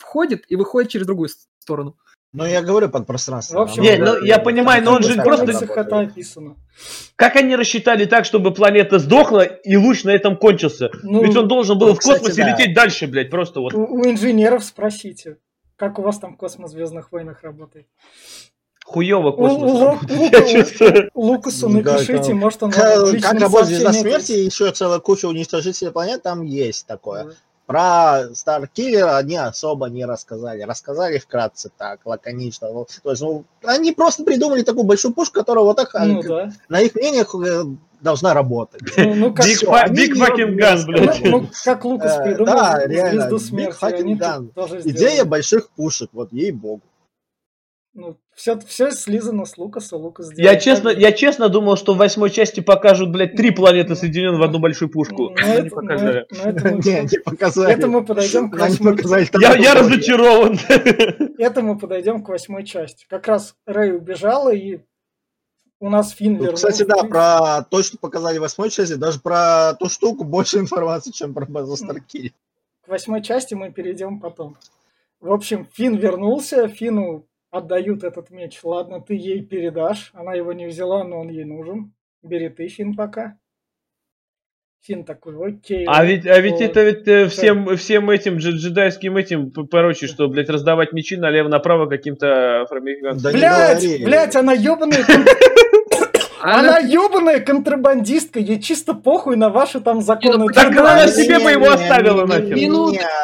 входит 0.00 0.46
и 0.48 0.56
выходит 0.56 0.90
через 0.90 1.06
другую 1.06 1.28
сторону. 1.60 1.96
Ну, 2.32 2.44
я 2.44 2.60
говорю 2.60 2.90
под 2.90 3.06
пространство. 3.06 3.58
В 3.58 3.62
общем, 3.62 3.82
не, 3.82 3.96
ну, 3.96 4.22
я 4.22 4.38
понимаю, 4.38 4.84
но 4.84 4.96
он 4.96 5.02
же 5.02 5.14
просто... 5.22 5.52
Это 5.52 6.00
описано. 6.00 6.56
Как 7.16 7.36
они 7.36 7.56
рассчитали 7.56 8.04
так, 8.04 8.26
чтобы 8.26 8.52
планета 8.52 8.98
сдохла 8.98 9.40
и 9.42 9.76
луч 9.76 10.04
на 10.04 10.10
этом 10.10 10.36
кончился? 10.36 10.90
Ну, 11.02 11.24
Ведь 11.24 11.36
он 11.36 11.48
должен 11.48 11.78
был 11.78 11.88
ну, 11.88 11.94
в 11.94 11.96
космосе 11.96 12.30
кстати, 12.30 12.36
да. 12.36 12.50
лететь 12.50 12.74
дальше, 12.74 13.06
блядь, 13.06 13.30
просто 13.30 13.60
вот. 13.60 13.72
У, 13.72 13.82
у 13.82 14.04
инженеров 14.04 14.62
спросите, 14.62 15.38
как 15.76 15.98
у 15.98 16.02
вас 16.02 16.18
там 16.18 16.36
космос 16.36 16.70
в 16.70 16.74
Звездных 16.74 17.12
войнах 17.12 17.42
работает. 17.42 17.86
Хуево 18.84 19.32
космос. 19.32 19.98
Лукасу 21.14 21.68
напишите, 21.68 22.34
может 22.34 22.62
он 22.62 22.72
Как 22.72 23.40
работает 23.40 23.66
Звезда 23.66 23.92
Смерти, 23.92 24.32
еще 24.32 24.70
целая 24.72 24.98
куча 24.98 25.26
уничтожителей 25.26 25.92
планет, 25.92 26.22
там 26.22 26.42
есть 26.42 26.86
такое. 26.86 27.34
Про 27.68 28.34
Старкиллера 28.34 29.18
они 29.18 29.36
особо 29.36 29.90
не 29.90 30.06
рассказали. 30.06 30.62
Рассказали 30.62 31.18
вкратце 31.18 31.70
так, 31.76 32.00
лаконично. 32.06 32.68
То 32.68 33.10
есть, 33.10 33.20
ну, 33.20 33.44
они 33.62 33.92
просто 33.92 34.24
придумали 34.24 34.62
такую 34.62 34.84
большую 34.84 35.12
пушку, 35.12 35.34
которая 35.34 35.64
вот 35.64 35.76
так, 35.76 35.92
ну, 35.92 36.22
да. 36.22 36.50
на 36.70 36.80
их 36.80 36.94
мнениях, 36.94 37.34
э, 37.34 37.64
должна 38.00 38.32
работать. 38.32 38.80
Ну, 38.96 39.14
ну 39.14 39.34
как 39.34 39.44
Big, 39.44 40.14
fucking 40.14 40.56
gun, 40.56 40.84
блядь. 40.86 41.20
Ну, 41.22 41.40
ну, 41.42 41.48
как 41.62 41.84
Лукас 41.84 42.16
э, 42.16 42.22
придумал 42.22 42.54
да, 42.54 42.86
реально, 42.86 43.20
звезду 43.20 43.38
смерти. 43.38 43.78
Big 43.84 44.18
fucking 44.18 44.18
gun. 44.54 44.80
Идея 44.88 45.26
больших 45.26 45.68
пушек, 45.68 46.08
вот 46.14 46.32
ей-богу. 46.32 46.80
Ну, 47.98 48.16
все, 48.32 48.56
все 48.60 48.92
слизано 48.92 49.44
с 49.44 49.58
Лукаса, 49.58 49.96
Лукас 49.96 50.30
я 50.36 50.54
честно, 50.54 50.90
я 50.90 51.10
честно 51.10 51.48
думал, 51.48 51.76
что 51.76 51.94
в 51.94 51.96
восьмой 51.96 52.30
части 52.30 52.60
покажут, 52.60 53.10
блядь, 53.10 53.34
три 53.34 53.50
планеты 53.50 53.96
соединенные 53.96 54.38
в 54.38 54.42
одну 54.44 54.60
большую 54.60 54.88
пушку. 54.88 55.30
Ну, 55.30 55.34
это, 55.34 55.62
не 55.64 55.68
показали. 55.70 56.26
Ну, 56.30 56.42
это, 56.44 56.68
мы, 56.68 56.78
не, 56.84 57.00
не 57.00 57.18
показали. 57.18 57.72
Это 57.72 57.88
мы 57.88 58.04
подойдем 58.04 58.50
к 58.52 58.56
восьмой 58.56 58.96
части. 58.98 59.60
Я, 59.60 59.74
разочарован. 59.74 60.60
Это 61.38 61.60
мы 61.60 61.76
подойдем 61.76 62.22
к 62.22 62.28
восьмой 62.28 62.64
части. 62.64 63.04
Как 63.08 63.26
раз 63.26 63.56
Рэй 63.66 63.96
убежала, 63.96 64.54
и 64.54 64.78
у 65.80 65.90
нас 65.90 66.12
Финн 66.12 66.36
ну, 66.36 66.52
Кстати, 66.52 66.84
да, 66.84 67.02
про 67.02 67.64
то, 67.68 67.82
что 67.82 67.98
показали 67.98 68.38
в 68.38 68.42
восьмой 68.42 68.70
части, 68.70 68.94
даже 68.94 69.18
про 69.18 69.74
ту 69.74 69.88
штуку 69.88 70.22
больше 70.22 70.58
информации, 70.58 71.10
чем 71.10 71.34
про 71.34 71.46
базу 71.46 71.76
Старкиль. 71.76 72.32
К 72.82 72.90
восьмой 72.90 73.24
части 73.24 73.54
мы 73.54 73.72
перейдем 73.72 74.20
потом. 74.20 74.56
В 75.20 75.32
общем, 75.32 75.66
Финн 75.72 75.96
вернулся, 75.96 76.68
Фину 76.68 77.24
отдают 77.50 78.04
этот 78.04 78.30
меч. 78.30 78.58
Ладно, 78.62 79.00
ты 79.00 79.14
ей 79.14 79.42
передашь. 79.42 80.10
Она 80.14 80.34
его 80.34 80.52
не 80.52 80.66
взяла, 80.66 81.04
но 81.04 81.20
он 81.20 81.28
ей 81.28 81.44
нужен. 81.44 81.92
Бери 82.22 82.48
ты, 82.48 82.68
Фин, 82.68 82.94
пока. 82.94 83.38
Фин 84.84 85.04
такой, 85.04 85.34
окей. 85.48 85.84
А 85.88 86.04
ведь, 86.04 86.26
а 86.26 86.40
ведь 86.40 86.60
это 86.60 86.84
ведь 86.84 87.06
э, 87.08 87.26
всем, 87.28 87.76
всем 87.76 88.08
этим 88.10 88.36
джедайским 88.36 89.16
этим 89.16 89.50
порочи, 89.50 90.06
что, 90.06 90.28
блядь, 90.28 90.48
раздавать 90.48 90.92
мечи 90.92 91.16
налево-направо 91.16 91.86
каким-то 91.86 92.62
афроамериканцам. 92.62 93.32
Да 93.32 93.38
блядь, 93.38 94.04
блядь, 94.04 94.36
она 94.36 94.52
ебаная 94.52 95.04
она 96.40 96.78
ебаная 96.78 97.40
контрабандистка, 97.40 98.38
ей 98.38 98.60
чисто 98.60 98.94
похуй 98.94 99.36
на 99.36 99.50
ваши 99.50 99.80
там 99.80 100.02
законы. 100.02 100.38
Ну, 100.38 100.48
так 100.48 100.76
она 100.76 101.06
себе 101.08 101.38
бы 101.38 101.50
его 101.50 101.70
оставила 101.70 102.26
нахер. 102.26 102.56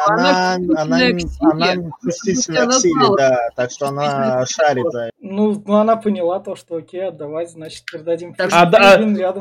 Она, 0.07 0.55
она, 0.55 0.97
она 1.39 1.73
чувствительна 2.03 2.67
к 2.67 2.73
силе, 2.73 3.07
да, 3.17 3.49
так 3.55 3.71
что 3.71 3.87
она 3.87 4.45
шарит. 4.45 4.85
Ну, 5.19 5.61
ну, 5.65 5.75
она 5.75 5.95
поняла 5.95 6.39
то, 6.39 6.55
что 6.55 6.77
окей, 6.77 7.07
отдавать, 7.07 7.49
значит, 7.49 7.83
передадим. 7.91 8.35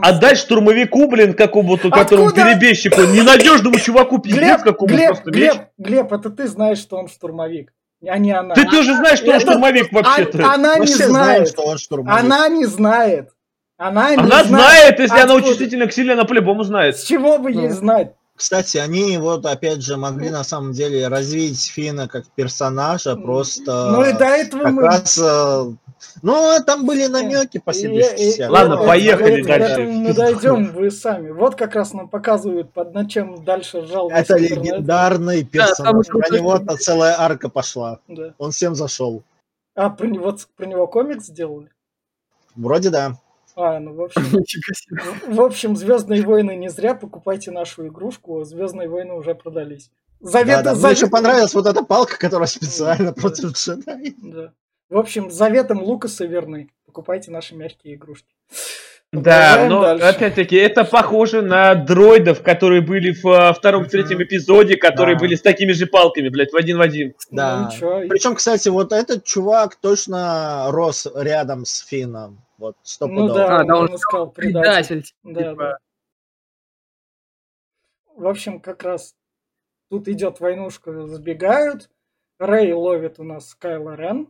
Отдать 0.03 0.39
штурмовику, 0.39 1.09
блин, 1.09 1.35
какому-то, 1.35 1.91
которому 1.91 2.31
перебежчику, 2.31 3.03
ненадежному 3.03 3.79
чуваку, 3.79 4.19
пиздец 4.19 4.63
какому 4.63 4.89
Глеб, 4.89 5.25
Глеб, 5.25 5.57
Глеб, 5.79 6.13
это 6.13 6.31
ты 6.31 6.47
знаешь, 6.47 6.79
что 6.79 6.97
он 6.97 7.09
штурмовик 7.09 7.73
а 8.09 8.19
не 8.19 8.33
она. 8.33 8.55
Ты 8.55 8.65
тоже 8.65 8.95
знаешь, 8.95 9.19
что 9.19 9.33
он 9.33 9.41
штурмовик 9.41 9.93
вообще-то. 9.93 10.53
Она 10.53 10.79
не 10.79 10.87
знает. 10.87 11.55
Она 12.07 12.49
не 12.49 12.67
знает. 12.67 13.31
Она, 13.77 14.15
она 14.15 14.45
знает, 14.45 14.47
знает, 14.47 14.99
если 15.01 15.19
откуда... 15.19 15.35
она 15.35 15.43
чувствительна 15.43 15.87
к 15.87 15.93
силе, 15.93 16.13
она 16.13 16.25
по-любому 16.25 16.63
знает. 16.63 16.97
С 16.97 17.05
чего 17.05 17.39
бы 17.39 17.53
ну. 17.53 17.63
ей 17.63 17.71
знать? 17.71 18.15
Кстати, 18.37 18.79
они 18.79 19.17
вот 19.19 19.47
опять 19.47 19.83
же 19.83 19.97
могли 19.97 20.31
на 20.31 20.43
самом 20.43 20.73
деле 20.73 21.07
развить 21.07 21.71
Фина 21.71 22.09
как 22.09 22.25
персонажа, 22.35 23.15
просто 23.15 23.91
ну 23.93 24.05
и 24.05 24.13
до 24.13 24.25
этого 24.25 24.63
как 24.63 24.73
мы... 24.73 24.83
раз 24.83 25.19
э, 25.19 25.73
ну, 26.23 26.59
там 26.67 26.87
были 26.87 27.07
намеки 27.07 27.59
по 27.59 27.73
себе. 27.73 28.49
Ладно, 28.49 28.79
поехали 28.79 29.43
дальше. 29.43 29.83
Мы 29.83 30.13
дойдем, 30.13 30.73
вы 30.73 30.91
сами. 30.91 31.31
Вот 31.31 31.55
как 31.55 31.75
раз 31.75 31.93
нам 31.93 32.09
показывают, 32.09 32.73
под 32.73 32.95
над 32.95 33.11
чем 33.11 33.45
дальше 33.45 33.87
жаловаться. 33.87 34.35
Это 34.35 34.37
легендарный 34.37 35.45
персонаж. 35.45 36.07
Про 36.07 36.37
него-то 36.37 36.77
целая 36.77 37.21
арка 37.21 37.49
пошла. 37.49 38.01
Он 38.39 38.51
всем 38.51 38.75
зашел. 38.75 39.23
А, 39.77 39.91
про 39.91 40.07
него, 40.07 40.37
про 40.57 40.67
него 40.67 40.87
комикс 40.87 41.27
сделали? 41.27 41.69
Вроде 42.55 42.91
да. 42.91 43.17
А, 43.57 43.79
ну 43.79 43.95
в 43.95 44.03
общем, 44.03 44.23
в 45.35 45.41
общем, 45.41 45.77
Звездные 45.77 46.23
войны 46.23 46.57
не 46.57 46.69
зря 46.69 46.95
покупайте 46.95 47.51
нашу 47.51 47.87
игрушку, 47.87 48.43
Звездные 48.45 48.89
войны 48.89 49.15
уже 49.15 49.35
продались. 49.35 49.91
Завет, 50.21 50.59
да, 50.59 50.63
да. 50.63 50.75
Завет... 50.75 50.97
Мне 50.97 51.01
еще 51.03 51.11
понравилась 51.11 51.55
вот 51.55 51.67
эта 51.67 51.85
палка, 51.85 52.19
которая 52.19 52.47
специально 52.49 53.13
да. 53.13 53.13
против 53.13 53.53
джедаев. 53.53 54.15
Да. 54.23 54.53
В 54.89 54.99
общем, 54.99 55.31
заветом 55.31 55.83
Лукаса 55.83 56.25
верны. 56.25 56.71
Покупайте 56.87 57.31
наши 57.31 57.55
мягкие 57.55 57.95
игрушки. 57.95 58.35
Да, 59.23 59.67
но 59.69 59.83
опять-таки 59.83 60.57
это 60.57 60.85
похоже 60.85 61.43
на 61.43 61.75
дроидов, 61.75 62.43
которые 62.43 62.81
были 62.81 63.13
в 63.13 63.27
а, 63.27 63.53
втором, 63.53 63.87
третьем 63.87 64.23
эпизоде, 64.23 64.77
которые 64.77 65.17
да. 65.17 65.21
были 65.21 65.35
с 65.35 65.43
такими 65.43 65.73
же 65.73 65.87
палками, 65.87 66.29
блядь, 66.29 66.53
в 66.53 66.57
один 66.57 66.79
в 66.79 66.81
один. 66.81 67.15
Да. 67.31 67.71
Ну, 67.81 68.09
Причем, 68.09 68.35
кстати, 68.35 68.69
вот 68.69 68.93
этот 68.93 69.25
чувак 69.25 69.77
точно 69.77 70.67
рос 70.71 71.07
рядом 71.15 71.65
с 71.65 71.79
Финном. 71.81 72.39
Вот 72.59 72.77
сто 72.83 73.07
Ну 73.07 73.33
да, 73.33 73.61
а, 73.61 73.65
да 73.65 73.77
он, 73.77 73.91
он 73.91 73.97
искал 73.97 74.31
предатель. 74.31 75.03
предатель. 75.03 75.15
Да, 75.23 75.43
типа. 75.43 75.57
да. 75.57 75.79
В 78.17 78.27
общем, 78.29 78.61
как 78.61 78.83
раз 78.85 79.15
тут 79.91 80.09
идет 80.09 80.41
войнушка, 80.41 81.07
сбегают. 81.07 81.91
Рэй 82.39 82.73
ловит 82.73 83.19
у 83.19 83.25
нас 83.25 83.55
Кайла 83.55 83.97
Рен. 83.97 84.29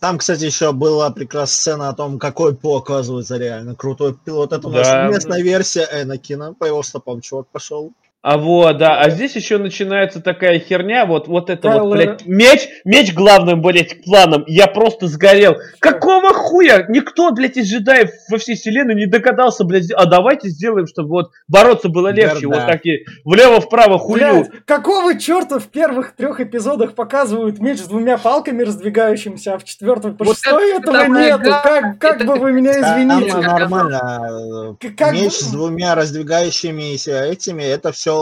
Там, 0.00 0.18
кстати, 0.18 0.44
еще 0.44 0.72
была 0.72 1.10
прекрасная 1.10 1.56
сцена 1.56 1.88
о 1.88 1.94
том, 1.94 2.18
какой 2.18 2.54
По 2.54 2.76
оказывается 2.76 3.36
реально 3.38 3.74
крутой 3.74 4.14
пилот. 4.14 4.52
Это 4.52 4.68
у 4.68 4.70
нас 4.70 4.86
да. 4.86 5.08
местная 5.08 5.42
версия 5.42 5.88
Энакина. 5.90 6.54
По 6.54 6.64
его 6.66 6.82
стопам 6.82 7.20
чувак 7.20 7.46
пошел. 7.48 7.92
А 8.26 8.38
вот, 8.38 8.78
да, 8.78 8.98
а 8.98 9.08
здесь 9.08 9.36
еще 9.36 9.56
начинается 9.56 10.20
такая 10.20 10.58
херня, 10.58 11.06
вот, 11.06 11.28
вот 11.28 11.48
это 11.48 11.68
Кайло... 11.68 11.84
вот, 11.84 11.92
блядь, 11.92 12.26
меч, 12.26 12.68
меч 12.84 13.14
главным, 13.14 13.62
блядь, 13.62 14.02
планом, 14.02 14.42
я 14.48 14.66
просто 14.66 15.06
сгорел. 15.06 15.58
Какого 15.78 16.34
хуя? 16.34 16.86
Никто, 16.88 17.30
блядь, 17.30 17.56
из 17.56 17.70
джедаев 17.70 18.10
во 18.28 18.38
всей 18.38 18.56
вселенной 18.56 18.96
не 18.96 19.06
догадался, 19.06 19.62
блядь, 19.62 19.92
а 19.92 20.06
давайте 20.06 20.48
сделаем, 20.48 20.88
чтобы 20.88 21.10
вот 21.10 21.30
бороться 21.46 21.88
было 21.88 22.08
легче, 22.08 22.46
Верда. 22.46 22.56
вот 22.56 22.66
так 22.66 22.84
и 22.84 23.04
влево-вправо 23.24 23.96
хулю. 24.00 24.48
какого 24.64 25.16
черта 25.16 25.60
в 25.60 25.68
первых 25.68 26.16
трех 26.16 26.40
эпизодах 26.40 26.96
показывают 26.96 27.60
меч 27.60 27.78
с 27.78 27.86
двумя 27.86 28.18
палками 28.18 28.64
раздвигающимся, 28.64 29.54
а 29.54 29.58
в 29.58 29.62
четвертом 29.62 30.16
по 30.16 30.24
вот 30.24 30.34
шестой 30.34 30.72
это, 30.72 30.90
этого 30.90 31.16
нету? 31.16 31.44
Да, 31.44 31.60
как, 31.62 31.98
как 32.00 32.16
это, 32.16 32.24
бы 32.24 32.34
вы 32.40 32.50
меня 32.50 32.72
извинили? 32.72 33.30
Там 33.30 33.42
нормально. 33.42 34.76
Как 34.98 35.12
меч 35.12 35.34
с 35.34 35.52
двумя 35.52 35.94
раздвигающимися 35.94 37.22
этими, 37.22 37.62
это 37.62 37.92
все 37.92 38.15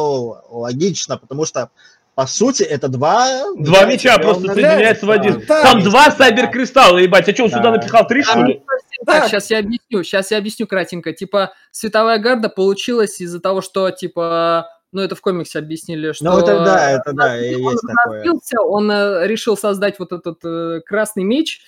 логично, 0.48 1.16
потому 1.16 1.46
что 1.46 1.70
по 2.14 2.26
сути, 2.26 2.62
это 2.62 2.88
два... 2.88 3.42
Два 3.56 3.84
мяча 3.86 4.16
просто 4.18 4.46
соединяются 4.46 5.04
в 5.04 5.10
один. 5.10 5.42
Да. 5.48 5.62
Там 5.62 5.82
два 5.82 6.12
сайбер-кристалла, 6.12 6.98
ебать. 6.98 7.28
А 7.28 7.34
что, 7.34 7.48
да. 7.48 7.56
сюда 7.56 7.70
напихал 7.72 8.06
три, 8.06 8.22
что 8.22 8.42
ли? 8.44 8.62
Так, 9.04 9.26
сейчас 9.26 9.50
я 9.50 9.58
объясню, 9.58 10.04
сейчас 10.04 10.30
я 10.30 10.38
объясню 10.38 10.68
кратенько. 10.68 11.12
Типа, 11.12 11.52
световая 11.72 12.18
гарда 12.18 12.48
получилась 12.48 13.20
из-за 13.20 13.40
того, 13.40 13.62
что, 13.62 13.90
типа, 13.90 14.68
ну, 14.92 15.02
это 15.02 15.16
в 15.16 15.20
комиксе 15.20 15.58
объяснили, 15.58 16.12
что... 16.12 16.24
Ну, 16.24 16.38
это 16.38 16.64
да, 16.64 16.90
это 16.92 17.12
да, 17.12 17.34
есть 17.34 17.60
он 17.60 17.76
такое. 18.04 18.60
Он 18.60 18.90
э, 18.90 19.26
решил 19.26 19.56
создать 19.56 19.98
вот 19.98 20.12
этот 20.12 20.38
э, 20.44 20.82
красный 20.86 21.24
меч. 21.24 21.62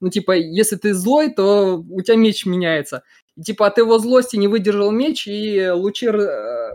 Ну, 0.00 0.10
типа, 0.10 0.30
если 0.36 0.76
ты 0.76 0.94
злой, 0.94 1.32
то 1.34 1.78
у 1.78 2.00
тебя 2.02 2.14
меч 2.16 2.46
меняется. 2.46 3.02
И, 3.36 3.42
типа, 3.42 3.66
от 3.66 3.78
его 3.78 3.98
злости 3.98 4.36
не 4.36 4.46
выдержал 4.46 4.92
меч, 4.92 5.26
и 5.26 5.70
лучи 5.70 6.06
э, 6.06 6.70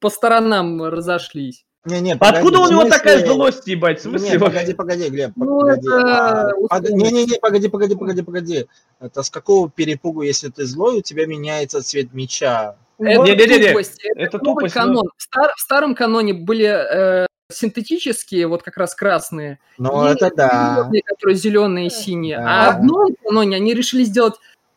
по 0.00 0.10
сторонам 0.10 0.82
разошлись. 0.82 1.64
Не, 1.84 2.00
не, 2.00 2.16
погоди, 2.16 2.38
Откуда 2.38 2.58
у 2.58 2.70
него 2.70 2.82
смысле... 2.82 2.98
такая 2.98 3.26
злость, 3.26 3.66
ебать? 3.66 4.00
В 4.00 4.02
смысле? 4.02 4.30
Не, 4.30 4.38
погоди, 4.38 4.74
погоди, 4.74 5.08
Глеб, 5.08 5.32
ну, 5.36 5.60
погоди. 5.60 5.88
Это... 5.88 6.52
А, 6.68 6.80
не, 6.80 7.10
не, 7.10 7.24
не, 7.24 7.38
погоди, 7.38 7.68
погоди, 7.68 7.94
погоди, 7.94 8.22
погоди. 8.22 8.66
Это 9.00 9.22
с 9.22 9.30
какого 9.30 9.70
перепугу, 9.70 10.20
если 10.20 10.48
ты 10.48 10.66
злой, 10.66 10.98
у 10.98 11.02
тебя 11.02 11.24
меняется 11.26 11.82
цвет 11.82 12.12
меча? 12.12 12.76
Это, 12.98 13.22
не, 13.22 13.30
не, 13.30 13.46
не, 13.46 13.58
не. 13.58 13.66
Это, 13.68 13.86
это 14.14 14.38
тупость. 14.38 14.74
Канон. 14.74 15.08
В, 15.16 15.22
стар, 15.22 15.52
в 15.56 15.60
старом 15.60 15.94
каноне 15.94 16.34
были 16.34 16.66
э, 16.66 17.26
синтетические, 17.50 18.46
вот 18.46 18.62
как 18.62 18.76
раз 18.76 18.94
красные. 18.94 19.58
Ну, 19.78 20.04
это 20.04 20.30
да. 20.36 20.90
Которые 21.06 21.36
зеленые 21.36 21.86
и 21.86 21.90
синие. 21.90 22.36
Да. 22.36 22.68
А 22.68 22.78
в 22.78 22.84
новом 22.84 23.14
каноне 23.24 23.56
они 23.56 23.72
решили 23.72 24.04
сделать... 24.04 24.34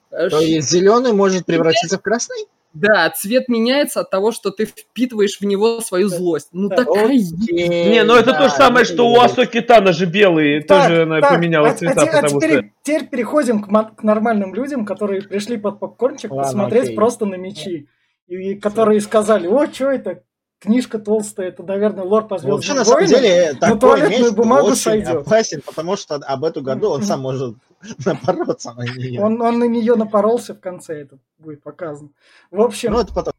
Э, 0.10 0.30
То 0.30 0.40
есть 0.40 0.70
зеленый 0.70 1.12
может 1.12 1.46
превратиться 1.46 1.98
в 1.98 2.02
красный? 2.02 2.48
Да, 2.74 3.08
цвет 3.12 3.50
меняется 3.50 4.02
от 4.02 4.10
того, 4.10 4.32
что 4.32 4.50
ты 4.50 4.66
впитываешь 4.66 5.40
в 5.40 5.46
него 5.46 5.80
свою 5.82 6.08
злость. 6.08 6.50
Ну 6.54 6.70
да, 6.70 6.78
такая... 6.78 7.08
Не, 7.08 8.04
ну 8.04 8.16
это 8.16 8.32
да, 8.32 8.40
то 8.40 8.50
же 8.50 8.56
самое, 8.56 8.84
что 8.84 9.08
у 9.08 9.20
Асоки 9.20 9.62
Тана 9.62 9.94
же 9.94 10.08
белый 10.08 10.62
так, 10.64 10.88
тоже 10.88 11.04
она 11.04 11.22
так, 11.22 11.36
поменяла 11.36 11.70
а, 11.70 11.74
цвета, 11.76 12.02
а, 12.02 12.06
потому 12.06 12.26
а 12.26 12.42
теперь, 12.42 12.60
что... 12.60 12.70
теперь 12.82 13.08
переходим 13.08 13.62
к, 13.62 13.96
к 13.96 14.04
нормальным 14.04 14.56
людям, 14.56 14.86
которые 14.86 15.22
пришли 15.22 15.58
под 15.58 15.80
попкорнчик 15.80 16.32
Ладно, 16.32 16.44
посмотреть 16.44 16.86
окей. 16.86 16.96
просто 16.96 17.26
на 17.26 17.36
мечи. 17.36 17.88
И, 18.28 18.56
которые 18.56 19.02
сказали, 19.02 19.48
о, 19.48 19.68
что 19.72 19.92
это, 19.92 20.24
книжка 20.64 20.98
толстая, 21.00 21.50
это, 21.50 21.64
наверное, 21.64 22.04
лор 22.04 22.28
по 22.28 22.38
звездным 22.38 22.56
Вообще, 22.56 22.74
на 22.74 22.86
самом 22.86 23.06
деле, 23.06 23.54
такой 23.54 23.80
туалетную 23.80 24.34
бумагу 24.34 24.68
очень 24.68 24.78
сойдет. 24.78 25.28
опасен, 25.28 25.62
потому 25.66 25.96
что 25.96 26.16
об 26.16 26.44
эту 26.44 26.62
году 26.62 26.90
он 26.90 27.04
сам 27.04 27.22
может 27.22 27.56
напороться 28.06 28.74
на 28.74 28.84
нее. 28.84 29.22
Он, 29.22 29.42
он 29.42 29.60
на 29.60 29.66
нее 29.66 29.96
напоролся 29.96 30.56
в 30.56 30.60
конце, 30.60 31.02
это 31.02 31.20
будет 31.38 31.62
показано. 31.62 32.10
В 32.50 32.62
общем, 32.62 32.94
ну, 32.94 33.02
это 33.02 33.14
потом. 33.14 33.34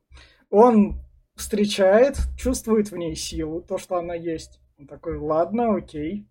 он 0.51 1.01
встречает, 1.35 2.19
чувствует 2.39 2.91
в 2.91 2.97
ней 2.97 3.17
силу, 3.17 3.61
то, 3.61 3.79
что 3.79 3.97
она 3.97 4.15
есть. 4.15 4.61
Он 4.79 4.87
такой, 4.87 5.17
ладно, 5.17 5.75
окей. 5.77 6.27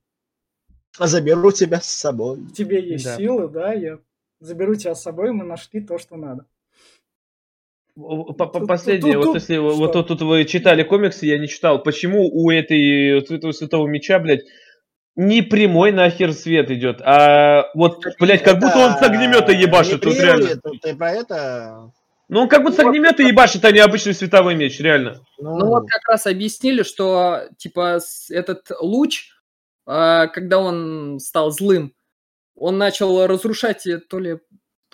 А 0.98 1.08
заберу 1.08 1.52
тебя 1.52 1.82
с 1.82 1.88
собой. 1.88 2.46
Тебе 2.56 2.82
есть 2.88 3.06
да. 3.06 3.18
силы, 3.18 3.48
да, 3.50 3.74
я 3.74 4.00
заберу 4.40 4.76
тебя 4.76 4.94
с 4.96 5.02
собой, 5.02 5.32
мы 5.32 5.44
нашли 5.44 5.82
то, 5.82 5.98
что 5.98 6.16
надо. 6.16 6.46
Последнее, 7.96 9.20
вот 9.20 9.36
если 9.36 9.58
вот 9.58 9.94
тут, 9.94 10.08
тут 10.08 10.22
вы 10.22 10.46
читали 10.46 10.84
комиксы, 10.84 11.28
я 11.28 11.38
не 11.38 11.48
читал, 11.48 11.84
почему 11.84 12.28
у 12.28 12.50
этой 12.50 13.20
этого 13.20 13.52
святого 13.52 13.88
меча, 13.88 14.18
блядь, 14.18 14.42
не 15.16 15.44
прямой 15.44 15.92
нахер 15.92 16.34
свет 16.34 16.72
идет, 16.72 17.02
а 17.02 17.70
вот, 17.76 18.04
блядь, 18.20 18.44
как 18.44 18.60
будто 18.60 18.80
он 18.80 18.94
с 18.94 19.02
огнемета 19.02 19.52
ебашит, 19.52 20.02
тут 20.02 20.16
реально. 20.20 20.60
Ты 20.82 20.96
про 20.96 21.12
это? 21.12 21.92
Ну, 22.30 22.42
он 22.42 22.50
как 22.50 22.64
будто 22.64 22.78
с 22.78 22.80
огнемета 22.80 23.22
ебашит, 23.22 23.64
а 23.64 23.72
не 23.72 23.80
обычный 23.80 24.16
световой 24.16 24.56
меч, 24.56 24.80
реально. 24.80 25.20
Ну, 25.38 25.56
ну 25.58 25.68
вот 25.68 25.84
как 25.88 26.02
раз 26.10 26.26
объяснили, 26.26 26.82
что, 26.82 27.42
типа, 27.58 28.00
этот 28.32 28.72
луч, 28.80 29.30
а, 29.86 30.28
когда 30.28 30.58
он 30.58 31.20
стал 31.20 31.52
злым, 31.52 31.94
он 32.56 32.80
начал 32.80 33.28
разрушать 33.28 33.86
то 34.10 34.18
ли 34.18 34.40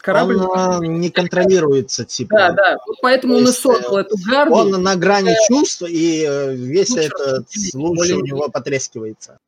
корабль... 0.01 0.37
Он 0.37 0.99
не 0.99 1.09
контролируется, 1.09 2.05
типа. 2.05 2.35
Да, 2.35 2.51
да, 2.51 2.77
поэтому 3.01 3.35
он 3.35 3.47
и 3.47 3.51
создал 3.51 3.97
э, 3.97 4.01
эту 4.01 4.15
гарду. 4.27 4.55
Он 4.55 4.71
на 4.71 4.95
грани 4.95 5.33
чувств, 5.47 5.83
и 5.87 6.25
э, 6.27 6.55
весь 6.55 6.95
этот 6.95 7.47
луч 7.73 8.09
у 8.11 8.21
него 8.21 8.49
потрескивается. 8.49 9.39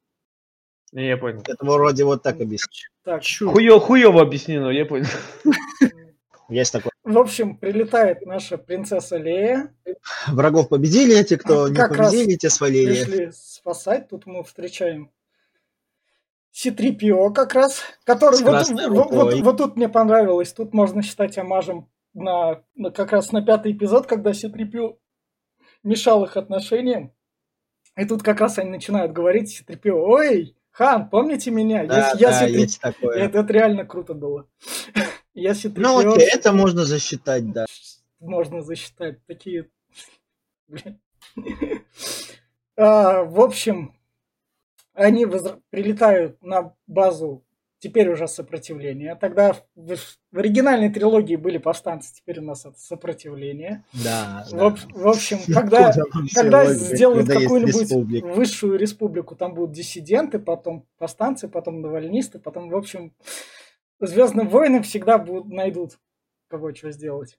Я 0.91 1.17
понял. 1.17 1.41
Это 1.47 1.65
вроде 1.65 2.03
вот 2.03 2.21
так 2.21 2.41
объяснить. 2.41 2.89
Так, 3.03 3.23
Хуё, 3.23 3.79
хуёво 3.79 4.21
объяснено, 4.21 4.69
я 4.69 4.85
понял. 4.85 5.07
Есть 6.49 6.73
такое. 6.73 6.91
В 7.03 7.17
общем, 7.17 7.55
прилетает 7.55 8.25
наша 8.25 8.57
принцесса 8.57 9.15
Лея. 9.15 9.73
Врагов 10.27 10.67
победили, 10.67 11.23
те, 11.23 11.37
кто 11.37 11.69
не 11.69 11.75
победили, 11.75 12.35
те 12.35 12.49
свалили. 12.49 13.05
Пришли 13.05 13.31
спасать. 13.33 14.09
Тут 14.09 14.25
мы 14.25 14.43
встречаем 14.43 15.09
C3PO 16.53 17.33
как 17.33 17.53
раз, 17.53 17.81
который 18.03 18.41
вот, 18.43 18.69
вот, 18.69 19.11
вот, 19.11 19.41
вот 19.41 19.57
тут 19.57 19.75
мне 19.77 19.87
понравилось. 19.87 20.53
Тут 20.53 20.73
можно 20.73 21.01
считать 21.01 21.37
омажем 21.37 21.89
на, 22.13 22.63
на 22.75 22.91
как 22.91 23.11
раз 23.11 23.31
на 23.31 23.41
пятый 23.41 23.71
эпизод, 23.71 24.05
когда 24.05 24.31
C3PO 24.31 24.97
мешал 25.83 26.23
их 26.25 26.37
отношениям. 26.37 27.13
И 27.97 28.05
тут 28.05 28.23
как 28.23 28.41
раз 28.41 28.57
они 28.57 28.69
начинают 28.69 29.11
говорить 29.11 29.61
C3PO, 29.61 29.91
ой, 29.91 30.55
Хан, 30.71 31.09
помните 31.09 31.51
меня? 31.51 31.85
Да, 31.85 32.13
я, 32.17 32.29
да, 32.29 32.41
я 32.41 32.47
есть 32.47 32.79
такое. 32.79 33.17
Это, 33.17 33.39
это 33.39 33.53
реально 33.53 33.85
круто 33.85 34.13
было. 34.13 34.47
я 35.33 35.53
Ну 35.75 36.13
окей, 36.13 36.29
это 36.31 36.53
можно 36.53 36.85
засчитать, 36.85 37.51
да. 37.51 37.65
Можно 38.19 38.61
засчитать. 38.61 39.25
Такие... 39.25 39.69
а, 42.77 43.23
в 43.23 43.41
общем, 43.41 43.93
они 44.93 45.25
воз... 45.25 45.55
прилетают 45.69 46.41
на 46.41 46.75
базу 46.87 47.43
теперь 47.79 48.09
уже 48.09 48.27
сопротивление. 48.27 49.15
Тогда 49.15 49.55
в, 49.75 49.95
в 49.95 50.37
оригинальной 50.37 50.93
трилогии 50.93 51.35
были 51.35 51.57
повстанцы, 51.57 52.13
теперь 52.13 52.39
у 52.39 52.43
нас 52.43 52.65
это 52.65 52.79
сопротивление. 52.79 53.83
Да. 54.03 54.45
В, 54.51 54.55
да. 54.55 54.75
в 54.93 55.07
общем, 55.07 55.39
когда, 55.53 55.91
когда 56.35 56.71
сделают 56.73 57.27
какую-нибудь 57.27 58.23
высшую 58.23 58.77
республику, 58.77 59.35
там 59.35 59.55
будут 59.55 59.71
диссиденты, 59.71 60.37
потом 60.37 60.85
повстанцы, 60.99 61.47
потом 61.47 61.81
навальнисты, 61.81 62.37
потом, 62.37 62.69
в 62.69 62.75
общем, 62.75 63.13
Звездным 64.01 64.49
воинам 64.49 64.81
всегда 64.81 65.19
будут, 65.19 65.53
найдут 65.53 65.99
кого 66.47 66.73
что 66.73 66.91
сделать. 66.91 67.37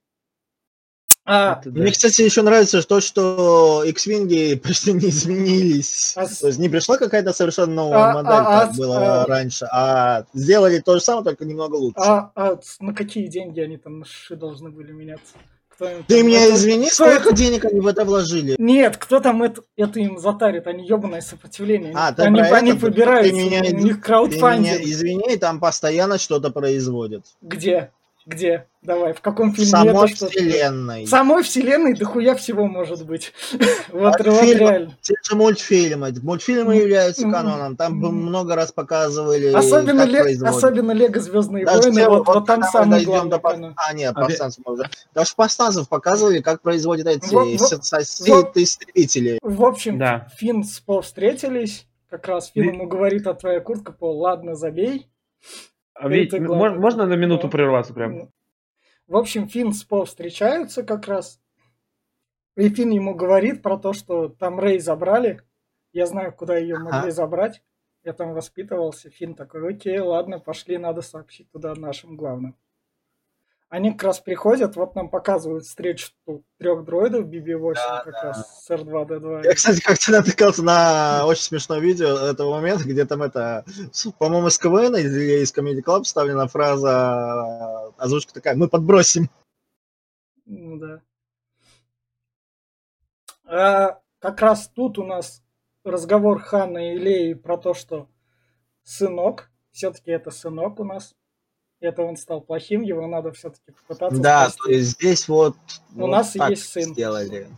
А, 1.25 1.59
это, 1.61 1.71
да. 1.71 1.81
Мне, 1.81 1.93
кстати, 1.93 2.23
еще 2.23 2.43
нравится 2.43 2.83
то, 2.83 3.01
что 3.01 3.85
X-Wing 3.85 4.57
почти 4.63 4.93
не 4.93 5.09
изменились. 5.11 6.15
А, 6.17 6.27
то 6.27 6.49
есть 6.49 6.59
не 6.59 6.69
пришла 6.69 6.99
какая-то 6.99 7.33
совершенно 7.33 7.75
новая 7.75 8.11
а, 8.11 8.15
модель, 8.15 8.33
а, 8.33 8.45
как 8.45 8.71
а, 8.71 8.77
было 8.77 9.23
а, 9.23 9.27
раньше, 9.27 9.69
а 9.71 10.25
сделали 10.35 10.81
то 10.81 10.95
же 10.95 11.01
самое, 11.01 11.25
только 11.25 11.45
немного 11.45 11.77
лучше. 11.77 12.01
А, 12.01 12.33
а 12.35 12.59
на 12.81 12.93
какие 12.93 13.29
деньги 13.29 13.61
они 13.61 13.77
там 13.77 14.05
должны 14.31 14.71
были 14.71 14.93
меняться? 14.93 15.35
Ты 16.07 16.23
меня 16.23 16.45
это... 16.45 16.55
извини, 16.55 16.91
сколько 16.91 17.31
это... 17.31 17.35
денег 17.35 17.65
они 17.65 17.81
в 17.81 17.87
это 17.87 18.05
вложили? 18.05 18.55
Нет, 18.59 18.97
кто 18.97 19.21
там 19.21 19.43
это, 19.43 19.63
это 19.77 20.01
им 20.01 20.19
затарит, 20.19 20.67
они 20.67 20.87
ебаное 20.87 21.21
сопротивление. 21.21 21.93
А, 21.95 22.15
они, 22.17 22.41
они, 22.41 22.51
они 22.53 22.73
выбираются, 22.73 23.35
меня, 23.35 23.63
у 23.63 23.77
них 23.77 24.01
краудфандинг. 24.01 24.77
Ты 24.77 24.83
меня 24.83 24.93
извини, 24.93 25.37
там 25.37 25.61
постоянно 25.61 26.19
что-то 26.19 26.51
производят. 26.51 27.25
Где? 27.41 27.91
Где? 28.25 28.67
Давай, 28.83 29.13
в 29.13 29.21
каком 29.21 29.53
фильме 29.53 29.71
Самой 29.71 30.13
это 30.13 30.29
вселенной. 30.29 31.07
В 31.07 31.09
самой 31.09 31.43
вселенной 31.43 31.95
дохуя 31.95 32.35
всего 32.35 32.67
может 32.67 33.05
быть. 33.05 33.33
вот, 33.93 33.95
вот 34.19 34.21
реально. 34.21 34.97
Те 35.01 35.15
же 35.23 35.37
мультфильмы. 35.37 36.13
Мультфильмы 36.23 36.77
являются 36.77 37.29
каноном. 37.29 37.77
Там 37.77 37.97
много 37.97 38.55
раз 38.55 38.73
показывали, 38.73 39.53
особенно 39.53 40.07
как 40.07 40.55
Особенно 40.55 40.93
Лего 40.93 41.21
Звездные 41.21 41.65
войны. 41.65 42.09
Вот, 42.09 42.27
вот 42.27 42.47
там 42.47 42.63
самый 42.63 43.05
главный 43.05 43.41
канон. 43.41 43.75
А, 43.77 43.93
нет, 43.93 44.15
повстанцев 44.15 44.67
уже. 44.67 44.89
Даже 45.15 45.35
повстанцев 45.37 45.89
показывали, 45.89 46.41
как 46.41 46.63
производят 46.63 47.07
эти 47.07 47.27
истребители. 47.27 49.39
В 49.43 49.65
общем, 49.65 50.03
Финн 50.37 50.65
с 50.65 50.81
По 50.81 51.03
встретились. 51.03 51.87
Как 52.09 52.29
раз 52.29 52.51
Финн 52.53 52.75
ему 52.75 52.87
говорит, 52.87 53.27
а 53.27 53.35
твоя 53.35 53.61
куртка, 53.61 53.93
Пол, 53.93 54.21
ладно, 54.21 54.55
забей. 54.55 55.09
А 55.95 56.09
ведь, 56.09 56.33
можно 56.33 57.07
на 57.07 57.15
минуту 57.15 57.49
прерваться 57.49 57.95
прям? 57.95 58.31
В 59.07 59.17
общем, 59.17 59.49
Финн 59.49 59.73
с 59.73 59.85
По 59.85 60.05
встречаются 60.05 60.83
как 60.83 61.07
раз. 61.07 61.41
И 62.57 62.69
Финн 62.69 62.91
ему 62.91 63.15
говорит 63.15 63.63
про 63.63 63.79
то, 63.79 63.93
что 63.93 64.29
там 64.29 64.59
Рэй 64.59 64.79
забрали. 64.79 65.43
Я 65.93 66.07
знаю, 66.07 66.33
куда 66.33 66.57
ее 66.57 66.79
могли 66.79 67.09
а? 67.09 67.13
забрать. 67.13 67.63
Я 68.05 68.13
там 68.13 68.33
воспитывался. 68.33 69.11
Финн 69.11 69.35
такой, 69.35 69.69
окей, 69.69 69.99
ладно, 69.99 70.39
пошли, 70.39 70.79
надо 70.79 71.03
сообщить 71.03 71.51
туда 71.51 71.75
нашим 71.75 72.17
главным. 72.17 72.57
Они 73.73 73.91
как 73.93 74.03
раз 74.03 74.21
приходят, 74.21 74.77
вот 74.77 74.95
нам 74.95 75.09
показывают 75.09 75.65
встречу 75.65 76.09
трех 76.59 76.85
дроидов 76.85 77.25
BB-8 77.25 77.73
да, 77.75 78.03
как 78.05 78.13
да. 78.13 78.23
раз 78.23 78.67
с 78.67 78.71
R2-D2. 78.71 79.45
Я, 79.45 79.55
кстати, 79.55 79.81
как-то 79.81 80.13
натыкался 80.13 80.63
на 80.63 81.25
очень 81.25 81.45
смешное 81.45 81.79
видео 81.79 82.19
этого 82.19 82.53
момента, 82.53 82.85
где 82.85 83.07
там 83.07 83.23
это, 83.23 83.65
по-моему, 84.19 84.49
из 84.49 84.59
КВН 84.59 84.95
или 84.97 85.43
из 85.43 85.55
Comedy 85.55 85.83
Club 85.83 86.03
вставлена 86.03 86.49
фраза, 86.49 87.95
озвучка 87.97 88.35
такая, 88.35 88.57
мы 88.57 88.69
подбросим. 88.69 89.31
Ну 90.45 90.77
да. 90.77 91.01
А, 93.47 94.01
как 94.19 94.43
раз 94.43 94.69
тут 94.69 94.99
у 94.99 95.05
нас 95.07 95.43
разговор 95.83 96.41
Хана 96.43 96.93
и 96.93 96.99
Леи 96.99 97.33
про 97.33 97.57
то, 97.57 97.73
что 97.73 98.07
сынок, 98.83 99.51
все-таки 99.71 100.11
это 100.11 100.31
сынок 100.31 100.79
у 100.79 100.85
нас, 100.85 101.15
это 101.83 102.03
он 102.03 102.17
стал 102.17 102.41
плохим, 102.41 102.83
его 102.83 103.07
надо 103.07 103.33
все-таки 103.33 103.73
попытаться 103.73 104.21
Да, 104.21 104.45
спасти. 104.45 104.63
то 104.63 104.71
есть 104.71 104.91
здесь 104.91 105.29
вот 105.29 105.57
у 105.95 106.01
вот 106.01 106.07
нас 106.09 106.35
есть 106.35 106.69
сын. 106.69 106.93
Сделали. 106.93 107.49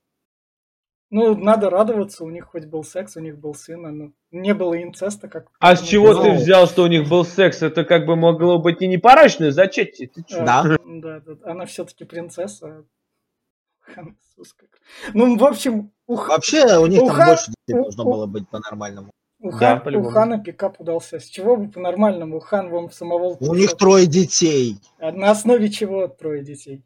Ну, 1.11 1.37
надо 1.37 1.71
радоваться, 1.71 2.25
у 2.25 2.31
них 2.31 2.47
хоть 2.47 2.65
был 2.65 2.83
секс, 2.83 3.17
у 3.17 3.21
них 3.21 3.39
был 3.39 3.55
сын, 3.55 3.83
но 3.83 4.11
не 4.33 4.53
было 4.53 4.83
инцеста, 4.83 5.29
как... 5.29 5.47
А 5.61 5.77
с 5.77 5.83
чего 5.83 6.13
ты 6.21 6.33
взял, 6.33 6.67
что 6.67 6.83
у 6.83 6.87
них 6.89 7.09
был 7.09 7.25
секс? 7.25 7.63
Это 7.63 7.85
как 7.85 8.05
бы 8.05 8.17
могло 8.17 8.59
быть 8.59 8.83
и 8.83 8.89
непорочное 8.89 9.53
зачатие, 9.53 10.09
ты 10.09 10.25
чё? 10.25 10.45
Да. 10.45 10.65
Да, 10.85 11.21
да, 11.21 11.37
она 11.45 11.67
все-таки 11.67 12.05
принцесса. 12.05 12.85
Ну, 15.15 15.37
в 15.39 15.45
общем... 15.45 15.93
У... 16.09 16.17
Вообще, 16.17 16.79
у 16.79 16.87
них 16.87 17.01
у 17.01 17.07
там 17.07 17.15
Хан... 17.15 17.29
больше 17.29 17.53
детей 17.53 17.81
должно 17.81 18.05
у... 18.05 18.13
было 18.13 18.27
быть 18.27 18.49
по-нормальному. 18.49 19.13
У, 19.45 19.51
да, 19.51 19.79
Хан, 19.79 19.97
у 19.97 20.05
Хана 20.05 20.39
пикап 20.39 20.81
удался. 20.81 21.21
С 21.21 21.27
чего 21.27 21.57
бы 21.57 21.69
по-нормальному? 21.69 22.41
Хан 22.41 22.71
вам 22.71 22.91
самого... 22.91 23.37
У 23.41 23.55
них 23.55 23.77
трое 23.77 24.07
детей. 24.07 24.79
А 24.99 25.13
на 25.13 25.33
основе 25.33 25.69
чего 25.69 26.09
трое 26.09 26.43
детей? 26.43 26.83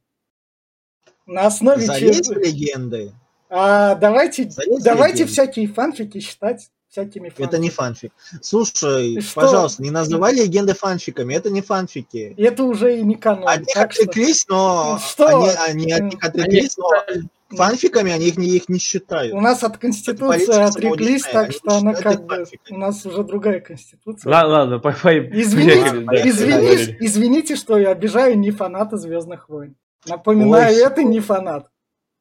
На 1.25 1.47
основе 1.47 1.87
Залезь 1.87 2.27
чего? 2.27 2.41
легенды. 2.41 3.13
А 3.49 3.95
давайте, 3.95 4.51
давайте 4.83 5.25
всякие 5.27 5.69
фанфики 5.69 6.19
считать 6.19 6.69
всякими 6.89 7.29
фанфиками. 7.29 7.47
Это 7.47 7.59
не 7.59 7.71
фанфик. 7.71 8.13
Слушай, 8.43 9.21
что? 9.21 9.41
пожалуйста, 9.41 9.83
не 9.85 9.93
называй 9.93 10.35
легенды 10.35 10.75
фанфиками, 10.75 11.35
это 11.35 11.51
не 11.51 11.63
фанфики. 11.63 12.35
Это 12.37 12.65
уже 12.65 12.99
и 12.99 13.03
не 13.03 13.15
канон. 13.15 13.49
От 13.49 13.61
них 13.61 13.77
отвлеклись, 13.77 14.41
что... 14.41 14.95
но 14.95 14.99
что? 14.99 15.27
Они, 15.65 15.93
они 15.93 15.93
от 15.93 16.03
них 16.03 16.25
отвлеклись, 16.25 16.77
но 16.77 16.91
фанфиками 17.49 18.13
они 18.13 18.27
их 18.29 18.37
не, 18.37 18.49
их 18.49 18.69
не 18.69 18.79
считают. 18.79 19.35
У 19.35 19.41
нас 19.41 19.63
от 19.65 19.79
Конституции 19.79 20.55
отреклись, 20.55 21.23
так 21.23 21.53
что 21.53 21.77
она 21.77 21.95
как 21.95 22.25
бы... 22.25 22.45
У 22.71 22.79
нас 22.79 23.05
уже 23.07 23.23
другая 23.23 23.61
Конституция. 23.61 24.31
Ладно, 24.31 24.51
ладно, 24.51 24.79
по, 24.79 24.93
по... 24.93 25.19
Извините, 25.19 26.07
извините, 26.29 26.97
извините, 27.01 27.57
что 27.57 27.79
я 27.79 27.91
обижаю 27.91 28.39
не 28.39 28.51
фаната 28.51 28.97
Звездных 28.97 29.49
войн. 29.49 29.77
Напоминаю, 30.07 30.75
Ой, 30.75 30.83
это 30.83 31.03
не 31.03 31.21
фанат. 31.21 31.69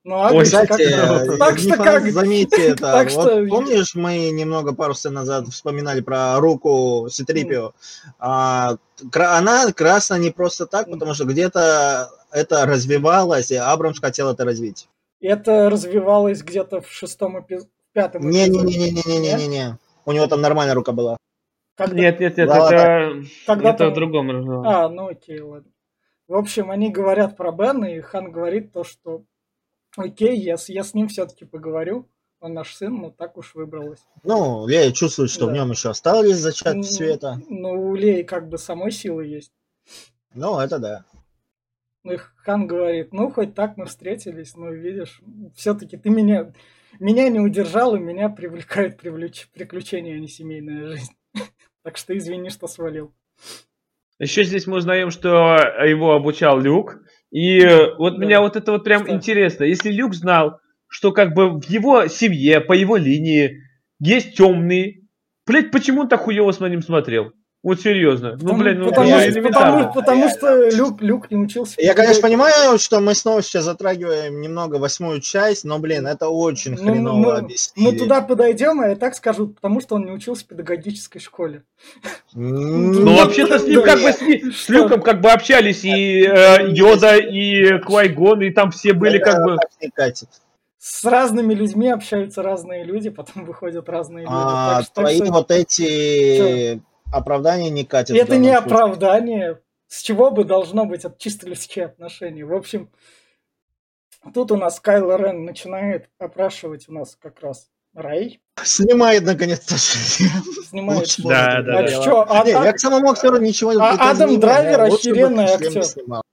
Ну, 0.03 0.15
а 0.15 0.31
Ой, 0.31 0.45
кстати, 0.45 0.89
как... 0.89 1.37
так 1.37 1.59
что 1.59 1.75
как? 1.75 2.09
заметьте 2.09 2.69
это. 2.69 2.81
так 2.93 3.11
вот 3.11 3.29
что... 3.29 3.45
Помнишь, 3.47 3.93
мы 3.93 4.29
немного 4.29 4.73
пару 4.73 4.93
сцен 4.93 5.13
назад 5.13 5.49
вспоминали 5.49 5.99
про 5.99 6.39
руку 6.39 7.09
Ситрипио? 7.11 7.73
А, 8.17 8.77
она 9.13 9.71
красная 9.73 10.19
не 10.19 10.31
просто 10.31 10.65
так, 10.65 10.89
потому 10.89 11.13
что 11.13 11.25
где-то 11.25 12.09
это 12.31 12.65
развивалось, 12.65 13.51
и 13.51 13.55
Абрамс 13.55 13.99
хотел 13.99 14.29
это 14.29 14.45
развить. 14.45 14.87
Это 15.19 15.69
развивалось 15.69 16.41
где-то 16.41 16.81
в 16.81 16.91
шестом 16.91 17.39
эпизоде, 17.39 17.71
пятом 17.93 18.29
Не-не-не-не-не-не-не. 18.29 19.77
У 20.05 20.11
него 20.11 20.27
там 20.27 20.41
нормальная 20.41 20.75
рука 20.75 20.91
была. 20.91 21.17
Когда... 21.75 21.95
Нет, 21.95 22.19
нет, 22.19 22.37
нет, 22.37 22.47
да, 22.47 22.67
это, 22.67 23.27
Когда 23.45 23.69
это 23.69 23.77
там... 23.77 23.91
в 23.91 23.93
другом. 23.93 24.65
А, 24.65 24.89
ну 24.89 25.07
окей, 25.07 25.39
ладно. 25.41 25.71
В 26.27 26.35
общем, 26.35 26.71
они 26.71 26.91
говорят 26.91 27.37
про 27.37 27.51
Бена, 27.51 27.85
и 27.85 28.01
Хан 28.01 28.31
говорит 28.31 28.73
то, 28.73 28.83
что 28.83 29.23
окей, 29.95 30.37
я, 30.39 30.55
я 30.67 30.83
с 30.83 30.93
ним 30.93 31.07
все-таки 31.07 31.45
поговорю. 31.45 32.09
Он 32.39 32.53
наш 32.53 32.75
сын, 32.75 32.93
но 32.93 33.09
так 33.09 33.37
уж 33.37 33.55
выбралось. 33.55 34.01
Ну, 34.23 34.67
Лея 34.67 34.91
чувствует, 34.91 35.31
что 35.31 35.47
да. 35.47 35.51
в 35.51 35.55
нем 35.55 35.71
еще 35.71 35.89
остались 35.89 36.37
зачатки 36.37 36.83
света. 36.83 37.41
Ну, 37.49 37.89
у 37.89 37.95
Леи 37.95 38.21
как 38.21 38.47
бы 38.47 38.59
самой 38.59 38.91
силы 38.91 39.25
есть. 39.25 39.51
Ну, 40.35 40.59
это 40.59 40.77
да. 40.77 41.05
Ну, 42.07 42.13
и 42.13 42.19
Хан 42.37 42.67
говорит, 42.67 43.11
ну, 43.11 43.29
хоть 43.29 43.53
так 43.53 43.75
мы 43.75 43.85
встретились, 43.85 44.55
но 44.55 44.69
видишь, 44.69 45.21
все-таки 45.57 45.97
ты 45.97 46.09
меня, 46.09 46.53
меня 47.01 47.27
не 47.27 47.41
удержал, 47.41 47.97
и 47.97 47.99
меня 47.99 48.29
привлекают 48.29 48.95
привлеч... 48.97 49.49
приключения, 49.53 50.15
а 50.15 50.19
не 50.19 50.29
семейная 50.29 50.87
жизнь. 50.87 51.11
так 51.83 51.97
что 51.97 52.17
извини, 52.17 52.49
что 52.49 52.67
свалил. 52.67 53.13
Еще 54.19 54.45
здесь 54.45 54.67
мы 54.67 54.77
узнаем, 54.77 55.11
что 55.11 55.57
его 55.85 56.13
обучал 56.13 56.61
Люк, 56.61 57.01
и 57.29 57.59
вот 57.97 58.17
да. 58.17 58.25
меня 58.25 58.39
вот 58.39 58.55
это 58.55 58.71
вот 58.71 58.85
прям 58.85 59.03
что? 59.03 59.13
интересно. 59.13 59.65
Если 59.65 59.91
Люк 59.91 60.13
знал, 60.13 60.61
что 60.87 61.11
как 61.11 61.33
бы 61.33 61.59
в 61.59 61.65
его 61.65 62.07
семье, 62.07 62.61
по 62.61 62.71
его 62.71 62.95
линии 62.95 63.63
есть 63.99 64.37
темный, 64.37 65.09
блять, 65.45 65.71
почему 65.71 66.03
он 66.03 66.07
так 66.07 66.21
хуево 66.21 66.53
с 66.53 66.61
ним 66.61 66.81
смотрел? 66.81 67.33
Вот 67.63 67.81
серьезно. 67.81 68.37
Ну, 68.39 68.55
блин, 68.55 68.79
ну 68.79 68.89
потому, 68.89 69.19
что, 69.19 69.41
потому, 69.41 69.93
потому 69.93 70.29
что 70.29 70.69
Люк, 70.69 71.01
Люк 71.01 71.31
не 71.31 71.37
учился. 71.37 71.75
Я, 71.79 71.95
конечно, 71.95 72.21
понимаю, 72.21 72.77
что 72.77 72.99
мы 72.99 73.15
снова 73.15 73.41
сейчас 73.41 73.65
затрагиваем 73.65 74.39
немного 74.41 74.75
восьмую 74.75 75.21
часть, 75.21 75.63
но, 75.63 75.79
блин, 75.79 76.05
это 76.05 76.29
очень 76.29 76.75
ну, 76.75 76.77
хреново 76.77 77.17
ну, 77.17 77.31
объяснили. 77.31 77.91
Мы 77.91 77.97
туда 77.97 78.21
подойдем, 78.21 78.83
и 78.83 78.89
я 78.89 78.95
так 78.95 79.15
скажу, 79.15 79.47
потому 79.47 79.81
что 79.81 79.95
он 79.95 80.05
не 80.05 80.11
учился 80.11 80.43
в 80.43 80.47
педагогической 80.47 81.19
школе. 81.19 81.63
Ну, 82.33 83.17
вообще-то 83.17 83.57
с 83.57 83.63
ним 83.63 83.81
как 83.81 84.01
бы 84.01 84.13
с 84.53 84.69
Люком 84.69 85.01
как 85.01 85.21
бы 85.21 85.31
общались 85.31 85.83
и 85.83 86.23
э, 86.25 86.69
Йода, 86.69 87.17
и 87.17 87.79
Квайгон, 87.79 88.43
и 88.43 88.51
там 88.51 88.69
все 88.69 88.93
были 88.93 89.17
как 89.17 89.43
бы... 89.43 89.57
С 90.77 91.03
разными 91.03 91.55
людьми 91.55 91.89
общаются 91.89 92.43
разные 92.43 92.83
люди, 92.83 93.09
потом 93.09 93.45
выходят 93.45 93.89
разные 93.89 94.25
люди. 94.25 94.33
А, 94.33 94.83
твои 94.93 95.21
вот 95.21 95.51
эти 95.51 96.79
оправдание 97.11 97.69
не 97.69 97.85
катит. 97.85 98.15
Это 98.15 98.37
не 98.37 98.49
случае. 98.49 98.57
оправдание. 98.57 99.61
С 99.87 100.01
чего 100.01 100.31
бы 100.31 100.43
должно 100.43 100.85
быть 100.85 101.05
от 101.05 101.17
чисто 101.17 101.47
людские 101.47 101.85
отношения? 101.85 102.43
В 102.43 102.53
общем, 102.53 102.89
тут 104.33 104.51
у 104.51 104.57
нас 104.57 104.79
Кайло 104.79 105.17
Рен 105.17 105.45
начинает 105.45 106.09
опрашивать 106.19 106.89
у 106.89 106.93
нас 106.93 107.15
как 107.15 107.39
раз 107.41 107.69
Рэй. 107.93 108.41
Снимает 108.63 109.23
наконец-то 109.23 109.75
Снимает. 109.77 111.15
Да, 111.19 111.61
да, 111.61 111.79
а 111.79 111.87
Что, 111.87 112.25
а, 112.29 112.43
не, 112.43 112.51
я 112.51 112.73
к 112.73 112.79
самому 112.79 113.11
актеру 113.11 113.37
ничего 113.37 113.73
не 113.73 113.81
а, 113.81 114.11
Адам 114.11 114.39
Драйвер 114.39 114.81
охеренный 114.81 115.45
актер. 115.45 115.83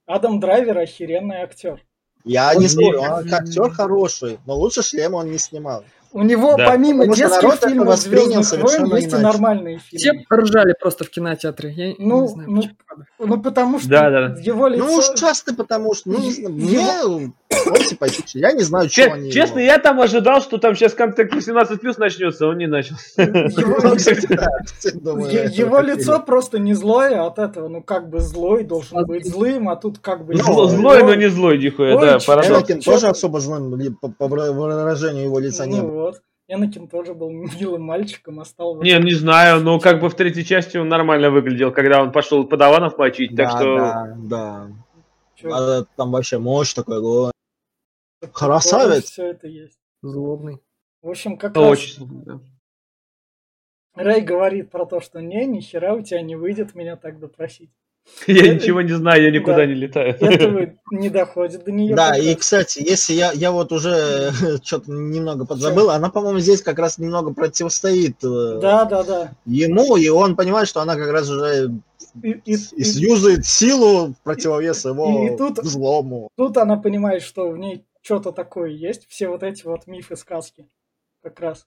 Адам 0.07 0.41
Драйвер 0.41 0.79
охеренный 0.79 1.37
актер. 1.43 1.81
Я 2.25 2.53
он 2.55 2.63
не 2.63 2.69
спорю, 2.69 3.01
он 3.01 3.33
актер 3.33 3.71
хороший, 3.71 4.39
но 4.47 4.57
лучше 4.57 4.83
шлема 4.83 5.17
он 5.17 5.31
не 5.31 5.39
снимал. 5.39 5.85
У 6.15 6.23
него 6.23 6.57
да. 6.57 6.69
помимо 6.69 7.07
Потому 7.07 7.17
детских 7.17 7.55
фильмов 7.69 7.99
«Звездных 7.99 8.53
войн» 8.63 8.95
есть 8.95 9.13
и 9.13 9.17
нормальные 9.17 9.79
фильмы. 9.79 9.99
Все 9.99 10.13
ржали 10.33 10.73
просто 10.81 11.03
в 11.03 11.11
кинотеатре. 11.11 11.73
Я 11.73 11.95
ну, 11.99 12.23
не 12.23 12.29
знаю, 12.29 12.51
ну, 12.51 12.63
ну, 13.19 13.43
потому 13.43 13.81
что 13.81 13.89
да, 13.89 14.11
да. 14.11 14.37
его 14.41 14.69
лицо... 14.69 14.85
Ну, 14.85 14.95
уж 14.95 15.07
часто 15.19 15.57
потому 15.57 15.93
что... 15.93 16.11
Ну, 16.11 16.21
мне 16.51 16.87
он 17.67 17.77
симпатичный. 17.77 18.43
Я 18.43 18.53
не 18.53 18.63
знаю, 18.63 18.89
что 18.89 19.13
они 19.13 19.33
Честно, 19.33 19.59
я 19.59 19.79
там 19.79 20.01
ожидал, 20.01 20.41
что 20.41 20.59
там 20.59 20.77
сейчас 20.77 20.95
контакт 20.95 21.35
18 21.35 21.81
плюс 21.81 21.99
начнется, 21.99 22.47
он 22.47 22.59
не 22.59 22.69
начал. 22.69 22.95
Его 23.17 23.93
лицо 25.81 26.21
просто 26.21 26.61
не 26.61 26.75
злое 26.75 27.27
от 27.27 27.41
этого. 27.41 27.67
Ну, 27.67 27.83
как 27.83 28.09
бы 28.09 28.21
злой 28.21 28.63
должен 28.63 29.05
быть 29.05 29.27
злым, 29.27 29.69
а 29.69 29.75
тут 29.75 29.99
как 29.99 30.25
бы... 30.25 30.37
Злой, 30.37 31.03
но 31.03 31.15
не 31.15 31.29
злой, 31.29 31.59
нихуя, 31.59 31.99
да, 31.99 32.19
парадокс. 32.25 32.85
тоже 32.85 33.09
особо 33.09 33.41
злым 33.41 33.97
по 33.97 34.29
выражению 34.29 35.25
его 35.25 35.41
лица 35.41 35.67
не 35.67 35.81
было 35.81 36.04
вот. 36.05 36.23
Энакин 36.47 36.89
тоже 36.89 37.15
был 37.15 37.31
милым 37.61 37.83
мальчиком, 37.83 38.41
а 38.41 38.45
стал... 38.45 38.83
Не, 38.83 38.99
не 38.99 39.15
знаю, 39.15 39.61
но 39.61 39.79
как 39.81 40.01
бы 40.01 40.09
в 40.09 40.15
третьей 40.15 40.45
части 40.45 40.77
он 40.77 40.89
нормально 40.89 41.31
выглядел, 41.31 41.73
когда 41.73 42.03
он 42.03 42.13
пошел 42.13 42.47
подаванов 42.47 42.99
мочить, 42.99 43.35
да, 43.35 43.45
так 43.45 43.57
что... 43.57 43.77
Да, 43.77 44.17
да. 44.17 44.71
А, 45.51 45.85
там 45.97 46.13
вообще 46.13 46.39
мощь 46.39 46.75
такой, 46.75 47.01
го. 47.01 47.31
Красавец! 48.33 49.05
Все 49.05 49.31
это 49.31 49.47
есть. 49.47 49.79
Злобный. 50.03 50.61
В 51.03 51.11
общем, 51.11 51.37
как 51.37 51.57
Очень, 51.57 52.01
раз... 52.01 52.25
да. 52.25 52.41
Рэй 53.95 54.23
говорит 54.23 54.71
про 54.71 54.87
то, 54.87 55.01
что 55.01 55.21
не, 55.21 55.47
ни 55.47 55.61
хера 55.61 55.95
у 55.95 56.03
тебя 56.03 56.21
не 56.23 56.35
выйдет 56.35 56.75
меня 56.75 56.97
так 56.97 57.21
допросить. 57.21 57.71
Я 58.27 58.55
ничего 58.55 58.83
не 58.83 58.93
знаю, 58.93 59.23
я 59.23 59.31
никуда 59.31 59.59
да. 59.59 59.67
не 59.67 59.75
летаю. 59.75 60.15
Этого 60.15 60.73
не 60.91 61.09
доходит 61.09 61.65
до 61.65 61.73
нее. 61.73 61.95
Да, 61.95 62.17
и, 62.17 62.35
кстати, 62.35 62.83
если 62.87 63.15
я, 63.15 63.33
я 63.33 63.51
вот 63.51 63.73
уже 63.73 64.31
что-то 64.63 64.91
немного 64.91 65.47
подзабыл, 65.47 65.91
она, 65.91 66.11
по-моему, 66.11 66.39
здесь 66.39 66.63
как 66.63 66.79
раз 66.79 66.99
немного 66.99 67.33
противостоит 67.33 68.23
э, 68.23 68.59
да, 68.61 68.85
да, 68.85 69.03
да. 69.03 69.33
ему, 69.47 69.97
и 69.97 70.09
он 70.09 70.37
понимает, 70.37 70.69
что 70.69 70.81
она 70.81 70.97
как 70.97 71.11
раз 71.11 71.31
уже 71.31 71.71
и, 72.23 72.31
и, 72.45 72.55
и 72.55 72.83
юзает 72.83 73.47
силу 73.47 74.09
в 74.09 74.15
противовес 74.23 74.85
его 74.85 75.27
и, 75.27 75.35
и 75.35 75.37
тут, 75.37 75.59
злому. 75.65 76.29
Тут 76.37 76.57
она 76.57 76.77
понимает, 76.77 77.23
что 77.23 77.51
в 77.51 77.59
ней 77.59 77.85
что-то 78.03 78.33
такое 78.33 78.71
есть, 78.71 79.07
все 79.09 79.29
вот 79.29 79.43
эти 79.43 79.65
вот 79.65 79.87
мифы, 79.87 80.17
сказки 80.17 80.69
как 81.23 81.41
раз. 81.41 81.67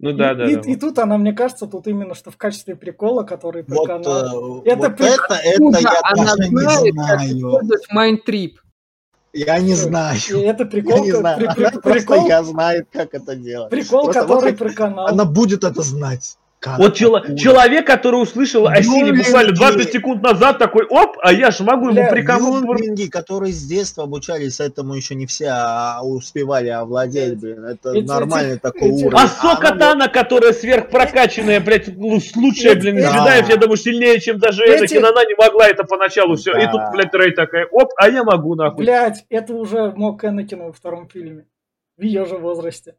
Ну 0.00 0.12
да, 0.12 0.32
и, 0.32 0.36
да, 0.36 0.50
и, 0.50 0.56
да. 0.56 0.70
И 0.70 0.76
тут 0.76 0.98
она, 0.98 1.18
мне 1.18 1.32
кажется, 1.32 1.66
тут 1.66 1.86
именно 1.86 2.14
что 2.14 2.30
в 2.30 2.36
качестве 2.36 2.74
прикола, 2.74 3.22
который 3.22 3.64
про 3.64 3.76
вот, 3.76 3.86
канал. 3.86 4.62
Э, 4.64 4.68
это, 4.68 4.88
вот 4.88 4.96
прик... 4.96 5.08
это, 5.08 5.34
это 5.34 5.80
я 5.80 6.00
она 6.02 6.24
даже 6.24 6.48
знает, 6.48 6.82
не 6.82 6.92
знаю. 6.92 7.60
Майндтрип. 7.90 8.58
Я 9.32 9.58
не 9.58 9.74
знаю. 9.74 10.18
И 10.30 10.38
это 10.38 10.64
прикол, 10.64 10.98
я 10.98 11.00
не 11.00 11.12
знаю. 11.12 11.38
При, 11.38 11.54
при, 11.54 11.64
она 11.64 11.80
прикол, 11.80 12.28
я 12.28 12.42
знает, 12.44 12.88
как 12.92 13.14
это 13.14 13.34
делать. 13.34 13.70
Прикол, 13.70 14.04
Просто 14.04 14.22
который 14.22 14.50
вот, 14.50 14.58
про 14.58 14.70
канал. 14.70 15.06
Она 15.08 15.24
будет 15.24 15.64
это 15.64 15.82
знать. 15.82 16.38
Как 16.64 16.78
вот 16.78 16.94
чел- 16.94 17.36
человек, 17.36 17.86
который 17.86 18.22
услышал 18.22 18.66
о 18.66 18.82
силе 18.82 19.12
буквально 19.12 19.52
20 19.52 19.92
секунд 19.92 20.22
назад, 20.22 20.58
такой, 20.58 20.86
оп, 20.88 21.18
а 21.20 21.30
я 21.30 21.50
же 21.50 21.62
могу 21.62 21.90
ему. 21.90 22.74
Юнги, 22.74 23.10
которые 23.10 23.52
с 23.52 23.62
детства 23.64 24.04
обучались 24.04 24.60
этому 24.60 24.94
еще 24.94 25.14
не 25.14 25.26
все 25.26 25.48
а 25.50 26.00
успевали 26.02 26.70
овладеть, 26.70 27.38
блин, 27.38 27.66
это 27.66 27.92
эти, 27.92 28.06
нормальный 28.06 28.54
эти, 28.54 28.60
такой 28.60 28.88
эти, 28.88 29.04
уровень. 29.04 29.18
А 29.18 29.28
Сокатана, 29.28 30.08
которая 30.08 30.54
сверхпрокачанная, 30.54 31.60
блядь, 31.60 31.94
лучшая, 31.94 32.76
блин, 32.76 32.96
из 32.96 33.04
джедаев, 33.04 33.46
я 33.46 33.56
думаю, 33.58 33.76
сильнее, 33.76 34.18
чем 34.20 34.38
даже 34.38 34.62
Энакин, 34.64 35.04
она 35.04 35.22
не 35.24 35.34
могла 35.34 35.68
это 35.68 35.84
поначалу 35.84 36.36
все. 36.36 36.56
И 36.56 36.64
тут, 36.64 36.80
блядь, 36.92 37.12
Рэй 37.12 37.32
такая, 37.32 37.66
оп, 37.66 37.90
а 37.98 38.08
я 38.08 38.24
могу, 38.24 38.54
нахуй. 38.54 38.86
Блядь, 38.86 39.26
это 39.28 39.52
уже 39.52 39.90
мог 39.90 40.24
Энакин 40.24 40.62
во 40.62 40.72
втором 40.72 41.10
фильме. 41.10 41.44
В 41.98 42.02
ее 42.02 42.24
же 42.24 42.38
возрасте. 42.38 42.94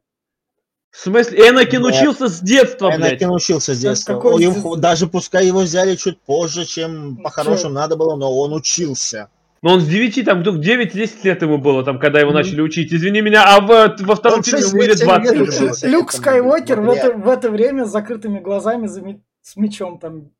В 0.90 0.98
смысле, 0.98 1.50
Энакин 1.50 1.82
Нет. 1.82 1.94
учился 1.94 2.28
с 2.28 2.40
детства, 2.40 2.94
Энакин 2.94 3.28
блядь. 3.28 3.42
учился 3.42 3.74
с 3.74 3.78
детства. 3.78 4.14
Какой 4.14 4.42
Им, 4.42 4.80
даже 4.80 5.06
пускай 5.06 5.46
его 5.46 5.60
взяли 5.60 5.94
чуть 5.96 6.20
позже, 6.20 6.64
чем 6.64 7.18
по-хорошему 7.18 7.74
надо 7.74 7.96
было, 7.96 8.16
но 8.16 8.34
он 8.34 8.54
учился. 8.54 9.28
Но 9.62 9.74
он 9.74 9.80
с 9.80 9.86
9, 9.86 10.24
там, 10.24 10.42
9-10 10.42 11.10
лет 11.24 11.42
ему 11.42 11.58
было, 11.58 11.82
там, 11.84 11.98
когда 11.98 12.20
его 12.20 12.30
mm. 12.30 12.34
начали 12.34 12.60
учить. 12.60 12.92
Извини 12.92 13.20
меня, 13.20 13.44
а 13.44 13.60
в, 13.60 13.96
во 14.00 14.14
втором 14.14 14.42
фильме 14.42 14.68
ему 14.68 14.82
лет 14.82 14.98
20. 14.98 15.90
Люк 15.90 16.12
Скайуокер 16.12 16.80
в 16.80 16.90
это, 16.90 17.12
в 17.12 17.28
это 17.28 17.50
время 17.50 17.84
с 17.84 17.90
закрытыми 17.90 18.38
глазами 18.38 18.86
с 18.86 19.56
мечом 19.56 19.98
там 19.98 20.30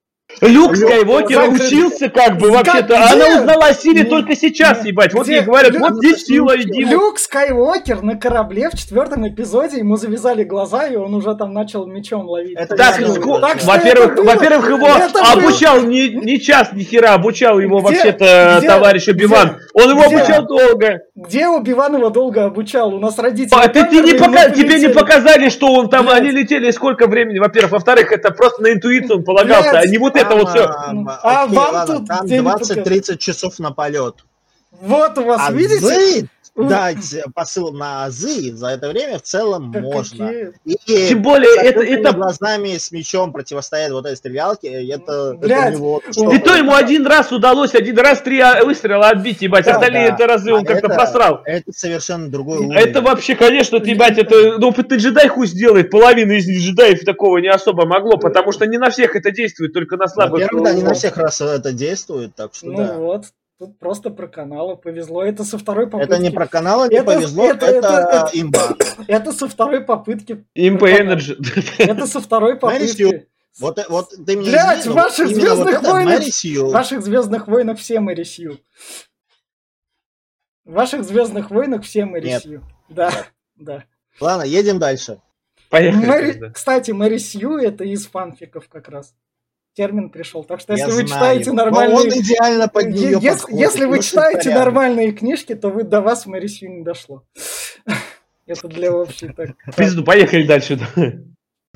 Люк 0.40 0.77
Скайуокер 0.77 1.44
Люк... 1.44 1.55
учился 1.55 2.09
как 2.09 2.36
бы 2.39 2.51
вообще-то. 2.51 2.97
Она 3.11 3.40
узнала 3.40 3.66
о 3.66 3.74
силе 3.74 4.03
не, 4.03 4.09
только 4.09 4.36
сейчас, 4.36 4.82
не, 4.82 4.90
ебать. 4.90 5.15
Вот 5.15 5.28
ей 5.28 5.40
говорят, 5.40 5.73
Люк, 5.73 5.81
вот 5.81 5.97
здесь 5.97 6.27
сила, 6.27 6.61
иди. 6.61 6.85
Люк 6.85 7.19
Скайуокер 7.19 8.03
на 8.03 8.16
корабле 8.16 8.69
в 8.69 8.74
четвертом 8.74 9.27
эпизоде, 9.27 9.78
ему 9.78 9.97
завязали 9.97 10.44
глаза, 10.44 10.89
и 10.89 10.97
он 10.97 11.15
уже 11.15 11.35
там 11.36 11.55
начал 11.55 11.86
мечом 11.86 12.27
ловить. 12.27 12.59
Это 12.59 12.77
так, 12.77 12.97
ску... 13.07 13.39
так 13.39 13.62
во-первых, 13.62 14.19
во-первых, 14.19 14.69
его 14.69 14.89
это 14.89 15.20
обучал 15.32 15.77
было... 15.77 15.86
не, 15.86 16.09
не 16.09 16.40
час, 16.40 16.73
ни 16.73 16.82
хера, 16.82 17.15
обучал 17.15 17.59
его 17.59 17.78
вообще-то 17.78 18.61
товарищ 18.66 19.09
Убиван. 19.09 19.57
Он 19.73 19.90
его 19.90 20.07
где? 20.07 20.16
обучал 20.16 20.47
долго. 20.47 21.01
Где 21.15 21.48
Убиван 21.48 21.97
его 21.97 22.11
долго 22.11 22.44
обучал? 22.44 22.94
У 22.94 22.98
нас 22.98 23.19
родители... 23.19 23.59
А, 23.59 23.69
ты, 23.69 23.85
ты 23.85 24.01
не 24.01 24.15
пока... 24.15 24.51
Тебе 24.51 24.78
не 24.81 24.89
показали, 24.89 25.48
что 25.48 25.73
он 25.73 25.89
там, 25.89 26.07
Блядь. 26.07 26.20
они 26.20 26.31
летели 26.31 26.70
сколько 26.73 27.07
времени, 27.07 27.39
во-первых. 27.39 27.73
Во-вторых, 27.73 28.12
это 28.12 28.32
просто 28.32 28.62
на 28.62 28.73
интуицию 28.73 29.19
он 29.19 29.24
полагался, 29.24 29.78
а 29.78 29.86
не 29.86 29.98
вот 29.98 30.15
это 30.16 30.34
вот 30.36 30.48
все. 30.51 30.64
А 31.22 31.47
вам 31.47 31.86
тут 31.86 32.06
там 32.06 32.26
20-30 32.26 33.16
часов 33.18 33.59
на 33.59 33.72
полет. 33.72 34.24
Вот 34.80 35.18
у 35.18 35.24
вас, 35.24 35.40
а 35.44 35.52
видите? 35.52 36.28
Дать 36.57 37.16
посыл 37.35 37.73
на 37.73 38.05
азы 38.05 38.53
за 38.55 38.69
это 38.69 38.89
время 38.89 39.19
в 39.19 39.23
целом 39.23 39.73
как 39.73 39.83
можно. 39.83 40.31
И 40.65 40.77
Тем 41.09 41.23
более 41.23 41.55
это, 41.57 41.81
это 41.81 42.12
глазами 42.12 42.78
с 42.78 42.91
мечом 42.91 43.33
противостоять 43.33 43.93
вот 43.93 44.07
этой 44.07 44.16
стрелялке, 44.16 44.69
это, 44.89 45.35
Блядь, 45.35 45.69
это 45.69 45.77
него, 45.77 46.03
И 46.33 46.39
то 46.39 46.55
ему 46.55 46.74
один 46.74 47.07
раз 47.07 47.33
удалось, 47.33 47.74
один 47.74 47.99
раз 47.99 48.20
три 48.23 48.43
выстрела 48.65 49.09
отбить, 49.09 49.43
ебать, 49.43 49.65
да, 49.65 49.73
остальные 49.73 50.09
да. 50.09 50.15
это 50.15 50.27
разы 50.27 50.53
он 50.53 50.62
а 50.62 50.65
как-то 50.65 50.89
просрал. 50.89 51.43
Это 51.45 51.73
совершенно 51.73 52.28
другой 52.28 52.59
уровень. 52.59 52.77
Это 52.77 53.03
вообще, 53.03 53.35
конечно, 53.35 53.81
ты, 53.81 53.91
ебать, 53.91 54.19
это 54.19 54.59
ну, 54.59 54.69
опытный 54.69 54.99
джедай 54.99 55.28
хуй 55.28 55.47
сделает, 55.47 55.91
половина 55.91 56.33
из 56.33 56.47
джедаев 56.47 57.05
такого 57.05 57.39
не 57.39 57.49
особо 57.49 57.87
могло, 57.87 58.16
потому 58.16 58.53
что 58.53 58.66
не 58.66 58.78
на 58.78 58.91
всех 58.91 59.15
это 59.16 59.31
действует, 59.31 59.73
только 59.73 59.97
на 59.97 60.09
слабых. 60.09 60.41
Во-первых, 60.41 60.65
да, 60.65 60.73
не 60.73 60.83
на 60.83 60.95
всех 60.95 61.16
раз 61.16 61.41
это 61.41 61.73
действует, 61.73 62.35
так 62.35 62.55
что 62.55 62.66
ну 62.66 62.77
да. 62.77 62.95
вот, 62.99 63.24
Тут 63.59 63.78
просто 63.78 64.11
про 64.11 64.28
каналы 64.28 64.77
повезло. 64.77 65.24
Это 65.24 65.43
со 65.43 65.57
второй 65.57 65.87
попытки. 65.87 66.12
Это 66.12 66.23
не 66.23 66.31
про 66.31 66.47
каналы 66.47 66.89
не 66.89 66.97
это, 66.97 67.07
повезло, 67.07 67.47
это, 67.47 67.65
это, 67.65 67.89
это, 67.89 68.27
это 68.28 68.41
имба. 68.41 68.77
Это 69.09 69.33
со 69.33 69.49
второй 69.49 69.81
попытки. 69.81 70.45
Имба 70.55 70.91
Energy. 70.90 71.39
Это 71.78 72.07
со 72.07 72.20
второй 72.20 72.57
попытки. 72.57 73.27
Вот, 73.59 73.78
вот 73.89 74.11
ты 74.11 74.37
мне 74.37 74.51
Блять, 74.51 74.87
в 74.87 74.93
ваших 74.93 75.28
звездных 75.28 75.81
вот 75.81 75.91
войнах. 75.91 76.23
В 76.23 76.70
ваших 76.70 77.03
звездных 77.03 77.49
войнах 77.49 77.78
все 77.78 78.01
Мэри 78.01 78.24
Сью. 78.24 78.61
В 80.65 80.73
ваших 80.73 81.05
звездных 81.05 81.51
войнах 81.51 81.83
все 81.83 82.05
Мэри 82.05 82.39
Сью. 82.39 82.62
Да, 82.91 83.11
да. 83.55 83.85
Ладно, 84.20 84.43
едем 84.43 84.78
дальше. 84.78 85.23
Поехали. 85.70 86.07
Мэри... 86.07 86.53
Кстати, 86.53 86.91
Мэри 86.91 87.16
Сью 87.16 87.57
это 87.57 87.85
из 87.85 88.07
фанфиков 88.07 88.69
как 88.69 88.89
раз 88.89 89.15
термин 89.77 90.11
пришел. 90.11 90.43
Так 90.43 90.61
что 90.61 90.73
если 90.73 90.89
я 90.89 90.94
вы 90.94 91.07
знаю. 91.07 91.09
читаете 91.09 91.53
нормальные... 91.53 91.97
он 91.97 92.09
идеально 92.09 92.69
под 92.69 92.86
нее 92.86 93.19
если, 93.20 93.28
подходит, 93.28 93.61
если 93.61 93.85
вы 93.85 94.03
читаете 94.03 94.39
порядок. 94.39 94.65
нормальные 94.65 95.12
книжки, 95.12 95.55
то 95.55 95.69
вы 95.69 95.85
до 95.85 96.01
вас 96.01 96.27
Мэри 96.27 96.47
Сью 96.47 96.70
не 96.70 96.82
дошло. 96.82 97.23
Это 98.47 98.69
для 98.69 98.93
общей 98.93 99.28
так. 99.28 99.51
Пизду, 99.77 100.03
поехали 100.03 100.44
дальше. 100.44 100.78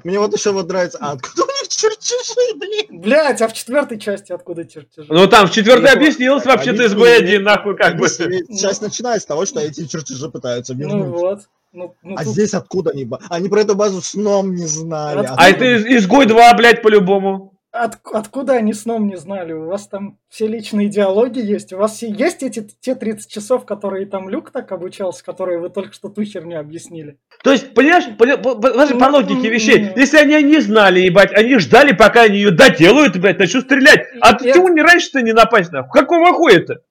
Мне 0.02 0.18
вот 0.18 0.32
еще 0.32 0.52
вот 0.52 0.68
нравится, 0.68 0.98
а 1.00 1.12
откуда 1.12 1.42
у 1.42 1.46
них 1.46 1.68
чертежи, 1.68 2.58
блин? 2.58 3.00
Блять, 3.02 3.42
а 3.42 3.48
в 3.48 3.52
четвертой 3.52 3.98
части 4.00 4.32
откуда 4.32 4.64
чертежи? 4.64 5.06
Ну 5.12 5.26
там 5.26 5.46
в 5.46 5.50
четвертой 5.50 5.92
объяснилось 5.92 6.46
вообще-то 6.46 6.84
из 6.84 6.94
B1, 6.94 7.40
нахуй 7.40 7.76
как 7.76 7.98
бы. 7.98 8.08
Сейчас 8.08 8.80
начинается 8.80 9.24
с 9.24 9.26
того, 9.26 9.44
что 9.44 9.60
эти 9.60 9.86
чертежи 9.86 10.30
пытаются 10.30 10.72
вернуть. 10.74 11.06
Ну 11.06 11.12
вот. 11.12 11.40
Ну, 11.72 11.94
ну, 12.02 12.16
а 12.16 12.24
тут... 12.24 12.32
здесь 12.32 12.54
откуда 12.54 12.90
они? 12.90 13.08
Они 13.28 13.48
про 13.48 13.60
эту 13.60 13.76
базу 13.76 14.00
сном 14.00 14.54
не 14.54 14.66
знали. 14.66 15.26
А, 15.26 15.34
а 15.36 15.50
это 15.50 15.64
из, 15.64 15.86
изгой 16.02 16.26
2, 16.26 16.54
блядь, 16.54 16.82
по-любому. 16.82 17.59
От, 17.72 17.98
откуда 18.12 18.54
они 18.54 18.74
сном 18.74 19.06
не 19.06 19.16
знали? 19.16 19.52
У 19.52 19.66
вас 19.66 19.86
там 19.86 20.18
все 20.28 20.48
личные 20.48 20.88
диалоги 20.88 21.38
есть? 21.38 21.72
У 21.72 21.76
вас 21.76 22.02
есть 22.02 22.42
эти 22.42 22.66
те 22.80 22.96
30 22.96 23.30
часов, 23.30 23.64
которые 23.64 24.06
там 24.06 24.28
Люк 24.28 24.50
так 24.50 24.72
обучался, 24.72 25.24
которые 25.24 25.60
вы 25.60 25.70
только 25.70 25.92
что 25.92 26.08
ту 26.08 26.24
херню 26.24 26.58
объяснили? 26.58 27.18
То 27.44 27.52
есть, 27.52 27.72
понимаешь, 27.72 28.06
по, 28.18 28.26
по, 28.26 28.56
по, 28.56 28.72
по 28.72 29.08
ну, 29.08 29.10
логике 29.12 29.48
вещей, 29.48 29.92
ну, 29.94 30.00
если 30.00 30.16
они 30.16 30.42
не 30.42 30.60
знали, 30.60 30.98
ебать, 30.98 31.32
они 31.32 31.58
ждали, 31.58 31.92
пока 31.92 32.22
они 32.22 32.38
ее 32.38 32.50
доделают, 32.50 33.16
блядь, 33.18 33.38
начнут 33.38 33.64
стрелять. 33.64 34.04
А 34.20 34.34
ты 34.34 34.48
почему 34.48 34.68
не 34.68 34.82
раньше-то 34.82 35.22
не 35.22 35.32
напасть, 35.32 35.70
нахуй? 35.70 35.92
Какого 35.92 36.32
хуя-то? 36.32 36.82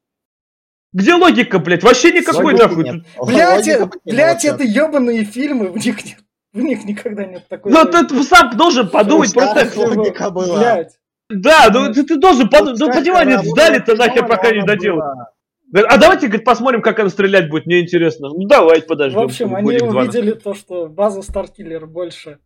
Где 0.93 1.13
логика, 1.13 1.59
блядь? 1.59 1.83
Вообще 1.83 2.13
никакой, 2.13 2.55
нахуй. 2.55 3.03
Блядь, 3.25 3.69
блядь, 4.05 4.45
это 4.45 4.63
ебаные 4.63 5.25
фильмы, 5.25 5.71
в 5.71 5.75
них 5.75 6.05
нет 6.05 6.19
у 6.59 6.65
них 6.65 6.85
никогда 6.85 7.25
нет 7.25 7.47
такой... 7.47 7.71
Ну, 7.71 7.85
ты 7.85 8.23
сам 8.23 8.55
должен 8.57 8.89
подумать 8.89 9.33
просто... 9.33 9.67
Логика 9.79 10.29
была. 10.29 10.85
Да, 11.29 11.69
ну 11.71 11.93
ты, 11.93 12.03
ты 12.03 12.17
должен 12.17 12.49
подумать, 12.49 12.79
ну 12.79 12.91
понимание, 12.91 13.37
сдали-то 13.37 13.95
нахер, 13.95 14.27
пока 14.27 14.51
не 14.51 14.63
доделают. 14.63 15.29
А 15.71 15.97
давайте, 15.99 16.25
говорит, 16.27 16.43
посмотрим, 16.43 16.81
как 16.81 16.99
она 16.99 17.09
стрелять 17.09 17.49
будет, 17.49 17.67
мне 17.67 17.81
интересно. 17.81 18.29
Ну 18.29 18.47
давайте 18.47 18.87
подождем. 18.87 19.19
В 19.19 19.23
общем, 19.23 19.53
они 19.53 19.77
увидели 19.77 20.31
то, 20.31 20.55
что 20.55 20.87
база 20.87 21.21
Старкиллер 21.21 21.85
больше 21.85 22.39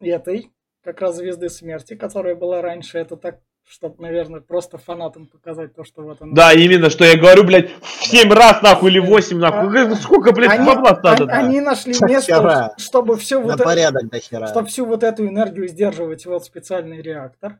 этой, 0.00 0.50
как 0.82 1.00
раз 1.00 1.16
звезды 1.16 1.48
смерти, 1.48 1.94
которая 1.94 2.34
была 2.34 2.60
раньше, 2.60 2.98
это 2.98 3.16
так 3.16 3.40
чтобы, 3.68 4.02
наверное, 4.02 4.40
просто 4.40 4.78
фанатам 4.78 5.26
показать 5.26 5.74
то, 5.74 5.84
что 5.84 6.02
вот 6.02 6.20
оно. 6.20 6.34
Да, 6.34 6.52
именно, 6.52 6.90
что 6.90 7.04
я 7.04 7.16
говорю, 7.16 7.44
блядь, 7.44 7.70
в 7.82 8.06
7 8.06 8.30
раз, 8.32 8.62
нахуй, 8.62 8.90
или 8.90 8.98
8, 8.98 9.38
нахуй. 9.38 9.92
А, 9.92 9.96
Сколько, 9.96 10.32
блядь, 10.32 10.52
они, 10.52 10.66
бабла 10.66 11.00
надо? 11.02 11.24
Они, 11.32 11.60
да. 11.60 11.66
нашли 11.70 11.94
место, 12.02 12.74
чтобы 12.78 13.16
все 13.16 13.40
вот 13.40 13.62
порядок 13.62 14.08
до 14.08 14.20
хера. 14.20 14.48
чтобы 14.48 14.68
всю 14.68 14.86
вот 14.86 15.02
эту 15.02 15.26
энергию 15.26 15.68
сдерживать 15.68 16.26
вот 16.26 16.44
специальный 16.44 17.00
реактор. 17.00 17.58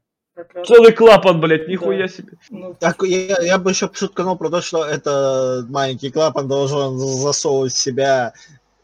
Целый 0.67 0.93
клапан, 0.93 1.41
блядь, 1.41 1.69
нихуя 1.69 2.03
да. 2.03 2.09
себе. 2.09 2.33
Ну, 2.51 2.75
так, 2.75 3.03
я, 3.05 3.41
я 3.41 3.59
бы 3.59 3.71
еще 3.71 3.89
шутканул 3.93 4.37
про 4.37 4.51
то, 4.51 4.61
что 4.61 4.85
это 4.85 5.65
маленький 5.69 6.11
клапан 6.11 6.49
должен 6.49 6.99
засовывать 6.99 7.73
в 7.73 7.79
себя, 7.79 8.33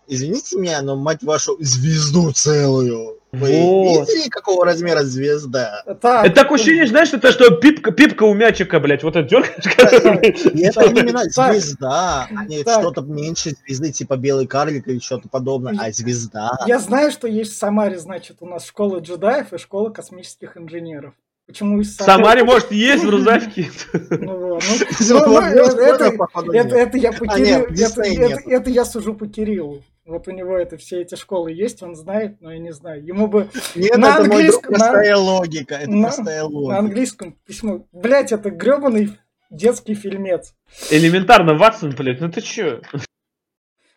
извините 0.06 0.56
меня, 0.58 0.80
но 0.82 0.94
мать 0.94 1.22
вашу 1.22 1.56
звезду 1.58 2.30
целую. 2.32 3.19
Вы 3.32 3.60
вот. 3.60 4.08
видели, 4.08 4.28
какого 4.28 4.64
размера 4.64 5.02
звезда? 5.02 5.84
Так, 6.00 6.26
это 6.26 6.34
такое 6.34 6.58
ощущение, 6.58 6.86
знаешь, 6.86 7.12
это 7.12 7.30
что 7.30 7.50
пипка, 7.50 7.92
пипка 7.92 8.24
у 8.24 8.34
мячика, 8.34 8.80
блядь, 8.80 9.04
вот 9.04 9.14
это 9.14 9.28
дергаешь. 9.28 9.64
Это 9.66 10.84
именно 10.84 11.22
звезда, 11.24 12.28
а 12.28 12.44
не 12.46 12.62
что-то 12.62 13.02
меньше 13.02 13.52
звезды, 13.66 13.92
типа 13.92 14.16
белый 14.16 14.46
карлик 14.46 14.88
или 14.88 14.98
что-то 14.98 15.28
подобное, 15.28 15.76
а 15.78 15.92
звезда. 15.92 16.58
Я 16.66 16.78
знаю, 16.80 17.12
что 17.12 17.28
есть 17.28 17.52
в 17.52 17.56
Самаре, 17.56 17.98
значит, 17.98 18.38
у 18.40 18.46
нас 18.46 18.66
школа 18.66 18.98
джедаев 18.98 19.52
и 19.52 19.58
школа 19.58 19.90
космических 19.90 20.56
инженеров. 20.56 21.14
Почему 21.50 21.80
из 21.80 21.96
Самары? 21.96 22.22
Самаре, 22.22 22.44
может, 22.44 22.70
есть 22.70 23.02
в 23.02 23.10
Рузавке. 23.10 23.70
Ну, 24.20 24.56
это 24.56 25.02
я 26.96 27.12
по 27.12 27.26
Кириллу, 27.26 27.66
это 28.46 28.70
я 28.70 28.84
сужу 28.84 29.14
по 29.14 29.26
Кириллу. 29.26 29.82
Вот 30.04 30.28
у 30.28 30.30
него 30.30 30.56
это 30.56 30.76
все 30.76 31.00
эти 31.00 31.16
школы 31.16 31.50
есть, 31.50 31.82
он 31.82 31.96
знает, 31.96 32.40
но 32.40 32.52
я 32.52 32.60
не 32.60 32.72
знаю. 32.72 33.04
Ему 33.04 33.26
бы 33.26 33.48
Нет, 33.74 33.96
на 33.96 34.10
это 34.10 34.22
английском, 34.22 34.74
простая 34.74 35.14
на, 35.14 35.18
логика. 35.18 35.74
Это 35.74 35.90
на, 35.90 36.02
простая 36.02 36.44
логика. 36.44 36.72
На 36.72 36.78
английском 36.78 37.36
письмо. 37.44 37.84
Блять, 37.90 38.30
это 38.30 38.50
гребаный 38.50 39.18
детский 39.50 39.94
фильмец. 39.94 40.54
Элементарно, 40.90 41.54
Ватсон, 41.54 41.96
блядь, 41.96 42.20
ну 42.20 42.30
ты 42.30 42.42
чё? 42.42 42.80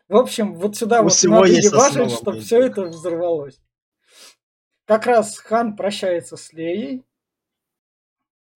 В 0.07 0.17
общем, 0.17 0.55
вот 0.55 0.75
сюда 0.75 1.01
у 1.01 1.03
вот 1.03 1.23
надо 1.23 1.51
ебашить, 1.51 2.13
чтобы 2.13 2.39
все 2.39 2.61
это 2.61 2.85
взорвалось. 2.85 3.59
Как 4.85 5.05
раз 5.05 5.37
Хан 5.37 5.75
прощается 5.75 6.35
с 6.35 6.51
Леей, 6.51 7.05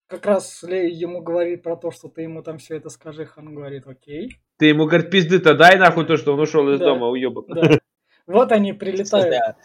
как 0.07 0.25
раз 0.25 0.63
Лей 0.63 0.91
ему 0.91 1.21
говорит 1.21 1.63
про 1.63 1.75
то, 1.75 1.91
что 1.91 2.07
ты 2.07 2.21
ему 2.21 2.41
там 2.41 2.57
все 2.57 2.77
это 2.77 2.89
скажи, 2.89 3.25
Хан 3.25 3.53
говорит, 3.53 3.85
окей. 3.85 4.37
Ты 4.57 4.67
ему, 4.67 4.85
говорит, 4.85 5.11
пизды-то 5.11 5.53
дай 5.53 5.77
нахуй 5.77 6.05
то, 6.05 6.17
что 6.17 6.33
он 6.33 6.39
ушел 6.39 6.71
из 6.73 6.79
да, 6.79 6.85
дома, 6.85 7.07
уебок. 7.07 7.45
Да. 7.47 7.79
Вот 8.25 8.51
они 8.51 8.73
прилетают. 8.73 9.55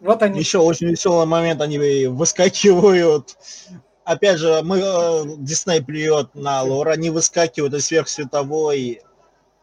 Вот 0.00 0.22
они. 0.22 0.38
Еще 0.38 0.58
очень 0.58 0.88
веселый 0.88 1.26
момент, 1.26 1.60
они 1.60 2.06
выскакивают. 2.06 3.36
Опять 4.04 4.38
же, 4.38 4.60
мы 4.62 4.78
э, 4.78 5.22
Дисней 5.38 5.82
плюет 5.82 6.34
на 6.34 6.62
лор, 6.62 6.88
они 6.88 7.10
выскакивают 7.10 7.74
из 7.74 7.86
сверхсветовой 7.86 9.02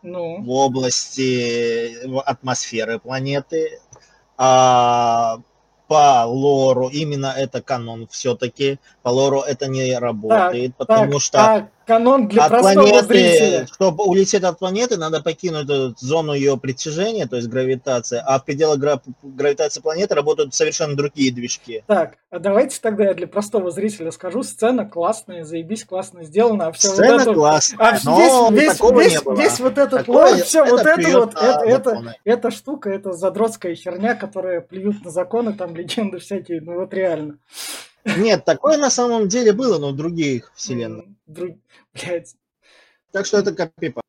ну. 0.03 0.41
в 0.41 0.49
области 0.49 2.07
атмосферы 2.25 2.99
планеты. 2.99 3.79
А 4.37 5.39
по 5.87 6.25
лору 6.25 6.89
именно 6.89 7.33
это 7.35 7.61
канон 7.61 8.07
все-таки. 8.09 8.79
По 9.03 9.09
лору 9.09 9.41
это 9.41 9.67
не 9.67 9.97
работает, 9.97 10.75
так, 10.77 10.87
потому 10.87 11.13
так, 11.13 11.21
что 11.21 11.39
а 11.39 11.69
канон 11.87 12.27
для 12.27 12.45
от 12.45 12.59
планеты, 12.59 13.07
зрителя. 13.07 13.67
чтобы 13.73 14.03
улететь 14.03 14.43
от 14.43 14.59
планеты, 14.59 14.97
надо 14.97 15.21
покинуть 15.21 15.97
зону 15.99 16.33
ее 16.33 16.57
притяжения, 16.57 17.25
то 17.25 17.37
есть 17.37 17.47
гравитация, 17.47 18.21
а 18.21 18.39
в 18.39 18.45
пределах 18.45 18.77
гра- 18.77 19.01
гравитации 19.23 19.81
планеты 19.81 20.13
работают 20.13 20.53
совершенно 20.53 20.95
другие 20.95 21.33
движки. 21.33 21.83
Так, 21.87 22.17
а 22.29 22.39
давайте 22.39 22.79
тогда 22.81 23.05
я 23.05 23.13
для 23.13 23.27
простого 23.27 23.71
зрителя 23.71 24.11
скажу, 24.11 24.43
сцена 24.43 24.85
классная, 24.85 25.45
заебись, 25.45 25.85
классно 25.85 26.23
сделана, 26.23 26.67
а 26.67 26.71
все 26.73 26.89
сцена 26.89 27.13
вот 27.13 27.21
это, 27.21 27.33
классная, 27.33 27.79
а 27.79 27.99
но 28.03 28.49
весь, 28.51 28.79
весь, 28.79 29.13
весь, 29.13 29.21
было. 29.23 29.35
весь 29.35 29.59
вот 29.59 29.77
этот 29.77 30.05
такое, 30.05 30.35
лор, 30.35 30.43
все 30.43 30.65
это 30.65 30.71
вот 30.71 30.85
это 30.85 31.19
вот, 31.19 31.35
это, 31.35 31.65
это, 31.65 32.15
эта 32.25 32.51
штука, 32.51 32.89
это 32.89 33.13
задротская 33.13 33.75
херня, 33.75 34.15
которая 34.15 34.59
плюют 34.59 35.05
на 35.05 35.09
законы, 35.09 35.53
там 35.53 35.75
легенды 35.75 36.19
всякие, 36.19 36.59
ну 36.61 36.75
вот 36.79 36.93
реально. 36.93 37.37
Нет, 38.15 38.45
такое 38.45 38.77
на 38.77 38.89
самом 38.89 39.27
деле 39.27 39.53
было, 39.53 39.79
но 39.79 39.91
в 39.91 39.95
других 39.95 40.51
вселенных. 40.55 41.05
Друг... 41.25 41.57
Блядь. 41.93 42.35
Так 43.11 43.25
что 43.25 43.37
это 43.37 43.53
копипа. 43.53 44.01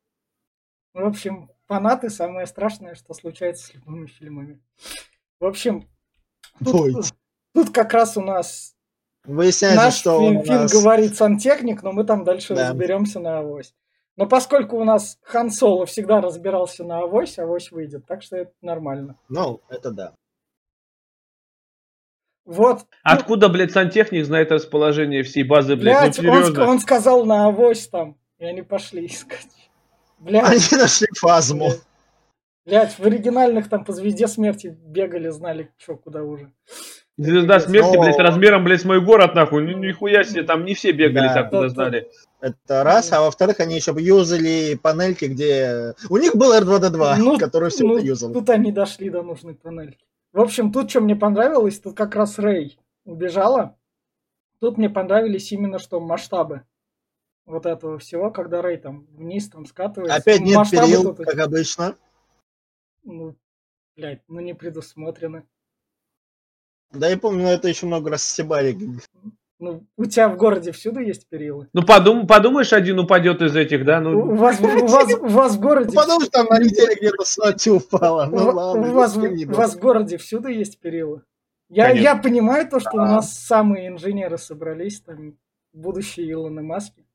В 0.93 1.05
общем, 1.05 1.49
фанаты 1.67 2.09
самое 2.09 2.47
страшное, 2.47 2.95
что 2.95 3.13
случается 3.13 3.67
с 3.67 3.73
любыми 3.73 4.07
фильмами. 4.07 4.61
В 5.39 5.45
общем, 5.45 5.87
тут, 6.63 7.13
тут 7.53 7.71
как 7.71 7.93
раз 7.93 8.17
у 8.17 8.21
нас 8.21 8.75
Выясняется, 9.25 9.83
наш 9.83 9.95
что 9.95 10.19
фильм, 10.19 10.43
фильм 10.43 10.61
нас... 10.61 10.71
говорит 10.71 11.15
сантехник, 11.15 11.83
но 11.83 11.91
мы 11.91 12.03
там 12.03 12.23
дальше 12.23 12.55
да. 12.55 12.69
разберемся 12.69 13.19
на 13.19 13.39
авось. 13.39 13.73
Но 14.15 14.27
поскольку 14.27 14.77
у 14.77 14.83
нас 14.83 15.17
Хан 15.21 15.51
Соло 15.51 15.85
всегда 15.85 16.19
разбирался 16.19 16.83
на 16.83 16.99
авось, 16.99 17.37
авось 17.39 17.71
выйдет, 17.71 18.05
так 18.05 18.21
что 18.21 18.37
это 18.37 18.51
нормально. 18.61 19.17
Ну, 19.29 19.61
это 19.69 19.91
да. 19.91 20.13
Вот. 22.49 22.87
Откуда, 23.03 23.47
блядь, 23.47 23.71
сантехник 23.71 24.25
знает 24.25 24.51
расположение 24.51 25.21
всей 25.21 25.43
базы, 25.43 25.75
блядь? 25.75 26.19
блядь 26.19 26.55
ну, 26.55 26.63
он, 26.63 26.69
он 26.69 26.79
сказал 26.79 27.23
на 27.23 27.45
авось 27.45 27.87
там, 27.87 28.17
и 28.39 28.45
они 28.45 28.63
пошли 28.63 29.05
искать. 29.05 29.45
Блядь. 30.17 30.43
Они 30.49 30.81
нашли 30.81 31.07
фазму. 31.15 31.67
Блядь. 31.67 31.81
блядь, 32.65 32.97
в 32.97 33.05
оригинальных 33.05 33.69
там 33.69 33.85
по 33.85 33.93
звезде 33.93 34.27
смерти 34.27 34.75
бегали, 34.81 35.29
знали, 35.29 35.69
что 35.77 35.95
куда 35.95 36.23
уже. 36.23 36.51
Звезда 37.17 37.59
смерти, 37.59 37.97
Но... 37.97 38.01
блядь, 38.01 38.17
размером, 38.17 38.63
блядь, 38.63 38.81
с 38.81 38.85
мой 38.85 38.99
город, 38.99 39.35
нахуй. 39.35 39.61
Ну, 39.61 39.77
нихуя 39.77 40.23
себе, 40.23 40.41
там 40.41 40.65
не 40.65 40.73
все 40.73 40.91
бегали 40.91 41.27
да, 41.27 41.33
так, 41.35 41.49
куда 41.51 41.69
знали. 41.69 42.09
Это 42.41 42.83
раз, 42.83 43.11
а 43.13 43.21
во-вторых, 43.21 43.59
они 43.59 43.75
еще 43.75 43.93
юзали 43.95 44.73
панельки, 44.73 45.25
где... 45.25 45.93
У 46.09 46.17
них 46.17 46.35
был 46.35 46.51
R2-D2, 46.51 47.15
ну, 47.17 47.37
который 47.37 47.69
все 47.69 47.85
ну, 47.85 47.97
это 47.97 48.07
юзал. 48.07 48.33
Тут 48.33 48.49
они 48.49 48.71
дошли 48.71 49.11
до 49.11 49.21
нужной 49.21 49.53
панельки. 49.53 50.08
В 50.31 50.39
общем, 50.39 50.71
тут 50.71 50.89
что 50.89 51.01
мне 51.01 51.15
понравилось, 51.15 51.79
тут 51.79 51.97
как 51.97 52.15
раз 52.15 52.37
Рэй 52.37 52.79
убежала. 53.03 53.77
Тут 54.59 54.77
мне 54.77 54.89
понравились 54.89 55.51
именно 55.51 55.79
что 55.79 55.99
масштабы 55.99 56.65
вот 57.45 57.65
этого 57.65 57.97
всего, 57.97 58.29
когда 58.29 58.61
Рэй 58.61 58.77
там 58.77 59.05
вниз 59.11 59.49
там 59.49 59.65
скатывается. 59.65 60.15
Опять 60.15 60.41
нет 60.41 60.69
перил, 60.69 61.15
тут... 61.15 61.25
как 61.25 61.39
обычно. 61.39 61.97
Ну, 63.03 63.35
блядь, 63.95 64.21
ну 64.27 64.39
не 64.39 64.53
предусмотрено. 64.53 65.47
Да 66.91 67.07
я 67.07 67.17
помню, 67.17 67.47
это 67.47 67.67
еще 67.67 67.85
много 67.85 68.11
раз 68.11 68.23
стебали. 68.23 68.77
Ну, 69.59 69.85
у 69.97 70.05
тебя 70.05 70.29
в 70.29 70.37
городе 70.37 70.71
всюду 70.71 71.01
есть 71.01 71.27
перилы. 71.27 71.67
Ну, 71.73 71.83
подум, 71.83 72.27
подумаешь, 72.27 72.71
один 72.71 72.97
упадет 72.99 73.41
из 73.41 73.57
этих, 73.57 73.83
да? 73.83 73.99
Ну... 73.99 74.17
У, 74.17 74.35
вас, 74.35 74.57
у, 74.61 74.87
вас, 74.87 75.13
у 75.13 75.27
вас 75.27 75.55
в 75.57 75.59
городе... 75.59 75.91
Ну, 75.93 76.01
потому 76.01 76.21
что 76.21 76.31
там 76.31 76.47
на 76.49 76.59
неделе 76.59 76.95
где-то 76.95 77.25
с 77.25 77.67
упала. 77.67 78.27
Ну, 78.27 78.51
ладно, 78.51 78.89
у, 78.89 78.93
вас, 78.93 79.17
у 79.17 79.51
вас 79.51 79.75
в 79.75 79.79
городе 79.79 80.17
всюду 80.17 80.47
есть 80.47 80.79
перилы. 80.79 81.23
Я, 81.67 81.91
я 81.91 82.15
понимаю 82.15 82.69
то, 82.69 82.79
что 82.79 82.91
а. 82.93 82.93
у 82.93 83.05
нас 83.05 83.37
самые 83.37 83.89
инженеры 83.89 84.37
собрались, 84.37 85.01
там, 85.01 85.37
будущие 85.73 86.31
Илоны 86.31 86.63
Маски. 86.63 87.05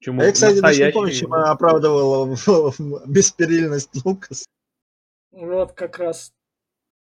Чему? 0.00 0.22
Я, 0.22 0.32
кстати, 0.32 0.60
даже 0.60 0.86
не 0.86 0.92
помню, 0.92 1.12
чем 1.12 1.34
оправдывала 1.34 2.34
бесперильность 3.06 3.90
Лукас. 4.04 4.46
Вот 5.32 5.72
как 5.72 5.98
раз 5.98 6.32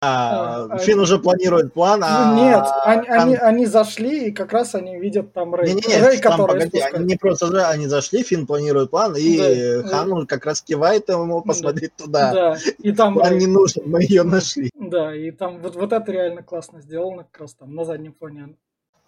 а, 0.03 0.67
а, 0.71 0.79
Фин 0.79 1.01
уже 1.01 1.19
планирует 1.19 1.73
план, 1.73 2.03
а... 2.05 2.35
Нет, 2.37 2.65
они, 2.85 3.09
они, 3.09 3.37
они 3.37 3.67
зашли, 3.67 4.29
и 4.29 4.31
как 4.31 4.53
раз 4.53 4.75
они 4.75 4.99
видят 4.99 5.33
там 5.33 5.55
Рэй, 5.55 5.69
не, 5.69 5.75
не, 5.75 5.89
не, 5.89 6.03
Рэй 6.03 6.19
там, 6.19 6.33
который 6.33 6.61
погоди, 6.61 6.81
они 6.81 7.05
не 7.07 7.17
просто 7.17 7.47
же, 7.47 7.63
они 7.63 7.87
зашли, 7.87 8.23
Фин 8.23 8.47
планирует 8.47 8.91
план, 8.91 9.17
и 9.17 9.39
да, 9.39 9.89
Хан 9.89 10.11
да. 10.11 10.27
как 10.27 10.45
раз 10.45 10.61
кивает 10.61 11.09
ему 11.09 11.41
посмотреть 11.41 11.93
да, 11.99 12.05
туда. 12.05 12.33
Да, 12.33 12.57
и 12.79 12.93
там... 12.93 13.15
План 13.15 13.39
не 13.39 13.47
нужен, 13.47 13.85
мы 13.87 14.03
ее 14.03 14.23
нашли. 14.23 14.71
Да, 14.75 15.17
и 15.17 15.31
там 15.31 15.61
вот, 15.63 15.77
вот 15.77 15.93
это 15.95 16.13
реально 16.13 16.43
классно 16.43 16.83
сделано, 16.83 17.25
как 17.25 17.41
раз 17.41 17.55
там 17.55 17.75
на 17.75 17.85
заднем 17.87 18.13
фоне. 18.13 18.55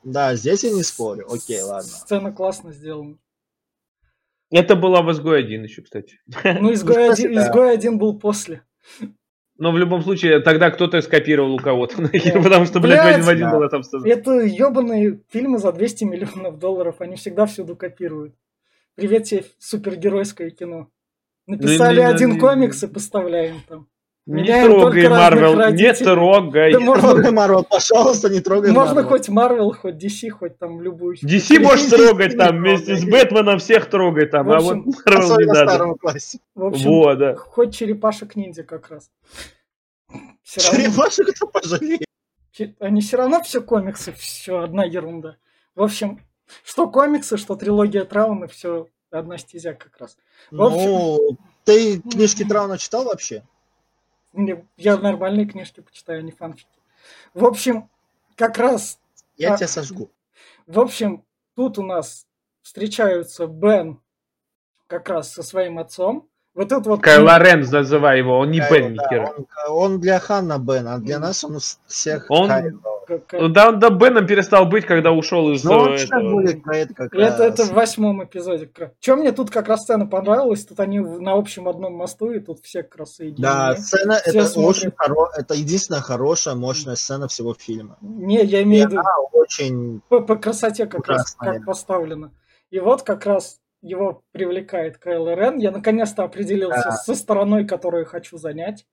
Да, 0.04 0.34
здесь 0.36 0.64
я 0.64 0.70
не 0.70 0.82
спорю, 0.82 1.26
окей, 1.30 1.60
ладно. 1.60 1.88
Сцена 1.88 2.32
классно 2.32 2.72
сделана. 2.72 3.18
Это 4.50 4.74
была 4.74 5.02
в 5.02 5.12
изгой 5.12 5.40
1 5.40 5.64
еще, 5.64 5.82
кстати. 5.82 6.20
Ну, 6.44 6.72
изгой 6.72 7.10
1, 7.10 7.38
изгой 7.38 7.72
1 7.74 7.98
был 7.98 8.18
после. 8.18 8.62
Но 9.58 9.72
в 9.72 9.78
любом 9.78 10.02
случае, 10.02 10.38
тогда 10.38 10.70
кто-то 10.70 11.00
скопировал 11.00 11.54
у 11.54 11.58
кого-то. 11.58 11.96
Потому 12.42 12.64
что, 12.64 12.78
блядь, 12.78 13.02
блядь, 13.02 13.24
в 13.24 13.28
один 13.28 13.50
было 13.50 13.68
там 13.68 13.82
Это 14.04 14.40
ебаные 14.40 15.20
фильмы 15.30 15.58
за 15.58 15.72
200 15.72 16.04
миллионов 16.04 16.58
долларов. 16.60 17.00
Они 17.00 17.16
всегда 17.16 17.46
всюду 17.46 17.74
копируют. 17.74 18.34
Привет 18.94 19.24
тебе, 19.24 19.44
супергеройское 19.58 20.50
кино. 20.50 20.88
Написали 21.46 22.00
один 22.00 22.38
комикс 22.38 22.82
и 22.84 22.86
поставляем 22.86 23.56
там. 23.68 23.88
Не 24.30 24.62
трогай 24.62 25.08
Марвел, 25.08 25.72
не 25.72 25.94
трогай. 25.94 26.72
Да 26.74 26.80
можно 26.80 27.32
Марвел, 27.32 27.64
пожалуйста, 27.64 28.28
не 28.28 28.40
трогай 28.40 28.70
Можно 28.72 29.02
хоть 29.02 29.30
Марвел, 29.30 29.72
хоть 29.72 29.94
DC, 29.94 30.28
хоть 30.28 30.58
там 30.58 30.82
любую. 30.82 31.16
DC 31.16 31.58
можешь 31.60 31.86
трогать 31.86 32.36
там 32.36 32.58
вместе 32.58 32.96
с 32.96 33.04
Бэтменом, 33.04 33.58
всех 33.58 33.88
трогай 33.88 34.26
там, 34.26 34.50
а 34.50 34.60
вот 34.60 34.84
Марвел 35.06 35.38
не 35.38 35.46
надо. 35.46 35.94
В 36.54 36.64
общем, 36.66 36.90
вот, 36.90 37.18
да. 37.18 37.36
хоть 37.36 37.74
черепашек 37.74 38.36
ниндзя 38.36 38.64
как 38.64 38.90
раз. 38.90 39.10
Черепашек-то 40.44 41.46
пожалеет. 41.46 42.04
Они 42.80 43.00
все 43.00 43.16
равно 43.16 43.42
все 43.42 43.62
комиксы, 43.62 44.12
все 44.12 44.58
одна 44.58 44.84
ерунда. 44.84 45.36
В 45.74 45.82
общем, 45.82 46.20
что 46.64 46.86
комиксы, 46.90 47.38
что 47.38 47.56
трилогия 47.56 48.04
Трауна, 48.04 48.46
все 48.46 48.88
одна 49.10 49.38
стезя 49.38 49.72
как 49.72 49.96
раз. 49.98 50.18
В 50.50 50.62
общем... 50.62 50.80
Ну, 50.80 51.38
ты 51.64 52.00
книжки 52.00 52.44
Трауна 52.44 52.76
читал 52.76 53.04
вообще? 53.04 53.42
Я 54.76 54.96
нормальные 54.96 55.46
книжки 55.46 55.80
почитаю, 55.80 56.20
а 56.20 56.22
не 56.22 56.32
фанфики. 56.32 56.68
В 57.34 57.44
общем, 57.44 57.88
как 58.36 58.58
раз... 58.58 58.98
Я 59.36 59.54
а, 59.54 59.56
тебя 59.56 59.68
сожгу. 59.68 60.10
В 60.66 60.80
общем, 60.80 61.24
тут 61.54 61.78
у 61.78 61.82
нас 61.82 62.26
встречаются 62.62 63.46
Бен 63.46 64.00
как 64.86 65.08
раз 65.08 65.32
со 65.32 65.42
своим 65.42 65.78
отцом. 65.78 66.28
Вот 66.54 66.68
тут 66.68 66.86
вот... 66.86 67.02
Кайло 67.02 67.38
Рен, 67.38 67.60
называй 67.60 68.18
его, 68.18 68.38
он 68.38 68.50
не 68.50 68.60
Бен, 68.60 68.96
да, 68.96 69.34
он, 69.36 69.46
он 69.68 70.00
для 70.00 70.18
Хана 70.18 70.58
Бен, 70.58 70.88
а 70.88 70.98
для 70.98 71.18
нас 71.18 71.44
он 71.44 71.58
всех 71.86 72.26
он... 72.28 72.48
Кайло. 72.48 72.80
Да, 73.08 73.68
он 73.68 73.78
да, 73.78 73.90
Беном 73.90 74.26
перестал 74.26 74.66
быть, 74.66 74.86
когда 74.86 75.12
ушел 75.12 75.52
из 75.52 75.64
ну, 75.64 75.86
этого. 75.86 76.30
Будет 76.30 76.66
это, 76.66 76.94
как 76.94 77.14
это, 77.14 77.44
это 77.44 77.64
в 77.64 77.72
восьмом 77.72 78.24
эпизоде. 78.24 78.70
Чем 79.00 79.20
мне 79.20 79.32
тут 79.32 79.50
как 79.50 79.68
раз 79.68 79.82
сцена 79.82 80.06
понравилась, 80.06 80.64
тут 80.64 80.80
они 80.80 81.00
на 81.00 81.32
общем 81.32 81.68
одном 81.68 81.94
мосту, 81.94 82.30
и 82.30 82.40
тут 82.40 82.60
все 82.60 82.82
как 82.82 82.96
раз. 83.00 83.16
Да, 83.18 83.76
сцена 83.76 84.14
все 84.14 84.30
это 84.30 84.46
смотрят. 84.46 84.76
очень 84.76 84.92
хоро... 84.96 85.30
это 85.36 85.54
единственная 85.54 86.00
хорошая, 86.00 86.54
мощная 86.54 86.96
сцена 86.96 87.28
всего 87.28 87.54
фильма. 87.54 87.96
Не, 88.00 88.44
я 88.44 88.62
имею 88.62 88.88
в 88.88 88.92
виду... 88.92 89.02
очень... 89.32 90.00
По, 90.08 90.20
по 90.20 90.36
красоте 90.36 90.86
как 90.86 91.06
раз 91.08 91.34
как 91.34 91.64
поставлена. 91.64 92.32
И 92.70 92.78
вот 92.78 93.02
как 93.02 93.24
раз 93.24 93.60
его 93.80 94.22
привлекает 94.32 94.98
Кайл 94.98 95.28
Рен. 95.28 95.58
Я 95.58 95.70
наконец-то 95.70 96.24
определился 96.24 96.82
да. 96.84 96.92
со 96.92 97.14
стороной, 97.14 97.66
которую 97.66 98.06
хочу 98.06 98.36
занять. 98.36 98.84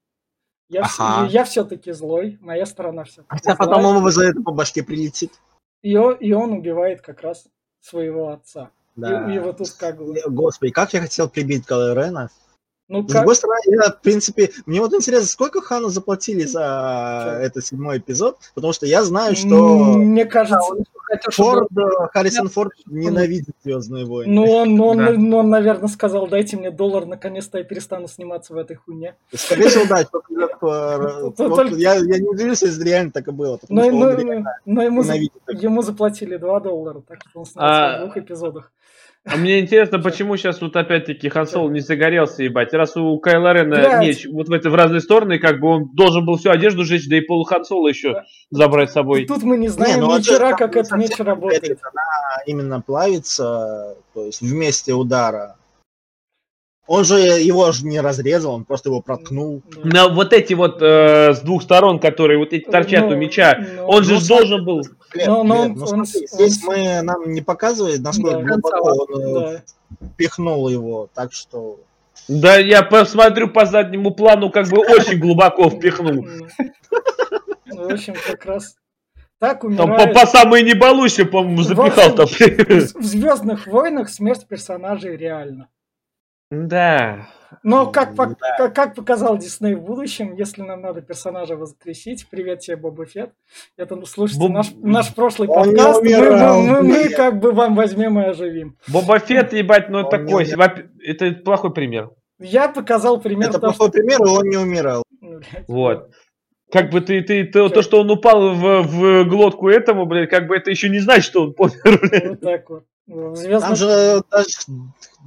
Я, 0.68 0.82
ага. 0.82 1.28
я 1.30 1.44
все-таки 1.44 1.92
злой, 1.92 2.40
моя 2.42 2.66
сторона 2.66 3.04
все-таки 3.04 3.50
А 3.50 3.56
потом 3.56 3.98
ему 3.98 4.10
за 4.10 4.30
это 4.30 4.42
по 4.42 4.52
башке 4.52 4.84
прилетит. 4.84 5.32
И 5.84 5.96
он, 5.96 6.16
и 6.16 6.32
он 6.32 6.54
убивает 6.54 7.02
как 7.02 7.22
раз 7.22 7.48
своего 7.80 8.30
отца. 8.30 8.72
Да. 8.96 9.32
И, 9.32 9.36
и 9.36 9.40
вот 9.40 9.58
тут 9.58 9.70
как 9.72 9.98
бы... 9.98 10.20
Господи, 10.26 10.72
как 10.72 10.94
я 10.94 11.02
хотел 11.02 11.30
прибить 11.30 11.66
Калерена. 11.66 12.30
Ну, 12.88 13.04
С 13.04 13.12
как... 13.12 13.22
другой 13.22 13.36
стороны, 13.36 13.60
я, 13.68 13.92
в 13.92 14.02
принципе, 14.02 14.52
мне 14.66 14.80
вот 14.80 14.94
интересно, 14.94 15.28
сколько 15.28 15.62
Хану 15.62 15.90
заплатили 15.90 16.44
за 16.44 17.40
этот 17.42 17.66
седьмой 17.66 17.98
эпизод, 17.98 18.38
потому 18.54 18.74
что 18.74 18.86
я 18.86 19.04
знаю, 19.04 19.36
что... 19.36 19.96
Мне 19.96 20.26
кажется... 20.26 20.76
Форд, 21.32 21.68
Харрисон 22.14 22.50
Форд 22.50 22.74
ненавидит 22.86 23.56
Звездные 23.64 24.06
войны. 24.06 24.34
Ну, 24.34 24.44
он, 24.52 24.80
он, 24.80 24.98
да. 24.98 25.10
он, 25.10 25.34
он, 25.34 25.50
наверное, 25.50 25.88
сказал, 25.88 26.28
дайте 26.28 26.58
мне 26.58 26.72
доллар, 26.72 27.06
наконец-то 27.06 27.58
я 27.58 27.64
перестану 27.64 28.08
сниматься 28.08 28.54
в 28.54 28.58
этой 28.58 28.76
хуйне. 28.76 29.16
Скорее 29.34 29.70
всего, 29.70 29.86
да. 29.88 30.06
Я 31.76 32.00
не 32.00 32.28
удивлюсь, 32.28 32.62
если 32.62 32.84
реально 32.84 33.12
так 33.12 33.28
и 33.28 33.32
было. 33.32 33.60
Но 33.70 33.84
ему 33.84 35.82
заплатили 35.82 36.38
2 36.38 36.60
доллара, 36.60 37.02
так 37.02 37.20
что 37.28 37.40
он 37.40 37.46
снялся 37.46 37.98
в 37.98 38.02
двух 38.04 38.18
эпизодах. 38.18 38.72
А 39.28 39.38
мне 39.38 39.60
интересно, 39.60 39.98
почему 39.98 40.38
сейчас 40.38 40.62
вот 40.62 40.76
опять-таки 40.76 41.30
Хан 41.30 41.48
Соло 41.48 41.72
не 41.72 41.80
загорелся, 41.80 42.44
ебать. 42.44 42.74
Раз 42.74 42.96
у 42.96 43.18
Кайла 43.18 43.54
Рена 43.54 44.00
меч 44.00 44.28
вот 44.28 44.50
в 44.50 44.52
эти 44.52 44.68
в 44.68 44.76
разные 44.76 45.02
стороны, 45.02 45.40
как 45.40 45.60
бы 45.60 45.68
он 45.68 45.90
должен 45.94 46.26
был 46.26 46.38
всю 46.38 46.52
одежду 46.52 46.84
сжечь, 46.84 47.08
да 47.08 47.18
и 47.18 47.22
пол 47.22 47.44
Хан 47.44 47.66
Соло 47.66 47.88
еще 47.88 48.14
да. 48.14 48.26
забрать 48.52 48.92
с 48.92 48.94
собой. 48.94 49.26
Тут 49.26 49.42
мы 49.42 49.58
не 49.58 49.68
знаем 49.68 49.96
не, 49.96 50.06
ну, 50.06 50.16
ни 50.16 50.22
вчера, 50.22 50.54
как 50.54 50.76
это 50.76 50.96
меч 50.96 51.18
работает. 51.18 51.80
Она 51.82 52.44
именно 52.46 52.82
плавится, 52.82 53.96
то 54.14 54.26
есть 54.26 54.42
вместе 54.42 54.94
удара. 54.94 55.56
Он 56.88 57.04
же 57.04 57.18
его 57.18 57.72
же 57.72 57.86
не 57.86 58.00
разрезал, 58.00 58.54
он 58.54 58.64
просто 58.64 58.90
его 58.90 59.02
проткнул. 59.02 59.64
На 59.84 60.08
вот 60.08 60.34
эти 60.34 60.54
вот 60.54 60.82
э, 60.82 61.34
с 61.34 61.40
двух 61.40 61.64
сторон, 61.64 62.00
которые 62.00 62.38
вот 62.38 62.54
эти 62.54 62.64
торчат 62.64 63.06
ну, 63.06 63.10
у 63.10 63.16
меча, 63.16 63.58
ну, 63.78 63.86
он 63.86 64.04
же 64.04 64.16
ну, 64.16 64.28
должен 64.28 64.66
был. 64.66 64.82
Глеб, 65.12 65.28
но, 65.28 65.44
но 65.44 65.66
Глеб, 65.66 65.78
ну, 65.78 65.84
он, 65.84 66.06
смотри, 66.06 66.28
он, 66.32 66.38
здесь 66.38 66.64
он... 66.64 66.68
мы 66.68 67.02
нам 67.02 67.32
не 67.32 67.42
показывает, 67.42 68.02
насколько 68.02 68.38
да, 68.38 68.44
глубоко 68.44 69.06
он 69.14 69.38
э, 69.38 69.62
да. 70.00 70.08
пихнул 70.16 70.70
его, 70.70 71.10
так 71.16 71.34
что. 71.34 71.80
Да, 72.28 72.58
я 72.58 72.84
посмотрю 72.84 73.50
по 73.50 73.66
заднему 73.66 74.12
плану, 74.12 74.52
как 74.52 74.68
бы 74.68 74.78
очень 74.78 75.20
глубоко 75.20 75.70
впихнул. 75.70 76.28
В 77.66 77.94
общем, 77.94 78.14
как 78.28 78.46
раз 78.46 78.76
так 79.40 79.64
умирает... 79.64 79.98
Там 79.98 80.14
по, 80.14 80.20
по 80.20 80.26
самой 80.28 80.64
не 80.64 80.76
по-моему, 80.76 81.64
запихал 81.64 82.16
там. 82.16 82.26
В 83.00 83.04
Звездных 83.04 83.68
войнах 83.68 84.10
смерть 84.10 84.48
персонажей 84.48 85.18
реальна. 85.18 85.68
Да. 86.52 87.28
Но 87.64 87.88
как, 87.92 88.16
да. 88.16 88.36
как, 88.58 88.76
как 88.76 88.96
показал 88.96 89.38
Дисней 89.38 89.76
в 89.76 89.82
будущем, 89.82 90.36
если 90.36 90.62
нам 90.62 90.82
надо 90.82 91.02
персонажа 91.02 91.56
воскресить, 91.56 92.28
привет 92.30 92.60
тебе, 92.60 92.78
Боба 92.78 93.06
Фет. 93.06 93.32
Это, 93.78 93.96
ну, 93.96 94.06
слушайте, 94.06 94.42
Боб... 94.42 94.52
наш, 94.52 94.72
наш 94.76 95.14
прошлый 95.14 95.48
Он 95.48 95.66
подкаст, 95.66 96.04
мы, 96.04 96.18
мы, 96.18 96.62
мы, 96.62 96.84
мы 96.84 97.10
как 97.10 97.40
бы 97.40 97.52
вам 97.52 97.76
возьмем 97.76 98.20
и 98.20 98.26
оживим. 98.26 98.78
Боба 98.88 99.20
Фет, 99.20 99.54
ебать, 99.54 99.90
ну 99.90 100.08
такой, 100.08 100.46
это 100.46 101.32
плохой 101.44 101.74
пример. 101.74 102.12
Я 102.40 102.68
показал 102.68 103.20
пример. 103.20 103.50
Это 103.50 103.60
плохой 103.60 103.88
что... 103.88 103.92
пример, 103.92 104.20
и 104.22 104.30
он 104.30 104.44
не 104.44 104.58
умирал. 104.58 105.04
Вот. 105.68 106.12
Как 106.72 106.90
бы 106.90 107.00
ты, 107.00 107.22
ты, 107.22 107.46
ты 107.46 107.70
то, 107.70 107.82
что 107.82 108.02
он 108.02 108.12
упал 108.12 108.54
в, 108.54 108.82
в 108.82 109.24
глотку 109.26 109.70
этому, 109.70 110.06
блядь, 110.06 110.30
как 110.30 110.48
бы 110.48 110.56
это 110.56 110.72
еще 110.72 110.90
не 110.90 111.00
значит, 111.00 111.26
что 111.26 111.44
он 111.44 111.54
помер, 111.54 112.00
блядь. 112.02 112.30
Вот 112.30 112.42
так 112.42 112.70
вот. 112.70 112.84
Звездный... 113.08 113.60
Там 113.60 113.76
же 113.76 114.24
даже 114.32 114.48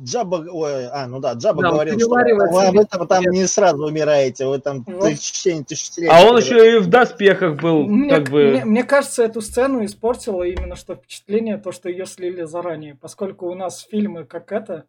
Джаба, 0.02 0.44
ой, 0.50 0.86
а, 0.88 1.06
ну 1.06 1.20
да, 1.20 1.34
Джаба 1.34 1.62
да, 1.62 1.70
говорил, 1.70 1.98
что 1.98 2.08
вы 2.08 2.66
об 2.66 2.78
этом 2.78 3.06
там 3.06 3.24
не 3.24 3.46
сразу 3.46 3.86
умираете, 3.86 4.46
вы 4.46 4.58
там 4.58 4.84
вот. 4.86 5.12
в 5.12 5.16
течение 5.16 5.64
тысячелетий. 5.64 6.08
А 6.08 6.24
он 6.24 6.38
еще 6.38 6.76
и 6.76 6.78
в 6.78 6.88
доспехах 6.88 7.60
был, 7.60 7.84
мне, 7.86 8.10
как 8.10 8.30
бы. 8.30 8.50
Мне, 8.50 8.64
мне 8.64 8.84
кажется, 8.84 9.24
эту 9.24 9.40
сцену 9.40 9.84
испортило 9.84 10.42
именно 10.42 10.76
что 10.76 10.94
впечатление, 10.94 11.58
то, 11.58 11.72
что 11.72 11.88
ее 11.88 12.06
слили 12.06 12.44
заранее, 12.44 12.96
поскольку 13.00 13.46
у 13.46 13.54
нас 13.54 13.86
фильмы 13.90 14.24
как 14.24 14.52
это, 14.52 14.84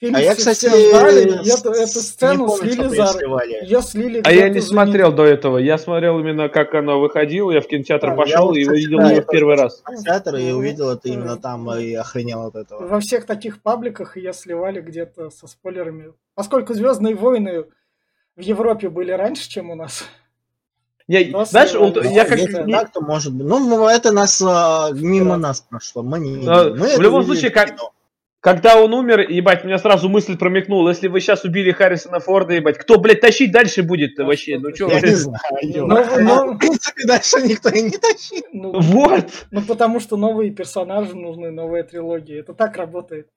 Фильм 0.00 0.16
а 0.16 0.20
я, 0.20 0.34
кстати, 0.34 0.66
ждали, 0.66 1.46
эту, 1.46 1.72
эту 1.72 2.00
сцену 2.00 2.46
помню, 2.46 2.72
слили 2.72 2.88
за... 2.88 3.18
Ее 3.62 3.82
слили 3.82 4.22
А 4.24 4.32
я 4.32 4.48
не 4.48 4.62
смотрел 4.62 5.12
до 5.12 5.26
этого. 5.26 5.58
Я 5.58 5.76
смотрел 5.76 6.18
именно, 6.18 6.48
как 6.48 6.74
оно 6.74 6.98
выходило. 6.98 7.50
Я 7.50 7.60
в 7.60 7.66
кинотеатр 7.66 8.08
а, 8.08 8.16
пошел 8.16 8.54
и 8.54 8.66
увидел 8.66 8.98
да, 8.98 9.10
ее 9.10 9.20
в 9.20 9.26
первый 9.26 9.56
раз. 9.56 9.82
В 9.82 9.84
кинотеатр 9.84 10.36
и 10.36 10.52
увидел 10.52 10.88
это 10.88 11.06
именно 11.06 11.36
там 11.36 11.70
и 11.74 11.92
охренел 11.92 12.46
от 12.46 12.54
этого. 12.54 12.86
Во 12.86 12.98
всех 13.00 13.26
таких 13.26 13.60
пабликах 13.60 14.16
ее 14.16 14.32
сливали 14.32 14.80
где-то 14.80 15.28
со 15.28 15.46
спойлерами. 15.46 16.14
Поскольку 16.34 16.72
Звездные 16.72 17.14
войны 17.14 17.64
в 18.36 18.40
Европе 18.40 18.88
были 18.88 19.12
раньше, 19.12 19.50
чем 19.50 19.68
у 19.68 19.74
нас. 19.74 20.04
Я, 21.08 21.44
знаешь, 21.44 21.74
вот, 21.74 22.02
я 22.04 22.24
как... 22.24 22.38
Если 22.38 22.72
так, 22.72 22.90
то 22.92 23.02
может 23.02 23.34
быть. 23.34 23.46
Ну, 23.46 23.86
это 23.86 24.12
нас 24.12 24.40
а, 24.40 24.90
мимо 24.92 25.32
да. 25.32 25.36
нас 25.36 25.60
прошло. 25.60 26.02
Мы 26.02 26.20
не... 26.20 26.48
А, 26.48 26.72
мы 26.72 26.96
в 26.96 27.00
любом 27.00 27.24
случае, 27.24 27.50
как... 27.50 27.76
Кино. 27.76 27.92
Когда 28.40 28.82
он 28.82 28.94
умер, 28.94 29.28
ебать, 29.28 29.64
у 29.64 29.66
меня 29.66 29.78
сразу 29.78 30.08
мысль 30.08 30.38
промелькнула, 30.38 30.90
если 30.90 31.08
вы 31.08 31.20
сейчас 31.20 31.44
убили 31.44 31.72
Харрисона 31.72 32.20
Форда, 32.20 32.54
ебать, 32.54 32.78
кто, 32.78 32.98
блядь, 32.98 33.20
тащить 33.20 33.52
дальше 33.52 33.82
будет 33.82 34.18
вообще? 34.18 34.58
Ну 34.58 34.74
что? 34.74 34.88
Я 34.88 35.00
не 35.00 35.14
знаю. 35.14 35.40
Ну, 35.62 35.86
ну, 36.20 36.52
в 36.54 36.58
принципе, 36.58 37.06
дальше 37.06 37.42
никто 37.42 37.68
и 37.68 37.82
не 37.82 37.98
тащит. 37.98 38.44
Ну, 38.52 38.80
вот. 38.80 39.26
Ну, 39.50 39.60
потому 39.60 40.00
что 40.00 40.16
новые 40.16 40.50
персонажи 40.52 41.14
нужны, 41.14 41.50
новая 41.50 41.82
трилогия. 41.82 42.40
Это 42.40 42.54
так 42.54 42.78
работает. 42.78 43.28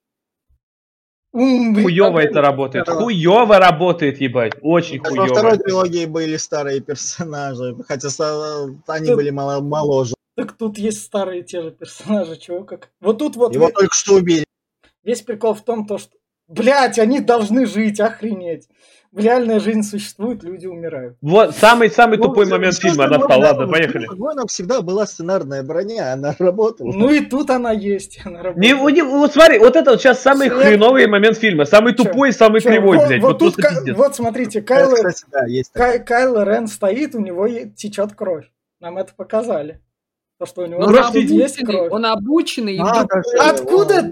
Хуёво 1.34 2.19
это 2.19 2.41
работает. 2.41 2.88
Хуёво 2.88 3.59
работает, 3.59 4.21
ебать. 4.21 4.53
Очень 4.61 5.03
хуёво. 5.03 5.27
Во 5.27 5.27
второй 5.27 5.57
трилогии 5.57 6.05
были 6.05 6.38
старые 6.38 6.80
персонажи, 6.80 7.75
хотя 7.89 8.07
они 8.88 9.13
были 9.13 9.31
моложе. 9.31 10.13
Так 10.35 10.53
тут 10.53 10.77
есть 10.77 11.03
старые 11.03 11.43
те 11.43 11.61
же 11.61 11.71
персонажи, 11.71 12.38
чего 12.38 12.63
как. 12.63 12.89
Вот 13.01 13.19
тут 13.19 13.35
вот... 13.35 13.53
Его 13.53 13.69
только 13.69 13.93
что 13.93 14.15
убили. 14.15 14.45
Весь 15.03 15.21
прикол 15.21 15.53
в 15.53 15.61
том, 15.61 15.85
то, 15.85 15.97
что, 15.97 16.15
блядь, 16.47 16.99
они 16.99 17.19
должны 17.19 17.65
жить, 17.65 17.99
охренеть. 17.99 18.67
В 19.11 19.19
реальной 19.19 19.59
жизни 19.59 19.84
существует, 19.84 20.43
люди 20.43 20.65
умирают. 20.65 21.17
Вот 21.21 21.55
самый-самый 21.55 22.17
ну, 22.17 22.23
тупой 22.23 22.47
момент 22.47 22.75
фильма 22.75 23.07
настал. 23.07 23.39
Ладно, 23.41 23.67
поехали. 23.67 24.07
В 24.07 24.17
войнах 24.17 24.45
всегда 24.49 24.81
была 24.81 25.05
сценарная 25.05 25.61
броня, 25.61 26.13
она 26.13 26.35
работала. 26.39 26.91
Ну 26.91 27.11
и 27.11 27.19
тут 27.19 27.51
она 27.51 27.71
есть, 27.71 28.19
она 28.25 28.41
работает. 28.41 28.75
Не, 28.75 28.91
не, 28.91 29.03
вот 29.03 29.31
смотри, 29.31 29.59
вот 29.59 29.75
это 29.75 29.91
вот 29.91 30.01
сейчас 30.01 30.19
самый 30.19 30.47
Свет... 30.47 30.63
хреновый 30.63 31.05
момент 31.05 31.38
фильма. 31.38 31.65
Самый 31.65 31.95
Чё? 31.95 32.05
тупой, 32.05 32.34
самый 32.34 32.61
Чё? 32.61 32.69
кривой, 32.69 32.97
вот, 32.97 33.07
блядь. 33.07 33.21
Вот, 33.21 33.39
вот, 33.39 33.55
тут, 33.55 33.95
вот 33.95 34.15
смотрите, 34.15 34.63
Кайл, 34.63 34.95
да, 35.31 35.45
Кай, 35.73 36.03
Кайл 36.03 36.41
Рен 36.41 36.67
стоит, 36.67 37.13
у 37.13 37.19
него 37.19 37.47
течет 37.75 38.15
кровь. 38.15 38.45
Нам 38.80 38.97
это 38.97 39.13
показали. 39.15 39.80
То, 40.43 40.47
что 40.47 40.61
у 40.63 40.65
него 40.65 40.81
он 40.81 40.97
обученный, 40.97 41.37
есть 41.37 41.65
кровь. 41.65 41.89
Он 41.89 42.05
обученный. 42.05 42.77
А, 42.79 43.05
Откуда? 43.49 44.11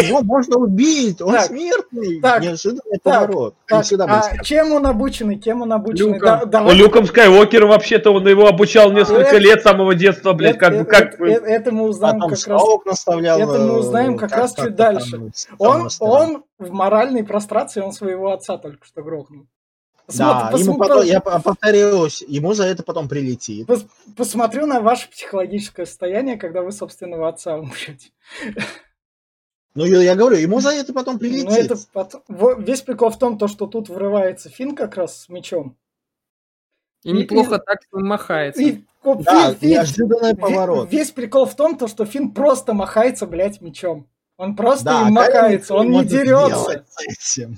Его 0.00 0.22
можно 0.22 0.58
убить, 0.58 1.20
он 1.20 1.32
так, 1.32 1.46
смертный. 1.46 2.20
Так, 2.20 2.42
Неожиданный 2.42 3.00
так, 3.02 3.26
поворот. 3.26 3.54
Так, 3.66 3.84
а 3.90 4.44
чем 4.44 4.72
он 4.72 4.86
обученный? 4.86 5.36
Кем 5.36 5.62
он 5.62 5.72
обученный? 5.72 6.20
Люком. 6.20 6.50
Да, 6.50 6.72
Люком 6.72 7.06
Скайуокер 7.06 7.66
вообще-то 7.66 8.12
он 8.12 8.28
его 8.28 8.46
обучал 8.46 8.92
несколько 8.92 9.22
это, 9.22 9.38
лет 9.38 9.60
с 9.60 9.64
самого 9.64 9.96
детства, 9.96 10.34
блядь, 10.34 10.54
это, 10.54 10.84
как, 10.84 10.88
как... 10.88 11.14
Это, 11.14 11.24
это, 11.24 11.46
это 11.46 11.72
мы 11.72 11.88
узнаем 11.88 12.22
а 12.22 12.28
как 12.28 12.46
раз. 12.46 12.62
Наставлял, 12.84 13.40
это 13.40 13.58
мы 13.58 13.78
узнаем 13.78 14.16
как, 14.18 14.30
как 14.30 14.38
раз 14.38 14.54
чуть 14.54 14.76
дальше. 14.76 15.10
Там, 15.10 15.28
он, 15.58 15.88
он 15.98 16.44
в 16.60 16.70
моральной 16.70 17.24
прострации, 17.24 17.80
он 17.80 17.90
своего 17.90 18.30
отца 18.30 18.56
только 18.56 18.86
что 18.86 19.02
грохнул. 19.02 19.46
Да, 20.16 20.48
Посмотр, 20.50 20.62
ему 20.62 20.78
потом, 20.78 21.04
я 21.04 21.20
повторюсь, 21.20 22.24
ему 22.26 22.54
за 22.54 22.64
это 22.64 22.82
потом 22.82 23.08
прилетит. 23.08 23.66
Пос, 23.66 23.84
посмотрю 24.16 24.64
на 24.64 24.80
ваше 24.80 25.10
психологическое 25.10 25.84
состояние, 25.84 26.38
когда 26.38 26.62
вы 26.62 26.72
собственного 26.72 27.28
отца 27.28 27.58
умрете. 27.58 28.10
Ну, 29.74 29.84
я, 29.84 30.02
я 30.02 30.16
говорю, 30.16 30.38
ему 30.38 30.60
за 30.60 30.70
это 30.70 30.94
потом 30.94 31.18
прилетит. 31.18 31.48
Ну, 31.48 31.54
это 31.54 31.76
потом... 31.92 32.22
Весь 32.58 32.80
прикол 32.80 33.10
в 33.10 33.18
том, 33.18 33.36
то, 33.36 33.48
что 33.48 33.66
тут 33.66 33.90
врывается 33.90 34.48
Фин 34.48 34.74
как 34.74 34.96
раз 34.96 35.24
с 35.24 35.28
мечом. 35.28 35.76
И, 37.04 37.10
и 37.10 37.12
неплохо 37.12 37.56
и, 37.56 37.58
так 37.58 37.78
махается. 37.92 38.62
И, 38.62 38.84
да, 39.04 39.54
Фин, 39.54 39.68
неожиданный 39.68 40.30
Фин, 40.30 40.36
поворот. 40.38 40.90
Весь 40.90 41.10
прикол 41.10 41.44
в 41.44 41.54
том, 41.54 41.76
то, 41.76 41.86
что 41.86 42.06
Фин 42.06 42.32
просто 42.32 42.72
махается, 42.72 43.26
блядь, 43.26 43.60
мечом. 43.60 44.08
Он 44.38 44.54
просто 44.54 44.84
да, 44.84 45.08
им 45.08 45.14
макается, 45.14 45.74
он 45.74 45.90
не 45.90 46.04
дерется. 46.04 46.84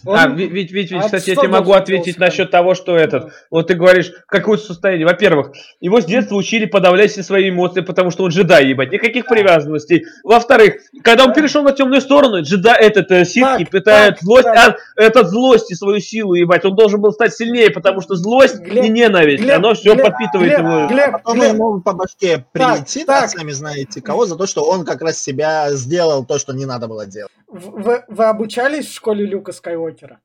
Он... 0.07 0.16
А, 0.16 0.28
ведь, 0.28 0.51
ведь, 0.73 0.90
ведь, 0.90 0.98
кстати, 0.98 1.28
я 1.28 1.36
тебе 1.36 1.48
могу 1.48 1.74
ответить 1.74 2.16
насчет 2.16 2.51
того, 2.51 2.74
что 2.74 2.97
этот, 2.97 3.24
да. 3.24 3.31
вот 3.51 3.66
ты 3.66 3.74
говоришь, 3.74 4.11
какое 4.27 4.57
состояние. 4.57 5.07
Во-первых, 5.07 5.52
его 5.82 6.01
с 6.01 6.07
детства 6.07 6.36
учили 6.36 6.65
подавлять 6.65 7.11
все 7.11 7.23
свои 7.23 7.51
эмоции, 7.51 7.82
потому 7.82 8.11
что 8.11 8.24
он 8.24 8.31
джедай, 8.31 8.69
ебать, 8.69 8.93
никаких 8.93 9.24
да. 9.24 9.31
привязанностей. 9.31 10.07
Во-вторых, 10.24 10.77
когда 11.02 11.27
он 11.27 11.35
перешел 11.35 11.62
на 11.62 11.73
темную 11.73 12.01
сторону, 12.01 12.40
джедай, 12.40 12.81
этот, 12.81 13.11
э, 13.11 13.27
ситки 13.27 13.65
так, 13.65 13.70
питает 13.70 14.15
так, 14.15 14.23
злость, 14.23 14.44
так. 14.44 14.78
А, 14.97 15.02
этот 15.02 15.28
злость 15.28 15.70
и 15.70 15.74
свою 15.74 16.01
силу, 16.01 16.32
ебать, 16.32 16.65
он 16.65 16.74
должен 16.77 17.02
был 17.02 17.12
стать 17.12 17.35
сильнее, 17.35 17.69
потому 17.70 18.01
что 18.01 18.15
злость 18.15 18.59
Глеб, 18.59 18.86
и 18.86 18.89
ненависть, 18.89 19.43
Глеб, 19.43 19.59
оно 19.59 19.74
все 19.74 19.93
Глеб, 19.93 20.07
подпитывает 20.07 20.52
Глеб, 20.52 20.61
его. 20.61 20.86
Глеб, 20.86 21.15
а 21.15 21.19
потом 21.19 21.39
Глеб. 21.40 21.52
ему 21.52 21.81
по 21.82 21.93
башке 21.93 22.47
прилетит, 22.52 23.05
так, 23.05 23.24
так. 23.24 23.31
сами 23.31 23.51
знаете 23.51 24.01
кого, 24.01 24.24
за 24.24 24.36
то, 24.36 24.47
что 24.47 24.65
он 24.65 24.86
как 24.86 25.02
раз 25.02 25.19
себя 25.19 25.73
сделал 25.73 26.24
то, 26.24 26.39
что 26.39 26.55
не 26.55 26.69
надо 26.70 26.88
было 26.88 27.06
делать. 27.06 27.32
Вы, 27.47 28.05
вы 28.09 28.24
обучались 28.24 28.86
в 28.86 28.94
школе 28.94 29.26
Люка 29.26 29.52
Скайуокера? 29.52 30.20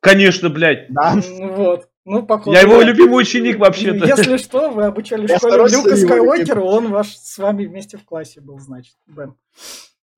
Конечно, 0.00 0.50
блядь. 0.50 0.86
Да. 0.90 1.14
Вот. 1.38 1.88
Ну, 2.04 2.22
походу, 2.24 2.52
Я 2.52 2.60
его 2.60 2.80
любимый 2.82 3.20
ученик 3.20 3.58
вообще-то. 3.58 4.06
Если 4.06 4.36
что, 4.36 4.70
вы 4.70 4.84
обучались 4.84 5.28
в 5.30 5.36
школе 5.38 5.64
Люка 5.68 5.96
Скайуокера, 5.96 6.60
он 6.60 6.90
ваш 6.90 7.16
с 7.16 7.38
вами 7.38 7.64
вместе 7.64 7.96
в 7.96 8.04
классе 8.04 8.40
был, 8.40 8.60
значит, 8.60 8.94
Бен. 9.06 9.34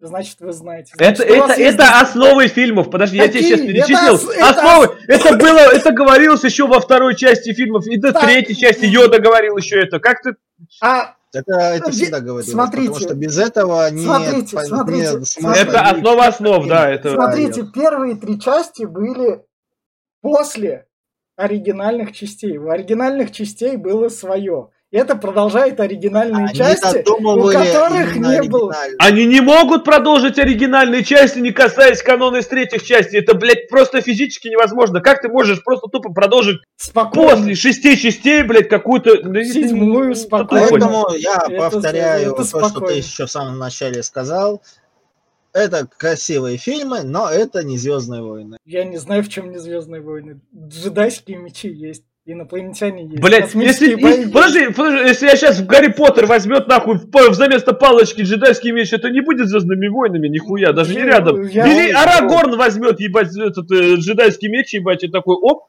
Значит, 0.00 0.36
вы 0.40 0.52
знаете. 0.52 0.92
Значит, 0.96 1.20
это 1.20 1.34
это, 1.34 1.52
это 1.55 1.60
есть... 1.60 1.78
основы 1.80 2.46
фильмов. 2.46 2.88
Подожди, 2.88 3.18
Какие? 3.18 3.42
я 3.42 3.56
тебе 3.56 3.56
сейчас 3.56 3.66
перечислил. 3.66 4.30
Это, 4.30 4.48
основы. 4.50 4.96
Это... 5.09 5.28
это 5.28 5.36
было, 5.36 5.59
это 5.59 5.92
говорилось 5.92 6.44
еще 6.44 6.68
во 6.68 6.78
второй 6.78 7.16
части 7.16 7.52
фильмов. 7.52 7.84
И 7.86 7.96
до 7.96 8.12
третьей 8.12 8.55
части 8.56 8.84
Йода 8.84 9.18
говорил 9.18 9.56
еще 9.56 9.80
это. 9.80 9.98
Как 9.98 10.22
ты? 10.22 10.36
А 10.80 11.16
это, 11.32 11.52
это 11.52 11.90
всегда 11.90 12.20
говорилось, 12.20 12.50
смотрите, 12.50 12.88
потому 12.88 13.00
что 13.00 13.14
без 13.14 13.38
этого 13.38 13.90
не... 13.90 14.05
Смотрите, 14.05 14.59
смотрите, 14.64 15.18
не, 15.18 15.24
смотрите. 15.24 15.68
Это 15.68 15.80
основа 15.82 16.26
основ, 16.26 16.66
да. 16.66 16.90
Это... 16.90 17.14
Смотрите, 17.14 17.64
первые 17.72 18.16
три 18.16 18.40
части 18.40 18.84
были 18.84 19.44
после 20.22 20.86
оригинальных 21.36 22.12
частей. 22.12 22.56
У 22.59 22.70
оригинальных 22.70 23.30
частей 23.30 23.76
было 23.76 24.09
свое. 24.09 24.70
Это 24.90 25.16
продолжает 25.16 25.81
оригинальные 25.81 26.47
Они 26.47 26.55
части, 26.55 27.05
у 27.06 27.51
которых 27.51 28.16
не 28.16 28.48
было. 28.48 28.74
Они 28.98 29.27
не 29.27 29.43
могут 29.43 29.85
продолжить 29.85 30.39
оригинальные 30.39 31.05
части, 31.05 31.39
не 31.40 31.51
касаясь 31.51 32.02
канона 32.02 32.39
из 32.39 32.47
третьих 32.47 32.82
частей. 32.82 33.20
Это, 33.20 33.35
блядь, 33.35 33.69
просто 33.69 34.01
физически 34.01 34.48
невозможно. 34.48 35.02
Как 35.02 35.20
ты 35.20 35.28
можешь 35.28 35.62
просто 35.62 35.89
тупо 35.89 36.10
продолжить 36.10 36.60
спокойно. 36.77 37.36
после 37.36 37.55
шести 37.55 37.98
частей, 37.98 38.43
блядь, 38.44 38.70
какую-то... 38.70 39.10
Седьмую 39.44 40.15
спокойно. 40.15 40.69
Поэтому 40.70 41.10
я 41.15 41.43
это, 41.47 41.70
повторяю 41.70 42.32
это 42.32 42.51
то, 42.51 42.69
что 42.69 42.81
ты 42.81 42.94
еще 42.94 43.27
в 43.27 43.31
самом 43.31 43.59
начале 43.59 44.02
сказал. 44.02 44.62
Это 45.52 45.86
красивые 45.86 46.56
фильмы, 46.56 47.02
но 47.02 47.28
это 47.28 47.62
не 47.62 47.77
Звездные 47.77 48.23
войны. 48.23 48.56
Я 48.65 48.85
не 48.85 48.97
знаю, 48.97 49.23
в 49.23 49.28
чем 49.28 49.51
не 49.51 49.59
Звездные 49.59 50.01
войны. 50.01 50.40
Джедайские 50.55 51.36
мечи 51.36 51.69
есть. 51.69 52.05
Инопланетяне 52.30 53.05
есть. 53.05 53.22
Блять, 53.22 53.55
если, 53.55 53.94
подожди, 53.94 54.68
подожди, 54.68 55.09
если 55.09 55.26
я 55.28 55.34
сейчас 55.34 55.60
в 55.60 55.66
Гарри 55.66 55.88
Поттер 55.88 56.26
возьмет 56.26 56.68
нахуй 56.68 56.98
в, 56.98 57.32
заместо 57.32 57.72
палочки 57.72 58.20
джедайский 58.20 58.70
меч, 58.70 58.92
это 58.92 59.09
не 59.09 59.22
будет 59.22 59.48
звездными 59.48 59.88
войнами, 59.88 60.28
нихуя, 60.28 60.74
даже 60.74 60.94
не 60.94 61.00
рядом. 61.00 61.46
Я, 61.48 61.64
Бери, 61.64 61.90
Арагорн 61.90 62.59
возьмет, 62.59 63.00
ебать, 63.00 63.34
этот 63.34 63.70
э, 63.70 63.94
джедайский 63.94 64.48
меч, 64.48 64.74
ебать, 64.74 65.05
и 65.05 65.09
такой, 65.09 65.36
оп. 65.36 65.68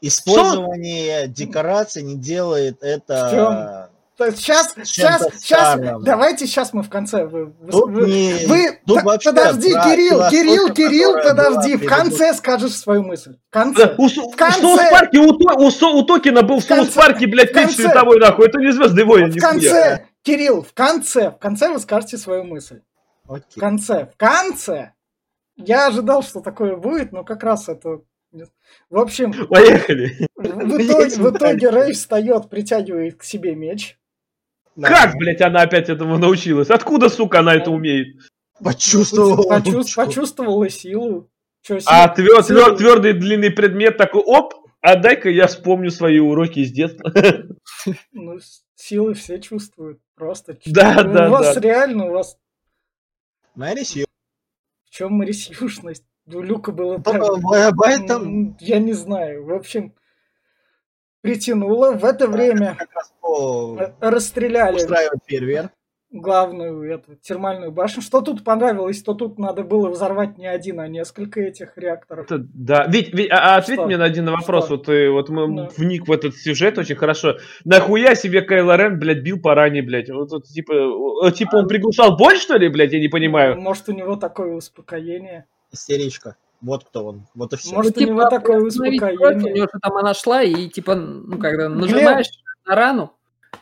Использование 0.00 1.24
Что? 1.24 1.32
декораций 1.32 2.02
не 2.02 2.16
делает 2.16 2.82
это 2.82 3.90
Сейчас, 4.30 4.74
сейчас, 4.84 5.26
сейчас, 5.38 5.80
давайте 6.02 6.46
сейчас 6.46 6.72
мы 6.72 6.82
в 6.82 6.88
конце. 6.88 7.26
Вы, 7.26 7.46
вы, 7.46 8.06
не, 8.06 8.46
вы 8.46 8.78
подожди, 8.86 9.70
Кирилл, 9.70 10.30
Кирилл, 10.30 10.72
Кирилл, 10.72 11.14
подожди, 11.14 11.76
в 11.76 11.86
конце 11.86 12.32
скажешь 12.34 12.76
свою 12.76 13.02
мысль. 13.02 13.36
В 13.50 13.52
конце. 13.52 13.94
У, 13.98 14.08
в 14.08 14.36
конце. 14.36 14.58
В 14.58 14.62
Соус-парке 14.62 15.18
у, 15.18 15.32
у, 15.32 15.98
у 15.98 16.02
Токина 16.04 16.42
был 16.42 16.60
в, 16.60 16.64
в 16.64 16.66
Соус-парке, 16.66 17.26
блядь, 17.26 17.54
меч 17.54 17.70
световой, 17.70 18.20
нахуй. 18.20 18.46
Это 18.46 18.58
не 18.58 18.70
звездный 18.70 19.04
воин, 19.04 19.32
В 19.32 19.36
конце, 19.36 20.06
Кирилл, 20.22 20.62
в 20.62 20.72
конце, 20.72 21.30
в 21.30 21.38
конце 21.38 21.68
вы 21.68 21.80
скажете 21.80 22.18
свою 22.18 22.44
мысль. 22.44 22.80
Окей. 23.28 23.44
В 23.56 23.60
конце, 23.60 24.06
в 24.06 24.16
конце. 24.16 24.92
Я 25.56 25.88
ожидал, 25.88 26.22
что 26.22 26.40
такое 26.40 26.76
будет, 26.76 27.12
но 27.12 27.24
как 27.24 27.42
раз 27.42 27.68
это 27.68 28.00
в 28.88 28.98
общем, 28.98 29.32
поехали. 29.48 30.28
В 30.36 30.80
итоге, 30.80 31.16
в 31.16 31.36
итоге 31.36 31.68
Рэй 31.68 31.92
встает, 31.92 32.48
притягивает 32.48 33.16
к 33.16 33.24
себе 33.24 33.54
меч. 33.54 33.98
Да. 34.76 34.88
Как, 34.88 35.16
блядь, 35.16 35.40
она 35.40 35.62
опять 35.62 35.88
этому 35.88 36.18
научилась? 36.18 36.70
Откуда, 36.70 37.08
сука, 37.08 37.40
она 37.40 37.54
это 37.54 37.70
умеет? 37.70 38.16
Почувствовала. 38.62 39.42
Почувств, 39.42 39.96
почувствовала 39.96 40.68
силу. 40.68 41.30
Что, 41.62 41.78
а 41.86 42.08
твер, 42.08 42.42
твер, 42.42 42.76
твердый 42.76 43.12
длинный 43.12 43.50
предмет 43.50 43.96
такой, 43.96 44.22
оп, 44.22 44.54
а 44.80 44.96
дай-ка 44.96 45.30
я 45.30 45.46
вспомню 45.46 45.90
свои 45.90 46.18
уроки 46.18 46.60
из 46.60 46.72
детства. 46.72 47.12
Ну, 48.12 48.38
силы 48.76 49.14
все 49.14 49.40
чувствуют. 49.40 49.98
Просто. 50.14 50.56
Да, 50.66 51.02
да, 51.02 51.28
У 51.28 51.30
вас 51.30 51.56
реально, 51.56 52.06
у 52.06 52.12
вас... 52.12 52.36
Мэри 53.56 53.82
Сью. 53.82 54.06
В 54.84 54.90
чем 54.90 55.14
Мэри 55.14 55.32
Сьюшность? 55.32 56.04
У 56.26 56.40
Люка 56.40 56.70
было... 56.70 56.96
Об 56.96 57.80
этом... 57.82 58.56
Я 58.60 58.78
не 58.78 58.92
знаю. 58.92 59.44
В 59.44 59.52
общем, 59.52 59.94
притянуло. 61.22 61.92
В 61.92 62.04
это 62.04 62.26
время 62.26 62.76
расстреляли 64.00 64.78
фейерверк. 65.26 65.72
главную 66.10 66.82
эту 66.82 67.16
термальную 67.16 67.72
башню. 67.72 68.02
Что 68.02 68.20
тут 68.20 68.44
понравилось, 68.44 69.02
то 69.02 69.14
тут 69.14 69.38
надо 69.38 69.62
было 69.62 69.88
взорвать 69.88 70.36
не 70.36 70.46
один, 70.46 70.80
а 70.80 70.88
несколько 70.88 71.40
этих 71.40 71.78
реакторов. 71.78 72.26
Это, 72.26 72.38
да, 72.38 72.86
ведь, 72.86 73.14
ведь 73.14 73.30
а, 73.30 73.54
а 73.54 73.56
ответь 73.56 73.78
что? 73.78 73.86
мне 73.86 73.96
на 73.96 74.04
один 74.04 74.28
вопрос. 74.30 74.66
Что? 74.66 74.76
Вот, 74.76 74.86
ты, 74.86 75.10
вот 75.10 75.28
мы 75.30 75.56
да. 75.56 75.68
вник 75.76 76.06
в 76.06 76.12
этот 76.12 76.36
сюжет 76.36 76.76
очень 76.76 76.96
хорошо. 76.96 77.38
Нахуя 77.64 78.14
себе 78.14 78.42
Кайло 78.42 78.76
Рен, 78.76 78.98
блядь, 78.98 79.22
бил 79.22 79.40
по 79.40 79.54
ране, 79.54 79.82
блядь? 79.82 80.10
Вот, 80.10 80.30
вот 80.30 80.44
типа, 80.44 80.74
типа 81.34 81.56
он 81.56 81.68
приглушал 81.68 82.16
боль, 82.16 82.36
что 82.36 82.56
ли, 82.56 82.68
блядь? 82.68 82.92
Я 82.92 83.00
не 83.00 83.08
понимаю. 83.08 83.58
Может, 83.58 83.88
у 83.88 83.92
него 83.92 84.16
такое 84.16 84.52
успокоение. 84.52 85.46
Истеричка. 85.72 86.36
Вот 86.62 86.84
кто 86.84 87.04
он. 87.06 87.26
Вот 87.34 87.52
и 87.52 87.56
все. 87.56 87.74
Может, 87.74 87.96
ну, 87.96 88.02
у 88.02 88.06
него 88.06 88.20
типа, 88.20 88.30
такое 88.30 88.60
успокоение. 88.60 89.52
У 89.52 89.56
него 89.56 89.66
там 89.82 89.96
она 89.96 90.14
шла, 90.14 90.42
и 90.42 90.68
типа, 90.68 90.94
ну, 90.94 91.38
когда 91.38 91.68
нажимаешь 91.68 92.30
на 92.64 92.76
рану, 92.76 93.12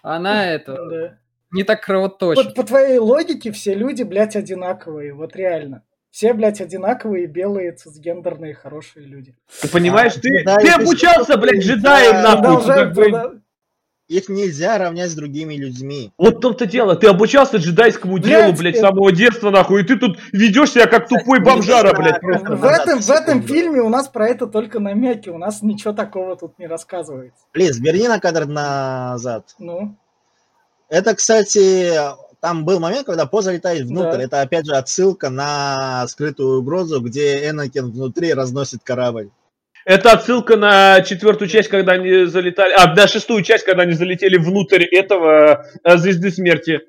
она 0.03 0.47
это 0.53 0.75
да. 0.75 1.19
не 1.51 1.65
так 1.65 1.83
кровоточит. 1.83 2.45
Вот 2.45 2.55
по 2.55 2.63
твоей 2.63 2.99
логике 2.99 3.53
все 3.53 3.75
люди, 3.75 4.03
блядь, 4.03 4.37
одинаковые. 4.37 5.15
Вот 5.15 5.35
реально. 5.35 5.83
Все, 6.11 6.35
блядь, 6.35 6.61
одинаковые, 6.61 7.27
белые, 7.27 7.73
цисгендерные, 7.73 8.55
хорошие 8.55 9.07
люди. 9.07 9.37
Ты 9.63 9.69
понимаешь, 9.69 10.17
а, 10.17 10.21
ты, 10.21 10.45
да, 10.45 10.59
ты 10.59 10.69
обучался, 10.69 11.37
блядь, 11.39 11.63
джедаем, 11.63 12.23
нахуй. 12.23 13.41
Их 14.11 14.29
нельзя 14.29 14.77
равнять 14.77 15.13
с 15.13 15.15
другими 15.15 15.55
людьми. 15.55 16.13
Вот 16.19 16.39
в 16.39 16.41
том-то 16.41 16.67
дело, 16.67 16.97
ты 16.97 17.07
обучался 17.07 17.59
джедайскому 17.59 18.19
делу, 18.19 18.47
блядь, 18.47 18.59
блядь, 18.59 18.77
с 18.79 18.81
самого 18.81 19.13
детства, 19.13 19.51
нахуй, 19.51 19.83
и 19.83 19.85
ты 19.85 19.97
тут 19.97 20.19
ведешь 20.33 20.73
себя 20.73 20.89
как 20.89 21.07
тупой 21.07 21.39
бомжара, 21.39 21.97
блядь, 21.97 22.21
просто. 22.21 22.57
В 22.57 22.65
этом, 22.65 22.99
в 22.99 23.09
этом 23.09 23.43
фильме 23.45 23.81
у 23.81 23.89
нас 23.89 24.09
про 24.09 24.27
это 24.27 24.49
только 24.49 24.81
намеки, 24.81 25.29
у 25.29 25.39
нас 25.39 25.63
ничего 25.63 25.93
такого 25.93 26.35
тут 26.35 26.59
не 26.59 26.67
рассказывается. 26.67 27.45
Лиз, 27.55 27.79
верни 27.79 28.09
на 28.09 28.19
кадр 28.19 28.47
назад. 28.47 29.55
Ну? 29.61 29.95
Это, 30.89 31.15
кстати, 31.15 31.93
там 32.41 32.65
был 32.65 32.81
момент, 32.81 33.07
когда 33.07 33.27
По 33.27 33.43
залетает 33.43 33.87
внутрь. 33.87 34.17
Да. 34.17 34.23
Это, 34.25 34.41
опять 34.41 34.67
же, 34.67 34.75
отсылка 34.75 35.31
на 35.31 36.05
скрытую 36.09 36.59
угрозу, 36.59 37.01
где 37.01 37.49
Энакин 37.49 37.93
внутри 37.93 38.35
разносит 38.35 38.81
корабль. 38.83 39.31
Это 39.85 40.13
отсылка 40.13 40.57
на 40.57 41.01
четвертую 41.03 41.49
часть, 41.49 41.69
когда 41.69 41.93
они 41.93 42.25
залетали, 42.25 42.75
а, 42.77 42.95
на 42.95 43.07
шестую 43.07 43.43
часть, 43.43 43.65
когда 43.65 43.83
они 43.83 43.93
залетели 43.93 44.37
внутрь 44.37 44.85
этого 44.85 45.65
а, 45.83 45.97
Звезды 45.97 46.31
Смерти. 46.31 46.81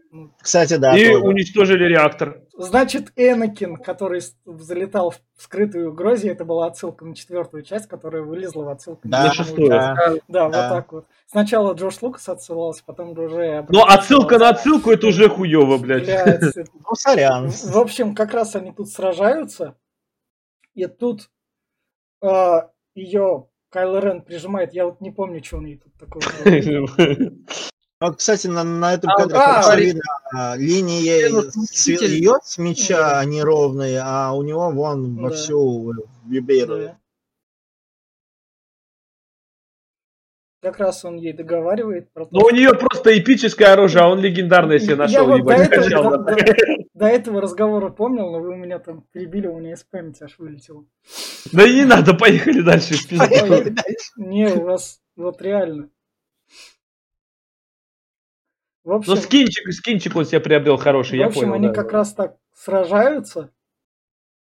Кстати, 0.42 0.76
да. 0.76 0.98
И 0.98 1.08
тоже. 1.08 1.24
уничтожили 1.24 1.86
реактор. 1.86 2.42
Значит, 2.58 3.12
Энакин, 3.16 3.78
который 3.78 4.22
залетал 4.46 5.12
в 5.12 5.42
скрытую 5.42 5.92
угрозе, 5.92 6.30
это 6.30 6.44
была 6.44 6.68
отсылка 6.68 7.06
на 7.06 7.16
четвертую 7.16 7.64
часть, 7.64 7.88
которая 7.88 8.22
вылезла 8.22 8.64
в 8.64 8.70
отсылку 8.70 9.08
да, 9.08 9.24
на 9.26 9.34
шестую. 9.34 9.70
Да, 9.70 9.96
да, 9.96 10.16
да, 10.28 10.46
вот 10.46 10.54
так 10.54 10.92
вот. 10.92 11.06
Сначала 11.28 11.74
Джош 11.74 12.02
Лукас 12.02 12.28
отсылался, 12.28 12.84
потом 12.86 13.18
уже... 13.18 13.66
Но 13.70 13.84
отсылка 13.86 14.38
на 14.38 14.50
отсылку, 14.50 14.92
это 14.92 15.08
уже 15.08 15.30
хуево, 15.30 15.78
блядь. 15.78 16.06
блядь 16.06 16.56
ну, 16.56 16.96
сорян. 16.96 17.50
В 17.50 17.78
общем, 17.78 18.14
как 18.14 18.34
раз 18.34 18.56
они 18.56 18.74
тут 18.74 18.90
сражаются, 18.90 19.76
и 20.76 20.86
тут 20.88 21.30
а, 22.22 22.70
ее 23.02 23.48
Кайл 23.70 23.98
Рен 23.98 24.22
прижимает. 24.22 24.74
Я 24.74 24.86
вот 24.86 25.02
не 25.02 25.12
помню, 25.12 25.44
что 25.44 25.58
он 25.58 25.66
ей 25.66 25.78
тут 25.78 25.94
такое. 25.98 27.32
Вот, 28.02 28.18
кстати, 28.18 28.48
на, 28.48 28.64
на 28.64 28.96
этом 28.96 29.12
кадре 29.16 29.38
а, 29.38 29.62
хорошо 29.62 29.80
видно 29.80 30.02
а, 30.34 30.56
линии 30.56 31.04
ее 31.04 32.40
с 32.44 32.58
мяча, 32.58 33.20
они 33.20 33.44
ровные, 33.44 34.02
а 34.04 34.32
у 34.34 34.42
него 34.42 34.72
вон 34.72 35.18
да. 35.18 35.22
вовсю 35.22 35.94
вибрирует. 36.26 36.96
Как 40.62 40.78
раз 40.78 41.04
он 41.04 41.18
ей 41.18 41.34
договаривает 41.34 42.14
про 42.14 42.26
то, 42.26 42.30
Ну, 42.32 42.46
у 42.46 42.52
нее 42.52 42.74
просто 42.76 43.18
эпическое 43.18 43.74
оружие, 43.74 44.04
а 44.04 44.10
он 44.10 44.20
легендарное 44.20 44.78
себе 44.78 44.96
нашел. 44.96 45.16
Я 45.16 45.24
вот 45.24 45.44
до, 45.44 45.54
этого, 45.54 46.18
до, 46.20 46.36
до, 46.36 46.56
до 46.94 47.06
этого 47.08 47.42
разговора 47.42 47.90
помнил, 47.90 48.30
но 48.32 48.40
вы 48.40 48.56
меня 48.56 48.78
там 48.78 49.04
перебили, 49.12 49.48
у 49.48 49.58
меня 49.58 49.74
из 49.74 49.84
памяти 49.84 50.24
аж 50.24 50.38
вылетело. 50.38 50.86
Да 51.52 51.66
и 51.66 51.78
не 51.78 51.86
надо, 51.86 52.14
поехали 52.14 52.62
дальше. 52.62 52.94
Не, 54.18 54.54
у 54.54 54.66
вас 54.66 55.02
вот 55.16 55.42
реально. 55.42 55.90
В 58.84 58.94
общем, 58.94 59.14
ну, 59.14 59.20
скинчик, 59.20 59.72
скинчик 59.74 60.16
он 60.16 60.26
себе 60.26 60.42
приобрел 60.42 60.78
хороший, 60.78 61.18
я 61.18 61.30
понял. 61.30 61.34
В 61.34 61.38
общем, 61.38 61.54
они 61.54 61.74
как 61.74 61.92
раз 61.92 62.14
так 62.14 62.38
сражаются. 62.54 63.52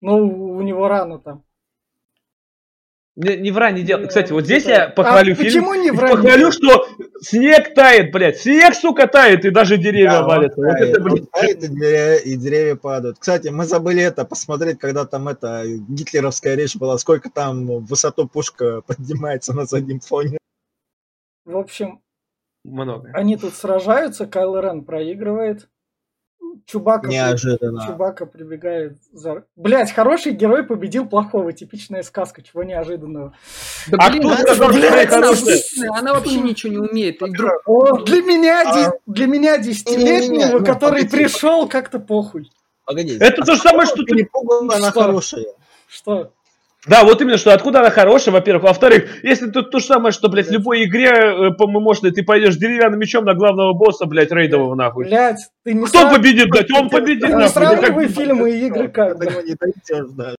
Ну, 0.00 0.56
у 0.56 0.60
него 0.62 0.86
рано 0.86 1.18
там. 1.18 1.44
Не, 3.16 3.36
не 3.36 3.52
врань, 3.52 3.76
не 3.76 3.82
делай. 3.82 4.08
Кстати, 4.08 4.32
вот 4.32 4.44
здесь 4.44 4.64
я 4.64 4.88
похвалю 4.88 5.32
а 5.32 5.36
фильм. 5.36 5.46
Почему 5.46 5.74
не 5.74 5.92
врань? 5.92 6.12
Похвалю, 6.12 6.50
что 6.50 6.88
снег 7.20 7.72
тает, 7.72 8.10
блядь. 8.10 8.38
Снег, 8.38 8.74
сука, 8.74 9.06
тает, 9.06 9.44
и 9.44 9.50
даже 9.50 9.76
деревья 9.76 10.10
да, 10.10 10.22
валятся. 10.24 10.60
Вот 10.60 10.72
тает, 10.72 10.88
это, 10.90 11.00
блядь. 11.00 11.30
Тает, 11.30 11.62
и, 11.62 11.68
деревья, 11.68 12.16
и 12.16 12.36
деревья 12.36 12.74
падают. 12.74 13.18
Кстати, 13.20 13.48
мы 13.48 13.66
забыли 13.66 14.02
это 14.02 14.24
посмотреть, 14.24 14.80
когда 14.80 15.04
там 15.04 15.28
это 15.28 15.62
гитлеровская 15.64 16.56
речь 16.56 16.74
была, 16.74 16.98
сколько 16.98 17.30
там 17.30 17.66
в 17.66 17.86
высоту 17.86 18.26
пушка 18.26 18.80
поднимается 18.86 19.54
на 19.54 19.64
заднем 19.64 20.00
фоне. 20.00 20.38
В 21.44 21.56
общем, 21.56 22.00
много. 22.64 23.10
Они 23.14 23.36
тут 23.36 23.54
сражаются, 23.54 24.26
Кайл 24.26 24.58
Рен 24.58 24.84
проигрывает. 24.84 25.68
Чубака, 26.66 27.08
Неожиданно. 27.08 27.86
Чубака 27.86 28.26
прибегает 28.26 28.96
за... 29.12 29.44
Блять, 29.56 29.92
хороший 29.92 30.32
герой 30.32 30.64
победил 30.64 31.06
плохого. 31.06 31.52
Типичная 31.52 32.02
сказка, 32.02 32.42
чего 32.42 32.62
неожиданного. 32.62 33.34
Да, 33.88 33.98
а 34.00 34.10
блин, 34.10 34.22
кто 34.22 34.36
сказал, 34.36 34.68
блядь, 34.70 35.12
она, 35.12 35.30
она 35.98 36.14
вообще 36.14 36.40
ничего 36.40 36.72
не 36.72 36.78
умеет. 36.78 37.22
О, 37.66 37.98
для 37.98 38.22
меня, 38.22 38.62
а... 38.66 38.92
для 39.06 39.26
меня 39.26 39.58
десятилетнего, 39.58 40.58
ну, 40.58 40.64
который 40.64 41.08
пришел, 41.08 41.68
как-то 41.68 41.98
похуй. 41.98 42.50
Погоди. 42.84 43.16
Это 43.18 43.42
то 43.42 43.54
же 43.54 43.60
самое, 43.60 43.86
что 43.86 44.02
ты... 44.04 44.28
Она 44.74 44.90
хорошая. 44.90 45.46
Что? 45.88 46.32
Да, 46.86 47.02
вот 47.04 47.20
именно, 47.22 47.38
что 47.38 47.54
откуда 47.54 47.80
она 47.80 47.90
хорошая, 47.90 48.34
во-первых. 48.34 48.64
Во-вторых, 48.64 49.24
если 49.24 49.50
тут 49.50 49.70
то 49.70 49.78
же 49.78 49.86
самое, 49.86 50.12
что, 50.12 50.28
блядь, 50.28 50.48
в 50.48 50.52
любой 50.52 50.84
игре, 50.84 51.08
э, 51.08 51.50
по-моему, 51.52 51.94
ты 51.94 52.22
пойдешь 52.22 52.56
деревянным 52.56 53.00
мечом 53.00 53.24
на 53.24 53.34
главного 53.34 53.72
босса, 53.72 54.04
блядь, 54.04 54.30
рейдового, 54.30 54.74
нахуй. 54.74 55.06
Блядь, 55.06 55.38
ты 55.64 55.72
не 55.72 55.86
Кто 55.86 56.00
срав... 56.00 56.14
победит, 56.14 56.50
блядь? 56.50 56.70
Он 56.72 56.90
победит, 56.90 57.22
ты 57.22 57.28
нахуй. 57.28 57.42
Не 57.44 57.48
сравнивай 57.48 58.08
фильмы 58.08 58.50
и 58.50 58.66
игры 58.66 58.88
как, 58.88 59.18
блядь. 59.18 59.44
не 59.46 59.54
дойдешь, 59.54 60.10
да. 60.14 60.34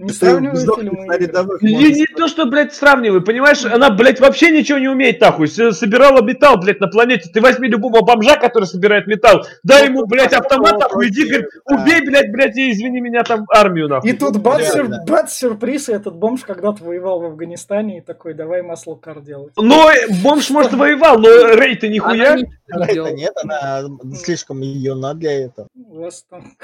Не 0.00 0.12
сравнивай 0.12 0.56
фильмы. 0.56 1.58
Не, 1.60 1.92
не 1.92 2.06
то, 2.06 2.26
что, 2.26 2.46
блядь, 2.46 2.72
сравнивай, 2.72 3.20
понимаешь? 3.20 3.64
Она, 3.64 3.90
блядь, 3.90 4.18
вообще 4.18 4.50
ничего 4.50 4.78
не 4.78 4.88
умеет, 4.88 5.20
нахуй. 5.20 5.46
Собирала 5.46 6.22
металл, 6.22 6.58
блядь, 6.58 6.80
на 6.80 6.88
планете. 6.88 7.28
Ты 7.30 7.40
возьми 7.40 7.68
любого 7.68 8.02
бомжа, 8.02 8.36
который 8.36 8.64
собирает 8.64 9.06
металл, 9.06 9.44
дай 9.62 9.88
ему, 9.88 10.06
блядь, 10.06 10.32
автомат, 10.32 10.78
нахуй, 10.78 11.08
иди, 11.08 11.26
говорит, 11.28 11.48
убей, 11.66 12.00
блядь, 12.06 12.32
блядь, 12.32 12.56
и 12.56 12.70
извини 12.72 13.00
меня 13.00 13.24
там 13.24 13.44
армию, 13.50 13.88
нахуй. 13.88 14.10
И 14.10 14.12
тут 14.14 14.38
бац, 14.38 14.72
сюр, 14.72 14.88
бац 15.06 15.34
сюрприз, 15.34 15.90
и 15.90 15.92
этот 15.92 16.16
бомж 16.16 16.42
когда-то 16.42 16.82
воевал 16.82 17.20
в 17.20 17.24
Афганистане 17.26 17.98
и 17.98 18.00
такой, 18.00 18.32
давай 18.32 18.62
масло 18.62 18.94
кар 18.94 19.20
делать. 19.20 19.52
Ну, 19.56 19.86
бомж, 20.22 20.48
может, 20.50 20.72
воевал, 20.72 21.18
но 21.18 21.28
Рей-то 21.54 21.88
нихуя. 21.88 22.36
Рей-то 22.36 23.10
нет, 23.12 23.34
она 23.42 23.82
слишком 24.14 24.60
юна 24.62 25.14
для 25.14 25.44
этого. 25.44 25.68
У 25.74 26.00
вас 26.00 26.24
там... 26.28 26.56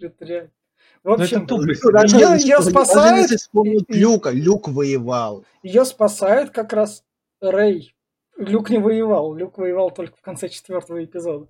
Это 0.00 0.24
реально. 0.24 0.50
В 1.06 1.12
общем, 1.12 1.46
ее, 1.46 2.36
ее 2.42 2.60
спасает... 2.62 3.30
Люка, 3.88 4.30
Люк 4.30 4.66
воевал. 4.66 5.44
Ее 5.62 5.84
спасает 5.84 6.50
как 6.50 6.72
раз 6.72 7.04
Рэй. 7.40 7.94
Люк 8.36 8.70
не 8.70 8.78
воевал, 8.78 9.32
Люк 9.32 9.56
воевал 9.56 9.92
только 9.92 10.16
в 10.16 10.20
конце 10.20 10.48
четвертого 10.48 11.04
эпизода. 11.04 11.46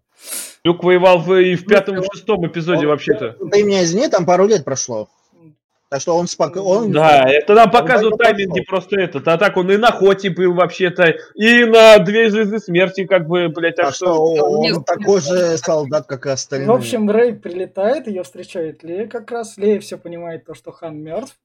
Люк 0.62 0.84
воевал 0.84 1.20
в, 1.20 1.32
и 1.40 1.54
в 1.54 1.64
пятом, 1.64 1.96
и 1.96 2.00
в 2.02 2.04
шестом 2.12 2.46
эпизоде 2.46 2.86
вообще-то. 2.86 3.38
Ты 3.50 3.62
меня 3.62 3.82
извини, 3.82 4.08
там 4.08 4.26
пару 4.26 4.46
лет 4.46 4.62
прошло. 4.62 5.08
Так 5.88 6.00
что 6.00 6.16
он 6.16 6.26
спокойно. 6.26 6.92
Да, 6.92 7.24
это 7.28 7.54
нам 7.54 7.70
показывают 7.70 8.18
тайминги 8.18 8.60
просто 8.62 9.00
этот. 9.00 9.28
А 9.28 9.38
так 9.38 9.56
он 9.56 9.70
и 9.70 9.76
на 9.76 9.92
хоте 9.92 10.30
был 10.30 10.52
вообще-то, 10.52 11.14
и 11.34 11.64
на 11.64 11.98
две 11.98 12.28
звезды 12.28 12.58
смерти, 12.58 13.04
как 13.06 13.28
бы, 13.28 13.48
блядь, 13.48 13.76
так 13.76 13.88
а 13.88 13.92
что 13.92 14.12
он, 14.14 14.74
он 14.74 14.84
такой 14.84 15.20
же 15.20 15.56
солдат, 15.58 16.06
как 16.06 16.26
и 16.26 16.30
остальные. 16.30 16.68
В 16.68 16.72
общем, 16.72 17.08
Рэй 17.08 17.34
прилетает, 17.34 18.08
ее 18.08 18.24
встречает 18.24 18.82
Лея 18.82 19.06
как 19.06 19.30
раз. 19.30 19.56
Лея 19.56 19.78
все 19.78 19.96
понимает 19.96 20.44
то, 20.44 20.54
что 20.54 20.72
Хан 20.72 20.98
мертв. 20.98 21.36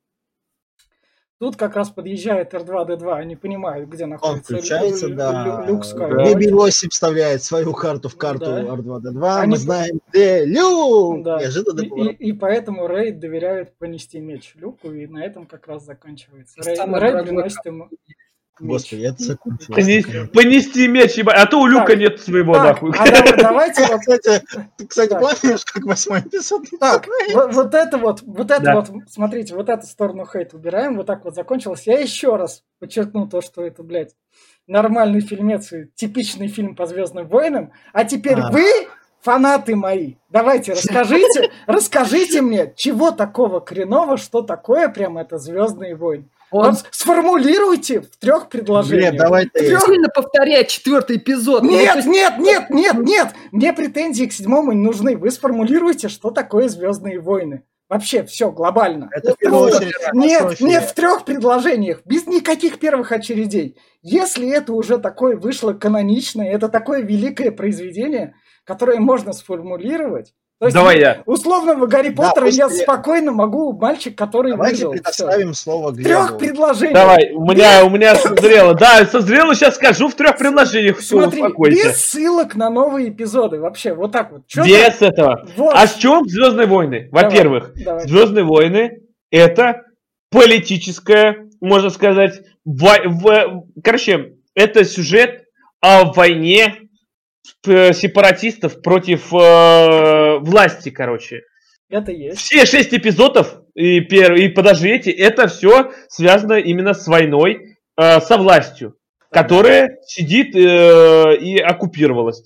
Тут 1.41 1.55
как 1.55 1.76
раз 1.76 1.89
подъезжает 1.89 2.53
R2-D2, 2.53 3.13
они 3.13 3.35
понимают, 3.35 3.89
где 3.89 4.05
находится 4.05 4.53
Он 4.53 4.59
включается, 4.59 5.07
Лю- 5.07 5.15
да. 5.15 5.65
Люк 5.68 5.84
Скайуокер. 5.84 6.38
BB-8 6.38 6.89
вставляет 6.91 7.41
свою 7.41 7.73
карту 7.73 8.09
в 8.09 8.15
карту 8.15 8.45
да. 8.45 8.61
R2-D2, 8.61 9.38
они... 9.39 9.49
мы 9.49 9.57
знаем, 9.57 10.01
где 10.07 10.45
Люк! 10.45 11.23
Да. 11.23 11.39
Неожиданно 11.39 11.81
и, 11.81 11.88
и, 11.88 12.30
и 12.30 12.34
поэтому 12.34 12.85
Рей 12.85 13.19
доверяют 13.19 13.76
понести 13.80 14.19
меч 14.19 14.53
Люку, 14.53 14.91
и 14.91 15.07
на 15.07 15.26
этом 15.26 15.47
как 15.47 15.65
раз 15.65 15.84
заканчивается. 15.84 16.61
Рей, 16.61 16.77
Рей 16.77 17.23
приносит 17.23 17.65
ему... 17.65 17.89
Господи, 18.61 19.01
это 19.05 19.23
закончилось. 19.23 19.75
Понести, 19.75 20.27
понести 20.27 20.88
меч, 20.88 21.17
а 21.25 21.45
то 21.45 21.59
у 21.59 21.67
Люка 21.67 21.88
так, 21.88 21.97
нет 21.97 22.21
своего, 22.21 22.53
так, 22.53 22.63
нахуй. 22.63 22.91
А 22.97 23.35
давайте 23.38 23.88
вот... 23.88 23.99
Кстати, 23.99 24.43
ты, 24.77 24.88
кстати, 24.88 25.09
так. 25.09 25.19
помнишь, 25.19 25.65
как 25.65 25.83
восьмой 25.85 26.19
эпизод? 26.19 26.63
Так, 26.79 27.07
вот, 27.33 27.53
вот 27.53 27.73
это 27.73 27.97
вот, 27.97 28.21
вот 28.21 28.51
это 28.51 28.61
да. 28.61 28.75
вот, 28.75 28.89
смотрите, 29.09 29.55
вот 29.55 29.69
эту 29.69 29.88
сторону 29.88 30.25
хейт 30.31 30.53
убираем, 30.53 30.97
вот 30.97 31.07
так 31.07 31.25
вот 31.25 31.35
закончилось. 31.35 31.83
Я 31.88 31.99
еще 31.99 32.35
раз 32.35 32.63
подчеркну 32.79 33.27
то, 33.27 33.41
что 33.41 33.63
это, 33.63 33.83
блядь, 33.83 34.15
нормальный 34.67 35.21
фильмец 35.21 35.71
и 35.73 35.88
типичный 35.95 36.47
фильм 36.47 36.75
по 36.75 36.85
Звездным 36.85 37.27
войнам, 37.27 37.71
а 37.93 38.05
теперь 38.05 38.39
а. 38.39 38.51
вы 38.51 38.65
фанаты 39.21 39.75
мои, 39.75 40.15
давайте 40.29 40.73
расскажите, 40.73 41.51
расскажите 41.67 42.41
мне, 42.41 42.73
чего 42.75 43.11
такого 43.11 43.59
коренного, 43.59 44.17
что 44.17 44.41
такое 44.41 44.89
прям 44.89 45.17
это 45.17 45.38
Звездные 45.38 45.95
войны. 45.95 46.25
Он... 46.52 46.76
Сформулируйте 46.91 48.02
в 48.02 48.18
трех 48.18 48.49
предложениях. 48.49 49.11
Нет, 49.11 49.19
давай 49.19 49.45
ты. 49.45 49.68
Трех... 49.68 49.82
Сильно 49.86 50.10
повторять 50.10 50.69
четвертый 50.69 51.18
эпизод. 51.18 51.64
Нет, 51.64 51.95
есть... 51.95 52.07
нет, 52.07 52.38
нет, 52.38 52.69
нет, 52.69 52.98
нет. 52.98 53.28
Мне 53.52 53.73
претензии 53.73 54.26
к 54.26 54.34
седьмому 54.34 54.73
не 54.73 54.84
нужны. 54.84 55.18
Вы 55.18 55.32
сформулируйте, 55.32 56.10
что 56.10 56.30
такое 56.30 56.68
Звездные 56.68 57.19
войны. 57.19 57.64
Вообще 57.91 58.23
все 58.23 58.52
глобально. 58.52 59.10
Это 59.11 59.34
в 59.34 59.38
первую 59.38 59.64
очередь. 59.64 59.94
Нет, 60.14 60.61
нет, 60.61 60.84
в 60.84 60.94
трех 60.94 61.26
предложениях, 61.26 62.02
без 62.06 62.26
никаких 62.26 62.80
первых 62.80 63.11
очередей. 63.11 63.78
Если 64.02 64.49
это 64.49 64.72
уже 64.72 64.98
такое 64.98 65.36
вышло 65.36 65.73
каноничное, 65.73 66.53
это 66.53 66.69
такое 66.69 67.02
великое 67.02 67.52
произведение, 67.52 68.34
которое 68.64 68.99
можно 68.99 69.34
сформулировать, 69.34 70.34
то 70.61 70.67
есть, 70.67 70.75
Давай 70.75 70.99
я. 70.99 71.23
Условно, 71.25 71.73
в 71.73 71.88
Гарри 71.88 72.11
Поттера 72.11 72.43
да, 72.43 72.49
я 72.51 72.69
спокойно 72.69 73.31
могу, 73.31 73.73
мальчик, 73.73 74.15
который 74.15 74.51
Давайте 74.51 74.75
выжил. 74.75 74.91
предоставим 74.91 75.53
все. 75.53 75.63
слово 75.63 75.89
Глебу. 75.89 76.07
Трех 76.07 76.38
предложений. 76.38 76.93
Давай, 76.93 77.31
у 77.31 77.43
меня, 77.49 77.83
у 77.83 77.89
меня 77.89 78.13
созрело. 78.13 78.75
Да, 78.75 79.03
созрело, 79.07 79.55
сейчас 79.55 79.73
скажу 79.73 80.07
в 80.07 80.13
трех 80.13 80.38
предложениях. 80.38 80.99
Все, 80.99 81.19
Смотри, 81.19 81.41
успокойся. 81.41 81.88
без 81.88 82.05
ссылок 82.05 82.53
на 82.53 82.69
новые 82.69 83.09
эпизоды. 83.09 83.59
Вообще, 83.59 83.95
вот 83.95 84.11
так 84.11 84.31
вот. 84.31 84.45
Чё 84.45 84.63
без 84.63 84.97
так? 84.97 85.13
этого. 85.13 85.47
Вот. 85.57 85.73
А 85.75 85.88
с 85.88 85.95
чем 85.95 86.29
Звездные 86.29 86.67
войны? 86.67 87.09
Во-первых, 87.11 87.73
Звездные 88.05 88.45
войны 88.45 89.01
это 89.31 89.81
политическая, 90.29 91.49
можно 91.59 91.89
сказать, 91.89 92.39
в, 92.65 92.85
в, 93.05 93.63
короче, 93.83 94.33
это 94.53 94.85
сюжет 94.85 95.43
о 95.79 96.13
войне 96.13 96.81
сепаратистов 97.63 98.81
против 98.81 99.34
э, 99.34 100.38
власти, 100.39 100.89
короче. 100.89 101.41
Это 101.89 102.11
есть. 102.11 102.39
Все 102.39 102.65
шесть 102.65 102.93
эпизодов 102.93 103.61
и, 103.76 103.99
пер, 104.01 104.34
и 104.34 104.47
эти, 104.47 105.09
это 105.09 105.47
все 105.47 105.91
связано 106.07 106.53
именно 106.53 106.93
с 106.93 107.07
войной, 107.07 107.77
э, 107.97 108.22
со 108.22 108.38
властью, 108.38 108.95
которая 109.30 109.97
сидит 110.05 110.55
э, 110.55 111.38
и 111.38 111.57
оккупировалась. 111.57 112.43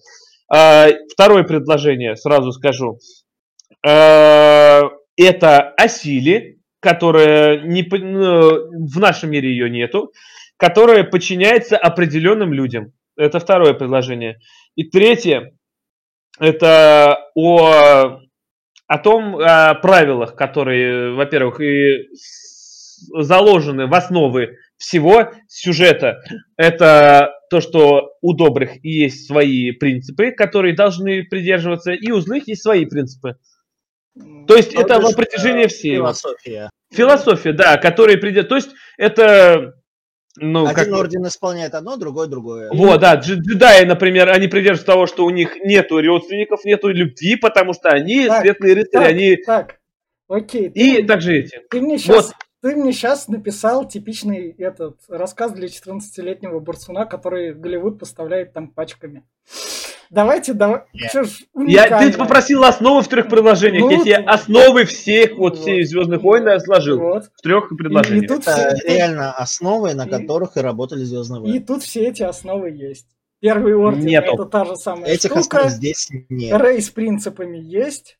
Э, 0.54 0.92
второе 1.12 1.44
предложение, 1.44 2.16
сразу 2.16 2.52
скажу. 2.52 3.00
Э, 3.86 4.82
это 5.18 5.60
о 5.78 5.88
силе, 5.88 6.58
которая 6.80 7.62
не, 7.62 7.84
ну, 7.84 8.88
в 8.88 9.00
нашем 9.00 9.32
мире 9.32 9.50
ее 9.50 9.70
нету, 9.70 10.12
которая 10.58 11.04
подчиняется 11.04 11.78
определенным 11.78 12.54
людям. 12.54 12.94
Это 13.18 13.40
второе 13.40 13.74
предложение. 13.74 14.40
И 14.76 14.84
третье, 14.84 15.54
это 16.40 17.18
о, 17.34 18.20
о 18.88 18.98
том, 19.00 19.38
о 19.38 19.76
правилах, 19.76 20.36
которые, 20.36 21.14
во-первых, 21.14 21.62
и 21.62 22.10
заложены 23.14 23.88
в 23.88 23.94
основы 23.94 24.58
всего 24.78 25.32
сюжета. 25.48 26.22
Это 26.58 27.32
то, 27.50 27.62
что 27.62 28.12
у 28.22 28.34
добрых 28.34 28.84
есть 28.84 29.28
свои 29.28 29.72
принципы, 29.72 30.32
которые 30.32 30.76
должны 30.76 31.24
придерживаться, 31.24 31.92
и 31.92 32.12
у 32.12 32.20
злых 32.20 32.48
есть 32.48 32.64
свои 32.64 32.86
принципы. 32.86 33.38
То 34.48 34.56
есть 34.56 34.74
это 34.74 35.00
на 35.00 35.12
протяжении 35.12 35.68
всей. 35.68 35.96
Философия. 35.96 36.70
Философия, 36.92 37.54
да, 37.54 37.78
которые 37.78 38.18
придет. 38.18 38.50
То 38.50 38.56
есть 38.56 38.72
это 38.98 39.74
ну, 40.38 40.66
Один 40.66 40.76
как... 40.76 40.94
орден 40.94 41.28
исполняет 41.28 41.74
одно, 41.74 41.98
другой 41.98 42.28
другое. 42.28 42.70
Вот, 42.72 43.00
да, 43.00 43.16
джедаи, 43.16 43.86
например, 43.86 44.30
они 44.30 44.48
придерживаются 44.48 44.86
того, 44.86 45.08
что 45.08 45.26
у 45.26 45.30
них 45.30 45.56
нету 45.58 46.02
родственников, 46.02 46.66
нету 46.66 46.90
любви, 46.90 47.36
потому 47.36 47.74
что 47.74 47.90
они 47.90 48.28
так, 48.28 48.42
светлые 48.42 48.76
рыцари, 48.76 49.04
так, 49.04 49.10
они... 49.10 49.36
Так, 49.38 49.76
окей. 50.28 50.68
И 50.70 50.98
ты, 50.98 51.04
также 51.06 51.38
эти. 51.38 51.62
Ты 51.70 51.82
мне 51.82 51.98
сейчас... 51.98 52.28
Вот. 52.28 52.36
Ты 52.62 52.76
мне 52.76 52.94
сейчас 52.94 53.28
написал 53.28 53.88
типичный 53.88 54.50
этот 54.58 54.98
рассказ 55.08 55.52
для 55.52 55.68
14-летнего 55.68 56.60
Барсуна, 56.60 57.06
который 57.06 57.54
Голливуд 57.54 58.00
поставляет 58.00 58.54
там 58.54 58.70
пачками. 58.70 59.24
Давайте, 60.10 60.54
давай. 60.54 60.82
Я, 60.94 62.00
ты 62.00 62.14
попросил 62.14 62.64
основы 62.64 63.02
в 63.02 63.08
трех 63.08 63.28
предложениях. 63.30 63.84
Ну, 63.84 63.92
я 63.92 64.00
тебе 64.00 64.16
основы 64.18 64.86
всех 64.86 65.38
вот, 65.38 65.54
вот. 65.56 65.60
всех 65.60 65.88
Звездных 65.88 66.22
войн 66.22 66.48
я 66.48 66.60
сложил 66.60 67.00
вот. 67.00 67.26
в 67.36 67.42
трех 67.42 67.70
предложениях. 67.70 68.24
И, 68.24 68.26
и 68.26 68.28
тут 68.28 68.48
Это 68.48 68.76
все... 68.76 68.88
реально 68.88 69.34
основы, 69.34 69.94
на 69.94 70.06
и... 70.06 70.10
которых 70.10 70.58
и 70.58 70.62
работали 70.62 71.04
Звездные 71.04 71.42
войны. 71.42 71.56
И 71.56 71.60
тут 71.60 71.84
все 71.84 72.08
эти 72.08 72.24
основы 72.24 72.70
есть. 72.70 73.08
Первый 73.40 73.76
орден 73.76 74.06
Нету. 74.06 74.34
это 74.34 74.46
та 74.46 74.66
же 74.66 74.76
самая 74.76 75.12
Этих 75.12 75.32
штука. 75.32 75.70
здесь 75.70 76.10
нет. 76.30 76.60
Рей 76.60 76.82
с 76.82 76.90
принципами 76.90 77.58
есть. 77.58 78.18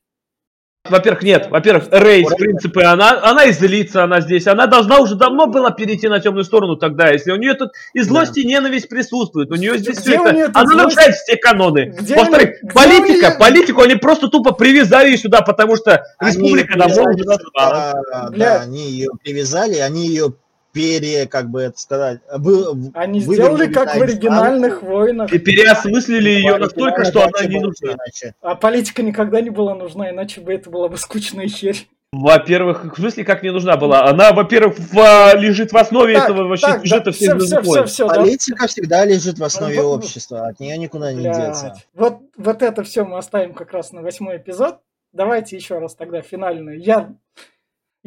Во-первых, 0.90 1.22
нет. 1.22 1.48
Во-первых, 1.50 1.84
Рейс, 1.90 2.28
в 2.28 2.36
принципе, 2.36 2.82
она, 2.84 3.20
она 3.22 3.44
и 3.44 3.52
злится, 3.52 4.04
она 4.04 4.20
здесь. 4.20 4.46
Она 4.46 4.66
должна 4.66 4.98
уже 4.98 5.14
давно 5.14 5.46
была 5.46 5.70
перейти 5.70 6.08
на 6.08 6.20
темную 6.20 6.44
сторону 6.44 6.76
тогда, 6.76 7.10
если 7.10 7.32
у 7.32 7.36
нее 7.36 7.54
тут 7.54 7.70
и 7.94 8.00
злость, 8.00 8.34
да. 8.34 8.40
и 8.40 8.44
ненависть 8.44 8.88
присутствует. 8.88 9.50
У 9.50 9.56
нее 9.56 9.78
здесь 9.78 9.98
Где 9.98 10.18
все 10.18 10.24
это... 10.24 10.50
Она 10.58 10.74
нарушает 10.74 11.14
все 11.14 11.36
каноны. 11.36 11.94
Во-вторых, 11.98 12.60
политика, 12.74 13.28
нее... 13.28 13.38
политику 13.38 13.82
они 13.82 13.96
просто 13.96 14.28
тупо 14.28 14.52
привязали 14.52 15.16
сюда, 15.16 15.42
потому 15.42 15.76
что 15.76 16.04
они 16.18 16.30
республика 16.30 16.78
давно 16.78 17.10
уже 17.10 17.24
да, 17.24 17.94
да, 18.30 18.60
они 18.62 18.90
ее 18.90 19.10
привязали, 19.22 19.76
они 19.78 20.06
ее 20.06 20.32
пере, 20.76 21.26
как 21.26 21.48
бы 21.48 21.62
это 21.62 21.78
сказать, 21.80 22.20
вы, 22.36 22.92
Они 22.92 23.20
сделали 23.20 23.72
как 23.72 23.96
в 23.96 24.02
оригинальных 24.02 24.82
войнах. 24.82 25.32
И 25.32 25.38
переосмыслили 25.38 26.28
ее 26.28 26.58
настолько, 26.58 27.06
что 27.06 27.24
она 27.24 27.46
не 27.46 27.58
нужна. 27.58 27.94
Иначе. 27.94 28.34
А 28.42 28.54
политика 28.54 29.02
никогда 29.02 29.40
не 29.40 29.48
была 29.48 29.74
нужна, 29.74 30.10
иначе 30.10 30.42
бы 30.42 30.52
это 30.52 30.68
была 30.68 30.88
бы 30.88 30.98
скучная 30.98 31.48
херь. 31.48 31.88
Во-первых, 32.12 32.84
в 32.84 33.00
смысле, 33.00 33.24
как 33.24 33.42
не 33.42 33.50
нужна 33.50 33.76
была? 33.76 34.04
Она, 34.04 34.32
во-первых, 34.32 34.78
в, 34.78 34.98
а, 34.98 35.34
лежит 35.34 35.72
в 35.72 35.76
основе 35.76 36.14
так, 36.14 36.30
этого 36.30 36.46
вообще 36.46 36.66
так, 36.66 36.80
сюжета 36.82 37.04
да, 37.06 37.12
все, 37.12 37.38
все, 37.38 37.62
все, 37.62 37.84
все, 37.84 38.08
Политика 38.08 38.62
да? 38.62 38.66
всегда 38.68 39.04
лежит 39.04 39.38
в 39.38 39.44
основе 39.44 39.82
вот, 39.82 40.04
общества, 40.04 40.46
от 40.46 40.60
нее 40.60 40.78
никуда 40.78 41.12
не 41.12 41.22
блядь. 41.22 41.36
деться. 41.36 41.74
Вот, 41.94 42.20
вот 42.36 42.62
это 42.62 42.84
все 42.84 43.04
мы 43.04 43.18
оставим 43.18 43.54
как 43.54 43.72
раз 43.72 43.92
на 43.92 44.02
восьмой 44.02 44.36
эпизод. 44.36 44.78
Давайте 45.12 45.56
еще 45.56 45.78
раз 45.78 45.94
тогда 45.94 46.22
финальную. 46.22 46.80
Я 46.80 47.12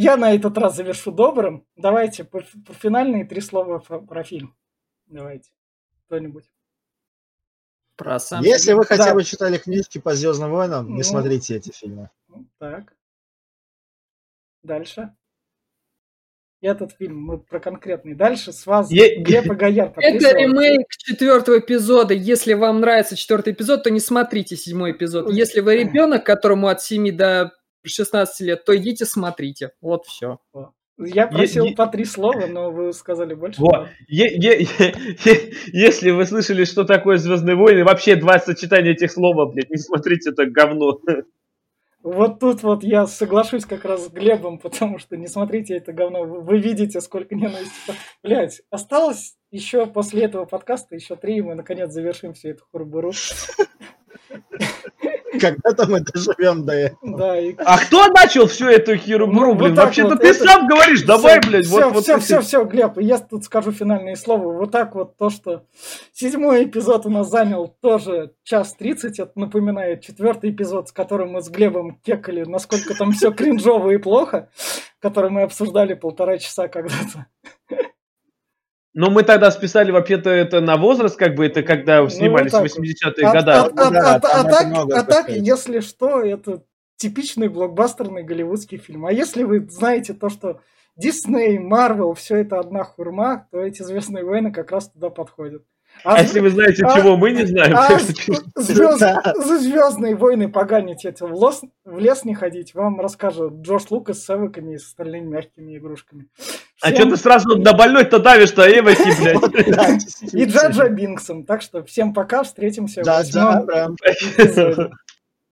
я 0.02 0.16
на 0.16 0.34
этот 0.34 0.58
раз 0.58 0.78
завершу 0.78 1.12
добрым. 1.12 1.66
Давайте 1.76 2.24
по, 2.24 2.40
по 2.40 2.74
финальные 2.74 3.26
три 3.26 3.42
слова 3.42 3.80
про, 3.80 4.00
про 4.00 4.24
фильм. 4.24 4.56
Давайте. 5.08 5.52
Кто-нибудь. 6.06 6.50
Про 7.98 8.18
сам 8.20 8.42
Если 8.42 8.72
вы 8.72 8.86
хотя 8.86 9.14
бы 9.14 9.26
читали 9.26 9.58
книжки 9.58 9.98
по 9.98 10.16
Звездным 10.16 10.52
войнам, 10.52 10.88
не 10.88 10.98
ну, 10.98 11.04
смотрите 11.04 11.58
эти 11.58 11.72
фильмы. 11.72 12.10
Ну, 12.30 12.46
так. 12.60 12.94
Дальше. 14.64 15.14
Этот 16.62 16.94
фильм 16.94 17.22
мы 17.22 17.38
про 17.38 17.60
конкретный. 17.60 18.16
Дальше 18.16 18.54
с 18.54 18.66
вас 18.66 18.90
Е... 18.92 19.22
Глеб 19.22 19.48
Гояр. 19.48 19.94
Это 19.98 20.38
ремейк 20.38 20.88
четвертого 20.92 21.60
эпизода. 21.60 22.14
Если 22.14 22.54
вам 22.54 22.80
нравится 22.80 23.18
четвертый 23.18 23.52
эпизод, 23.52 23.84
то 23.84 23.92
не 23.92 24.00
смотрите 24.00 24.56
седьмой 24.56 24.94
эпизод. 24.94 25.30
Если 25.32 25.60
вы 25.60 25.76
ребенок, 25.76 26.26
которому 26.26 26.68
от 26.68 26.82
7 26.82 27.16
до 27.16 27.52
16 27.88 28.42
лет, 28.42 28.66
то 28.66 28.76
идите 28.76 29.06
смотрите. 29.06 29.72
Вот 29.82 30.06
все. 30.06 30.40
Я 30.98 31.28
просил 31.28 31.66
е- 31.66 31.76
по 31.76 31.88
три 31.88 32.04
слова, 32.04 32.46
но 32.48 32.72
вы 32.72 32.92
сказали 32.92 33.34
больше. 33.34 33.62
Вот. 33.62 33.88
Е- 34.10 34.36
е- 34.36 34.68
если 35.72 36.12
вы 36.12 36.26
слышали, 36.26 36.66
что 36.66 36.84
такое 36.84 37.18
Звездные 37.18 37.56
войны, 37.56 37.86
вообще 37.86 38.18
два 38.18 38.38
сочетания 38.40 38.92
этих 38.92 39.12
слов, 39.12 39.54
блядь, 39.54 39.70
не 39.70 39.78
смотрите 39.78 40.32
это 40.32 40.46
говно. 40.46 41.00
Вот 42.02 42.40
тут 42.40 42.64
вот 42.64 42.84
я 42.84 43.08
соглашусь 43.08 43.66
как 43.66 43.84
раз 43.84 44.06
с 44.06 44.10
Глебом, 44.10 44.58
потому 44.58 45.00
что 45.00 45.18
не 45.18 45.28
смотрите 45.28 45.76
это 45.76 45.92
говно. 45.92 46.24
Вы 46.24 46.58
видите, 46.58 47.02
сколько 47.02 47.36
ненависти. 47.36 47.94
Блять, 48.24 48.62
осталось 48.70 49.36
еще 49.52 49.86
после 49.86 50.24
этого 50.24 50.46
подкаста 50.46 50.96
еще 50.96 51.16
три, 51.18 51.38
и 51.38 51.42
мы 51.42 51.56
наконец 51.56 51.92
завершим 51.92 52.34
всю 52.34 52.50
эту 52.50 52.64
хурбуру. 52.72 53.12
Когда-то 55.40 55.88
мы 55.88 56.02
доживем 56.02 56.66
до 56.66 56.74
этого. 56.74 57.18
Да, 57.18 57.40
и... 57.40 57.56
А 57.58 57.78
кто 57.78 58.08
начал 58.08 58.48
всю 58.48 58.68
эту 58.68 58.96
херу, 58.96 59.28
ну, 59.28 59.54
блин? 59.54 59.76
Вот 59.76 59.84
Вообще-то 59.84 60.16
ты 60.16 60.34
сам 60.34 60.68
говоришь, 60.68 61.04
давай, 61.04 61.40
блядь. 61.40 61.66
Все, 61.66 61.90
вот, 61.90 62.04
все, 62.04 62.20
все, 62.20 62.42
все, 62.42 62.64
Глеб, 62.64 62.98
я 62.98 63.18
тут 63.20 63.44
скажу 63.44 63.72
финальные 63.72 64.16
слова. 64.16 64.52
Вот 64.52 64.72
так 64.72 64.96
вот 64.96 65.18
то, 65.18 65.30
что 65.30 65.64
седьмой 66.14 66.66
эпизод 66.66 67.06
у 67.06 67.10
нас 67.10 67.30
занял 67.30 67.76
тоже 67.82 68.32
час 68.44 68.74
тридцать, 68.74 69.20
это 69.20 69.32
напоминает 69.36 70.02
четвертый 70.02 70.52
эпизод, 70.52 70.90
с 70.90 70.92
которым 70.92 71.32
мы 71.32 71.42
с 71.42 71.50
Глебом 71.50 72.00
кекали, 72.04 72.44
насколько 72.44 72.96
там 72.96 73.12
все 73.12 73.32
кринжово 73.34 73.92
и 73.92 73.98
плохо, 73.98 74.50
который 75.00 75.30
мы 75.30 75.44
обсуждали 75.44 75.94
полтора 75.94 76.38
часа 76.38 76.68
когда-то. 76.68 77.28
Но 79.00 79.10
мы 79.10 79.24
тогда 79.24 79.50
списали 79.50 79.92
вообще-то 79.92 80.30
это 80.30 80.60
на 80.60 80.76
возраст, 80.76 81.16
как 81.16 81.36
бы 81.36 81.46
это 81.46 81.64
когда 81.64 82.02
ну, 82.02 82.10
снимались 82.10 82.52
ну, 82.52 82.60
вот 82.60 82.68
80-е 82.68 83.28
а, 83.28 83.34
годы. 83.34 83.52
А, 83.52 83.62
а, 83.64 83.68
а, 83.78 84.16
а, 84.16 84.44
так, 84.44 84.92
а 84.94 85.04
так, 85.06 85.30
если 85.30 85.80
что, 85.80 86.22
это 86.22 86.66
типичный 86.98 87.48
блокбастерный 87.48 88.24
голливудский 88.24 88.78
фильм. 88.78 89.06
А 89.06 89.14
если 89.14 89.44
вы 89.44 89.66
знаете 89.70 90.14
то, 90.14 90.28
что 90.28 90.60
Дисней, 90.98 91.60
Марвел, 91.60 92.14
все 92.14 92.42
это 92.42 92.60
одна 92.60 92.84
хурма, 92.84 93.48
то 93.52 93.62
эти 93.62 93.84
«Звездные 93.84 94.26
войны» 94.26 94.52
как 94.52 94.70
раз 94.70 94.90
туда 94.90 95.10
подходят. 95.10 95.64
А, 96.04 96.16
а 96.16 96.22
если 96.22 96.40
вы 96.40 96.50
знаете, 96.50 96.86
а, 96.86 96.96
чего 96.96 97.18
мы 97.18 97.32
не 97.32 97.46
знаем, 97.46 97.76
а, 97.76 98.00
звезд, 98.56 99.00
за 99.00 99.60
Звездные 99.60 100.16
войны 100.16 100.50
поганить 100.50 101.06
это 101.06 101.28
в, 101.28 101.34
лос, 101.34 101.62
в 101.86 102.00
лес 102.00 102.24
не 102.26 102.36
ходить, 102.36 102.74
вам 102.74 103.00
расскажет 103.00 103.54
Джош 103.62 103.90
Лукас 103.90 104.24
с 104.24 104.30
эвоками 104.30 104.76
и 104.76 104.78
с 104.78 104.88
остальными 104.88 105.26
мягкими 105.26 105.78
игрушками. 105.78 106.28
А 106.82 106.90
что 106.94 107.10
ты 107.10 107.18
сразу 107.18 107.58
на 107.58 107.74
больной-то 107.74 108.20
давишь-то, 108.20 108.64
эвоки, 108.68 109.12
блядь? 109.52 110.34
И 110.34 110.46
Джаджа 110.46 110.88
Бинксом. 110.90 111.44
Так 111.44 111.62
что 111.62 111.84
всем 111.84 112.14
пока, 112.14 112.44
встретимся 112.44 113.02
в 113.04 113.06